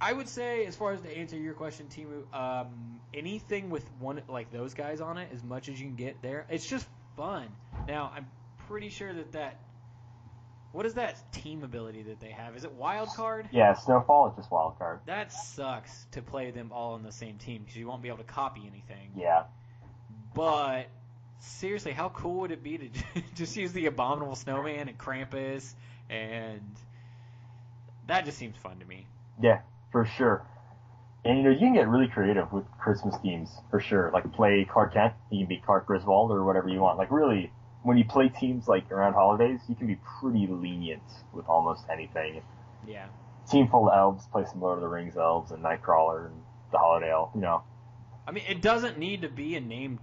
I 0.00 0.12
would 0.12 0.28
say, 0.28 0.64
as 0.66 0.76
far 0.76 0.92
as 0.92 1.00
to 1.00 1.16
answer 1.16 1.36
your 1.36 1.54
question, 1.54 1.88
Timu, 1.90 2.32
um, 2.32 3.00
anything 3.12 3.68
with 3.68 3.84
one 3.98 4.22
like 4.28 4.52
those 4.52 4.74
guys 4.74 5.00
on 5.00 5.18
it, 5.18 5.30
as 5.34 5.42
much 5.42 5.68
as 5.68 5.80
you 5.80 5.86
can 5.86 5.96
get 5.96 6.22
there, 6.22 6.46
it's 6.48 6.66
just 6.66 6.86
fun. 7.16 7.48
Now, 7.88 8.12
I'm 8.14 8.26
pretty 8.68 8.90
sure 8.90 9.12
that 9.12 9.32
that. 9.32 9.58
What 10.72 10.84
is 10.84 10.94
that 10.94 11.32
team 11.32 11.64
ability 11.64 12.02
that 12.04 12.20
they 12.20 12.30
have? 12.30 12.56
Is 12.56 12.64
it 12.64 12.72
wild 12.72 13.08
card? 13.10 13.48
Yeah, 13.52 13.74
Snowfall 13.74 14.28
is 14.28 14.36
just 14.36 14.50
wild 14.50 14.78
card. 14.78 15.00
That 15.06 15.32
sucks 15.32 16.06
to 16.12 16.20
play 16.20 16.50
them 16.50 16.70
all 16.72 16.94
on 16.94 17.02
the 17.02 17.12
same 17.12 17.38
team 17.38 17.62
because 17.62 17.76
you 17.76 17.86
won't 17.88 18.02
be 18.02 18.08
able 18.08 18.18
to 18.18 18.24
copy 18.24 18.60
anything. 18.60 19.12
Yeah. 19.16 19.44
But 20.34 20.88
seriously, 21.38 21.92
how 21.92 22.10
cool 22.10 22.40
would 22.40 22.50
it 22.50 22.62
be 22.62 22.78
to 22.78 22.88
just 23.34 23.56
use 23.56 23.72
the 23.72 23.86
Abominable 23.86 24.36
Snowman 24.36 24.88
and 24.88 24.98
Krampus 24.98 25.74
and 26.10 26.76
that 28.06 28.24
just 28.24 28.38
seems 28.38 28.56
fun 28.56 28.78
to 28.78 28.86
me. 28.86 29.06
Yeah, 29.40 29.60
for 29.92 30.06
sure. 30.06 30.46
And 31.24 31.38
you 31.38 31.44
know, 31.44 31.50
you 31.50 31.58
can 31.58 31.74
get 31.74 31.88
really 31.88 32.08
creative 32.08 32.52
with 32.52 32.64
Christmas 32.80 33.14
themes 33.22 33.50
for 33.70 33.80
sure. 33.80 34.10
Like 34.12 34.32
play 34.32 34.66
Clark 34.70 34.94
Kent, 34.94 35.12
you 35.30 35.40
can 35.40 35.48
be 35.48 35.62
Clark 35.64 35.86
Griswold 35.86 36.30
or 36.30 36.44
whatever 36.44 36.68
you 36.68 36.80
want. 36.80 36.98
Like 36.98 37.10
really, 37.10 37.52
when 37.82 37.96
you 37.96 38.04
play 38.04 38.28
teams 38.28 38.68
like 38.68 38.90
around 38.90 39.14
holidays, 39.14 39.60
you 39.68 39.74
can 39.74 39.86
be 39.86 39.98
pretty 40.20 40.46
lenient 40.46 41.02
with 41.32 41.46
almost 41.48 41.84
anything. 41.92 42.42
Yeah. 42.86 43.06
Team 43.50 43.68
full 43.68 43.88
of 43.88 43.96
elves, 43.96 44.26
play 44.30 44.44
some 44.50 44.60
Lord 44.60 44.76
of 44.78 44.82
the 44.82 44.88
Rings 44.88 45.16
elves 45.16 45.52
and 45.52 45.62
Nightcrawler 45.62 46.26
and 46.26 46.42
the 46.70 46.78
Holiday 46.78 47.10
Elf. 47.10 47.30
You 47.34 47.40
know, 47.40 47.62
I 48.26 48.30
mean, 48.32 48.44
it 48.48 48.60
doesn't 48.60 48.98
need 48.98 49.22
to 49.22 49.28
be 49.28 49.56
a 49.56 49.60
named 49.60 50.00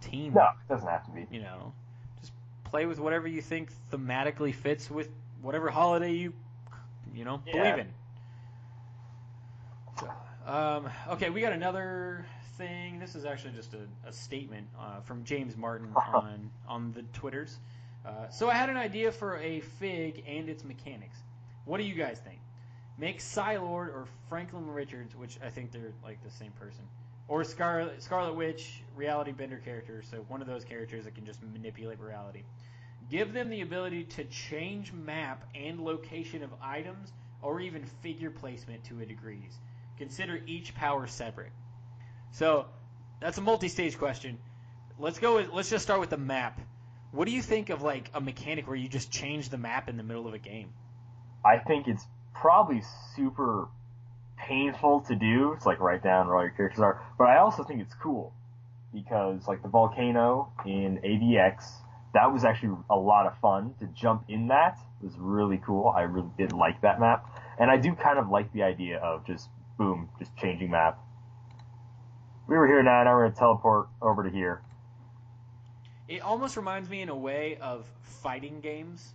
team. 0.00 0.34
no, 0.34 0.42
it 0.42 0.68
doesn't 0.72 0.88
have 0.88 1.04
to 1.06 1.10
be. 1.10 1.26
You 1.30 1.40
know, 1.40 1.72
just 2.20 2.32
play 2.64 2.86
with 2.86 3.00
whatever 3.00 3.26
you 3.26 3.42
think 3.42 3.70
thematically 3.90 4.54
fits 4.54 4.88
with 4.90 5.08
whatever 5.42 5.68
holiday 5.70 6.12
you, 6.12 6.32
you 7.14 7.24
know, 7.24 7.42
Yeah. 7.46 7.52
believe 7.74 7.78
in. 7.86 7.92
So, 9.98 10.12
um, 10.46 10.88
okay, 11.08 11.30
we 11.30 11.40
got 11.40 11.52
another 11.52 12.26
thing. 12.56 12.98
This 12.98 13.14
is 13.14 13.24
actually 13.24 13.52
just 13.52 13.74
a, 13.74 14.08
a 14.08 14.12
statement 14.12 14.66
uh, 14.78 15.00
from 15.00 15.24
James 15.24 15.56
Martin 15.56 15.88
on 16.14 16.50
on 16.68 16.92
the 16.92 17.02
Twitters. 17.18 17.58
Uh, 18.04 18.28
so 18.30 18.48
I 18.48 18.54
had 18.54 18.68
an 18.68 18.76
idea 18.76 19.10
for 19.10 19.38
a 19.38 19.60
fig 19.60 20.22
and 20.28 20.48
its 20.48 20.64
mechanics. 20.64 21.18
What 21.64 21.78
do 21.78 21.84
you 21.84 21.94
guys 21.94 22.18
think? 22.20 22.38
Make 22.98 23.18
Psylord 23.18 23.88
or 23.88 24.06
Franklin 24.28 24.70
Richards, 24.70 25.14
which 25.16 25.38
I 25.44 25.50
think 25.50 25.72
they're 25.72 25.92
like 26.04 26.22
the 26.22 26.30
same 26.30 26.52
person, 26.52 26.84
or 27.28 27.44
Scarlet 27.44 28.02
Scarlet 28.02 28.34
Witch, 28.34 28.82
reality 28.94 29.32
bender 29.32 29.60
characters. 29.64 30.06
So 30.10 30.18
one 30.28 30.40
of 30.40 30.46
those 30.46 30.64
characters 30.64 31.04
that 31.04 31.14
can 31.14 31.26
just 31.26 31.42
manipulate 31.42 32.00
reality. 32.00 32.42
Give 33.10 33.32
them 33.32 33.50
the 33.50 33.60
ability 33.60 34.04
to 34.04 34.24
change 34.24 34.92
map 34.92 35.44
and 35.54 35.80
location 35.80 36.42
of 36.42 36.50
items, 36.60 37.12
or 37.40 37.60
even 37.60 37.84
figure 38.02 38.30
placement 38.30 38.82
to 38.84 39.00
a 39.00 39.06
degree. 39.06 39.42
Consider 39.98 40.40
each 40.46 40.74
power 40.74 41.06
separate. 41.06 41.52
So 42.32 42.66
that's 43.20 43.38
a 43.38 43.40
multi-stage 43.40 43.98
question. 43.98 44.38
Let's 44.98 45.18
go. 45.18 45.36
With, 45.36 45.52
let's 45.52 45.70
just 45.70 45.84
start 45.84 46.00
with 46.00 46.10
the 46.10 46.16
map. 46.16 46.60
What 47.12 47.26
do 47.26 47.32
you 47.32 47.42
think 47.42 47.70
of 47.70 47.82
like 47.82 48.10
a 48.14 48.20
mechanic 48.20 48.66
where 48.66 48.76
you 48.76 48.88
just 48.88 49.10
change 49.10 49.48
the 49.48 49.58
map 49.58 49.88
in 49.88 49.96
the 49.96 50.02
middle 50.02 50.26
of 50.26 50.34
a 50.34 50.38
game? 50.38 50.70
I 51.44 51.58
think 51.58 51.88
it's 51.88 52.04
probably 52.34 52.82
super 53.14 53.68
painful 54.36 55.00
to 55.02 55.14
do. 55.14 55.52
It's 55.52 55.66
like 55.66 55.80
write 55.80 56.02
down 56.02 56.26
where 56.26 56.36
all 56.36 56.42
your 56.42 56.50
characters 56.50 56.80
are. 56.80 57.02
But 57.18 57.28
I 57.28 57.38
also 57.38 57.64
think 57.64 57.80
it's 57.80 57.94
cool 57.94 58.32
because 58.92 59.46
like 59.46 59.62
the 59.62 59.68
volcano 59.68 60.52
in 60.64 60.98
AVX, 61.04 61.64
that 62.14 62.32
was 62.32 62.44
actually 62.44 62.76
a 62.90 62.96
lot 62.96 63.26
of 63.26 63.38
fun 63.38 63.74
to 63.80 63.86
jump 63.86 64.24
in 64.28 64.48
that. 64.48 64.78
Was 65.02 65.14
really 65.18 65.60
cool. 65.64 65.92
I 65.94 66.02
really 66.02 66.30
did 66.38 66.52
like 66.52 66.80
that 66.80 66.98
map. 66.98 67.26
And 67.58 67.70
I 67.70 67.76
do 67.76 67.94
kind 67.94 68.18
of 68.18 68.28
like 68.28 68.52
the 68.52 68.62
idea 68.62 68.98
of 68.98 69.26
just 69.26 69.48
boom, 69.78 70.08
just 70.18 70.34
changing 70.36 70.70
map. 70.70 70.98
We 72.48 72.56
were 72.56 72.66
here 72.66 72.82
now, 72.82 73.02
now 73.02 73.14
we're 73.14 73.24
gonna 73.28 73.38
teleport 73.38 73.88
over 74.00 74.22
to 74.22 74.30
here. 74.30 74.60
It 76.08 76.20
almost 76.22 76.56
reminds 76.56 76.88
me 76.88 77.00
in 77.02 77.08
a 77.08 77.16
way 77.16 77.58
of 77.60 77.84
fighting 78.02 78.60
games, 78.60 79.14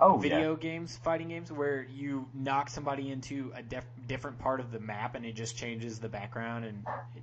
Oh 0.00 0.16
video 0.18 0.52
yeah. 0.52 0.58
games, 0.60 0.96
fighting 1.02 1.28
games, 1.28 1.50
where 1.50 1.82
you 1.84 2.28
knock 2.34 2.68
somebody 2.68 3.10
into 3.10 3.52
a 3.56 3.62
def- 3.62 3.86
different 4.06 4.38
part 4.38 4.60
of 4.60 4.70
the 4.70 4.78
map 4.80 5.14
and 5.16 5.24
it 5.24 5.34
just 5.34 5.56
changes 5.56 5.98
the 5.98 6.08
background 6.08 6.64
and. 6.64 6.84
It, 7.16 7.22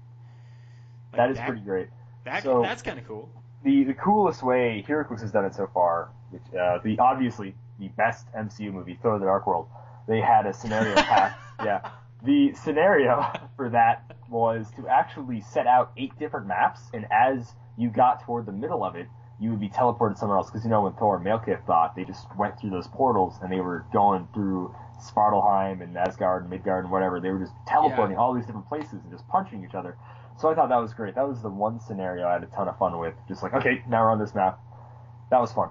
like 1.13 1.17
That 1.17 1.31
is 1.31 1.39
pretty 1.39 1.61
great. 1.61 1.87
That, 2.25 2.43
so- 2.43 2.61
that's 2.61 2.81
kind 2.81 2.99
of 2.99 3.07
cool. 3.07 3.29
the 3.63 3.83
the 3.85 3.93
coolest 3.93 4.43
way 4.43 4.83
HeroClix 4.87 5.21
has 5.21 5.31
done 5.31 5.45
it 5.45 5.55
so 5.55 5.67
far, 5.73 6.09
which 6.31 6.41
uh, 6.59 6.79
the 6.83 6.99
obviously 6.99 7.55
the 7.79 7.87
best 7.89 8.25
MCU 8.33 8.71
movie, 8.73 8.97
Thor: 9.01 9.19
The 9.19 9.25
Dark 9.25 9.47
World, 9.47 9.67
they 10.07 10.19
had 10.19 10.45
a 10.45 10.53
scenario 10.53 10.95
path. 11.01 11.37
yeah, 11.63 11.89
the 12.23 12.53
scenario 12.53 13.25
for 13.57 13.69
that 13.69 14.10
was 14.31 14.71
to 14.77 14.87
actually 14.87 15.41
set 15.41 15.67
out 15.67 15.91
eight 15.97 16.17
different 16.17 16.47
maps, 16.47 16.89
and 16.93 17.05
as 17.11 17.53
you 17.77 17.89
got 17.89 18.23
toward 18.23 18.45
the 18.45 18.51
middle 18.51 18.83
of 18.83 18.95
it, 18.95 19.07
you 19.39 19.49
would 19.49 19.59
be 19.59 19.69
teleported 19.69 20.17
somewhere 20.17 20.37
else. 20.37 20.49
Because 20.49 20.63
you 20.63 20.69
know 20.69 20.81
when 20.81 20.93
Thor 20.93 21.17
and 21.17 21.25
Malekith 21.25 21.65
fought, 21.65 21.95
they 21.95 22.05
just 22.05 22.25
went 22.37 22.59
through 22.59 22.69
those 22.69 22.87
portals 22.87 23.35
and 23.41 23.51
they 23.51 23.59
were 23.59 23.85
going 23.91 24.27
through 24.33 24.73
Svartalfheim 25.01 25.81
and 25.81 25.97
Asgard 25.97 26.43
and 26.43 26.49
Midgard 26.49 26.85
and 26.85 26.91
whatever. 26.91 27.19
They 27.19 27.29
were 27.29 27.39
just 27.39 27.53
teleporting 27.67 28.17
all 28.17 28.33
these 28.33 28.45
different 28.45 28.69
places 28.69 28.93
and 29.03 29.11
just 29.11 29.27
punching 29.27 29.65
each 29.65 29.73
other. 29.73 29.97
So 30.39 30.49
I 30.49 30.55
thought 30.55 30.69
that 30.69 30.77
was 30.77 30.93
great. 30.93 31.15
That 31.15 31.27
was 31.27 31.41
the 31.41 31.49
one 31.49 31.79
scenario 31.79 32.27
I 32.27 32.33
had 32.33 32.43
a 32.43 32.47
ton 32.47 32.67
of 32.67 32.77
fun 32.77 32.97
with. 32.99 33.15
Just 33.27 33.43
like, 33.43 33.53
okay, 33.53 33.83
now 33.89 34.03
we're 34.03 34.11
on 34.11 34.19
this 34.19 34.33
map. 34.35 34.59
That 35.31 35.41
was 35.41 35.51
fun. 35.51 35.69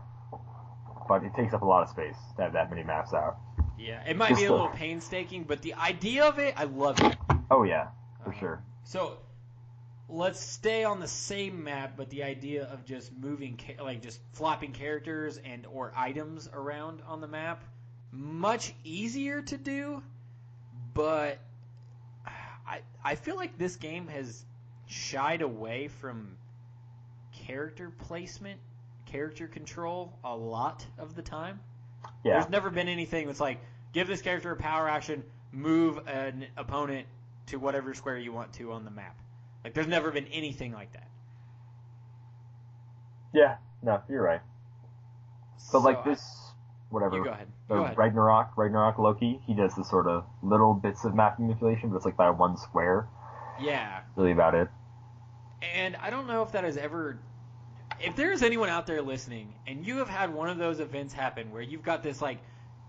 But 1.09 1.25
it 1.25 1.35
takes 1.35 1.55
up 1.55 1.63
a 1.63 1.65
lot 1.65 1.83
of 1.83 1.89
space 1.89 2.17
to 2.37 2.43
have 2.43 2.53
that 2.53 2.71
many 2.71 2.83
maps 2.83 3.15
out. 3.15 3.39
Yeah, 3.79 4.03
it 4.07 4.17
might 4.17 4.31
Just 4.31 4.41
be 4.43 4.47
a 4.47 4.51
little 4.51 4.69
painstaking, 4.69 5.45
but 5.45 5.63
the 5.63 5.75
idea 5.75 6.25
of 6.25 6.39
it, 6.39 6.55
I 6.57 6.65
love 6.65 7.01
it. 7.01 7.17
Oh 7.51 7.63
yeah, 7.63 7.89
for 8.25 8.33
Uh, 8.35 8.39
sure. 8.39 8.63
So 8.85 9.19
let's 10.09 10.41
stay 10.41 10.85
on 10.85 11.01
the 11.01 11.09
same 11.09 11.63
map, 11.65 11.95
but 11.97 12.11
the 12.11 12.23
idea 12.25 12.65
of 12.65 12.85
just 12.85 13.13
moving, 13.13 13.59
like 13.81 14.03
just 14.03 14.21
flopping 14.33 14.73
characters 14.73 15.39
and 15.39 15.67
or 15.67 15.93
items 15.97 16.49
around 16.53 17.03
on 17.07 17.21
the 17.21 17.29
map, 17.29 17.65
much 18.13 18.75
easier 18.85 19.43
to 19.43 19.57
do. 19.57 20.03
But 20.95 21.39
I 22.27 22.81
I 23.05 23.15
feel 23.15 23.37
like 23.37 23.57
this 23.59 23.77
game 23.77 24.09
has 24.09 24.45
shied 24.87 25.43
away 25.43 25.89
from 25.89 26.37
character 27.47 27.91
placement, 27.91 28.61
character 29.07 29.47
control 29.47 30.19
a 30.25 30.37
lot 30.37 30.85
of 30.99 31.15
the 31.15 31.23
time. 31.23 31.61
Yeah. 32.25 32.35
There's 32.35 32.51
never 32.51 32.71
been 32.71 32.89
anything 32.89 33.27
that's 33.27 33.41
like 33.41 33.61
give 33.93 34.09
this 34.09 34.23
character 34.23 34.51
a 34.51 34.57
power 34.57 34.89
action, 34.89 35.23
move 35.53 36.09
an 36.09 36.47
opponent 36.57 37.07
to 37.51 37.59
whatever 37.59 37.95
square 37.95 38.19
you 38.19 38.33
want 38.33 38.53
to 38.55 38.73
on 38.73 38.85
the 38.85 38.91
map. 38.91 39.17
Like 39.65 39.75
there's 39.75 39.87
never 39.87 40.11
been 40.11 40.27
anything 40.29 40.73
like 40.73 40.93
that. 40.95 41.09
Yeah. 43.33 43.57
No, 43.83 44.03
you're 44.09 44.23
right. 44.23 44.41
But 45.73 45.81
like 45.83 46.03
So, 46.05 46.11
this, 46.11 46.53
whatever. 46.91 47.17
you 47.17 47.25
go 47.25 47.31
ahead. 47.31 47.49
the 47.69 47.75
Go 47.77 47.85
ahead. 47.85 47.97
Ragnarok, 47.99 48.57
Ragnarok 48.57 48.99
Loki, 48.99 49.41
he 49.47 49.55
does 49.55 49.75
the 49.75 49.85
sort 49.85 50.07
of 50.07 50.25
little 50.43 50.75
bits 50.75 51.05
of 51.05 51.15
map 51.15 51.39
manipulation, 51.39 51.91
but 51.91 51.97
it's 51.97 52.05
like 52.05 52.17
by 52.17 52.31
one 52.31 52.57
square. 52.57 53.07
Yeah, 53.61 54.01
Really 54.17 54.33
about 54.33 54.55
it. 54.55 54.69
and 55.75 55.95
I 55.97 56.09
don't 56.11 56.27
know 56.27 56.43
if 56.43 56.53
that 56.53 56.65
has 56.65 56.77
ever. 56.79 57.19
If 58.03 58.17
there's 58.17 58.43
anyone 58.43 58.71
out 58.71 58.87
there 58.87 59.03
listening, 59.03 59.53
and 59.67 59.87
you 59.87 59.99
have 59.99 60.09
had 60.09 60.33
one 60.33 60.49
of 60.49 60.57
those 60.57 60.81
events 60.81 61.13
happen 61.13 61.51
where 61.53 61.61
you've 61.61 61.83
got 61.83 62.03
this 62.03 62.23
like 62.23 62.39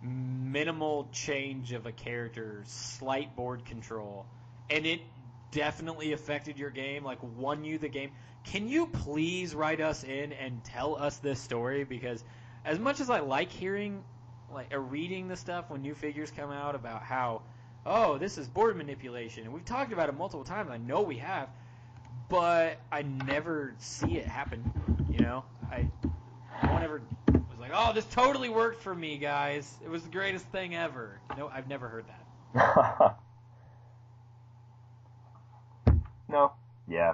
minimal 0.01 1.09
change 1.11 1.73
of 1.73 1.85
a 1.85 1.91
character, 1.91 2.63
slight 2.65 3.35
board 3.35 3.65
control, 3.65 4.25
and 4.71 4.85
it 4.85 5.01
definitely 5.51 6.13
affected 6.13 6.57
your 6.57 6.69
game, 6.69 7.03
like 7.03 7.19
won 7.37 7.63
you 7.63 7.77
the 7.77 7.89
game. 7.89 8.11
Can 8.43 8.67
you 8.67 8.87
please 8.87 9.53
write 9.53 9.81
us 9.81 10.03
in 10.03 10.33
and 10.33 10.63
tell 10.63 10.95
us 10.95 11.17
this 11.17 11.39
story? 11.39 11.83
Because 11.83 12.23
as 12.65 12.79
much 12.79 12.99
as 12.99 13.09
I 13.09 13.19
like 13.19 13.51
hearing, 13.51 14.03
like, 14.51 14.73
or 14.73 14.79
reading 14.79 15.27
the 15.27 15.35
stuff 15.35 15.69
when 15.69 15.81
new 15.81 15.93
figures 15.93 16.31
come 16.31 16.51
out 16.51 16.73
about 16.73 17.03
how, 17.03 17.43
oh, 17.85 18.17
this 18.17 18.37
is 18.37 18.47
board 18.47 18.75
manipulation, 18.77 19.43
and 19.43 19.53
we've 19.53 19.65
talked 19.65 19.93
about 19.93 20.09
it 20.09 20.13
multiple 20.13 20.43
times. 20.43 20.71
I 20.71 20.77
know 20.77 21.01
we 21.01 21.17
have, 21.17 21.49
but 22.29 22.79
I 22.91 23.03
never 23.03 23.73
see 23.77 24.17
it 24.17 24.25
happen. 24.25 24.63
You 25.09 25.19
know, 25.19 25.43
I 25.69 25.87
no 26.63 26.73
one 26.73 26.83
ever 26.83 27.01
was 27.27 27.59
like, 27.59 27.71
oh, 27.73 27.91
this 27.93 28.05
totally 28.05 28.49
worked 28.49 28.81
for 28.81 28.93
me, 28.93 29.17
guys. 29.17 29.77
It 29.83 29.89
was 29.89 30.03
the 30.03 30.09
greatest 30.09 30.45
thing 30.47 30.75
ever. 30.75 31.19
No, 31.37 31.49
I've 31.49 31.67
never 31.67 31.87
heard 31.87 32.05
that. 32.53 33.17
no. 36.31 36.53
Yeah. 36.87 37.13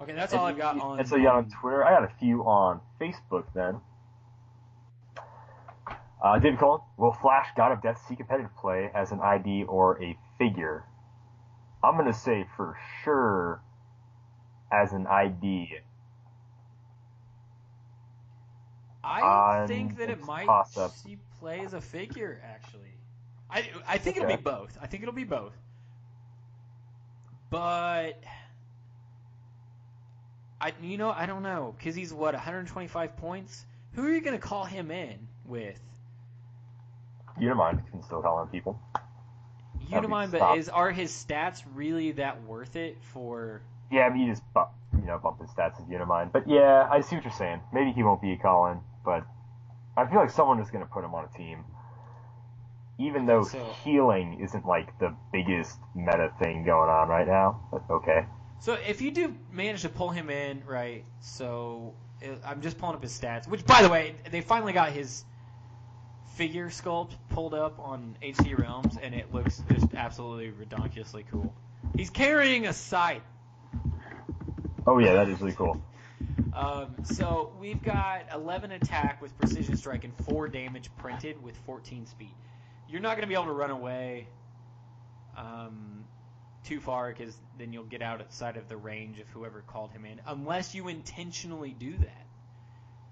Okay, 0.00 0.12
that's 0.12 0.32
all 0.32 0.46
I've 0.46 0.56
got 0.56 0.78
on. 0.78 1.00
And 1.00 1.08
so 1.08 1.16
you 1.16 1.24
got 1.24 1.36
on 1.36 1.50
Twitter. 1.50 1.84
I 1.84 1.90
got 1.90 2.04
a 2.04 2.14
few 2.18 2.42
on 2.42 2.80
Facebook 3.00 3.44
then. 3.54 3.80
Uh, 6.22 6.38
David 6.38 6.58
Cullen, 6.58 6.80
will 6.96 7.12
Flash 7.12 7.46
God 7.56 7.72
of 7.72 7.82
Death 7.82 8.04
see 8.08 8.16
competitive 8.16 8.50
play 8.56 8.90
as 8.94 9.12
an 9.12 9.20
ID 9.20 9.64
or 9.64 10.02
a 10.02 10.16
figure? 10.38 10.84
I'm 11.82 11.96
gonna 11.96 12.12
say 12.12 12.44
for 12.56 12.76
sure 13.04 13.62
as 14.72 14.92
an 14.92 15.06
ID. 15.06 15.78
I 19.04 19.60
Um, 19.62 19.68
think 19.68 19.96
that 19.98 20.10
it 20.10 20.24
might 20.24 20.46
toss-up. 20.46 20.90
see 20.90 21.18
play 21.38 21.60
as 21.60 21.72
a 21.72 21.80
figure. 21.80 22.40
Actually, 22.44 22.94
I 23.48 23.70
I 23.86 23.98
think 23.98 24.16
it'll 24.16 24.28
be 24.28 24.42
both. 24.42 24.76
I 24.80 24.86
think 24.86 25.02
it'll 25.02 25.14
be 25.14 25.24
both. 25.24 25.56
But 27.50 28.22
I 30.60 30.72
you 30.82 30.98
know 30.98 31.10
I 31.10 31.26
don't 31.26 31.42
know 31.42 31.74
because 31.76 31.94
he's 31.94 32.12
what 32.12 32.34
125 32.34 33.16
points. 33.16 33.64
Who 33.92 34.04
are 34.04 34.12
you 34.12 34.20
gonna 34.20 34.38
call 34.38 34.64
him 34.64 34.90
in 34.90 35.28
with? 35.44 35.80
Unimind 37.38 37.88
can 37.90 38.02
still 38.02 38.20
call 38.20 38.36
on 38.38 38.48
people. 38.48 38.80
Unimind, 39.90 40.32
but 40.32 40.58
is 40.58 40.68
are 40.68 40.90
his 40.90 41.10
stats 41.10 41.62
really 41.74 42.12
that 42.12 42.42
worth 42.44 42.76
it 42.76 42.98
for? 43.00 43.62
Yeah, 43.90 44.02
I 44.02 44.10
mean, 44.10 44.26
you 44.26 44.32
just 44.32 44.42
bump, 44.52 44.70
you 44.92 45.06
know, 45.06 45.18
bump 45.18 45.40
his 45.40 45.50
stats 45.50 45.80
as 45.80 45.86
Unimind. 45.86 46.32
But 46.32 46.48
yeah, 46.48 46.86
I 46.90 47.00
see 47.00 47.16
what 47.16 47.24
you're 47.24 47.32
saying. 47.32 47.60
Maybe 47.72 47.92
he 47.92 48.02
won't 48.02 48.20
be 48.20 48.32
a 48.32 48.36
call-in, 48.36 48.80
but 49.04 49.24
I 49.96 50.06
feel 50.06 50.18
like 50.18 50.30
someone 50.30 50.60
is 50.60 50.70
going 50.70 50.84
to 50.84 50.90
put 50.90 51.04
him 51.04 51.14
on 51.14 51.24
a 51.24 51.36
team. 51.36 51.64
Even 52.98 53.26
though 53.26 53.44
So- 53.44 53.64
healing 53.84 54.40
isn't 54.40 54.66
like 54.66 54.98
the 54.98 55.14
biggest 55.32 55.78
meta 55.94 56.32
thing 56.40 56.64
going 56.64 56.90
on 56.90 57.08
right 57.08 57.26
now, 57.26 57.60
but 57.70 57.82
okay. 57.88 58.26
So 58.60 58.72
if 58.74 59.00
you 59.00 59.12
do 59.12 59.36
manage 59.52 59.82
to 59.82 59.88
pull 59.88 60.10
him 60.10 60.30
in, 60.30 60.64
right? 60.66 61.04
So 61.20 61.94
I'm 62.44 62.60
just 62.60 62.78
pulling 62.78 62.96
up 62.96 63.02
his 63.02 63.16
stats. 63.18 63.46
Which, 63.46 63.64
by 63.64 63.82
the 63.82 63.88
way, 63.88 64.16
they 64.30 64.40
finally 64.40 64.72
got 64.72 64.90
his 64.90 65.24
figure 66.34 66.68
sculpt 66.68 67.12
pulled 67.30 67.54
up 67.54 67.78
on 67.78 68.16
HCRealms, 68.22 68.98
and 69.00 69.14
it 69.14 69.32
looks 69.32 69.62
just 69.72 69.94
absolutely 69.94 70.50
redonkulously 70.50 71.24
cool. 71.30 71.54
He's 71.96 72.10
carrying 72.10 72.66
a 72.66 72.72
scythe. 72.72 73.22
Oh 74.86 74.98
yeah, 74.98 75.14
that 75.14 75.28
is 75.28 75.40
really 75.40 75.54
cool. 75.54 75.80
Um, 76.52 76.94
so 77.04 77.52
we've 77.60 77.82
got 77.82 78.22
11 78.34 78.72
attack 78.72 79.22
with 79.22 79.36
precision 79.38 79.76
strike 79.76 80.04
and 80.04 80.12
4 80.26 80.48
damage 80.48 80.90
printed 80.96 81.40
with 81.42 81.56
14 81.58 82.06
speed. 82.06 82.34
You're 82.88 83.00
not 83.00 83.16
going 83.16 83.22
to 83.22 83.26
be 83.28 83.34
able 83.34 83.46
to 83.46 83.52
run 83.52 83.70
away 83.70 84.28
um, 85.36 86.04
too 86.64 86.80
far 86.80 87.12
because 87.12 87.36
then 87.58 87.72
you'll 87.72 87.84
get 87.84 88.02
outside 88.02 88.56
of 88.56 88.68
the 88.68 88.76
range 88.76 89.20
of 89.20 89.28
whoever 89.28 89.62
called 89.66 89.92
him 89.92 90.04
in, 90.04 90.20
unless 90.26 90.74
you 90.74 90.88
intentionally 90.88 91.74
do 91.78 91.92
that. 91.92 92.26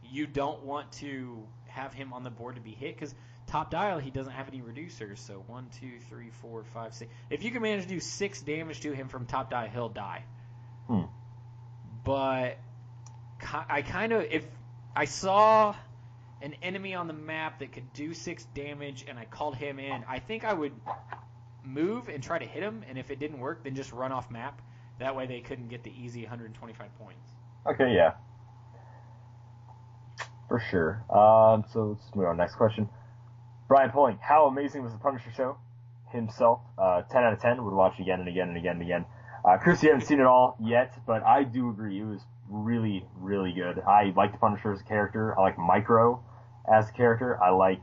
You 0.05 0.27
don't 0.27 0.63
want 0.65 0.93
to 0.93 1.43
have 1.67 1.93
him 1.93 2.13
on 2.13 2.23
the 2.23 2.31
board 2.31 2.57
to 2.57 2.61
be 2.61 2.71
hit 2.71 2.95
because 2.95 3.15
top 3.47 3.71
dial 3.71 3.99
he 3.99 4.11
doesn't 4.11 4.33
have 4.33 4.49
any 4.49 4.61
reducers. 4.61 5.19
So 5.19 5.45
one, 5.47 5.67
two, 5.81 5.99
three, 6.09 6.31
four, 6.43 6.65
five, 6.65 6.95
six. 6.95 7.11
If 7.29 7.43
you 7.43 7.51
can 7.51 7.63
manage 7.63 7.83
to 7.83 7.89
do 7.89 8.01
six 8.01 8.41
damage 8.41 8.81
to 8.81 8.93
him 8.93 9.09
from 9.09 9.27
top 9.27 9.51
dial, 9.51 9.69
he'll 9.69 9.89
die. 9.89 10.25
Hmm. 10.87 11.03
But 12.05 12.59
I 13.69 13.83
kind 13.83 14.13
of 14.13 14.23
if 14.23 14.47
I 14.95 15.05
saw 15.05 15.75
an 16.43 16.55
enemy 16.63 16.95
on 16.95 17.07
the 17.07 17.13
map 17.13 17.61
that 17.61 17.73
could 17.73 17.93
do 17.93 18.13
six 18.15 18.45
damage 18.55 19.05
and 19.09 19.19
I 19.19 19.25
called 19.25 19.57
him 19.57 19.79
in, 19.79 20.05
I 20.09 20.19
think 20.19 20.45
I 20.45 20.53
would 20.53 20.73
move 21.65 22.09
and 22.09 22.23
try 22.23 22.39
to 22.39 22.45
hit 22.45 22.63
him, 22.63 22.85
and 22.89 22.99
if 22.99 23.11
it 23.11 23.19
didn't 23.19 23.41
work, 23.41 23.65
then 23.65 23.75
just 23.75 23.93
run 23.93 24.13
off 24.13 24.31
map. 24.31 24.61
That 24.99 25.15
way 25.15 25.27
they 25.27 25.41
couldn't 25.41 25.69
get 25.69 25.83
the 25.83 25.93
easy 25.99 26.23
125 26.23 26.99
points. 26.99 27.33
Okay, 27.67 27.95
yeah. 27.95 28.13
For 30.49 30.63
sure. 30.71 31.05
Um, 31.11 31.65
so 31.73 31.97
let's 31.99 32.15
move 32.15 32.27
on. 32.27 32.37
Next 32.37 32.55
question. 32.55 32.89
Brian 33.69 33.91
Pulling, 33.91 34.19
how 34.23 34.47
amazing 34.47 34.83
was 34.83 34.93
the 34.93 34.99
Punisher 34.99 35.33
show? 35.37 35.59
Himself, 36.13 36.61
uh, 36.79 37.03
10 37.03 37.25
out 37.25 37.33
of 37.33 37.41
10. 37.41 37.65
Would 37.65 37.75
watch 37.75 37.99
again 37.99 38.21
and 38.21 38.29
again 38.29 38.49
and 38.49 38.57
again 38.57 38.75
and 38.75 38.83
again. 38.83 39.05
Uh, 39.45 39.59
Chris, 39.59 39.83
you 39.83 39.91
haven't 39.91 40.07
seen 40.07 40.21
it 40.21 40.27
all 40.27 40.57
yet, 40.63 40.95
but 41.07 41.23
I 41.25 41.43
do 41.43 41.69
agree. 41.69 42.01
It 42.01 42.05
was 42.05 42.21
really, 42.49 43.05
really 43.17 43.53
good. 43.53 43.81
I 43.81 44.13
like 44.17 44.33
the 44.33 44.39
Punisher 44.39 44.73
as 44.73 44.81
a 44.81 44.85
character. 44.85 45.39
I 45.39 45.43
like 45.43 45.59
Micro 45.59 46.23
as 46.73 46.89
a 46.89 46.93
character. 46.93 47.43
I 47.43 47.51
like 47.51 47.81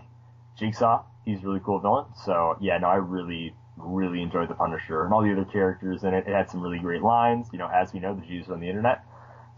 Jigsaw. 0.57 1.03
He's 1.25 1.43
a 1.43 1.47
really 1.47 1.61
cool 1.63 1.79
villain. 1.79 2.05
So, 2.25 2.57
yeah, 2.61 2.77
no, 2.77 2.87
I 2.87 2.95
really, 2.95 3.55
really 3.77 4.21
enjoyed 4.21 4.49
the 4.49 4.55
Punisher 4.55 5.05
and 5.05 5.13
all 5.13 5.23
the 5.23 5.31
other 5.31 5.45
characters 5.45 6.03
in 6.03 6.13
it. 6.13 6.27
It 6.27 6.33
had 6.33 6.49
some 6.49 6.61
really 6.61 6.79
great 6.79 7.01
lines. 7.01 7.47
You 7.51 7.59
know, 7.59 7.67
as 7.67 7.93
we 7.93 7.99
know, 7.99 8.15
the 8.15 8.25
Jews 8.25 8.49
on 8.49 8.59
the 8.59 8.67
internet. 8.67 9.03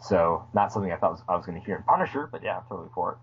So 0.02 0.48
not 0.53 0.72
something 0.72 0.91
I 0.91 0.98
thought 0.98 1.11
was, 1.11 1.22
I 1.27 1.36
was 1.36 1.45
going 1.45 1.60
to 1.60 1.65
hear 1.65 1.77
in 1.77 1.84
Punisher, 1.84 2.27
but 2.32 2.44
yeah, 2.44 2.57
I'm 2.57 2.64
totally 2.68 2.90
for 2.94 3.14
it. 3.14 3.18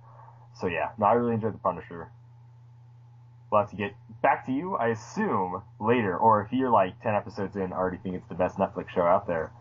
So 0.59 0.66
yeah, 0.66 0.90
no, 0.98 1.06
I 1.06 1.12
really 1.12 1.34
enjoyed 1.34 1.54
the 1.54 1.59
Punisher. 1.59 2.10
We'll 3.50 3.60
have 3.60 3.70
to 3.70 3.76
get 3.76 3.94
back 4.22 4.46
to 4.46 4.52
you, 4.52 4.76
I 4.76 4.88
assume, 4.88 5.62
later, 5.78 6.16
or 6.16 6.42
if 6.42 6.52
you're 6.52 6.70
like 6.70 7.00
10 7.02 7.14
episodes 7.14 7.56
in, 7.56 7.72
already 7.72 7.98
think 7.98 8.14
it's 8.16 8.28
the 8.28 8.34
best 8.34 8.56
Netflix 8.56 8.88
show 8.90 9.02
out 9.02 9.26
there. 9.26 9.52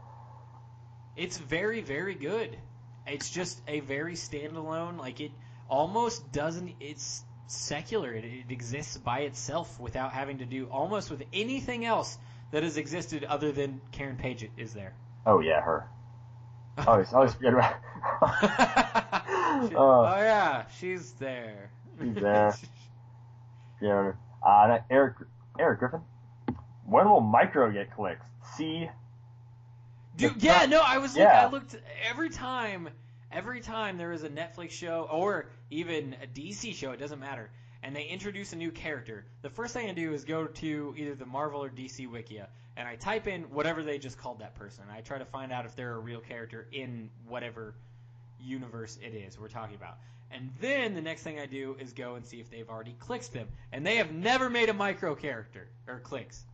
It's 1.15 1.37
very, 1.37 1.81
very 1.81 2.15
good. 2.15 2.57
It's 3.07 3.29
just 3.29 3.61
a 3.67 3.79
very 3.81 4.13
standalone. 4.13 4.97
Like 4.97 5.19
it 5.19 5.31
almost 5.69 6.31
doesn't. 6.31 6.75
It's 6.79 7.23
secular. 7.47 8.13
It, 8.13 8.25
it 8.25 8.51
exists 8.51 8.97
by 8.97 9.19
itself 9.21 9.79
without 9.79 10.13
having 10.13 10.39
to 10.39 10.45
do 10.45 10.67
almost 10.67 11.09
with 11.09 11.23
anything 11.33 11.85
else 11.85 12.17
that 12.51 12.63
has 12.63 12.77
existed 12.77 13.23
other 13.23 13.51
than 13.51 13.81
Karen 13.91 14.17
Page 14.17 14.49
is 14.57 14.73
there. 14.73 14.93
Oh 15.25 15.39
yeah, 15.39 15.61
her. 15.61 15.87
I 16.77 16.85
always, 16.85 17.33
forget 17.33 17.53
about. 17.53 17.73
She- 17.73 17.77
Oh. 18.23 19.67
oh 19.75 20.15
yeah, 20.17 20.63
she's 20.79 21.11
there. 21.13 21.71
She's 21.99 22.15
there. 22.15 22.55
yeah. 23.81 24.13
Uh, 24.41 24.79
Eric, 24.89 25.17
Eric 25.59 25.79
Griffin. 25.79 26.01
When 26.85 27.07
will 27.07 27.21
Micro 27.21 27.71
get 27.71 27.93
clicks? 27.95 28.25
See, 28.55 28.89
Dude, 30.15 30.41
yeah, 30.43 30.65
no, 30.65 30.81
I 30.81 30.97
was 30.97 31.15
yeah. 31.15 31.25
look, 31.25 31.33
I 31.33 31.47
looked 31.51 31.75
every 32.09 32.29
time 32.29 32.89
every 33.31 33.61
time 33.61 33.97
there 33.97 34.11
is 34.11 34.23
a 34.23 34.29
Netflix 34.29 34.71
show 34.71 35.07
or 35.11 35.47
even 35.69 36.15
a 36.21 36.27
DC 36.27 36.75
show, 36.75 36.91
it 36.91 36.99
doesn't 36.99 37.19
matter, 37.19 37.49
and 37.81 37.95
they 37.95 38.03
introduce 38.03 38.53
a 38.53 38.57
new 38.57 38.71
character. 38.71 39.25
The 39.41 39.49
first 39.49 39.73
thing 39.73 39.89
I 39.89 39.93
do 39.93 40.13
is 40.13 40.25
go 40.25 40.47
to 40.47 40.95
either 40.97 41.15
the 41.15 41.25
Marvel 41.25 41.63
or 41.63 41.69
DC 41.69 42.09
Wikia 42.09 42.47
and 42.77 42.87
I 42.87 42.95
type 42.95 43.27
in 43.27 43.43
whatever 43.43 43.83
they 43.83 43.97
just 43.97 44.17
called 44.17 44.39
that 44.39 44.55
person. 44.55 44.85
I 44.91 45.01
try 45.01 45.17
to 45.17 45.25
find 45.25 45.51
out 45.51 45.65
if 45.65 45.75
they're 45.75 45.95
a 45.95 45.99
real 45.99 46.21
character 46.21 46.67
in 46.71 47.09
whatever 47.27 47.75
universe 48.39 48.97
it 49.01 49.13
is 49.13 49.39
we're 49.39 49.49
talking 49.49 49.75
about. 49.75 49.97
And 50.31 50.49
then 50.61 50.93
the 50.95 51.01
next 51.01 51.23
thing 51.23 51.39
I 51.39 51.45
do 51.45 51.75
is 51.79 51.91
go 51.91 52.15
and 52.15 52.25
see 52.25 52.39
if 52.39 52.49
they've 52.49 52.69
already 52.69 52.95
clicked 52.99 53.33
them. 53.33 53.49
And 53.73 53.85
they 53.85 53.97
have 53.97 54.13
never 54.13 54.49
made 54.49 54.69
a 54.69 54.73
micro 54.73 55.13
character 55.15 55.67
or 55.87 55.99
clicks. 55.99 56.45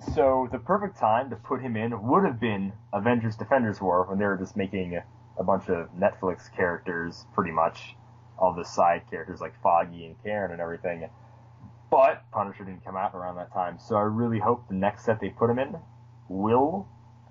So 0.00 0.48
the 0.50 0.58
perfect 0.58 0.98
time 0.98 1.28
to 1.28 1.36
put 1.36 1.60
him 1.60 1.76
in 1.76 2.08
would 2.08 2.24
have 2.24 2.40
been 2.40 2.72
Avengers 2.92 3.36
Defenders 3.36 3.82
War 3.82 4.06
when 4.08 4.18
they 4.18 4.24
were 4.24 4.38
just 4.38 4.56
making 4.56 4.98
a 5.38 5.44
bunch 5.44 5.68
of 5.68 5.88
Netflix 5.94 6.50
characters, 6.50 7.26
pretty 7.34 7.50
much 7.50 7.94
all 8.38 8.54
the 8.54 8.64
side 8.64 9.02
characters 9.10 9.42
like 9.42 9.52
Foggy 9.62 10.06
and 10.06 10.16
Karen 10.22 10.52
and 10.52 10.60
everything. 10.60 11.08
But 11.90 12.22
Punisher 12.32 12.64
didn't 12.64 12.84
come 12.84 12.96
out 12.96 13.14
around 13.14 13.36
that 13.36 13.52
time, 13.52 13.78
so 13.78 13.96
I 13.96 14.02
really 14.02 14.38
hope 14.38 14.68
the 14.68 14.74
next 14.74 15.04
set 15.04 15.20
they 15.20 15.28
put 15.28 15.50
him 15.50 15.58
in 15.58 15.76
will 16.28 16.88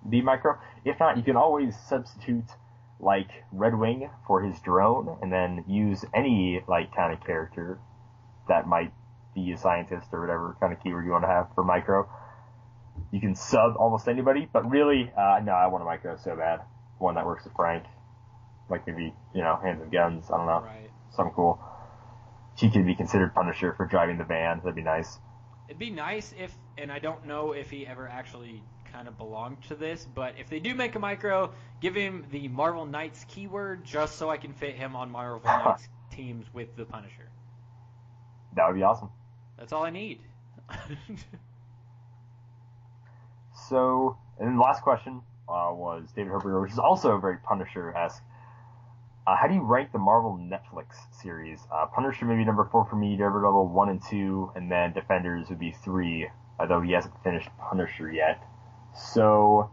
be 0.07 0.21
micro. 0.21 0.59
If 0.85 0.99
not, 0.99 1.17
you 1.17 1.23
can 1.23 1.35
always 1.35 1.75
substitute 1.87 2.51
like 2.99 3.31
Red 3.51 3.79
Wing 3.79 4.11
for 4.27 4.41
his 4.41 4.59
drone, 4.59 5.17
and 5.21 5.33
then 5.33 5.63
use 5.67 6.05
any 6.13 6.61
like 6.67 6.93
kind 6.95 7.13
of 7.13 7.25
character 7.25 7.79
that 8.47 8.67
might 8.67 8.93
be 9.33 9.51
a 9.53 9.57
scientist 9.57 10.09
or 10.11 10.21
whatever 10.21 10.55
kind 10.59 10.73
of 10.73 10.81
keyword 10.83 11.05
you 11.05 11.11
want 11.11 11.23
to 11.23 11.27
have 11.27 11.47
for 11.55 11.63
micro 11.63 12.07
you 13.11 13.19
can 13.19 13.35
sub 13.35 13.75
almost 13.77 14.07
anybody, 14.07 14.47
but 14.51 14.69
really, 14.69 15.11
uh, 15.17 15.39
no, 15.43 15.51
I 15.51 15.67
want 15.67 15.81
a 15.81 15.85
micro 15.85 16.17
so 16.17 16.35
bad. 16.35 16.61
One 16.97 17.15
that 17.15 17.25
works 17.25 17.43
with 17.43 17.53
Frank. 17.55 17.85
Like 18.69 18.85
maybe, 18.85 19.13
you 19.33 19.41
know, 19.41 19.59
Hands 19.61 19.81
and 19.81 19.91
Guns, 19.91 20.25
I 20.31 20.37
don't 20.37 20.45
know. 20.45 20.61
Right. 20.61 20.91
Something 21.11 21.33
cool. 21.33 21.59
He 22.55 22.69
could 22.69 22.85
be 22.85 22.93
considered 22.95 23.33
Punisher 23.33 23.73
for 23.73 23.85
driving 23.85 24.17
the 24.17 24.25
van, 24.25 24.59
that'd 24.59 24.75
be 24.75 24.83
nice. 24.83 25.17
It'd 25.67 25.79
be 25.79 25.89
nice 25.89 26.33
if, 26.37 26.53
and 26.77 26.91
I 26.91 26.99
don't 26.99 27.25
know 27.25 27.53
if 27.53 27.69
he 27.69 27.87
ever 27.87 28.07
actually 28.07 28.61
kind 28.91 29.07
of 29.07 29.17
belonged 29.17 29.63
to 29.69 29.75
this, 29.75 30.07
but 30.13 30.35
if 30.39 30.49
they 30.49 30.59
do 30.59 30.75
make 30.75 30.95
a 30.95 30.99
micro, 30.99 31.51
give 31.79 31.95
him 31.95 32.25
the 32.31 32.47
Marvel 32.47 32.85
Knights 32.85 33.25
keyword 33.27 33.85
just 33.85 34.17
so 34.17 34.29
I 34.29 34.37
can 34.37 34.53
fit 34.53 34.75
him 34.75 34.95
on 34.95 35.09
Marvel 35.09 35.41
Knights 35.45 35.87
teams 36.11 36.45
with 36.53 36.75
the 36.75 36.85
Punisher. 36.85 37.29
That 38.55 38.67
would 38.67 38.75
be 38.75 38.83
awesome. 38.83 39.09
That's 39.57 39.73
all 39.73 39.83
I 39.83 39.89
need. 39.89 40.21
So, 43.69 44.17
and 44.39 44.47
then 44.47 44.55
the 44.55 44.61
last 44.61 44.81
question 44.81 45.21
uh, 45.47 45.69
was 45.71 46.11
David 46.15 46.31
Herberger, 46.31 46.61
which 46.61 46.71
is 46.71 46.79
also 46.79 47.17
very 47.19 47.37
Punisher-esque. 47.37 48.23
Uh, 49.27 49.35
how 49.35 49.47
do 49.47 49.53
you 49.53 49.61
rank 49.61 49.91
the 49.91 49.99
Marvel 49.99 50.39
Netflix 50.39 50.95
series? 51.21 51.59
Uh, 51.71 51.85
Punisher 51.85 52.25
maybe 52.25 52.43
number 52.43 52.67
four 52.71 52.87
for 52.89 52.95
me, 52.95 53.15
Daredevil 53.15 53.67
one 53.67 53.89
and 53.89 54.01
two, 54.09 54.51
and 54.55 54.71
then 54.71 54.91
Defenders 54.93 55.49
would 55.49 55.59
be 55.59 55.75
three, 55.83 56.27
although 56.59 56.81
he 56.81 56.93
hasn't 56.93 57.13
finished 57.23 57.49
Punisher 57.69 58.11
yet. 58.11 58.41
So, 58.95 59.69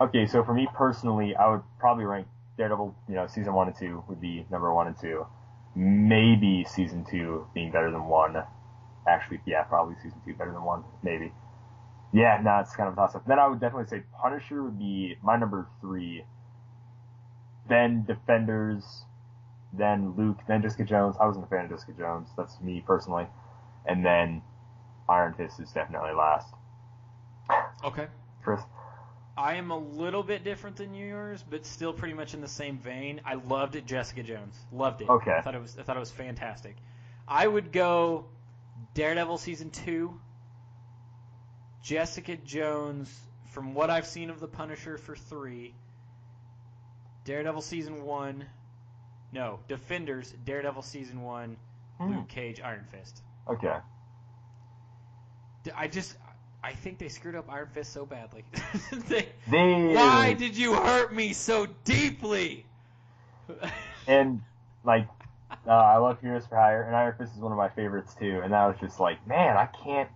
okay, 0.00 0.26
so 0.26 0.42
for 0.42 0.54
me 0.54 0.66
personally, 0.74 1.36
I 1.36 1.50
would 1.50 1.62
probably 1.78 2.04
rank 2.04 2.28
Daredevil, 2.56 2.94
you 3.08 3.14
know, 3.14 3.26
season 3.26 3.52
one 3.52 3.68
and 3.68 3.76
two 3.76 4.02
would 4.08 4.22
be 4.22 4.46
number 4.50 4.72
one 4.72 4.86
and 4.86 4.98
two. 4.98 5.26
Maybe 5.76 6.64
season 6.66 7.04
two 7.04 7.46
being 7.52 7.72
better 7.72 7.90
than 7.90 8.06
one. 8.06 8.42
Actually, 9.06 9.40
yeah, 9.44 9.64
probably 9.64 9.96
season 9.96 10.22
two 10.24 10.32
better 10.32 10.52
than 10.52 10.64
one, 10.64 10.84
maybe. 11.02 11.30
Yeah, 12.14 12.40
no, 12.42 12.60
it's 12.60 12.76
kind 12.76 12.88
of 12.88 12.92
a 12.92 12.96
toss 12.96 13.16
up. 13.16 13.26
Then 13.26 13.40
I 13.40 13.48
would 13.48 13.58
definitely 13.60 13.88
say 13.88 14.04
Punisher 14.22 14.62
would 14.62 14.78
be 14.78 15.16
my 15.20 15.36
number 15.36 15.66
three. 15.80 16.24
Then 17.68 18.04
Defenders, 18.06 18.84
then 19.72 20.14
Luke, 20.16 20.38
then 20.46 20.62
Jessica 20.62 20.84
Jones. 20.84 21.16
I 21.20 21.26
wasn't 21.26 21.46
a 21.46 21.48
fan 21.48 21.64
of 21.64 21.72
Jessica 21.72 21.92
Jones. 21.98 22.28
That's 22.36 22.60
me 22.60 22.84
personally. 22.86 23.26
And 23.84 24.04
then 24.04 24.42
Iron 25.08 25.34
Fist 25.34 25.58
is 25.58 25.72
definitely 25.72 26.12
last. 26.12 26.54
Okay. 27.82 28.06
Chris? 28.44 28.60
I 29.36 29.54
am 29.54 29.72
a 29.72 29.78
little 29.78 30.22
bit 30.22 30.44
different 30.44 30.76
than 30.76 30.94
yours, 30.94 31.44
but 31.48 31.66
still 31.66 31.92
pretty 31.92 32.14
much 32.14 32.34
in 32.34 32.40
the 32.40 32.46
same 32.46 32.78
vein. 32.78 33.20
I 33.24 33.34
loved 33.34 33.74
it, 33.74 33.86
Jessica 33.86 34.22
Jones. 34.22 34.56
Loved 34.70 35.02
it. 35.02 35.08
Okay. 35.08 35.32
I 35.32 35.40
thought 35.40 35.56
it 35.56 35.60
was 35.60 35.76
I 35.76 35.82
thought 35.82 35.96
it 35.96 36.00
was 36.00 36.12
fantastic. 36.12 36.76
I 37.26 37.48
would 37.48 37.72
go 37.72 38.26
Daredevil 38.94 39.38
season 39.38 39.70
two. 39.70 40.20
Jessica 41.84 42.36
Jones, 42.38 43.14
from 43.50 43.74
what 43.74 43.90
I've 43.90 44.06
seen 44.06 44.30
of 44.30 44.40
the 44.40 44.48
Punisher 44.48 44.96
for 44.96 45.14
three. 45.14 45.74
Daredevil 47.26 47.60
season 47.60 48.04
one. 48.04 48.44
No, 49.32 49.60
Defenders, 49.68 50.34
Daredevil 50.44 50.82
season 50.82 51.22
one, 51.22 51.56
Hmm. 51.98 52.16
Luke 52.16 52.28
Cage, 52.28 52.60
Iron 52.60 52.84
Fist. 52.90 53.22
Okay. 53.46 53.76
I 55.76 55.86
just 55.88 56.16
I 56.62 56.72
think 56.72 56.98
they 56.98 57.08
screwed 57.08 57.34
up 57.34 57.50
Iron 57.50 57.68
Fist 57.68 57.92
so 57.92 58.06
badly. 58.06 58.44
they, 59.08 59.28
They 59.50 59.94
why 59.94 60.32
did 60.32 60.56
you 60.56 60.74
hurt 60.74 61.14
me 61.14 61.34
so 61.34 61.66
deeply? 61.84 62.64
and 64.06 64.40
like 64.84 65.06
uh, 65.66 65.70
I 65.70 65.98
love 65.98 66.20
Heroes 66.22 66.46
for 66.46 66.56
Hire, 66.56 66.82
and 66.84 66.96
Iron 66.96 67.14
Fist 67.18 67.34
is 67.34 67.40
one 67.40 67.52
of 67.52 67.58
my 67.58 67.68
favorites 67.68 68.14
too. 68.18 68.40
And 68.42 68.54
I 68.54 68.66
was 68.66 68.76
just 68.80 68.98
like, 69.00 69.26
man, 69.26 69.56
I 69.58 69.66
can't, 69.66 70.08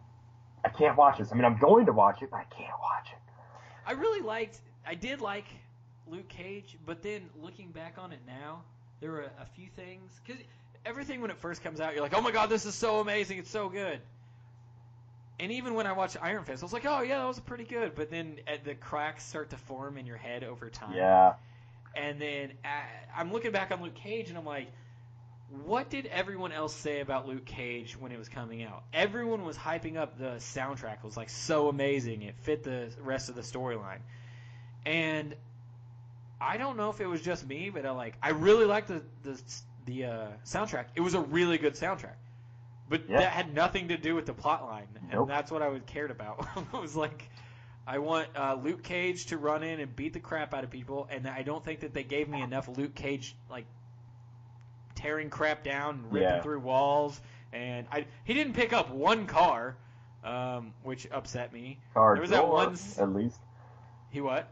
I 0.64 0.68
can't 0.68 0.96
watch 0.96 1.18
this. 1.18 1.32
I 1.32 1.34
mean, 1.34 1.44
I'm 1.44 1.58
going 1.58 1.86
to 1.86 1.92
watch 1.92 2.22
it, 2.22 2.30
but 2.30 2.38
I 2.38 2.44
can't 2.44 2.78
watch 2.80 3.08
it. 3.12 3.18
I 3.86 3.92
really 3.92 4.20
liked. 4.20 4.58
I 4.86 4.94
did 4.94 5.20
like 5.20 5.46
Luke 6.06 6.28
Cage, 6.28 6.76
but 6.86 7.02
then 7.02 7.28
looking 7.42 7.70
back 7.70 7.96
on 7.98 8.12
it 8.12 8.20
now, 8.26 8.62
there 9.00 9.10
were 9.12 9.30
a 9.40 9.46
few 9.54 9.68
things 9.76 10.20
because 10.24 10.42
everything 10.84 11.20
when 11.20 11.30
it 11.30 11.38
first 11.38 11.62
comes 11.62 11.80
out, 11.80 11.94
you're 11.94 12.02
like, 12.02 12.14
oh 12.14 12.20
my 12.20 12.30
god, 12.32 12.50
this 12.50 12.66
is 12.66 12.74
so 12.74 13.00
amazing, 13.00 13.38
it's 13.38 13.50
so 13.50 13.68
good. 13.68 14.00
And 15.40 15.52
even 15.52 15.74
when 15.74 15.86
I 15.86 15.92
watched 15.92 16.16
Iron 16.20 16.44
Fist, 16.44 16.62
I 16.62 16.66
was 16.66 16.72
like, 16.72 16.86
oh 16.86 17.00
yeah, 17.02 17.18
that 17.18 17.26
was 17.26 17.38
pretty 17.38 17.64
good. 17.64 17.94
But 17.94 18.10
then 18.10 18.40
uh, 18.48 18.56
the 18.64 18.74
cracks 18.74 19.24
start 19.24 19.50
to 19.50 19.56
form 19.56 19.96
in 19.96 20.04
your 20.06 20.16
head 20.16 20.42
over 20.42 20.68
time. 20.68 20.96
Yeah, 20.96 21.34
And 21.94 22.20
then 22.20 22.52
uh, 22.64 22.68
I'm 23.16 23.32
looking 23.32 23.52
back 23.52 23.70
on 23.70 23.80
Luke 23.82 23.94
Cage 23.94 24.30
and 24.30 24.38
I'm 24.38 24.44
like, 24.44 24.68
what 25.64 25.88
did 25.88 26.06
everyone 26.06 26.52
else 26.52 26.74
say 26.74 27.00
about 27.00 27.26
Luke 27.26 27.44
Cage 27.46 27.96
when 27.98 28.12
it 28.12 28.18
was 28.18 28.28
coming 28.28 28.62
out? 28.62 28.82
Everyone 28.92 29.44
was 29.44 29.56
hyping 29.56 29.96
up 29.96 30.18
the 30.18 30.36
soundtrack. 30.36 30.98
It 30.98 31.04
was 31.04 31.16
like 31.16 31.30
so 31.30 31.68
amazing. 31.68 32.22
It 32.22 32.36
fit 32.42 32.62
the 32.62 32.90
rest 33.00 33.28
of 33.28 33.34
the 33.34 33.40
storyline. 33.42 34.00
And 34.84 35.34
I 36.40 36.56
don't 36.56 36.76
know 36.76 36.90
if 36.90 37.00
it 37.00 37.06
was 37.06 37.22
just 37.22 37.46
me, 37.46 37.70
but 37.70 37.86
I 37.86 37.90
like 37.92 38.16
I 38.22 38.30
really 38.30 38.66
liked 38.66 38.88
the 38.88 39.02
the 39.22 39.40
the 39.86 40.04
uh, 40.04 40.26
soundtrack. 40.44 40.86
It 40.94 41.00
was 41.00 41.14
a 41.14 41.20
really 41.20 41.58
good 41.58 41.74
soundtrack. 41.74 42.16
But 42.90 43.08
Yeah. 43.08 43.20
that 43.20 43.32
had 43.32 43.54
nothing 43.54 43.88
to 43.88 43.96
do 43.96 44.14
with 44.14 44.26
the 44.26 44.32
plot 44.34 44.64
line, 44.64 44.86
and 45.00 45.10
Nope. 45.12 45.28
that's 45.28 45.50
what 45.50 45.62
I 45.62 45.68
was 45.68 45.82
cared 45.86 46.10
about. 46.10 46.46
it 46.74 46.78
was 46.78 46.94
like 46.96 47.28
I 47.86 47.98
want 47.98 48.28
uh, 48.36 48.54
Luke 48.62 48.82
Cage 48.82 49.26
to 49.26 49.38
run 49.38 49.62
in 49.62 49.80
and 49.80 49.94
beat 49.96 50.12
the 50.12 50.20
crap 50.20 50.52
out 50.52 50.62
of 50.62 50.70
people, 50.70 51.08
and 51.10 51.26
I 51.26 51.40
don't 51.42 51.64
think 51.64 51.80
that 51.80 51.94
they 51.94 52.04
gave 52.04 52.28
me 52.28 52.42
enough 52.42 52.68
Luke 52.68 52.94
Cage 52.94 53.34
like 53.50 53.64
tearing 54.98 55.30
crap 55.30 55.62
down, 55.62 56.04
ripping 56.10 56.28
Yeah. 56.28 56.42
through 56.42 56.60
walls, 56.60 57.20
and 57.52 57.86
I 57.90 58.06
he 58.24 58.34
didn't 58.34 58.54
pick 58.54 58.72
up 58.72 58.90
one 58.90 59.26
car, 59.26 59.76
um, 60.24 60.74
which 60.82 61.06
upset 61.10 61.52
me. 61.52 61.78
car 61.94 62.14
There 62.14 62.20
was 62.20 62.30
that 62.30 62.42
door 62.42 62.52
one 62.52 62.72
s- 62.72 62.98
at 62.98 63.14
least. 63.14 63.38
He 64.10 64.20
what? 64.20 64.48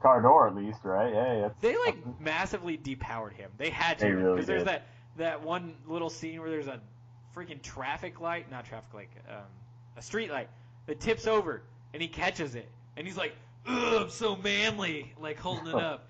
Car 0.00 0.22
door 0.22 0.48
at 0.48 0.54
least, 0.56 0.80
right? 0.84 1.12
Yeah, 1.12 1.34
yeah. 1.34 1.48
They 1.60 1.76
like 1.76 2.20
massively 2.20 2.76
depowered 2.78 3.32
him. 3.34 3.50
They 3.58 3.70
had 3.70 3.98
to 3.98 4.04
They 4.06 4.10
really 4.12 4.32
because 4.34 4.46
there's 4.46 4.64
that 4.64 4.86
that 5.16 5.42
one 5.42 5.74
little 5.86 6.10
scene 6.10 6.40
where 6.40 6.48
there's 6.50 6.66
a 6.68 6.80
freaking 7.36 7.60
traffic 7.62 8.20
light, 8.20 8.50
not 8.50 8.64
traffic 8.64 8.92
light, 8.94 9.08
um, 9.28 9.44
a 9.96 10.02
street 10.02 10.30
light 10.30 10.48
that 10.86 11.00
tips 11.00 11.26
over 11.26 11.62
and 11.92 12.00
he 12.02 12.08
catches 12.08 12.54
it 12.54 12.68
and 12.96 13.06
he's 13.06 13.16
like, 13.16 13.34
"Ugh, 13.66 14.02
I'm 14.02 14.10
so 14.10 14.34
manly," 14.36 15.12
like 15.20 15.38
holding 15.38 15.68
it 15.68 15.74
up. 15.92 16.08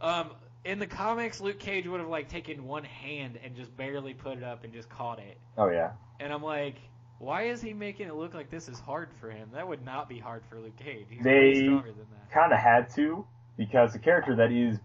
Um, 0.00 0.30
in 0.64 0.78
the 0.78 0.86
comics, 0.86 1.40
Luke 1.40 1.58
Cage 1.58 1.86
would 1.86 2.00
have 2.00 2.08
like 2.08 2.28
taken 2.28 2.64
one 2.64 2.84
hand 2.84 3.38
and 3.44 3.54
just 3.54 3.76
barely 3.76 4.14
put 4.14 4.38
it 4.38 4.44
up 4.44 4.64
and 4.64 4.72
just 4.72 4.88
caught 4.88 5.18
it. 5.18 5.38
Oh 5.58 5.68
yeah. 5.68 5.92
And 6.20 6.32
I'm 6.32 6.42
like, 6.42 6.76
why 7.18 7.44
is 7.44 7.60
he 7.62 7.72
making 7.72 8.08
it 8.08 8.14
look 8.14 8.34
like 8.34 8.50
this 8.50 8.68
is 8.68 8.78
hard 8.78 9.08
for 9.20 9.30
him? 9.30 9.50
That 9.52 9.66
would 9.68 9.84
not 9.84 10.08
be 10.08 10.18
hard 10.18 10.42
for 10.48 10.58
Luke 10.60 10.76
Cage. 10.76 11.06
He's 11.10 11.22
They- 11.22 11.62
stronger 11.64 11.92
than 11.92 12.06
that. 12.12 12.30
Kind 12.32 12.52
of 12.52 12.58
had 12.58 12.90
to 12.96 13.26
because 13.56 13.94
a 13.94 13.98
character 13.98 14.34
that 14.36 14.50
is 14.50 14.78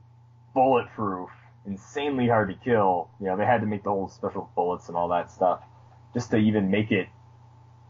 bulletproof, 0.54 1.30
insanely 1.66 2.28
hard 2.28 2.50
to 2.50 2.56
kill. 2.56 3.10
You 3.20 3.28
know, 3.28 3.38
they 3.38 3.46
had 3.46 3.62
to 3.62 3.68
make 3.68 3.84
the 3.84 3.90
whole 3.90 4.08
special 4.10 4.50
bullets 4.56 4.88
and 4.90 4.98
all 4.98 5.08
that 5.10 5.32
stuff 5.32 5.62
just 6.14 6.32
to 6.32 6.38
even 6.38 6.70
make 6.70 6.92
it 6.92 7.08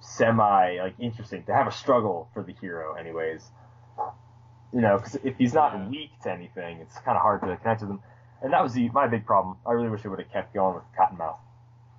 semi 0.02 0.78
like 0.80 0.96
interesting 1.00 1.44
to 1.46 1.54
have 1.54 1.68
a 1.68 1.72
struggle 1.72 2.30
for 2.34 2.44
the 2.44 2.54
hero, 2.54 2.94
anyways. 2.94 3.52
You 4.74 4.82
know, 4.82 4.98
because 4.98 5.16
if 5.24 5.38
he's 5.38 5.54
not 5.54 5.74
Yeah. 5.74 5.88
weak 5.88 6.12
to 6.24 6.32
anything, 6.32 6.78
it's 6.80 6.96
kind 7.00 7.16
of 7.18 7.22
hard 7.22 7.42
to 7.42 7.58
connect 7.58 7.82
with 7.82 7.90
him. 7.90 8.00
And 8.42 8.54
that 8.54 8.62
was 8.64 8.74
the, 8.74 8.88
my 8.90 9.08
big 9.08 9.26
problem. 9.26 9.58
I 9.66 9.72
really 9.72 9.90
wish 9.90 10.04
they 10.04 10.10
would 10.10 10.20
have 10.20 10.32
kept 10.32 10.54
going 10.54 10.76
with 10.76 10.84
Cottonmouth. 10.98 11.38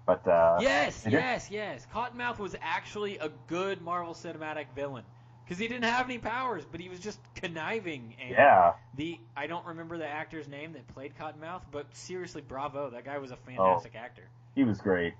But 0.06 0.26
uh, 0.26 0.58
Yes, 0.60 1.04
yes, 1.08 1.50
yes. 1.50 1.86
Cottonmouth 1.92 2.38
was 2.38 2.56
actually 2.62 3.18
a 3.18 3.28
good 3.48 3.82
Marvel 3.82 4.14
Cinematic 4.14 4.66
villain 4.74 5.04
because 5.44 5.58
he 5.58 5.68
didn't 5.68 5.84
have 5.84 6.06
any 6.06 6.18
powers, 6.18 6.64
but 6.64 6.80
he 6.80 6.88
was 6.88 7.00
just 7.00 7.18
conniving. 7.34 8.14
And 8.20 8.30
yeah, 8.30 8.72
the 8.94 9.18
I 9.36 9.46
don't 9.48 9.66
remember 9.66 9.98
the 9.98 10.06
actor's 10.08 10.48
name 10.48 10.72
that 10.72 10.86
played 10.88 11.12
Cottonmouth, 11.18 11.62
but 11.70 11.86
seriously, 11.94 12.40
bravo! 12.40 12.90
That 12.90 13.04
guy 13.04 13.18
was 13.18 13.30
a 13.32 13.36
fantastic 13.36 13.94
actor. 13.96 14.28
he 14.54 14.64
was 14.64 14.78
great. 14.80 15.14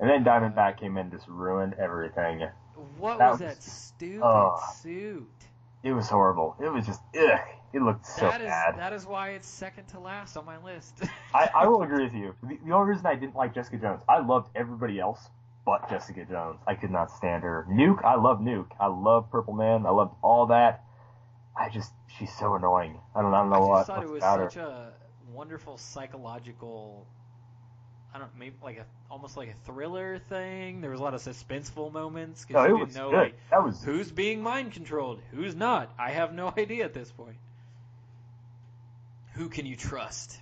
And 0.00 0.08
then 0.08 0.24
Diamondback 0.24 0.80
came 0.80 0.96
in 0.96 1.04
and 1.06 1.12
just 1.12 1.28
ruined 1.28 1.74
everything. 1.74 2.48
What 2.96 3.18
That 3.18 3.32
was 3.32 3.40
was- 3.40 3.48
that 3.54 3.62
stupid 3.62 4.52
suit? 4.82 5.28
It 5.82 5.92
was 5.92 6.08
horrible. 6.08 6.56
It 6.62 6.72
was 6.72 6.86
just 6.86 7.00
ugh. 7.18 7.40
It 7.72 7.82
looked 7.82 8.04
so 8.04 8.22
That 8.28 8.40
is 8.40 8.48
bad. 8.48 8.78
that 8.78 8.92
is 8.92 9.06
why 9.06 9.30
it's 9.30 9.48
second 9.48 9.86
to 9.88 10.00
last 10.00 10.36
on 10.36 10.44
my 10.44 10.58
list. 10.62 11.02
I, 11.34 11.48
I 11.54 11.66
will 11.68 11.82
agree 11.82 12.04
with 12.04 12.14
you. 12.14 12.34
The, 12.42 12.58
the 12.66 12.72
only 12.72 12.90
reason 12.90 13.06
I 13.06 13.14
didn't 13.14 13.36
like 13.36 13.54
Jessica 13.54 13.76
Jones, 13.78 14.02
I 14.08 14.18
loved 14.18 14.48
everybody 14.56 14.98
else 14.98 15.20
but 15.64 15.88
Jessica 15.88 16.24
Jones. 16.24 16.58
I 16.66 16.74
could 16.74 16.90
not 16.90 17.10
stand 17.10 17.44
her. 17.44 17.66
Nuke, 17.70 18.04
I 18.04 18.16
love 18.16 18.40
Nuke. 18.40 18.70
I 18.80 18.86
love 18.86 19.30
Purple 19.30 19.54
Man. 19.54 19.86
I 19.86 19.90
loved 19.90 20.14
all 20.22 20.46
that. 20.46 20.82
I 21.56 21.68
just, 21.68 21.92
she's 22.18 22.32
so 22.36 22.54
annoying. 22.54 22.98
I 23.14 23.22
don't, 23.22 23.32
I 23.34 23.42
don't 23.42 23.52
I 23.52 23.56
know 23.58 23.60
just 23.66 23.68
what 23.68 23.86
thought 23.86 24.02
it 24.02 24.10
was 24.10 24.22
such 24.22 24.54
her. 24.54 24.60
a 24.62 24.92
wonderful 25.32 25.76
psychological. 25.76 27.06
I 28.14 28.18
don't 28.18 28.30
maybe 28.38 28.56
like 28.62 28.78
a 28.78 28.86
almost 29.10 29.36
like 29.36 29.48
a 29.48 29.66
thriller 29.66 30.18
thing. 30.28 30.80
There 30.80 30.90
was 30.90 31.00
a 31.00 31.02
lot 31.02 31.14
of 31.14 31.22
suspenseful 31.22 31.92
moments 31.92 32.44
because 32.44 32.66
it 32.66 32.70
you 32.70 32.78
didn't 32.78 32.94
know 32.94 33.10
good. 33.10 33.16
like 33.16 33.34
that 33.50 33.64
was 33.64 33.82
who's 33.82 34.10
being 34.10 34.42
mind 34.42 34.72
controlled, 34.72 35.20
who's 35.30 35.54
not. 35.54 35.92
I 35.98 36.10
have 36.10 36.32
no 36.32 36.52
idea 36.58 36.84
at 36.84 36.94
this 36.94 37.10
point. 37.10 37.36
Who 39.34 39.48
can 39.48 39.64
you 39.64 39.76
trust? 39.76 40.38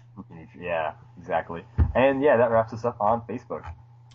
yeah, 0.58 0.94
exactly. 1.18 1.64
And 1.94 2.22
yeah, 2.22 2.38
that 2.38 2.50
wraps 2.50 2.72
us 2.72 2.84
up 2.84 2.96
on 3.00 3.22
Facebook. 3.28 3.64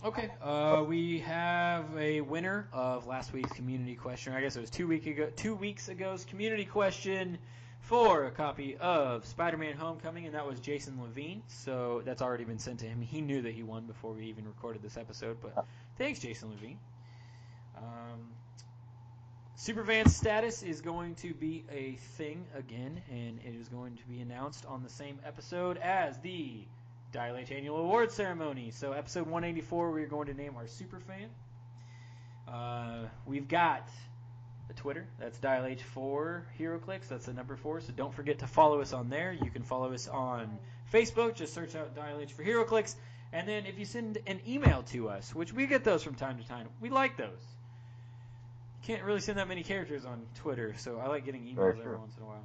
Okay, 0.04 0.30
uh, 0.42 0.84
we 0.86 1.20
have 1.20 1.86
a 1.96 2.20
winner 2.20 2.68
of 2.72 3.06
last 3.06 3.32
week's 3.32 3.52
community 3.52 3.94
question. 3.94 4.34
I 4.34 4.42
guess 4.42 4.54
it 4.56 4.60
was 4.60 4.68
two 4.68 4.86
week 4.86 5.06
ago, 5.06 5.30
two 5.34 5.54
weeks 5.54 5.88
ago's 5.88 6.26
community 6.26 6.66
question 6.66 7.38
for 7.84 8.24
a 8.24 8.30
copy 8.30 8.76
of 8.76 9.24
Spider-Man: 9.26 9.76
Homecoming, 9.76 10.26
and 10.26 10.34
that 10.34 10.46
was 10.46 10.60
Jason 10.60 11.00
Levine. 11.02 11.42
So 11.48 12.02
that's 12.04 12.22
already 12.22 12.44
been 12.44 12.58
sent 12.58 12.80
to 12.80 12.86
him. 12.86 13.00
He 13.00 13.20
knew 13.20 13.42
that 13.42 13.52
he 13.52 13.62
won 13.62 13.86
before 13.86 14.12
we 14.12 14.26
even 14.26 14.46
recorded 14.46 14.82
this 14.82 14.96
episode. 14.96 15.38
But 15.42 15.66
thanks, 15.98 16.20
Jason 16.20 16.50
Levine. 16.50 16.78
Um, 17.76 18.32
Superfan 19.58 20.08
status 20.08 20.62
is 20.62 20.80
going 20.80 21.14
to 21.16 21.34
be 21.34 21.64
a 21.70 21.92
thing 22.16 22.46
again, 22.54 23.02
and 23.10 23.38
it 23.44 23.54
is 23.58 23.68
going 23.68 23.96
to 23.96 24.04
be 24.06 24.20
announced 24.20 24.66
on 24.66 24.82
the 24.82 24.88
same 24.88 25.18
episode 25.24 25.76
as 25.78 26.18
the 26.18 26.64
Dial 27.12 27.36
H 27.36 27.52
Annual 27.52 27.76
Award 27.78 28.10
Ceremony. 28.10 28.70
So, 28.70 28.92
episode 28.92 29.26
184, 29.26 29.92
we're 29.92 30.06
going 30.06 30.26
to 30.26 30.34
name 30.34 30.56
our 30.56 30.64
Superfan. 30.64 31.28
Uh, 32.48 33.08
we've 33.26 33.48
got 33.48 33.88
the 34.68 34.74
Twitter, 34.74 35.06
that's 35.18 35.38
Dial 35.38 35.64
H4 35.64 36.42
HeroClix, 36.58 37.08
that's 37.08 37.26
the 37.26 37.32
number 37.32 37.56
four. 37.56 37.80
So, 37.80 37.92
don't 37.92 38.14
forget 38.14 38.38
to 38.40 38.46
follow 38.46 38.80
us 38.80 38.92
on 38.92 39.10
there. 39.10 39.32
You 39.32 39.50
can 39.50 39.62
follow 39.62 39.92
us 39.92 40.08
on 40.08 40.58
Facebook, 40.92 41.34
just 41.34 41.54
search 41.54 41.74
out 41.74 41.94
Dial 41.94 42.20
H 42.20 42.32
for 42.32 42.44
HeroClix. 42.44 42.94
And 43.32 43.48
then 43.48 43.66
if 43.66 43.78
you 43.78 43.84
send 43.84 44.18
an 44.26 44.40
email 44.46 44.84
to 44.92 45.08
us, 45.08 45.34
which 45.34 45.52
we 45.52 45.66
get 45.66 45.82
those 45.82 46.02
from 46.04 46.14
time 46.14 46.38
to 46.38 46.46
time, 46.46 46.68
we 46.80 46.88
like 46.88 47.16
those. 47.16 47.40
Can't 48.84 49.02
really 49.02 49.20
send 49.20 49.38
that 49.38 49.48
many 49.48 49.62
characters 49.62 50.04
on 50.04 50.22
Twitter, 50.36 50.74
so 50.76 50.98
I 50.98 51.08
like 51.08 51.24
getting 51.24 51.42
emails 51.42 51.56
Very 51.56 51.70
every 51.70 51.82
true. 51.82 51.98
once 51.98 52.16
in 52.16 52.22
a 52.22 52.26
while. 52.26 52.44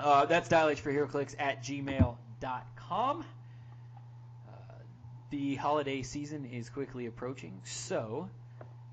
Uh, 0.00 0.24
that's 0.24 0.48
Dial 0.48 0.68
H 0.68 0.80
for 0.80 0.92
HeroClix 0.92 1.36
at 1.38 1.62
gmail.com. 1.62 3.20
Uh, 3.20 3.22
the 5.30 5.54
holiday 5.56 6.02
season 6.02 6.46
is 6.46 6.70
quickly 6.70 7.06
approaching, 7.06 7.60
so 7.64 8.28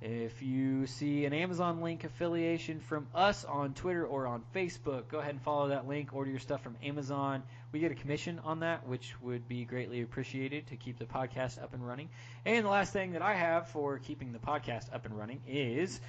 if 0.01 0.43
you 0.43 0.85
see 0.85 1.25
an 1.25 1.33
Amazon 1.33 1.81
link 1.81 2.03
affiliation 2.03 2.79
from 2.79 3.07
us 3.15 3.43
on 3.45 3.73
Twitter 3.73 4.05
or 4.05 4.27
on 4.27 4.43
Facebook, 4.55 5.07
go 5.07 5.17
ahead 5.17 5.31
and 5.31 5.41
follow 5.41 5.69
that 5.69 5.87
link. 5.87 6.13
Order 6.13 6.29
your 6.29 6.39
stuff 6.39 6.61
from 6.61 6.75
Amazon. 6.83 7.41
We 7.71 7.79
get 7.79 7.91
a 7.91 7.95
commission 7.95 8.39
on 8.43 8.59
that, 8.59 8.87
which 8.87 9.15
would 9.21 9.47
be 9.47 9.65
greatly 9.65 10.01
appreciated 10.01 10.67
to 10.67 10.75
keep 10.75 10.99
the 10.99 11.05
podcast 11.05 11.61
up 11.61 11.73
and 11.73 11.85
running. 11.85 12.09
And 12.45 12.63
the 12.63 12.69
last 12.69 12.93
thing 12.93 13.13
that 13.13 13.23
I 13.23 13.33
have 13.33 13.69
for 13.69 13.97
keeping 13.97 14.33
the 14.33 14.39
podcast 14.39 14.93
up 14.93 15.05
and 15.05 15.17
running 15.17 15.41
is 15.47 15.99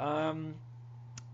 um, 0.00 0.54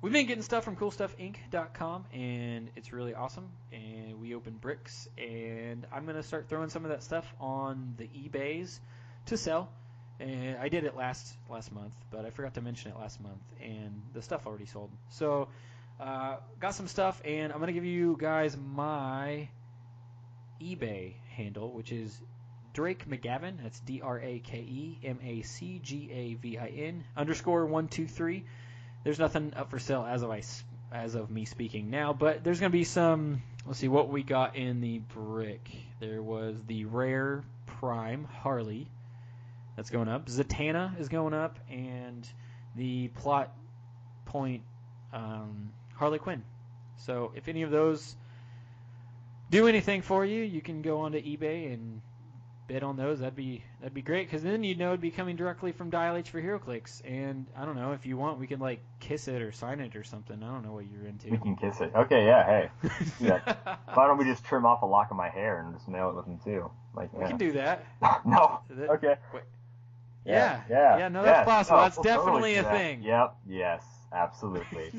we've 0.00 0.12
been 0.12 0.26
getting 0.26 0.42
stuff 0.42 0.64
from 0.64 0.74
CoolStuffInc.com, 0.74 2.06
and 2.12 2.68
it's 2.74 2.92
really 2.92 3.14
awesome. 3.14 3.48
And 3.72 4.20
we 4.20 4.34
open 4.34 4.54
bricks, 4.54 5.08
and 5.16 5.86
I'm 5.92 6.04
going 6.04 6.16
to 6.16 6.24
start 6.24 6.48
throwing 6.48 6.68
some 6.68 6.84
of 6.84 6.90
that 6.90 7.04
stuff 7.04 7.32
on 7.40 7.94
the 7.96 8.08
eBays 8.08 8.80
to 9.26 9.36
sell. 9.36 9.70
And 10.23 10.57
I 10.59 10.69
did 10.69 10.85
it 10.85 10.97
last 10.97 11.35
last 11.51 11.73
month, 11.73 11.94
but 12.12 12.24
I 12.24 12.31
forgot 12.31 12.55
to 12.55 12.61
mention 12.61 12.93
it 12.93 12.97
last 12.97 13.20
month, 13.20 13.43
and 13.61 14.03
the 14.15 14.23
stuff 14.23 14.47
already 14.47 14.66
sold. 14.66 14.90
So, 15.09 15.49
uh, 15.99 16.36
got 16.61 16.74
some 16.77 16.86
stuff, 16.86 17.20
and 17.24 17.53
I'm 17.53 17.59
gonna 17.59 17.73
give 17.73 17.85
you 17.85 18.16
guys 18.20 18.57
my 18.57 19.49
eBay 20.61 21.15
handle, 21.31 21.73
which 21.73 21.90
is 21.90 22.16
Drake 22.73 23.09
MacGavin. 23.09 23.62
That's 23.62 23.81
D 23.81 24.01
R 24.01 24.20
A 24.20 24.39
K 24.39 24.59
E 24.59 24.99
M 25.03 25.19
A 25.24 25.43
C 25.43 25.81
G 25.82 26.09
A 26.12 26.35
V 26.35 26.57
I 26.57 26.69
N 26.69 27.05
underscore 27.16 27.66
one 27.66 27.89
two 27.89 28.07
three. 28.07 28.44
There's 29.03 29.19
nothing 29.19 29.53
up 29.57 29.70
for 29.70 29.81
sale 29.81 30.07
as 30.09 30.23
of 30.23 30.31
I 30.31 30.43
as 30.93 31.16
of 31.16 31.31
me 31.31 31.47
speaking 31.47 31.90
now, 31.90 32.12
but 32.12 32.44
there's 32.44 32.61
gonna 32.61 32.70
be 32.70 32.85
some. 32.85 33.43
Let's 33.66 33.81
see 33.81 33.89
what 33.89 34.09
we 34.09 34.23
got 34.23 34.55
in 34.55 34.81
the 34.81 34.99
brick. 34.99 35.69
There 35.99 36.23
was 36.23 36.57
the 36.66 36.85
rare 36.85 37.43
Prime 37.66 38.24
Harley 38.24 38.86
that's 39.77 39.90
going 39.90 40.09
up. 40.09 40.27
Zatanna 40.27 40.99
is 41.01 41.09
going 41.09 41.35
up, 41.35 41.59
and 41.70 42.28
the 42.77 43.09
plot 43.09 43.53
point 44.27 44.62
um, 45.12 45.73
Harley 45.94 46.19
Quinn. 46.19 46.43
So 46.97 47.32
if 47.35 47.49
any 47.49 47.62
of 47.62 47.70
those 47.70 48.16
do 49.51 49.66
anything 49.69 50.03
for 50.03 50.24
you, 50.24 50.43
you 50.43 50.61
can 50.62 50.82
go 50.82 51.01
onto 51.01 51.19
eBay 51.20 51.73
and 51.74 52.01
bid 52.69 52.82
on 52.82 52.97
those. 52.97 53.19
That'd 53.20 53.35
be 53.36 53.62
that'd 53.81 53.93
be 53.93 54.03
great 54.03 54.27
because 54.27 54.43
then 54.43 54.62
you'd 54.65 54.78
know 54.78 54.89
it'd 54.89 55.01
be 55.01 55.11
coming 55.11 55.36
directly 55.36 55.73
from 55.73 55.90
Dial 55.90 56.16
H 56.16 56.31
for 56.31 56.40
HeroClix. 56.40 57.03
And 57.05 57.47
I 57.57 57.65
don't 57.66 57.77
know 57.77 57.93
if 57.93 58.07
you 58.07 58.16
want, 58.16 58.39
we 58.39 58.47
can 58.47 58.61
like 58.61 58.81
kiss 59.01 59.28
it 59.28 59.43
or 59.43 59.53
sign 59.53 59.81
it 59.81 59.97
or 59.97 60.05
something. 60.05 60.43
I 60.43 60.47
don't 60.47 60.65
know 60.65 60.73
what 60.73 60.85
you're 60.90 61.07
into. 61.07 61.28
We 61.31 61.39
can 61.39 61.57
kiss 61.57 61.81
it. 61.81 61.93
Okay, 61.94 62.24
yeah, 62.24 62.47
hey. 62.47 62.90
yeah. 63.20 63.55
Why 63.94 64.07
don't 64.07 64.16
we 64.16 64.24
just 64.24 64.44
trim 64.44 64.65
off 64.65 64.82
a 64.82 64.86
lock 64.86 65.11
of 65.11 65.16
my 65.16 65.28
hair 65.28 65.61
and 65.61 65.74
just 65.74 65.89
mail 65.89 66.11
it 66.11 66.15
with 66.16 66.24
them 66.27 66.39
too? 66.43 66.70
Like, 66.94 67.12
we 67.12 67.27
can 67.27 67.36
do 67.36 67.53
that. 67.53 67.85
no. 68.24 68.61
That- 68.70 68.90
Okay. 68.90 69.16
Wait. 69.35 69.43
Yeah. 70.24 70.62
Yeah. 70.69 70.99
Yeah. 70.99 71.09
No, 71.09 71.23
that's 71.23 71.49
possible. 71.49 71.78
That's 71.78 71.97
we'll 71.97 72.05
totally 72.05 72.55
definitely 72.55 72.57
a 72.57 72.62
that. 72.62 72.73
thing. 72.73 73.03
Yep. 73.03 73.36
Yes. 73.49 73.85
Absolutely. 74.12 74.93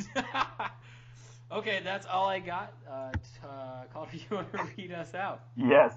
okay, 1.52 1.82
that's 1.84 2.06
all 2.08 2.28
I 2.28 2.40
got. 2.40 2.74
Uh, 2.90 3.12
t- 3.12 3.20
uh, 3.44 3.84
Calder, 3.94 4.10
you 4.14 4.36
want 4.36 4.52
to 4.54 4.68
read 4.78 4.92
us 4.92 5.14
out? 5.14 5.42
yes. 5.56 5.94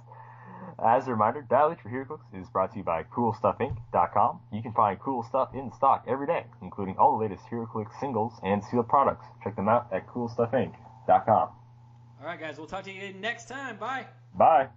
As 0.85 1.07
a 1.07 1.11
reminder, 1.11 1.43
Dial 1.49 1.73
H 1.73 1.79
for 1.83 1.91
HeroClix 1.91 2.21
is 2.41 2.49
brought 2.49 2.73
to 2.73 2.79
you 2.79 2.85
by 2.85 3.03
CoolStuffInc.com. 3.05 4.41
You 4.53 4.63
can 4.63 4.73
find 4.73 4.99
cool 4.99 5.23
stuff 5.23 5.51
in 5.55 5.71
stock 5.73 6.05
every 6.09 6.27
day, 6.27 6.47
including 6.63 6.97
all 6.99 7.17
the 7.17 7.25
latest 7.25 7.45
HeroClix 7.51 7.99
singles 8.01 8.33
and 8.43 8.63
sealed 8.65 8.89
products. 8.89 9.27
Check 9.45 9.57
them 9.57 9.69
out 9.69 9.89
at 9.93 10.07
CoolStuffInc.com. 10.09 11.29
All 11.29 12.27
right, 12.27 12.41
guys, 12.41 12.59
we'll 12.59 12.67
talk 12.67 12.85
to 12.85 12.93
you 12.93 13.13
next 13.15 13.49
time. 13.49 13.77
Bye. 13.77 14.07
Bye. 14.35 14.69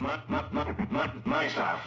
My, 0.00 0.20
my, 0.28 0.44
my, 0.52 0.86
my, 0.90 1.12
my 1.24 1.48
style. 1.48 1.80